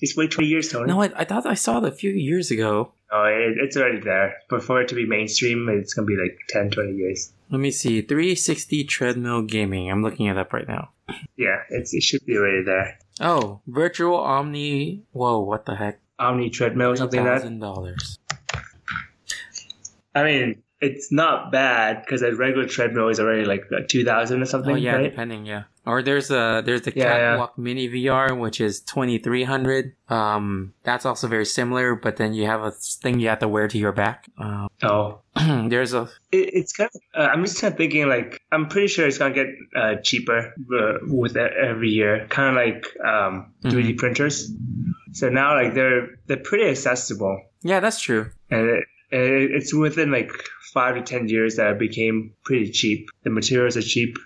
just 0.00 0.16
wait 0.16 0.30
twenty 0.32 0.48
years, 0.48 0.68
Tony. 0.72 0.86
no, 0.88 1.00
I, 1.02 1.10
I 1.14 1.24
thought 1.24 1.46
I 1.46 1.54
saw 1.54 1.78
it 1.78 1.84
a 1.84 1.92
few 1.92 2.10
years 2.10 2.50
ago. 2.50 2.94
Oh, 3.12 3.24
it, 3.24 3.56
it's 3.58 3.76
already 3.76 4.00
there. 4.00 4.36
But 4.48 4.62
for 4.62 4.80
it 4.80 4.88
to 4.88 4.94
be 4.94 5.04
mainstream, 5.06 5.68
it's 5.68 5.94
gonna 5.94 6.06
be 6.06 6.16
like 6.16 6.38
10, 6.48 6.70
20 6.70 6.92
years. 6.94 7.32
Let 7.50 7.60
me 7.60 7.70
see, 7.72 8.00
360 8.02 8.84
treadmill 8.84 9.42
gaming. 9.42 9.90
I'm 9.90 10.02
looking 10.02 10.26
it 10.26 10.38
up 10.38 10.52
right 10.52 10.68
now. 10.68 10.90
Yeah, 11.36 11.56
it's, 11.70 11.92
it 11.92 12.02
should 12.04 12.24
be 12.24 12.36
already 12.36 12.62
there. 12.62 12.98
Oh, 13.20 13.60
virtual 13.66 14.14
Omni. 14.16 15.02
Whoa, 15.10 15.40
what 15.40 15.66
the 15.66 15.74
heck? 15.74 16.00
Omni 16.20 16.50
treadmill, 16.50 16.94
something 16.96 17.24
like 17.24 17.42
that. 17.42 17.58
Dollars. 17.60 18.18
I 20.14 20.22
mean, 20.24 20.62
it's 20.80 21.10
not 21.10 21.50
bad 21.52 22.02
because 22.04 22.22
a 22.22 22.34
regular 22.34 22.66
treadmill 22.66 23.08
is 23.08 23.18
already 23.18 23.44
like 23.44 23.64
two 23.88 24.04
thousand 24.04 24.42
or 24.42 24.46
something, 24.46 24.72
Oh 24.74 24.78
yeah, 24.78 24.96
right? 24.96 25.02
depending. 25.10 25.46
Yeah. 25.46 25.64
Or 25.86 26.02
there's 26.02 26.30
a 26.30 26.62
there's 26.64 26.82
the 26.82 26.92
Yeah, 26.94 27.04
yeah. 27.04 27.30
Catwalk 27.32 27.56
Mini 27.58 27.88
VR, 27.88 28.38
which 28.38 28.60
is 28.60 28.80
twenty 28.82 29.18
three 29.18 29.44
hundred. 29.44 29.94
Um, 30.08 30.74
that's 30.84 31.06
also 31.06 31.26
very 31.26 31.46
similar, 31.46 31.94
but 31.94 32.16
then 32.16 32.34
you 32.34 32.46
have 32.46 32.60
a 32.62 32.70
thing 32.70 33.18
you 33.18 33.28
have 33.28 33.38
to 33.40 33.48
wear 33.48 33.66
to 33.68 33.78
your 33.78 33.92
back. 33.92 34.28
Um, 34.38 34.68
Oh, 34.82 35.20
there's 35.68 35.94
a 35.94 36.02
it, 36.32 36.50
it's 36.52 36.72
kind 36.72 36.90
of. 36.94 37.00
Uh, 37.20 37.28
I'm 37.32 37.44
just 37.44 37.60
kind 37.60 37.72
of 37.72 37.78
thinking 37.78 38.08
like 38.08 38.40
I'm 38.52 38.68
pretty 38.68 38.88
sure 38.88 39.06
it's 39.06 39.18
gonna 39.18 39.34
get 39.34 39.46
uh, 39.74 39.94
cheaper 40.02 40.52
uh, 40.78 40.98
with 41.06 41.36
every 41.36 41.90
year, 41.90 42.26
kind 42.28 42.50
of 42.50 42.54
like 42.62 42.86
um, 43.06 43.52
3D 43.64 43.96
printers. 43.96 44.52
So 45.12 45.28
now 45.28 45.54
like 45.54 45.74
they're 45.74 46.08
they're 46.26 46.36
pretty 46.36 46.68
accessible, 46.68 47.40
yeah, 47.62 47.80
that's 47.80 48.00
true. 48.00 48.30
and 48.50 48.68
it, 48.68 48.84
it, 49.10 49.50
it's 49.52 49.74
within 49.74 50.10
like 50.12 50.30
five 50.72 50.94
to 50.94 51.02
ten 51.02 51.26
years 51.28 51.56
that 51.56 51.72
it 51.72 51.78
became 51.78 52.32
pretty 52.44 52.70
cheap. 52.70 53.08
The 53.24 53.30
materials 53.30 53.76
are 53.76 53.82
cheap, 53.82 54.16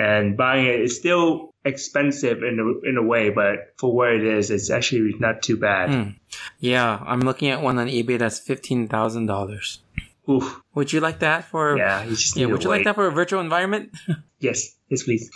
and 0.00 0.36
buying 0.36 0.66
it 0.66 0.80
is 0.80 0.96
still 0.96 1.52
expensive 1.64 2.42
in 2.42 2.58
a, 2.58 2.88
in 2.88 2.96
a 2.96 3.02
way, 3.02 3.28
but 3.28 3.74
for 3.76 3.92
what 3.94 4.12
it 4.12 4.24
is, 4.24 4.50
it's 4.50 4.70
actually 4.70 5.14
not 5.18 5.42
too 5.42 5.58
bad. 5.58 5.90
Hmm. 5.90 6.10
Yeah, 6.58 6.98
I'm 7.06 7.20
looking 7.20 7.50
at 7.50 7.60
one 7.60 7.78
on 7.78 7.86
eBay 7.86 8.18
that's 8.18 8.38
fifteen 8.38 8.88
thousand 8.88 9.26
dollars. 9.26 9.80
Oof. 10.28 10.62
Would 10.74 10.92
you 10.92 11.00
like 11.00 11.18
that 11.20 11.44
for? 11.44 11.76
Yeah, 11.76 12.04
you 12.04 12.16
just 12.16 12.36
Yeah, 12.36 12.46
would 12.46 12.64
you 12.64 12.70
like 12.70 12.84
that 12.84 12.94
for 12.94 13.06
a 13.06 13.12
virtual 13.12 13.40
environment? 13.40 13.92
Yes, 14.42 14.74
yes, 14.88 15.02
please. 15.02 15.28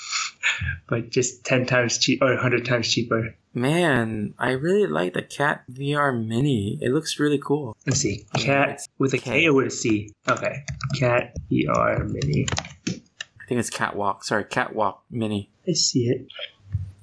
but 0.88 1.10
just 1.10 1.44
ten 1.44 1.66
times 1.66 1.98
cheap 1.98 2.22
or 2.22 2.38
hundred 2.38 2.64
times 2.64 2.90
cheaper. 2.90 3.36
Man, 3.52 4.32
I 4.38 4.52
really 4.52 4.86
like 4.86 5.12
the 5.12 5.20
Cat 5.20 5.64
VR 5.70 6.10
Mini. 6.26 6.78
It 6.80 6.88
looks 6.88 7.20
really 7.20 7.36
cool. 7.38 7.76
Let's 7.84 8.00
see. 8.00 8.24
Cat 8.32 8.80
with 8.96 9.12
a 9.12 9.18
K. 9.18 9.40
K 9.42 9.46
or 9.48 9.52
with 9.52 9.66
a 9.66 9.70
C? 9.70 10.10
Okay. 10.26 10.64
Cat 10.98 11.36
VR 11.52 12.08
Mini. 12.08 12.46
I 13.44 13.46
think 13.48 13.58
it's 13.60 13.70
Catwalk. 13.70 14.24
Sorry, 14.24 14.44
Catwalk 14.44 15.02
Mini. 15.10 15.50
I 15.68 15.72
see 15.72 16.08
it. 16.08 16.26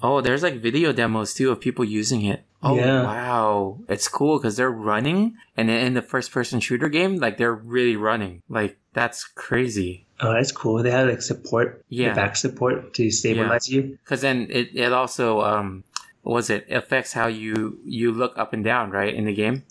Oh, 0.03 0.21
there's 0.21 0.41
like 0.43 0.55
video 0.61 0.91
demos 0.91 1.33
too 1.33 1.51
of 1.51 1.61
people 1.61 1.85
using 1.85 2.25
it. 2.25 2.43
Oh 2.63 2.75
Yeah. 2.75 3.03
wow, 3.03 3.79
it's 3.87 4.07
cool 4.07 4.37
because 4.37 4.55
they're 4.57 4.71
running, 4.71 5.35
and 5.57 5.69
in 5.69 5.93
the 5.93 6.01
first-person 6.01 6.59
shooter 6.59 6.89
game, 6.89 7.17
like 7.17 7.37
they're 7.37 7.53
really 7.53 7.95
running. 7.95 8.41
Like 8.49 8.77
that's 8.93 9.23
crazy. 9.23 10.05
Oh, 10.19 10.33
that's 10.33 10.51
cool. 10.51 10.81
They 10.83 10.91
have 10.91 11.07
like 11.09 11.21
support, 11.21 11.83
Yeah. 11.89 12.09
the 12.09 12.15
back 12.15 12.35
support 12.35 12.93
to 12.95 13.09
stabilize 13.11 13.67
you. 13.69 13.97
Because 14.03 14.21
then 14.21 14.47
it, 14.49 14.69
it 14.75 14.93
also 14.93 15.41
um, 15.41 15.83
what 16.23 16.33
was 16.33 16.49
it 16.49 16.67
affects 16.69 17.13
how 17.13 17.27
you 17.27 17.79
you 17.85 18.11
look 18.11 18.37
up 18.37 18.53
and 18.53 18.63
down 18.63 18.91
right 18.91 19.13
in 19.13 19.25
the 19.25 19.33
game. 19.33 19.63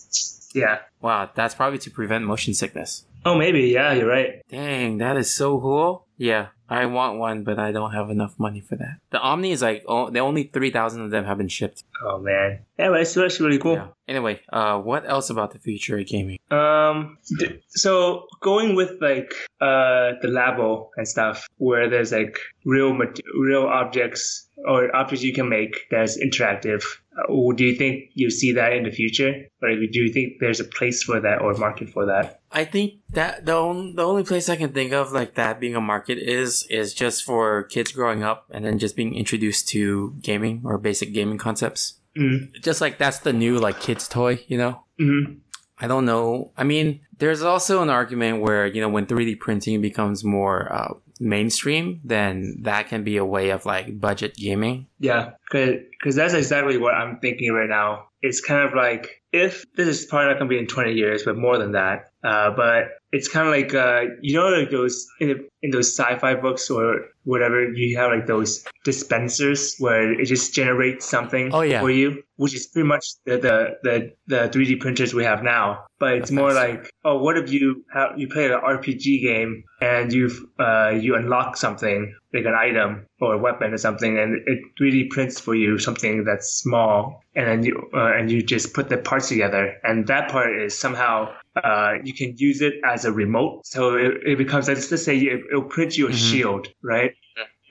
Yeah. 0.55 0.79
Wow, 1.01 1.31
that's 1.35 1.55
probably 1.55 1.79
to 1.81 1.91
prevent 1.91 2.25
motion 2.25 2.55
sickness. 2.55 3.05
Oh, 3.25 3.37
maybe. 3.37 3.69
Yeah, 3.69 3.93
you're 3.93 4.09
right. 4.09 4.43
Dang, 4.49 4.99
that 4.99 5.17
is 5.17 5.33
so 5.33 5.61
cool. 5.61 6.07
Yeah, 6.17 6.49
I 6.71 6.87
want 6.87 7.19
one, 7.19 7.43
but 7.43 7.59
I 7.59 7.73
don't 7.73 7.93
have 7.93 8.11
enough 8.11 8.39
money 8.39 8.61
for 8.61 8.77
that. 8.77 9.01
The 9.11 9.21
Omni 9.21 9.51
is 9.51 9.61
like 9.61 9.85
oh, 9.89 10.09
the 10.09 10.21
only 10.21 10.45
three 10.45 10.71
thousand 10.71 11.03
of 11.03 11.11
them 11.11 11.25
have 11.25 11.39
been 11.39 11.49
shipped. 11.49 11.83
Oh 12.05 12.19
man. 12.19 12.61
But 12.77 13.01
it's 13.01 13.17
actually 13.17 13.47
really 13.47 13.59
cool. 13.59 13.75
Yeah. 13.75 13.89
Anyway, 14.09 14.41
uh, 14.53 14.79
what 14.79 15.09
else 15.09 15.31
about 15.31 15.53
the 15.53 15.59
future 15.59 15.99
of 15.99 16.07
gaming? 16.07 16.39
Um, 16.51 17.19
th- 17.39 17.63
so 17.69 18.27
going 18.41 18.75
with 18.77 18.93
like 19.01 19.33
uh 19.61 20.15
the 20.23 20.29
labo 20.29 20.89
and 20.97 21.07
stuff, 21.07 21.49
where 21.59 21.91
there's 21.91 22.13
like 22.13 22.39
real 22.65 22.95
mat- 22.95 23.21
real 23.37 23.67
objects 23.67 24.49
or 24.67 24.95
objects 24.95 25.25
you 25.25 25.33
can 25.33 25.49
make 25.49 25.87
that's 25.91 26.17
interactive. 26.19 26.83
Uh, 27.19 27.53
do 27.55 27.65
you 27.65 27.75
think 27.75 28.11
you 28.15 28.31
see 28.31 28.53
that 28.53 28.73
in 28.73 28.85
the 28.85 28.91
future, 28.91 29.47
or 29.63 29.69
do 29.75 29.89
you 29.93 30.13
think 30.13 30.35
there's 30.41 30.61
a 30.61 30.65
place 30.65 31.03
for 31.03 31.21
that 31.21 31.41
or 31.41 31.53
market 31.55 31.91
for 31.91 32.07
that? 32.07 32.40
I 32.53 32.65
think 32.65 32.95
that 33.11 33.47
the 33.47 33.55
on, 33.55 33.95
the 33.95 34.03
only 34.05 34.25
place 34.25 34.49
I 34.49 34.57
can 34.57 34.73
think 34.73 34.93
of 34.93 35.13
like 35.13 35.35
that 35.35 35.61
being 35.61 35.77
a 35.77 35.81
market 35.81 36.19
is 36.19 36.67
is 36.69 36.95
just 36.95 37.23
for 37.23 37.65
kids 37.65 37.93
growing 37.93 38.25
up 38.25 38.47
and 38.51 38.65
then 38.65 38.79
just 38.79 38.97
being 38.97 39.15
introduced 39.15 39.69
to 39.69 40.17
gaming 40.21 40.63
or 40.65 40.79
basic 40.79 41.13
gaming 41.15 41.39
concepts. 41.39 41.95
Mm. 42.17 42.61
Just 42.61 42.81
like 42.81 42.99
that's 42.99 43.21
the 43.21 43.33
new 43.33 43.59
like 43.59 43.81
kids 43.81 44.09
toy, 44.09 44.45
you 44.49 44.59
know. 44.59 44.83
hmm 44.99 45.35
I 45.83 45.87
don't 45.87 46.05
know. 46.05 46.53
I 46.59 46.65
mean, 46.65 47.01
there's 47.19 47.43
also 47.43 47.81
an 47.81 47.89
argument 47.89 48.43
where 48.43 48.67
you 48.67 48.83
know 48.83 48.89
when 48.91 49.07
3D 49.07 49.41
printing 49.41 49.81
becomes 49.81 50.23
more 50.23 50.71
uh, 50.71 50.95
mainstream, 51.19 52.01
then 52.05 52.59
that 52.63 52.89
can 52.89 53.05
be 53.05 53.17
a 53.17 53.25
way 53.25 53.51
of 53.51 53.65
like 53.65 53.99
budget 54.01 54.35
gaming. 54.35 54.89
Yeah, 54.99 55.33
because 55.51 56.17
that's 56.17 56.35
exactly 56.35 56.77
what 56.77 56.95
I'm 56.95 57.19
thinking 57.21 57.53
right 57.53 57.69
now. 57.69 58.09
It's 58.21 58.41
kind 58.41 58.69
of 58.69 58.75
like 58.75 59.20
if 59.33 59.65
this 59.77 59.87
is 59.89 60.07
probably 60.07 60.29
not 60.29 60.39
gonna 60.39 60.49
be 60.49 60.59
in 60.59 60.67
20 60.67 60.93
years, 60.93 61.23
but 61.25 61.37
more 61.37 61.59
than 61.59 61.73
that. 61.73 62.07
Uh, 62.23 62.51
but 62.55 62.89
it's 63.13 63.29
kind 63.29 63.49
of 63.49 63.53
like 63.55 63.75
uh, 63.75 64.03
you 64.21 64.35
know, 64.35 64.49
like 64.49 64.71
those 64.71 65.07
in, 65.21 65.47
in 65.63 65.71
those 65.71 65.89
sci-fi 65.97 66.35
books 66.35 66.69
or 66.71 67.07
whatever, 67.25 67.73
you 67.73 67.97
have 67.99 68.11
like 68.13 68.27
those 68.27 68.65
dispensers 68.85 69.77
where 69.79 70.13
it 70.21 70.27
just 70.27 70.55
generates 70.55 71.07
something 71.09 71.51
Oh, 71.53 71.63
yeah. 71.63 71.81
for 71.81 71.91
you, 71.91 72.23
which 72.37 72.55
is 72.55 72.67
pretty 72.67 72.89
much 72.89 73.05
the 73.25 73.39
the 73.39 73.57
the, 73.83 74.13
the 74.27 74.49
3D 74.59 74.81
printers 74.81 75.15
we 75.15 75.25
have 75.25 75.43
now. 75.43 75.85
But 75.99 76.15
it's 76.15 76.31
That's 76.31 76.33
more 76.33 76.53
nice. 76.53 76.77
like, 76.77 76.91
oh, 77.05 77.19
what 77.23 77.37
if 77.37 77.51
you 77.53 77.85
have 77.93 78.19
you 78.19 78.29
play 78.29 78.47
an 78.47 78.61
RPG 78.61 79.23
game 79.23 79.65
and 79.81 80.13
you 80.13 80.31
uh, 80.59 80.91
you 80.91 81.15
unlock 81.17 81.57
something 81.57 82.15
like 82.33 82.45
an 82.45 82.55
item 82.55 83.07
or 83.21 83.35
a 83.35 83.39
weapon 83.39 83.73
or 83.75 83.79
something, 83.79 84.19
and 84.19 84.37
it 84.47 84.59
3D 84.81 85.11
prints 85.11 85.41
for 85.41 85.55
you 85.55 85.79
something 85.79 86.25
that's 86.25 86.49
small, 86.53 87.23
and 87.35 87.47
then 87.49 87.63
you 87.65 87.89
uh, 87.95 88.13
and 88.17 88.31
you 88.31 88.41
just 88.43 88.73
put 88.75 88.89
the 88.89 88.99
parts 88.99 89.20
together, 89.29 89.75
and 89.85 90.07
that 90.09 90.31
part 90.31 90.57
is 90.61 90.79
somehow 90.79 91.35
uh, 91.63 91.95
you 92.05 92.15
can 92.15 92.35
use 92.37 92.61
it 92.63 92.75
as 92.85 93.05
a 93.05 93.13
remote. 93.13 93.67
So 93.67 93.97
it, 93.97 94.13
it 94.25 94.39
becomes 94.39 94.69
let's 94.69 94.89
just 94.89 95.05
say 95.05 95.17
it, 95.19 95.41
it'll 95.51 95.63
print 95.65 95.97
you 95.99 96.07
a 96.09 96.11
Mhm. 96.11 96.31
shield, 96.31 96.69
right? 96.83 97.13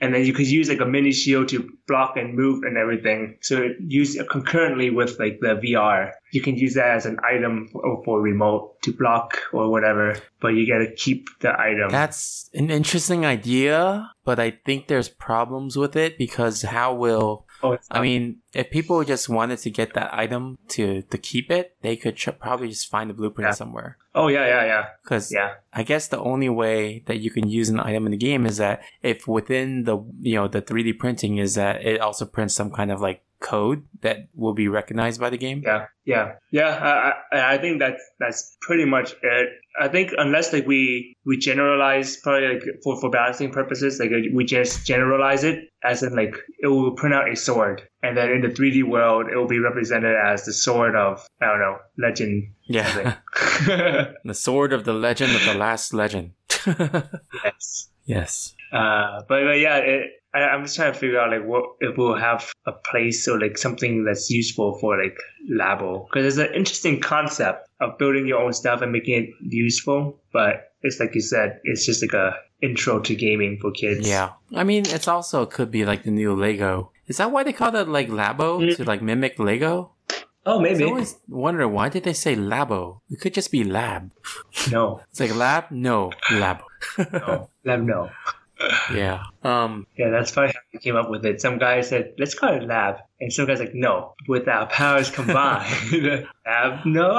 And 0.02 0.14
then 0.14 0.24
you 0.24 0.32
could 0.32 0.46
use 0.46 0.70
like 0.70 0.80
a 0.80 0.86
mini 0.86 1.12
shield 1.12 1.48
to 1.48 1.68
block 1.86 2.16
and 2.16 2.34
move 2.34 2.62
and 2.62 2.78
everything. 2.78 3.36
So 3.42 3.68
use 3.80 4.16
it 4.16 4.30
concurrently 4.30 4.88
with 4.88 5.18
like 5.18 5.40
the 5.40 5.60
VR. 5.62 6.12
You 6.32 6.40
can 6.40 6.56
use 6.56 6.72
that 6.72 6.96
as 6.96 7.04
an 7.04 7.18
item 7.22 7.68
for, 7.70 8.02
for 8.02 8.18
remote 8.22 8.80
to 8.84 8.94
block 8.94 9.36
or 9.52 9.68
whatever, 9.70 10.16
but 10.40 10.54
you 10.54 10.66
gotta 10.66 10.90
keep 10.90 11.28
the 11.40 11.52
item. 11.52 11.90
That's 11.90 12.48
an 12.54 12.70
interesting 12.70 13.26
idea, 13.26 14.10
but 14.24 14.40
I 14.40 14.52
think 14.64 14.86
there's 14.88 15.10
problems 15.10 15.76
with 15.76 15.94
it 15.96 16.16
because 16.16 16.62
how 16.62 16.94
will 16.94 17.46
oh, 17.62 17.76
I 17.90 18.00
mean, 18.00 18.38
if 18.54 18.70
people 18.70 19.02
just 19.04 19.28
wanted 19.28 19.58
to 19.60 19.70
get 19.70 19.94
that 19.94 20.12
item 20.12 20.58
to 20.68 21.02
to 21.02 21.18
keep 21.18 21.50
it, 21.50 21.76
they 21.82 21.96
could 21.96 22.16
ch- 22.16 22.38
probably 22.38 22.68
just 22.68 22.88
find 22.90 23.10
the 23.10 23.14
blueprint 23.14 23.48
Yeah. 23.48 23.54
somewhere. 23.54 23.96
oh 24.14 24.28
yeah, 24.28 24.46
yeah, 24.46 24.64
yeah, 24.64 24.84
Because 25.02 25.30
yeah. 25.32 25.54
I 25.72 25.82
guess 25.82 26.08
the 26.08 26.18
only 26.18 26.48
way 26.48 27.02
that 27.06 27.18
you 27.20 27.30
can 27.30 27.48
use 27.48 27.68
an 27.68 27.78
item 27.80 28.06
in 28.06 28.12
the 28.12 28.16
game 28.18 28.44
is 28.46 28.56
that 28.58 28.82
if 29.02 29.28
within 29.28 29.84
the 29.84 29.98
you 30.20 30.34
know 30.34 30.48
the 30.48 30.62
3D 30.62 30.98
printing 30.98 31.38
is 31.38 31.54
that 31.54 31.84
it 31.84 32.00
also 32.00 32.24
prints 32.26 32.54
some 32.54 32.70
kind 32.70 32.90
of 32.90 33.00
like 33.00 33.22
code 33.40 33.84
that 34.02 34.28
will 34.34 34.52
be 34.52 34.68
recognized 34.68 35.20
by 35.20 35.30
the 35.30 35.38
game. 35.38 35.62
Yeah, 35.64 35.86
yeah, 36.04 36.32
yeah. 36.50 37.14
I, 37.32 37.54
I, 37.54 37.58
think 37.58 37.80
that's 37.80 38.02
that's 38.18 38.56
pretty 38.60 38.84
much 38.84 39.14
it. 39.22 39.48
I 39.80 39.88
think 39.88 40.12
unless 40.16 40.52
like 40.52 40.66
we 40.66 41.14
we 41.24 41.38
generalize 41.38 42.18
probably 42.18 42.54
like 42.54 42.62
for 42.84 43.00
for 43.00 43.10
balancing 43.10 43.50
purposes, 43.50 43.98
like 43.98 44.10
we 44.32 44.44
just 44.44 44.86
generalize 44.86 45.42
it 45.42 45.68
as 45.82 46.02
in 46.02 46.14
like 46.14 46.34
it 46.58 46.66
will 46.68 46.92
print 46.92 47.14
out 47.14 47.30
a 47.30 47.34
sword, 47.34 47.82
and 48.02 48.16
then 48.16 48.30
in 48.30 48.42
the 48.42 48.48
3D 48.48 48.84
world 48.84 49.26
it 49.32 49.36
will 49.36 49.48
be 49.48 49.58
represented 49.58 50.14
as 50.16 50.44
the 50.44 50.52
sword 50.52 50.94
of 50.94 51.26
I 51.40 51.46
don't 51.46 51.60
know 51.60 51.78
legend. 51.98 52.52
Yeah, 52.64 53.16
the 54.24 54.34
sword 54.34 54.72
of 54.72 54.84
the 54.84 54.92
legend 54.94 55.34
of 55.34 55.44
the 55.44 55.54
last 55.54 55.94
legend. 55.94 56.32
yes. 57.44 57.88
yes. 58.04 58.54
Uh, 58.72 59.22
but, 59.28 59.44
but 59.44 59.58
yeah, 59.58 59.76
it, 59.78 60.19
I, 60.34 60.40
I'm 60.40 60.62
just 60.64 60.76
trying 60.76 60.92
to 60.92 60.98
figure 60.98 61.18
out 61.20 61.30
like 61.30 61.44
what 61.44 61.64
if 61.80 61.96
we'll 61.96 62.14
have 62.16 62.52
a 62.66 62.72
place 62.72 63.26
or 63.28 63.40
like 63.40 63.58
something 63.58 64.04
that's 64.04 64.30
useful 64.30 64.78
for 64.78 65.02
like 65.02 65.16
Labo 65.50 66.06
because 66.06 66.24
it's 66.26 66.48
an 66.48 66.54
interesting 66.54 67.00
concept 67.00 67.68
of 67.80 67.98
building 67.98 68.26
your 68.26 68.40
own 68.40 68.52
stuff 68.52 68.82
and 68.82 68.92
making 68.92 69.24
it 69.24 69.30
useful. 69.40 70.20
But 70.32 70.72
it's 70.82 71.00
like 71.00 71.14
you 71.14 71.20
said, 71.20 71.60
it's 71.64 71.84
just 71.84 72.02
like 72.02 72.12
a 72.12 72.36
intro 72.62 73.00
to 73.00 73.14
gaming 73.14 73.58
for 73.60 73.70
kids. 73.72 74.06
Yeah. 74.08 74.30
I 74.54 74.64
mean, 74.64 74.84
it's 74.86 75.08
also 75.08 75.46
could 75.46 75.70
be 75.70 75.84
like 75.84 76.04
the 76.04 76.10
new 76.10 76.34
Lego. 76.34 76.92
Is 77.06 77.16
that 77.16 77.32
why 77.32 77.42
they 77.42 77.52
call 77.52 77.74
it 77.74 77.88
like 77.88 78.08
Labo 78.08 78.60
Mm. 78.60 78.76
to 78.76 78.84
like 78.84 79.02
mimic 79.02 79.38
Lego? 79.38 79.92
Oh, 80.46 80.58
maybe. 80.60 80.84
I 80.84 80.86
always 80.86 81.16
wonder 81.28 81.66
why 81.68 81.88
did 81.88 82.04
they 82.04 82.12
say 82.14 82.34
Labo? 82.36 83.00
It 83.10 83.20
could 83.20 83.34
just 83.34 83.50
be 83.50 83.64
lab. 83.64 84.10
No. 84.70 85.00
It's 85.10 85.20
like 85.20 85.34
lab, 85.34 85.64
no 85.70 86.12
lab. 86.32 86.58
No. 87.12 87.48
'em 87.66 87.86
know. 87.86 88.10
Yeah. 88.94 89.22
Um. 89.42 89.86
Yeah, 89.96 90.10
that's 90.10 90.32
probably 90.32 90.52
how 90.52 90.60
we 90.72 90.78
came 90.80 90.96
up 90.96 91.08
with 91.10 91.24
it. 91.24 91.40
Some 91.40 91.58
guy 91.58 91.80
said, 91.80 92.12
"Let's 92.18 92.34
call 92.34 92.52
it 92.54 92.64
lab," 92.64 92.96
and 93.20 93.32
some 93.32 93.46
guy's 93.46 93.58
like, 93.60 93.74
"No, 93.74 94.14
with 94.28 94.46
our 94.48 94.66
powers 94.66 95.10
combined, 95.10 96.26
lab, 96.46 96.84
no." 96.84 97.18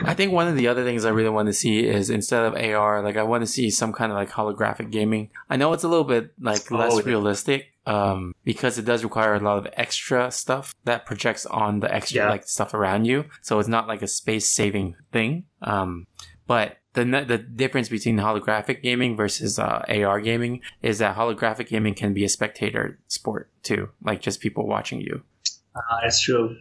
I 0.00 0.14
think 0.14 0.32
one 0.32 0.48
of 0.48 0.56
the 0.56 0.68
other 0.68 0.84
things 0.84 1.04
I 1.04 1.10
really 1.10 1.28
want 1.30 1.46
to 1.48 1.52
see 1.52 1.86
is 1.86 2.10
instead 2.10 2.44
of 2.44 2.54
AR, 2.54 3.02
like 3.02 3.16
I 3.16 3.22
want 3.24 3.42
to 3.42 3.46
see 3.46 3.70
some 3.70 3.92
kind 3.92 4.10
of 4.10 4.16
like 4.16 4.30
holographic 4.30 4.90
gaming. 4.90 5.30
I 5.50 5.56
know 5.56 5.72
it's 5.72 5.84
a 5.84 5.88
little 5.88 6.04
bit 6.04 6.32
like 6.40 6.70
less 6.70 6.94
Oh, 6.94 6.98
yeah. 7.00 7.04
realistic, 7.06 7.66
um, 7.86 8.34
because 8.44 8.78
it 8.78 8.84
does 8.86 9.04
require 9.04 9.34
a 9.34 9.40
lot 9.40 9.58
of 9.58 9.66
extra 9.74 10.30
stuff 10.30 10.74
that 10.84 11.04
projects 11.06 11.44
on 11.46 11.80
the 11.80 11.92
extra 11.94 12.22
Yeah. 12.24 12.30
like 12.30 12.46
stuff 12.48 12.72
around 12.74 13.04
you. 13.04 13.26
So 13.42 13.58
it's 13.58 13.68
not 13.68 13.86
like 13.88 14.02
a 14.02 14.08
space 14.08 14.48
saving 14.48 14.96
thing. 15.12 15.44
Um, 15.62 16.06
but 16.46 16.76
the 17.04 17.24
the 17.26 17.38
difference 17.38 17.88
between 17.88 18.16
holographic 18.18 18.82
gaming 18.82 19.16
versus 19.16 19.58
uh, 19.58 19.84
AR 19.88 20.20
gaming 20.20 20.60
is 20.82 20.98
that 20.98 21.16
holographic 21.16 21.68
gaming 21.68 21.94
can 21.94 22.14
be 22.14 22.24
a 22.24 22.28
spectator 22.28 22.98
sport 23.08 23.50
too, 23.62 23.90
like 24.02 24.20
just 24.20 24.40
people 24.40 24.66
watching 24.66 25.00
you. 25.00 25.22
Uh, 25.74 26.00
that's 26.02 26.20
true. 26.22 26.56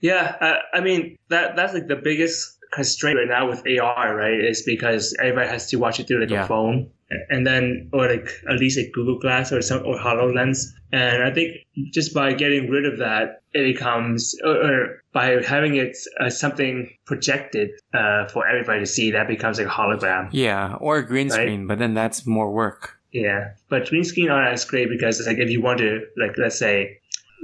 Yeah, 0.00 0.36
uh, 0.40 0.58
I 0.72 0.80
mean 0.80 1.18
that 1.28 1.56
that's 1.56 1.74
like 1.74 1.88
the 1.88 1.96
biggest 1.96 2.56
constraint 2.72 3.18
right 3.18 3.28
now 3.28 3.48
with 3.48 3.62
AR, 3.66 4.16
right? 4.16 4.40
Is 4.40 4.62
because 4.62 5.16
everybody 5.20 5.48
has 5.48 5.68
to 5.70 5.76
watch 5.76 6.00
it 6.00 6.06
through 6.08 6.20
like 6.20 6.30
Yeah. 6.30 6.44
a 6.44 6.46
phone, 6.46 6.90
and 7.28 7.46
then 7.46 7.88
or 7.92 8.08
like 8.08 8.28
at 8.48 8.56
least 8.58 8.78
like 8.78 8.90
Google 8.92 9.18
Glass 9.18 9.52
or 9.52 9.60
some 9.62 9.84
or 9.84 9.96
Hololens. 9.98 10.66
And 10.92 11.22
I 11.22 11.30
think 11.32 11.56
just 11.92 12.12
by 12.14 12.32
getting 12.32 12.68
rid 12.70 12.84
of 12.84 12.98
that, 12.98 13.42
it 13.52 13.62
becomes 13.74 14.34
or, 14.44 14.56
or 14.56 15.02
by 15.12 15.42
having 15.42 15.76
it 15.76 15.96
uh, 16.20 16.30
something 16.30 16.88
projected 17.06 17.70
uh, 17.94 18.26
for 18.28 18.46
everybody 18.46 18.80
to 18.80 18.86
see, 18.86 19.10
that 19.12 19.26
becomes 19.28 19.58
like 19.58 19.66
a 19.66 19.70
hologram. 19.70 20.28
Yeah, 20.32 20.74
or 20.80 20.98
a 20.98 21.06
green 21.06 21.28
Right. 21.28 21.34
screen, 21.34 21.66
but 21.66 21.78
then 21.78 21.94
that's 21.94 22.26
more 22.26 22.52
work. 22.52 22.96
Yeah, 23.12 23.54
but 23.68 23.88
green 23.88 24.04
screen 24.04 24.30
on 24.30 24.52
is 24.52 24.64
great 24.64 24.88
because 24.88 25.18
it's 25.18 25.26
like 25.28 25.38
if 25.38 25.50
you 25.50 25.60
want 25.60 25.78
to 25.80 26.00
like 26.16 26.36
let's 26.38 26.58
say 26.58 26.98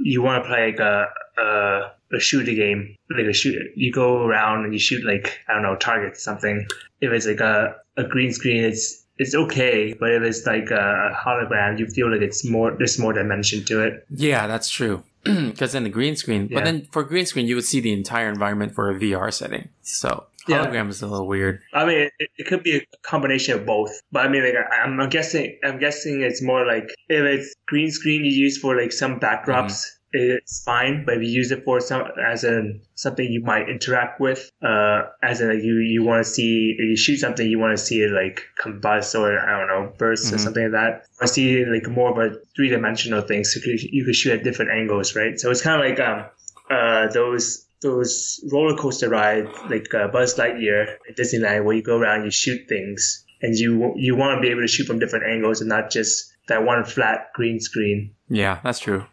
you 0.05 0.23
want 0.23 0.45
to 0.45 0.49
play 0.49 0.67
like 0.71 0.79
a 0.79 1.07
a, 1.39 1.81
a 2.13 2.21
shooter 2.21 2.53
game 2.55 2.97
like 3.11 3.27
a 3.27 3.33
shoot 3.33 3.61
you 3.75 3.93
go 3.93 4.25
around 4.25 4.65
and 4.65 4.73
you 4.73 4.79
shoot 4.79 5.05
like 5.05 5.41
I 5.49 5.55
don't 5.55 5.63
know 5.63 5.77
target 5.77 6.17
something. 6.17 6.67
If 7.01 7.13
it's 7.13 7.27
like 7.27 7.41
a 7.41 7.77
a 7.97 8.05
green 8.05 8.33
screen, 8.33 8.63
it's 8.65 9.05
it's 9.19 9.35
okay, 9.35 9.95
but 9.99 10.11
if 10.13 10.23
it's 10.23 10.47
like 10.47 10.71
a 10.71 11.11
hologram, 11.17 11.79
you 11.79 11.87
feel 11.87 12.11
like 12.11 12.21
it's 12.21 12.45
more 12.49 12.77
there's 12.77 12.99
more 12.99 13.13
dimension 13.13 13.65
to 13.65 13.83
it. 13.83 14.07
Yeah, 14.11 14.47
that's 14.47 14.69
true. 14.71 15.03
Because 15.25 15.75
in 15.75 15.83
the 15.83 15.89
green 15.91 16.15
screen, 16.15 16.49
but 16.53 16.65
then 16.65 16.87
for 16.93 17.03
green 17.03 17.27
screen, 17.27 17.47
you 17.47 17.57
would 17.57 17.65
see 17.65 17.81
the 17.81 17.93
entire 17.93 18.29
environment 18.29 18.75
for 18.75 18.91
a 18.91 18.95
VR 18.95 19.33
setting. 19.33 19.69
So 19.83 20.27
Yeah. 20.47 20.65
hologram 20.65 20.89
is 20.89 21.03
a 21.03 21.09
little 21.09 21.27
weird. 21.27 21.61
I 21.75 21.85
mean, 21.85 21.99
it, 22.21 22.31
it 22.39 22.47
could 22.47 22.63
be 22.63 22.77
a 22.77 22.83
combination 23.03 23.59
of 23.59 23.67
both, 23.67 23.91
but 24.13 24.25
I 24.25 24.29
mean, 24.29 24.45
like 24.45 24.55
I, 24.55 24.83
I'm 24.83 25.09
guessing, 25.09 25.59
I'm 25.65 25.81
guessing 25.81 26.21
it's 26.23 26.41
more 26.43 26.65
like 26.65 26.85
if 27.09 27.25
it's 27.25 27.55
green 27.67 27.91
screen 27.91 28.25
you 28.25 28.31
use 28.31 28.57
for 28.59 28.77
like 28.81 28.93
some 28.93 29.19
backdrops, 29.19 29.47
mm-hmm. 29.47 29.96
It's 30.13 30.63
fine. 30.65 31.05
But 31.05 31.17
if 31.19 31.23
you 31.23 31.29
use 31.29 31.51
it 31.51 31.65
for 31.65 31.81
some 31.81 32.05
as 32.25 32.45
in 32.45 32.81
something 32.95 33.25
you 33.31 33.43
might 33.43 33.69
interact 33.69 34.21
with, 34.21 34.51
uh, 34.63 35.03
as 35.23 35.41
in 35.41 35.49
like 35.49 35.63
you 35.63 35.77
you 35.79 36.03
want 36.05 36.25
to 36.25 36.31
see 36.31 36.75
if 36.79 36.85
you 36.85 36.97
shoot 36.97 37.19
something, 37.19 37.49
you 37.49 37.59
want 37.59 37.77
to 37.77 37.83
see 37.85 38.01
it 38.03 38.11
like 38.13 38.43
combust 38.63 39.19
or 39.19 39.39
I 39.39 39.59
don't 39.59 39.69
know 39.69 39.93
burst 39.99 40.33
or 40.33 40.37
Mhm. 40.37 40.41
something 40.41 40.63
like 40.65 40.73
that. 40.73 41.07
Or 41.21 41.27
see 41.27 41.65
like 41.65 41.89
more 41.89 42.11
of 42.11 42.19
a 42.19 42.37
three 42.55 42.69
dimensional 42.69 43.21
thing, 43.23 43.45
so 43.45 43.59
you 43.65 43.79
could, 43.79 43.83
you 43.83 44.05
could 44.05 44.17
shoot 44.17 44.33
at 44.39 44.45
different 44.45 44.71
angles, 44.71 45.15
right? 45.17 45.39
So 45.39 45.51
it's 45.51 45.63
kind 45.63 45.81
of 45.83 45.89
like 45.89 46.01
um 46.01 46.25
uh 46.71 47.09
those 47.13 47.65
those 47.83 48.43
roller 48.51 48.77
coaster 48.77 49.09
rides 49.09 49.51
like 49.69 49.93
uh, 49.95 50.09
Buzz 50.09 50.37
Lightyear 50.37 50.97
at 51.09 51.17
Disneyland 51.17 51.65
where 51.65 51.77
you 51.77 51.83
go 51.83 51.99
around 51.99 52.25
you 52.25 52.31
shoot 52.31 52.61
things 52.69 53.25
and 53.43 53.55
you 53.55 53.93
you 53.97 54.17
want 54.17 54.37
to 54.37 54.41
be 54.41 54.49
able 54.49 54.63
to 54.63 54.67
shoot 54.69 54.87
from 54.87 54.99
different 54.99 55.27
angles 55.27 55.61
and 55.61 55.69
not 55.69 55.91
just 55.91 56.33
that 56.49 56.65
one 56.65 56.85
flat 56.85 57.29
green 57.35 57.61
screen. 57.61 58.13
Yeah, 58.29 58.61
that's 58.65 58.79
true. 58.79 59.05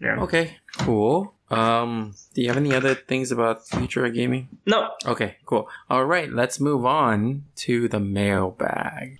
Yeah. 0.00 0.20
Okay, 0.20 0.56
cool. 0.78 1.34
Um, 1.50 2.14
do 2.34 2.42
you 2.42 2.48
have 2.48 2.56
any 2.56 2.72
other 2.74 2.94
things 2.94 3.32
about 3.32 3.66
future 3.66 4.06
of 4.06 4.14
gaming? 4.14 4.48
No. 4.66 4.90
Okay, 5.04 5.36
cool. 5.44 5.68
All 5.88 6.04
right, 6.04 6.30
let's 6.30 6.60
move 6.60 6.86
on 6.86 7.44
to 7.56 7.88
the 7.88 8.00
mailbag. 8.00 9.18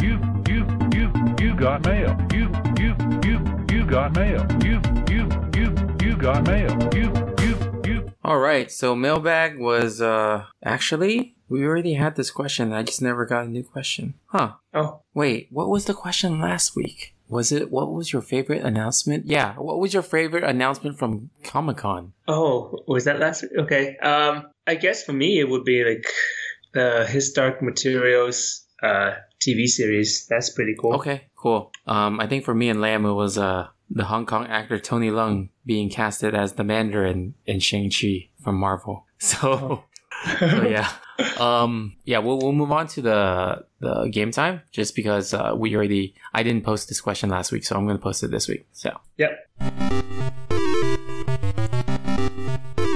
You, 0.00 0.20
you, 0.48 0.66
you, 0.92 1.12
you 1.40 1.56
got 1.56 1.84
mail. 1.84 2.16
You, 2.32 2.48
you, 2.78 2.94
you, 3.24 3.66
you 3.70 3.86
got 3.86 4.14
mail. 4.14 4.46
You, 4.62 4.80
you, 5.10 5.28
you, 5.56 5.74
you 6.00 6.16
got 6.16 6.46
mail. 6.46 6.70
You, 6.94 7.12
you, 7.42 7.82
you. 7.84 8.12
All 8.24 8.38
right, 8.38 8.70
so 8.70 8.94
mailbag 8.94 9.58
was 9.58 10.00
uh 10.00 10.44
actually 10.64 11.34
we 11.48 11.64
already 11.64 11.94
had 11.94 12.16
this 12.16 12.30
question. 12.30 12.72
I 12.72 12.82
just 12.82 13.02
never 13.02 13.26
got 13.26 13.44
a 13.44 13.48
new 13.48 13.62
question. 13.62 14.14
Huh. 14.26 14.54
Oh. 14.72 15.02
Wait, 15.12 15.48
what 15.50 15.68
was 15.68 15.84
the 15.84 15.94
question 15.94 16.40
last 16.40 16.74
week? 16.74 17.13
Was 17.34 17.50
it 17.50 17.72
what 17.72 17.92
was 17.92 18.12
your 18.12 18.22
favorite 18.22 18.62
announcement? 18.64 19.26
Yeah, 19.26 19.54
what 19.54 19.80
was 19.80 19.92
your 19.92 20.04
favorite 20.04 20.44
announcement 20.44 20.96
from 21.00 21.30
Comic 21.42 21.78
Con? 21.78 22.12
Oh, 22.28 22.78
was 22.86 23.06
that 23.06 23.18
last 23.18 23.42
week? 23.42 23.50
Okay. 23.58 23.96
Um, 23.96 24.46
I 24.68 24.76
guess 24.76 25.02
for 25.02 25.12
me 25.12 25.40
it 25.40 25.48
would 25.48 25.64
be 25.64 25.82
like 25.84 26.06
the 26.74 27.04
His 27.08 27.32
Dark 27.32 27.60
materials 27.60 28.64
uh 28.84 29.14
TV 29.44 29.66
series. 29.66 30.28
That's 30.30 30.50
pretty 30.50 30.76
cool. 30.80 30.94
Okay, 30.94 31.26
cool. 31.34 31.72
Um, 31.88 32.20
I 32.20 32.28
think 32.28 32.44
for 32.44 32.54
me 32.54 32.68
and 32.68 32.80
Lamb, 32.80 33.04
it 33.04 33.14
was 33.14 33.36
uh 33.36 33.66
the 33.90 34.04
Hong 34.04 34.26
Kong 34.26 34.46
actor 34.46 34.78
Tony 34.78 35.10
Leung 35.10 35.48
being 35.66 35.90
casted 35.90 36.36
as 36.36 36.52
the 36.52 36.62
Mandarin 36.62 37.34
in 37.46 37.58
Shang 37.58 37.90
Chi 37.90 38.30
from 38.42 38.54
Marvel. 38.54 39.06
So, 39.24 39.84
so 40.38 40.62
yeah, 40.68 40.88
um, 41.38 41.94
yeah, 42.04 42.18
we'll 42.18 42.38
we'll 42.38 42.52
move 42.52 42.72
on 42.72 42.86
to 42.88 43.02
the 43.02 43.64
the 43.80 44.08
game 44.08 44.30
time 44.30 44.62
just 44.72 44.94
because 44.96 45.32
uh, 45.34 45.54
we 45.56 45.74
already 45.76 46.14
I 46.32 46.42
didn't 46.42 46.64
post 46.64 46.88
this 46.88 47.00
question 47.00 47.30
last 47.30 47.52
week, 47.52 47.64
so 47.64 47.76
I'm 47.76 47.86
gonna 47.86 47.98
post 47.98 48.22
it 48.22 48.30
this 48.30 48.48
week. 48.48 48.66
So, 48.72 48.90
Yep. 49.18 49.30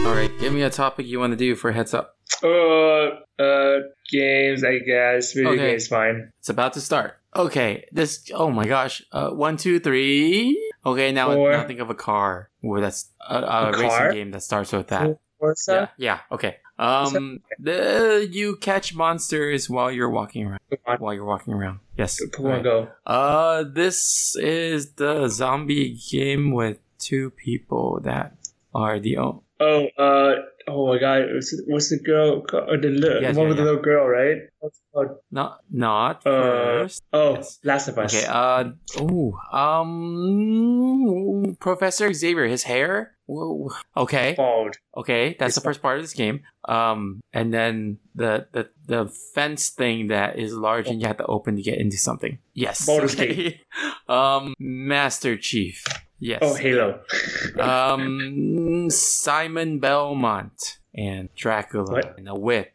all 0.06 0.14
right, 0.14 0.30
give 0.40 0.52
me 0.52 0.62
a 0.62 0.70
topic 0.70 1.06
you 1.06 1.20
want 1.20 1.32
to 1.32 1.36
do 1.36 1.54
for 1.54 1.72
heads 1.72 1.94
up. 1.94 2.16
Uh, 2.42 3.10
uh, 3.42 3.80
games. 4.10 4.64
I 4.64 4.78
guess 4.78 5.32
video 5.32 5.52
Okay. 5.52 5.70
games 5.72 5.88
fine. 5.88 6.32
It's 6.38 6.48
about 6.48 6.72
to 6.74 6.80
start. 6.80 7.18
Okay, 7.36 7.84
this. 7.92 8.30
Oh 8.34 8.50
my 8.50 8.66
gosh. 8.66 9.02
Uh, 9.12 9.30
one, 9.30 9.56
two, 9.56 9.78
three. 9.80 10.56
Okay, 10.86 11.12
now 11.12 11.34
Four. 11.34 11.52
now 11.52 11.66
think 11.66 11.80
of 11.80 11.90
a 11.90 11.94
car. 11.94 12.48
Where 12.60 12.80
that's 12.80 13.10
a, 13.28 13.36
a, 13.36 13.68
A 13.68 13.72
racing 13.72 13.88
car? 13.88 14.12
game 14.12 14.30
that 14.32 14.42
starts 14.42 14.72
with 14.72 14.88
that. 14.88 15.18
Forza. 15.38 15.90
Yeah, 15.98 16.14
yeah, 16.14 16.20
okay. 16.32 16.56
Um, 16.78 17.40
the 17.58 18.28
you 18.30 18.56
catch 18.56 18.94
monsters 18.94 19.68
while 19.68 19.90
you're 19.90 20.10
walking 20.10 20.46
around. 20.46 20.60
While 20.98 21.14
you're 21.14 21.24
walking 21.24 21.54
around. 21.54 21.80
Yes. 21.96 22.20
Pokemon. 22.30 22.62
Go. 22.62 22.88
Uh, 23.04 23.64
this 23.64 24.36
is 24.36 24.92
the 24.92 25.28
zombie 25.28 25.98
game 26.10 26.52
with 26.52 26.78
two 26.98 27.30
people 27.30 28.00
that 28.04 28.36
are 28.74 29.00
the 29.00 29.18
oh 29.18 29.42
Oh, 29.60 29.86
uh, 29.98 30.34
oh 30.68 30.86
my 30.86 30.98
God! 31.00 31.34
What's, 31.34 31.52
what's 31.66 31.90
the 31.90 31.98
girl? 31.98 32.42
called? 32.42 32.68
Uh, 32.70 32.76
the 32.80 32.90
li- 32.94 33.18
Yes, 33.22 33.34
one 33.34 33.46
yeah, 33.46 33.48
with 33.48 33.56
the 33.56 33.64
little 33.64 33.82
girl, 33.82 34.06
right? 34.06 34.36
What's 34.60 34.78
it 34.78 34.84
called? 34.94 35.18
not 35.32 35.58
not 35.68 36.24
Uh, 36.24 36.30
first. 36.86 37.02
Oh, 37.12 37.34
Yes. 37.34 37.58
Last 37.64 37.88
of 37.88 37.98
Us. 37.98 38.14
Okay. 38.14 38.24
Uh. 38.30 38.70
Oh. 39.00 39.34
Um. 39.52 41.56
Professor 41.58 42.12
Xavier. 42.12 42.46
His 42.46 42.64
hair. 42.64 43.16
Whoa. 43.28 43.68
Okay. 43.94 44.32
Bald. 44.36 44.76
Okay. 44.96 45.36
That's 45.38 45.54
the 45.54 45.60
first 45.60 45.82
part 45.82 45.98
of 45.98 46.02
this 46.02 46.14
game. 46.14 46.40
Um. 46.66 47.20
And 47.34 47.52
then 47.52 47.98
the 48.14 48.46
the 48.52 48.70
the 48.86 49.12
fence 49.34 49.68
thing 49.68 50.08
that 50.08 50.38
is 50.38 50.54
large 50.54 50.88
and 50.88 50.98
you 51.00 51.06
have 51.06 51.18
to 51.18 51.26
open 51.26 51.56
to 51.56 51.62
get 51.62 51.76
into 51.78 51.98
something. 51.98 52.38
Yes. 52.54 52.86
Baldur's 52.86 53.14
okay. 53.14 53.60
um. 54.08 54.54
Master 54.58 55.36
Chief. 55.36 55.84
Yes. 56.18 56.40
Oh, 56.40 56.54
Halo. 56.54 57.00
um. 57.60 58.88
Simon 58.90 59.78
Belmont 59.78 60.78
and 60.94 61.28
Dracula 61.36 61.92
What? 61.92 62.14
and 62.18 62.28
a 62.30 62.34
whip. 62.34 62.72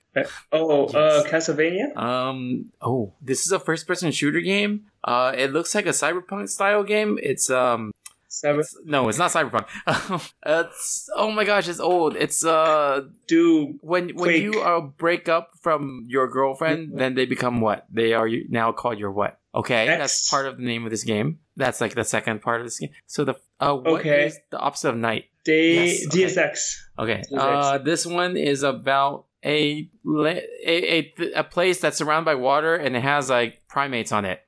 oh, 0.51 0.85
uh, 0.85 1.23
Castlevania. 1.25 1.97
Um. 1.97 2.71
Oh, 2.79 3.13
this 3.19 3.47
is 3.47 3.51
a 3.51 3.59
first-person 3.59 4.11
shooter 4.11 4.41
game. 4.41 4.85
Uh, 5.03 5.33
it 5.35 5.51
looks 5.51 5.73
like 5.73 5.87
a 5.87 5.89
cyberpunk 5.89 6.49
style 6.49 6.83
game. 6.83 7.17
It's 7.23 7.49
um. 7.49 7.91
Seven. 8.33 8.59
it's- 8.61 8.75
no, 8.85 9.07
it's 9.09 9.17
not 9.19 9.31
cyberpunk. 9.31 9.67
it's 10.45 11.09
oh 11.15 11.31
my 11.31 11.43
gosh, 11.43 11.67
it's 11.67 11.79
old. 11.79 12.15
It's 12.15 12.43
uh 12.43 13.01
Do 13.27 13.75
when 13.81 14.09
when 14.09 14.29
Quake. 14.29 14.43
you 14.43 14.61
uh 14.61 14.81
break 14.81 15.29
up 15.29 15.51
from 15.61 16.05
your 16.07 16.27
girlfriend, 16.27 16.97
then 16.99 17.13
they 17.15 17.25
become 17.25 17.61
what? 17.61 17.85
They 17.91 18.13
are 18.13 18.27
now 18.49 18.71
called 18.71 18.97
your 18.97 19.11
what? 19.11 19.39
Okay, 19.55 19.87
X. 19.87 19.99
that's 19.99 20.29
part 20.31 20.47
of 20.47 20.57
the 20.57 20.63
name 20.63 20.83
of 20.85 20.89
this 20.91 21.03
game. 21.03 21.37
That's 21.55 21.79
like 21.79 21.93
the 21.93 22.03
second 22.03 22.41
part 22.41 22.59
of 22.61 22.65
this 22.65 22.79
game. 22.79 22.89
So 23.05 23.23
the 23.23 23.35
uh, 23.59 23.75
what 23.75 23.99
Okay. 23.99 24.25
is 24.25 24.39
the 24.49 24.57
opposite 24.57 24.89
of 24.89 24.97
night? 24.97 25.25
Day 25.45 25.75
Yes, 25.75 26.07
okay. 26.07 26.17
Deus 26.17 26.37
Ex? 26.37 26.89
Okay. 26.97 27.21
Who's 27.29 27.39
Uh, 27.39 27.77
this 27.77 28.05
one 28.05 28.35
is 28.37 28.63
about 28.63 29.25
a, 29.45 29.87
a 30.07 30.33
a 30.65 31.13
a 31.35 31.43
place 31.43 31.79
that's 31.81 31.97
surrounded 31.97 32.25
by 32.25 32.35
water 32.35 32.75
and 32.75 32.95
it 32.95 33.03
has 33.03 33.29
like 33.29 33.61
primates 33.67 34.11
on 34.11 34.25
it. 34.25 34.41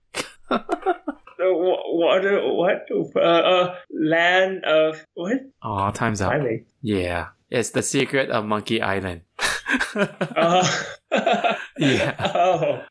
Uh, 1.40 1.44
wh- 1.54 1.94
what? 1.96 2.82
uh, 3.16 3.20
Uh, 3.20 3.76
land 3.92 4.64
of 4.66 5.06
what? 5.14 5.38
Oh, 5.62 5.92
time's 5.92 6.22
up. 6.22 6.32
Primate. 6.32 6.68
Yeah, 6.82 7.28
it's 7.50 7.72
the 7.72 7.82
secret 7.84 8.30
of 8.30 8.46
Monkey 8.46 8.82
Island. 8.82 9.22
Uh, 9.96 10.68
Yeah. 11.80 12.16
Oh. 12.36 12.82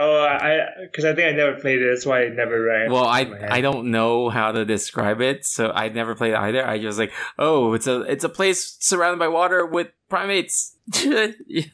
Oh, 0.00 0.22
I 0.22 0.60
because 0.82 1.04
I 1.04 1.14
think 1.14 1.26
I 1.28 1.32
never 1.36 1.58
played 1.60 1.82
it. 1.82 1.88
That's 1.90 2.06
why 2.06 2.22
I 2.24 2.28
never 2.28 2.62
ran. 2.62 2.90
Well, 2.92 3.04
I 3.04 3.20
in 3.22 3.30
my 3.30 3.38
head. 3.38 3.50
I 3.50 3.60
don't 3.60 3.90
know 3.90 4.28
how 4.30 4.52
to 4.52 4.64
describe 4.64 5.20
it, 5.20 5.44
so 5.44 5.70
I 5.70 5.88
never 5.88 6.14
played 6.14 6.32
it 6.34 6.38
either. 6.38 6.64
I 6.64 6.78
just 6.78 6.98
like, 6.98 7.12
oh, 7.38 7.72
it's 7.74 7.86
a 7.88 8.02
it's 8.02 8.22
a 8.24 8.28
place 8.28 8.76
surrounded 8.78 9.18
by 9.18 9.26
water 9.28 9.66
with 9.66 9.88
primates. 10.08 10.76
yeah. 11.04 11.64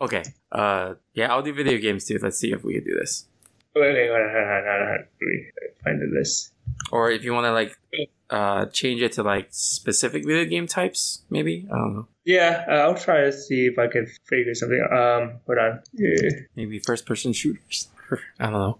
Okay. 0.00 0.22
Uh, 0.52 0.94
yeah, 1.14 1.32
I'll 1.32 1.42
do 1.42 1.54
video 1.54 1.78
games 1.78 2.04
too. 2.04 2.18
Let's 2.20 2.38
see 2.38 2.52
if 2.52 2.62
we 2.64 2.74
can 2.74 2.84
do 2.84 2.94
this. 2.98 3.26
Wait, 3.76 3.92
wait, 3.94 4.08
hold 4.08 4.20
on, 4.20 4.30
hold 4.32 4.46
on, 4.46 4.64
hold 4.64 4.82
on. 4.82 4.98
Let 4.98 5.20
me 5.20 5.46
find 5.84 6.00
the 6.00 6.18
list. 6.18 6.52
Or 6.90 7.10
if 7.10 7.22
you 7.24 7.32
want 7.32 7.44
to 7.46 7.52
like 7.52 7.76
uh 8.28 8.66
change 8.66 9.00
it 9.02 9.12
to 9.12 9.22
like 9.22 9.48
specific 9.50 10.24
video 10.26 10.44
game 10.46 10.66
types, 10.66 11.22
maybe 11.30 11.66
I 11.72 11.76
don't 11.76 11.94
know. 11.94 12.08
Yeah, 12.24 12.64
uh, 12.68 12.72
I'll 12.88 12.94
try 12.96 13.20
to 13.22 13.32
see 13.32 13.66
if 13.66 13.78
I 13.78 13.86
can 13.86 14.06
figure 14.28 14.54
something. 14.54 14.80
Um, 14.90 15.40
hold 15.46 15.58
on. 15.58 15.80
Yeah. 15.92 16.30
Maybe 16.56 16.78
first 16.80 17.06
person 17.06 17.32
shooters. 17.32 17.88
I 18.40 18.44
don't 18.50 18.52
know. 18.54 18.78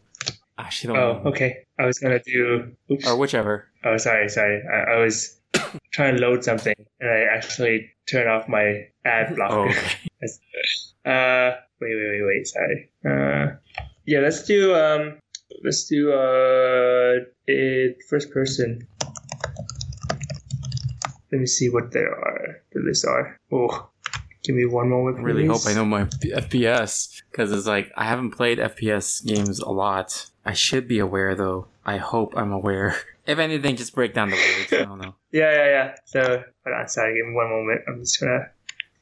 I 0.59 0.63
actually 0.63 0.95
don't 0.95 1.03
Oh, 1.03 1.13
know. 1.23 1.31
okay. 1.31 1.65
I 1.79 1.85
was 1.87 1.99
gonna 1.99 2.21
do. 2.25 2.73
Oops. 2.91 3.07
Or 3.07 3.17
whichever. 3.17 3.67
Oh, 3.85 3.99
sorry, 3.99 4.29
sorry. 4.29 4.63
I, 4.67 4.95
I 4.95 4.97
was 4.99 5.39
trying 5.93 6.17
to 6.17 6.23
load 6.23 6.43
something, 6.43 6.75
and 7.01 7.11
I 7.11 7.25
actually 7.31 7.91
turned 8.11 8.29
off 8.31 8.49
my 8.49 8.89
ad 9.05 9.37
blocker. 9.37 9.55
Oh, 9.55 9.69
okay. 9.69 9.99
Uh, 11.05 11.55
wait, 11.81 11.95
wait, 11.95 12.11
wait, 12.11 12.23
wait. 12.27 12.47
Sorry. 12.49 12.91
Uh, 13.05 13.55
yeah, 14.07 14.21
let's 14.21 14.45
do 14.45 14.75
um, 14.75 15.19
let's 15.65 15.87
do 15.87 16.13
uh, 16.13 17.25
it 17.47 17.99
first 18.09 18.31
person. 18.31 18.87
Let 21.33 21.41
me 21.41 21.47
see 21.47 21.69
what 21.69 21.93
there 21.93 22.15
are. 22.15 22.63
The 22.73 22.81
lists 22.81 23.05
are. 23.05 23.37
Oh, 23.53 23.89
give 24.45 24.55
me 24.55 24.65
one 24.65 24.89
moment. 24.89 25.19
I 25.19 25.23
really 25.23 25.47
hope. 25.47 25.67
I 25.67 25.75
know 25.75 25.85
my 25.85 26.05
FPS 26.05 27.23
because 27.31 27.53
it's 27.53 27.67
like 27.67 27.93
I 27.97 28.05
haven't 28.05 28.31
played 28.31 28.59
FPS 28.59 29.27
games 29.27 29.59
a 29.59 29.71
lot. 29.71 30.31
I 30.45 30.53
should 30.53 30.87
be 30.87 31.01
aware 31.01 31.35
though. 31.35 31.67
I 31.85 31.99
hope 31.99 32.35
I'm 32.37 32.53
aware. 32.53 32.97
If 33.27 33.41
anything, 33.41 33.75
just 33.75 33.93
break 33.93 34.15
down 34.15 34.31
the 34.31 34.37
words. 34.37 34.73
I 34.73 34.85
don't 34.85 35.01
know. 35.01 35.17
Yeah, 35.33 35.53
yeah, 35.53 35.67
yeah. 35.67 35.95
So, 36.05 36.23
hold 36.23 36.77
on, 36.79 36.87
sorry, 36.87 37.19
give 37.19 37.27
me 37.27 37.35
one 37.35 37.51
moment. 37.51 37.81
I'm 37.89 37.99
just 37.99 38.21
gonna 38.21 38.51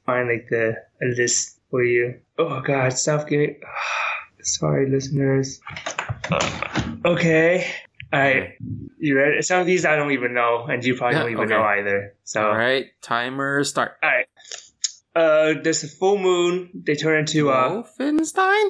find 0.06 0.30
like 0.30 0.48
the 0.48 0.76
a 1.02 1.06
list 1.14 1.60
for 1.70 1.84
you. 1.84 2.20
Oh 2.38 2.62
God, 2.62 2.94
stop 2.94 3.28
giving. 3.28 3.60
sorry, 4.44 4.88
listeners. 4.90 5.60
Okay. 7.04 7.66
All 8.12 8.20
right, 8.20 8.50
you 8.98 9.16
ready? 9.16 9.42
Some 9.42 9.60
of 9.60 9.66
these 9.66 9.84
I 9.84 9.96
don't 9.96 10.12
even 10.12 10.34
know, 10.34 10.66
and 10.70 10.84
you 10.84 10.94
probably 10.94 11.16
Yeah, 11.16 11.22
don't 11.22 11.32
even 11.32 11.44
okay. 11.46 11.54
know 11.54 11.62
either. 11.64 12.14
So, 12.22 12.46
All 12.46 12.54
right, 12.56 12.86
timer 13.02 13.64
start. 13.64 13.96
all 14.02 14.10
right. 14.10 14.26
Uh, 15.16 15.54
there's 15.62 15.82
a 15.82 15.88
full 15.88 16.18
moon. 16.18 16.70
They 16.74 16.94
turn 16.94 17.20
into 17.20 17.50
uh, 17.50 17.82
Wolfenstein. 17.82 18.68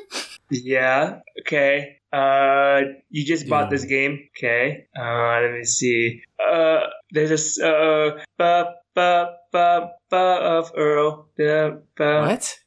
yeah. 0.51 1.21
Okay. 1.41 1.99
Uh, 2.13 2.81
you 3.11 3.25
just 3.25 3.49
bought 3.49 3.65
Yeah. 3.65 3.71
this 3.71 3.85
game. 3.85 4.29
Okay. 4.37 4.87
Uh, 4.99 5.41
let 5.43 5.53
me 5.53 5.65
see. 5.65 6.23
Uh, 6.41 6.81
there's 7.11 7.31
this 7.31 7.61
uh, 7.61 8.23
ba 8.39 8.75
ba 8.95 9.37
ba 9.53 9.91
ba 10.11 10.39
of 10.61 10.73
Earl. 10.77 11.29
Da, 11.37 11.71
ba. 11.97 12.23
What? 12.29 12.59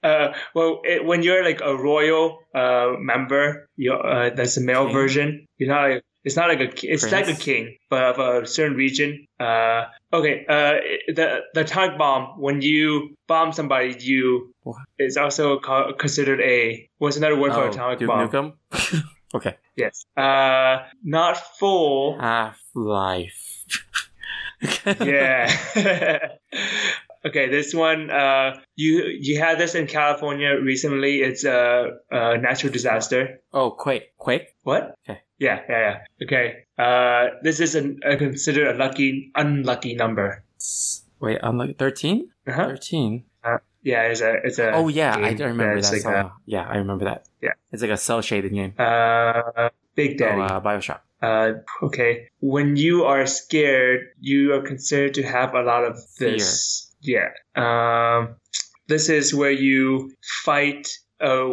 Uh, 0.04 0.34
well, 0.54 0.82
it, 0.84 1.06
when 1.06 1.24
you're 1.24 1.44
like 1.44 1.62
a 1.64 1.76
royal 1.76 2.40
uh 2.54 2.94
member, 3.00 3.70
you 3.78 3.94
uh, 3.94 4.30
that's 4.36 4.56
the 4.56 4.62
male 4.62 4.86
King? 4.86 4.94
version. 4.94 5.48
You're 5.58 5.70
not 5.70 5.90
like 5.90 6.04
it's 6.26 6.36
not 6.36 6.48
like 6.50 6.60
a 6.60 6.70
it's 6.84 7.10
like 7.12 7.28
a 7.28 7.34
king, 7.34 7.78
but 7.90 8.04
of 8.04 8.20
a 8.20 8.48
certain 8.48 8.78
region. 8.78 9.28
Uh, 9.40 9.86
okay. 10.12 10.46
Uh, 10.48 10.74
the 11.14 11.40
the 11.54 11.62
atomic 11.62 11.98
bomb 11.98 12.40
when 12.40 12.62
you 12.62 13.16
bomb 13.28 13.52
somebody, 13.52 13.96
you 14.00 14.54
What? 14.64 14.78
is 15.00 15.18
also 15.18 15.60
co- 15.60 15.94
considered 15.94 16.40
a 16.42 16.90
what's 16.98 17.18
another 17.18 17.38
word 17.40 17.54
for 17.54 17.64
Oh, 17.64 17.70
atomic 17.70 18.00
Duke 18.00 18.08
bomb? 18.08 18.30
Nukem. 18.30 19.04
okay. 19.36 19.58
Yes. 19.76 20.06
Uh, 20.16 20.84
not 21.04 21.38
full. 21.60 22.20
Half 22.20 22.62
Life. 22.74 23.66
yeah. 25.02 25.48
okay, 27.26 27.50
this 27.50 27.74
one. 27.74 28.10
Uh, 28.10 28.60
you 28.76 29.04
you 29.20 29.40
had 29.40 29.58
this 29.58 29.76
in 29.76 29.88
California 29.88 30.56
recently. 30.62 31.22
It's 31.22 31.44
a, 31.44 31.92
a 32.12 32.38
natural 32.38 32.72
disaster. 32.74 33.40
Oh, 33.54 33.72
Quake. 33.72 34.16
Quake. 34.18 34.48
What? 34.64 34.96
Okay. 35.08 35.22
Yeah, 35.40 35.60
yeah, 35.70 35.80
yeah. 35.80 36.26
Okay. 36.26 36.66
Uh, 36.78 37.36
this 37.44 37.60
is 37.60 37.76
an, 37.76 38.00
uh, 38.08 38.16
considered 38.18 38.76
a 38.76 38.78
lucky, 38.78 39.32
unlucky 39.36 39.96
number. 39.96 40.44
Wait, 41.20 41.40
I'm 41.44 41.74
thirteen. 41.76 42.30
Uh-huh. 42.48 42.68
Thirteen. 42.70 43.26
Yeah, 43.86 44.04
it's 44.04 44.22
a, 44.22 44.36
it's 44.46 44.60
a. 44.60 44.72
Oh 44.72 44.88
yeah, 44.88 45.14
I 45.18 45.30
game 45.34 45.38
do 45.38 45.44
remember 45.46 45.82
that. 45.82 45.92
like 45.92 46.02
song. 46.02 46.32
yeah, 46.46 46.64
I 46.64 46.78
remember 46.78 47.04
that. 47.04 47.28
Yeah. 47.42 47.52
it's 47.72 47.82
like 47.82 47.92
a 47.92 47.98
cell 47.98 48.22
shaded 48.22 48.54
game. 48.54 48.74
uh, 48.80 49.68
Big 49.96 50.14
Oh, 50.22 50.26
Daddy. 50.26 50.42
uh, 50.42 50.62
Bioshock. 50.62 51.02
Uh, 51.22 51.60
okay. 51.84 52.30
When 52.40 52.78
you 52.78 53.04
are 53.04 53.26
scared, 53.28 54.08
you 54.22 54.54
are 54.54 54.62
considered 54.62 55.16
to 55.16 55.24
have 55.24 55.54
a 55.54 55.62
lot 55.64 55.84
of 55.84 56.00
this. 56.18 56.93
Yeah. 57.04 57.30
Um, 57.56 58.36
this 58.88 59.10
is 59.10 59.34
where 59.34 59.52
you 59.52 60.12
fight. 60.44 60.88
Uh, 61.22 61.48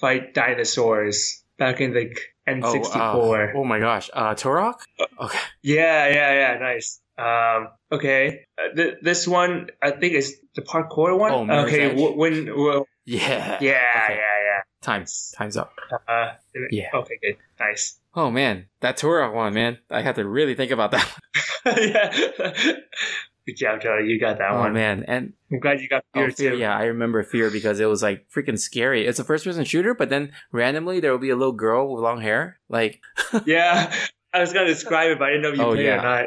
fight 0.00 0.34
dinosaurs 0.34 1.42
back 1.58 1.80
in 1.80 1.96
Oh, 1.96 2.52
N64. 2.52 3.54
uh, 3.54 3.58
oh 3.58 3.64
my 3.64 3.80
gosh, 3.80 4.08
uh, 4.12 4.34
Turok. 4.34 4.74
Okay. 5.20 5.38
Yeah, 5.62 6.06
yeah, 6.08 6.32
yeah. 6.32 6.58
Nice. 6.60 7.00
Um, 7.18 7.68
okay. 7.90 8.46
Uh, 8.56 8.74
th- 8.76 8.94
this 9.02 9.26
one, 9.26 9.70
I 9.82 9.90
think, 9.90 10.14
is 10.14 10.38
the 10.54 10.62
parkour 10.62 11.18
one. 11.18 11.32
Oh, 11.32 11.44
Mirror's 11.44 11.72
okay. 11.72 11.88
W- 11.88 12.16
when? 12.16 12.56
Well, 12.56 12.86
Yeah. 13.04 13.58
yeah, 13.60 13.82
Okay. 14.04 14.14
yeah, 14.14 14.60
Times. 14.80 15.34
Times 15.36 15.56
up. 15.56 15.72
yeah. 15.90 16.14
Uh, 16.14 16.32
Yeah. 16.70 16.88
Okay. 16.94 17.18
Good. 17.20 17.36
Nice. 17.58 17.98
Oh 18.14 18.30
man, 18.30 18.66
that 18.80 18.96
Turok 18.96 19.34
one, 19.34 19.54
man. 19.54 19.78
I 19.90 20.02
had 20.02 20.14
to 20.16 20.24
really 20.28 20.54
think 20.54 20.70
about 20.70 20.92
that. 20.92 21.08
Yeah. 21.66 22.10
Good 23.46 23.56
job, 23.56 23.80
Charlie. 23.80 24.08
You 24.08 24.20
got 24.20 24.38
that 24.38 24.50
Oh 24.52 24.58
one. 24.60 24.72
man, 24.74 25.04
and 25.08 25.32
I'm 25.50 25.60
glad 25.60 25.80
you 25.80 25.88
got 25.88 26.04
oh, 26.14 26.20
fear 26.20 26.30
Fear, 26.30 26.50
too. 26.52 26.58
yeah, 26.58 26.76
I 26.76 26.84
remember 26.84 27.22
Fear 27.22 27.50
because 27.50 27.80
it 27.80 27.86
was 27.86 28.02
like 28.02 28.26
freaking 28.34 28.58
scary. 28.58 29.06
It's 29.06 29.18
a 29.18 29.24
first 29.24 29.44
person 29.44 29.64
shooter, 29.64 29.94
but 29.94 30.10
then 30.10 30.32
randomly 30.52 31.00
there 31.00 31.10
will 31.12 31.18
be 31.18 31.30
a 31.30 31.36
little 31.36 31.52
girl 31.54 31.92
with 31.92 32.02
long 32.02 32.20
hair. 32.20 32.60
Like, 32.68 33.00
Yeah, 33.46 33.92
I 34.32 34.40
was 34.40 34.52
gonna 34.52 34.66
describe 34.66 35.10
it, 35.10 35.18
but 35.18 35.26
I 35.26 35.30
didn't 35.30 35.42
know 35.42 35.48
if 35.52 35.56
you 35.56 35.62
Oh, 35.64 35.70
played 35.72 35.80
it 35.80 35.88
yeah. 35.88 36.00
or 36.00 36.02
not. 36.02 36.24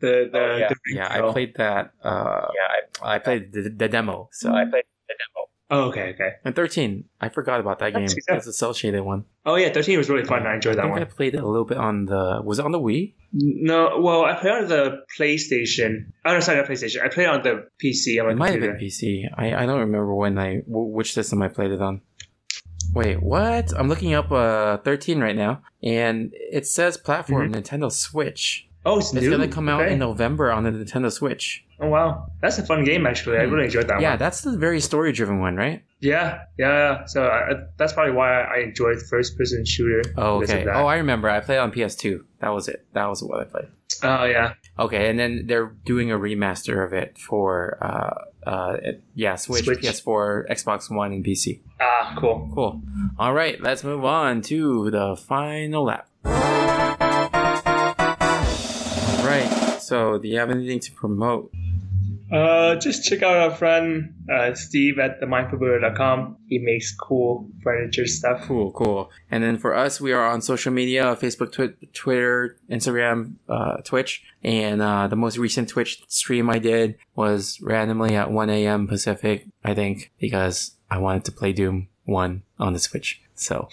The 0.00 0.28
the, 0.32 0.56
yeah, 0.58 0.68
the 0.68 0.76
yeah, 0.94 1.08
I 1.28 1.32
played 1.32 1.54
that. 1.56 1.92
Uh, 2.02 2.48
yeah, 2.54 3.02
I, 3.06 3.14
I 3.16 3.18
played 3.18 3.52
the, 3.52 3.68
the 3.70 3.88
demo. 3.88 4.28
So 4.32 4.50
I 4.50 4.64
played 4.64 4.84
the 5.08 5.14
demo. 5.14 5.48
Oh, 5.70 5.84
okay, 5.88 6.10
okay. 6.14 6.30
And 6.44 6.54
thirteen, 6.54 7.04
I 7.20 7.30
forgot 7.30 7.58
about 7.60 7.78
that 7.78 7.94
game. 7.94 8.02
That's- 8.06 8.16
yeah. 8.28 8.36
It's 8.36 8.46
a 8.46 8.52
cell 8.52 8.74
shaded 8.74 9.00
one. 9.00 9.24
Oh 9.46 9.56
yeah, 9.56 9.72
thirteen 9.72 9.96
was 9.98 10.10
really 10.10 10.24
fun. 10.24 10.46
I 10.46 10.54
enjoyed 10.56 10.78
I 10.78 10.86
that 10.86 10.94
think 10.94 11.08
I 11.08 11.10
played 11.10 11.34
it 11.34 11.42
a 11.42 11.46
little 11.48 11.64
bit 11.64 11.78
on 11.78 12.04
the. 12.06 12.40
Was 12.44 12.58
it 12.58 12.64
on 12.64 12.72
the 12.72 12.80
Wii? 12.80 13.14
No, 13.32 13.98
well, 14.00 14.24
I 14.24 14.34
played 14.34 14.52
on 14.52 14.68
the 14.68 15.04
PlayStation. 15.18 16.12
Oh 16.24 16.34
no, 16.34 16.40
sorry, 16.40 16.58
not 16.58 16.68
PlayStation. 16.68 17.02
I 17.02 17.08
played 17.08 17.28
on 17.28 17.42
the 17.42 17.66
PC 17.82 18.22
on 18.22 18.30
It 18.32 18.36
might 18.36 18.52
have 18.52 18.60
been 18.60 18.76
PC. 18.76 19.24
I, 19.36 19.54
I 19.62 19.66
don't 19.66 19.80
remember 19.80 20.14
when 20.14 20.38
I 20.38 20.56
w- 20.60 20.88
which 20.94 21.14
system 21.14 21.40
I 21.42 21.48
played 21.48 21.70
it 21.72 21.80
on. 21.80 22.02
Wait, 22.92 23.22
what? 23.22 23.72
I'm 23.76 23.88
looking 23.88 24.12
up 24.14 24.30
uh 24.30 24.76
13 24.78 25.18
right 25.20 25.34
now, 25.34 25.62
and 25.82 26.30
it 26.34 26.66
says 26.66 26.96
platform 26.96 27.52
Nintendo 27.52 27.90
Switch. 27.90 28.68
Oh, 28.86 28.98
it's, 28.98 29.12
It's 29.14 29.22
new. 29.22 29.30
gonna 29.30 29.48
come 29.48 29.68
out 29.68 29.80
Okay. 29.82 29.94
in 29.94 29.98
November 29.98 30.52
on 30.52 30.64
the 30.64 30.70
Nintendo 30.70 31.10
Switch. 31.10 31.64
Oh 31.80 31.88
wow, 31.88 32.26
that's 32.42 32.58
a 32.58 32.62
fun 32.66 32.84
game 32.84 33.06
actually. 33.06 33.38
I 33.38 33.46
Hmm. 33.46 33.52
really 33.52 33.64
enjoyed 33.64 33.84
that 33.88 34.00
yeah, 34.00 34.10
one. 34.10 34.12
Yeah, 34.12 34.16
that's 34.16 34.42
the 34.42 34.56
very 34.58 34.80
story 34.80 35.10
driven 35.12 35.40
one, 35.40 35.56
right? 35.56 35.82
Yeah, 36.00 36.40
yeah. 36.58 36.68
yeah. 37.00 37.04
So 37.06 37.26
I, 37.26 37.52
that's 37.78 37.92
probably 37.94 38.12
why 38.12 38.42
I 38.42 38.58
enjoyed 38.58 38.98
first 39.08 39.36
person 39.38 39.64
shooter. 39.64 40.02
Oh, 40.18 40.42
okay. 40.42 40.66
Oh, 40.68 40.86
I 40.86 40.96
remember. 40.96 41.28
I 41.30 41.40
played 41.40 41.58
on 41.58 41.72
PS2. 41.72 42.20
That 42.40 42.50
was 42.50 42.68
it. 42.68 42.84
That 42.92 43.06
was 43.08 43.22
what 43.22 43.40
I 43.40 43.44
played. 43.44 43.68
Oh 44.02 44.24
yeah. 44.24 44.54
Okay, 44.78 45.08
and 45.08 45.18
then 45.18 45.44
they're 45.46 45.72
doing 45.86 46.10
a 46.12 46.18
remaster 46.18 46.84
of 46.84 46.92
it 46.92 47.16
for 47.18 47.78
uh 47.80 48.14
uh 48.48 48.76
yeah 49.14 49.36
Switch, 49.36 49.64
Switch. 49.64 49.80
PS4, 49.80 50.48
Xbox 50.50 50.90
One, 50.94 51.12
and 51.12 51.24
PC. 51.24 51.60
Ah, 51.80 52.14
cool. 52.18 52.50
Cool. 52.54 52.82
All 53.18 53.32
right, 53.32 53.58
let's 53.62 53.82
move 53.82 54.04
on 54.04 54.42
to 54.42 54.90
the 54.90 55.16
final 55.16 55.84
lap. 55.84 56.06
So, 59.94 60.18
do 60.18 60.26
you 60.26 60.40
have 60.40 60.50
anything 60.50 60.80
to 60.80 60.90
promote? 60.90 61.52
Uh, 62.32 62.74
just 62.74 63.04
check 63.04 63.22
out 63.22 63.36
our 63.36 63.54
friend 63.54 64.12
uh, 64.28 64.52
Steve 64.54 64.98
at 64.98 65.20
themindfulbuilder.com. 65.20 66.36
He 66.48 66.58
makes 66.58 66.92
cool 66.92 67.48
furniture 67.62 68.08
stuff. 68.08 68.42
Cool, 68.42 68.72
cool. 68.72 69.12
And 69.30 69.44
then 69.44 69.56
for 69.56 69.72
us, 69.72 70.00
we 70.00 70.12
are 70.12 70.26
on 70.26 70.42
social 70.42 70.72
media: 70.72 71.14
Facebook, 71.14 71.52
twi- 71.52 71.76
Twitter, 71.92 72.56
Instagram, 72.68 73.34
uh, 73.48 73.76
Twitch. 73.84 74.24
And 74.42 74.82
uh, 74.82 75.06
the 75.06 75.14
most 75.14 75.38
recent 75.38 75.68
Twitch 75.68 76.02
stream 76.08 76.50
I 76.50 76.58
did 76.58 76.96
was 77.14 77.60
randomly 77.60 78.16
at 78.16 78.32
1 78.32 78.50
a.m. 78.50 78.88
Pacific, 78.88 79.46
I 79.62 79.74
think, 79.74 80.10
because 80.18 80.72
I 80.90 80.98
wanted 80.98 81.24
to 81.26 81.30
play 81.30 81.52
Doom 81.52 81.86
One 82.04 82.42
on 82.58 82.72
the 82.72 82.80
Switch. 82.80 83.20
So. 83.36 83.68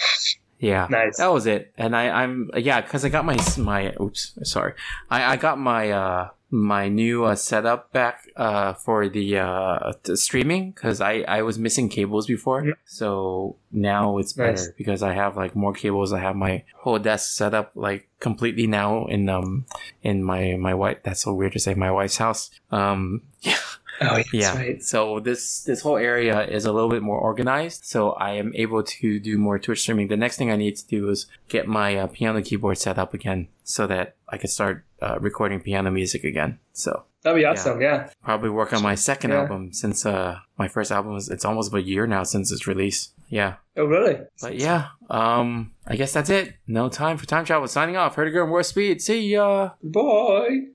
Yeah, 0.62 0.88
Nice. 0.90 1.18
that 1.18 1.34
was 1.34 1.46
it. 1.48 1.74
And 1.78 1.96
I, 1.96 2.10
I'm 2.24 2.50
yeah, 2.56 2.80
because 2.82 3.04
I 3.04 3.10
got 3.10 3.26
my 3.26 3.38
my 3.58 3.94
oops, 4.00 4.38
sorry, 4.44 4.74
I, 5.10 5.34
I 5.34 5.36
got 5.36 5.58
my 5.60 5.92
uh 5.92 6.30
my 6.54 6.90
new 6.90 7.24
uh, 7.24 7.34
setup 7.34 7.94
back 7.94 8.28
uh, 8.36 8.74
for 8.74 9.08
the 9.08 9.38
uh, 9.40 9.94
the 10.04 10.18
streaming 10.18 10.72
because 10.72 11.00
I, 11.00 11.24
I 11.26 11.42
was 11.44 11.58
missing 11.58 11.88
cables 11.88 12.28
before. 12.28 12.66
Yeah. 12.66 12.74
So 12.86 13.56
now 13.72 14.18
it's 14.18 14.34
better 14.34 14.52
Nice. 14.52 14.68
because 14.78 15.02
I 15.02 15.14
have 15.14 15.38
like 15.38 15.56
more 15.56 15.74
cables. 15.74 16.12
I 16.12 16.20
have 16.20 16.36
my 16.36 16.64
whole 16.76 17.00
desk 17.00 17.32
set 17.38 17.54
up 17.54 17.72
like 17.74 18.10
completely 18.20 18.68
now 18.68 19.06
in 19.08 19.30
um 19.30 19.66
in 20.04 20.24
my 20.24 20.58
my 20.60 20.74
wife. 20.74 20.98
That's 21.04 21.22
so 21.22 21.34
weird 21.34 21.54
to 21.54 21.60
say 21.60 21.74
my 21.74 21.90
wife's 21.90 22.18
house. 22.18 22.52
Um 22.70 23.22
yeah. 23.42 23.56
Oh, 24.02 24.18
yeah, 24.18 24.24
Yeah. 24.34 24.42
that's 24.54 24.58
right. 24.58 24.84
So 24.84 25.20
this 25.20 25.64
this 25.64 25.82
whole 25.82 25.98
area 25.98 26.42
is 26.48 26.66
a 26.66 26.72
little 26.72 26.90
bit 26.90 27.02
more 27.04 27.18
organized. 27.20 27.86
So 27.86 28.12
I 28.14 28.32
am 28.34 28.52
able 28.56 28.82
to 28.84 29.20
do 29.20 29.38
more 29.38 29.60
Twitch 29.60 29.82
streaming. 29.82 30.08
The 30.08 30.18
next 30.18 30.38
thing 30.38 30.50
I 30.52 30.56
need 30.56 30.76
to 30.78 30.88
do 30.88 31.10
is 31.10 31.28
get 31.50 31.68
my 31.68 31.96
uh, 31.98 32.08
piano 32.08 32.42
keyboard 32.42 32.78
set 32.78 32.98
up 32.98 33.14
again, 33.14 33.48
so 33.64 33.86
that 33.88 34.16
I 34.28 34.38
can 34.38 34.50
start 34.50 34.84
uh, 35.02 35.18
recording 35.20 35.60
piano 35.62 35.92
music 35.92 36.24
again. 36.24 36.60
So 36.74 37.04
That'd 37.24 37.40
be 37.40 37.46
awesome. 37.46 37.80
Yeah. 37.82 38.10
probably 38.24 38.50
work 38.50 38.74
on 38.74 38.82
my 38.82 38.96
second 38.96 39.30
Yeah. 39.32 39.42
album 39.42 39.74
since 39.74 40.06
uh 40.08 40.40
my 40.58 40.68
first 40.68 40.92
album 40.92 41.14
was 41.14 41.30
it's 41.30 41.46
almost 41.46 41.72
a 41.74 41.82
year 41.82 42.08
now 42.08 42.24
since 42.24 42.52
its 42.52 42.66
release. 42.66 43.10
Yeah. 43.30 43.56
Oh, 43.78 43.86
really? 43.86 44.18
But 44.42 44.56
yeah, 44.58 44.88
um, 45.10 45.72
I 45.88 45.96
guess 45.96 46.12
that's 46.12 46.30
it. 46.30 46.56
No 46.68 46.90
time 46.90 47.18
for 47.18 47.26
time 47.26 47.46
travel. 47.46 47.68
Signing 47.68 47.96
off. 47.96 48.16
Heard 48.16 48.28
a 48.28 48.32
girl 48.32 48.44
in 48.46 48.50
warp 48.50 48.66
speed. 48.66 49.02
See 49.02 49.22
ya. 49.30 49.70
Boy. 49.82 50.68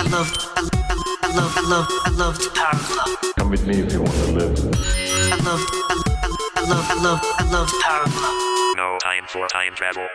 I 0.00 0.02
love, 0.12 0.30
I 1.28 1.34
love, 1.36 1.52
I 1.58 1.60
love, 1.60 1.86
I 2.06 2.10
love, 2.10 2.54
power 2.54 2.80
glove. 2.88 3.34
Come 3.36 3.50
with 3.50 3.66
me 3.66 3.80
if 3.80 3.92
you 3.92 4.00
want 4.00 4.14
to 4.14 4.32
live. 4.32 4.58
I 4.64 5.36
love, 5.44 5.60
I 5.90 5.92
love, 5.92 6.40
I 6.56 6.62
love, 6.62 6.86
I 6.88 7.02
love, 7.02 7.20
I 7.22 7.50
love 7.52 7.70
power 7.82 8.04
glove. 8.06 8.76
No 8.78 8.98
time 9.02 9.24
for 9.28 9.46
time 9.48 9.74
travel. 9.74 10.06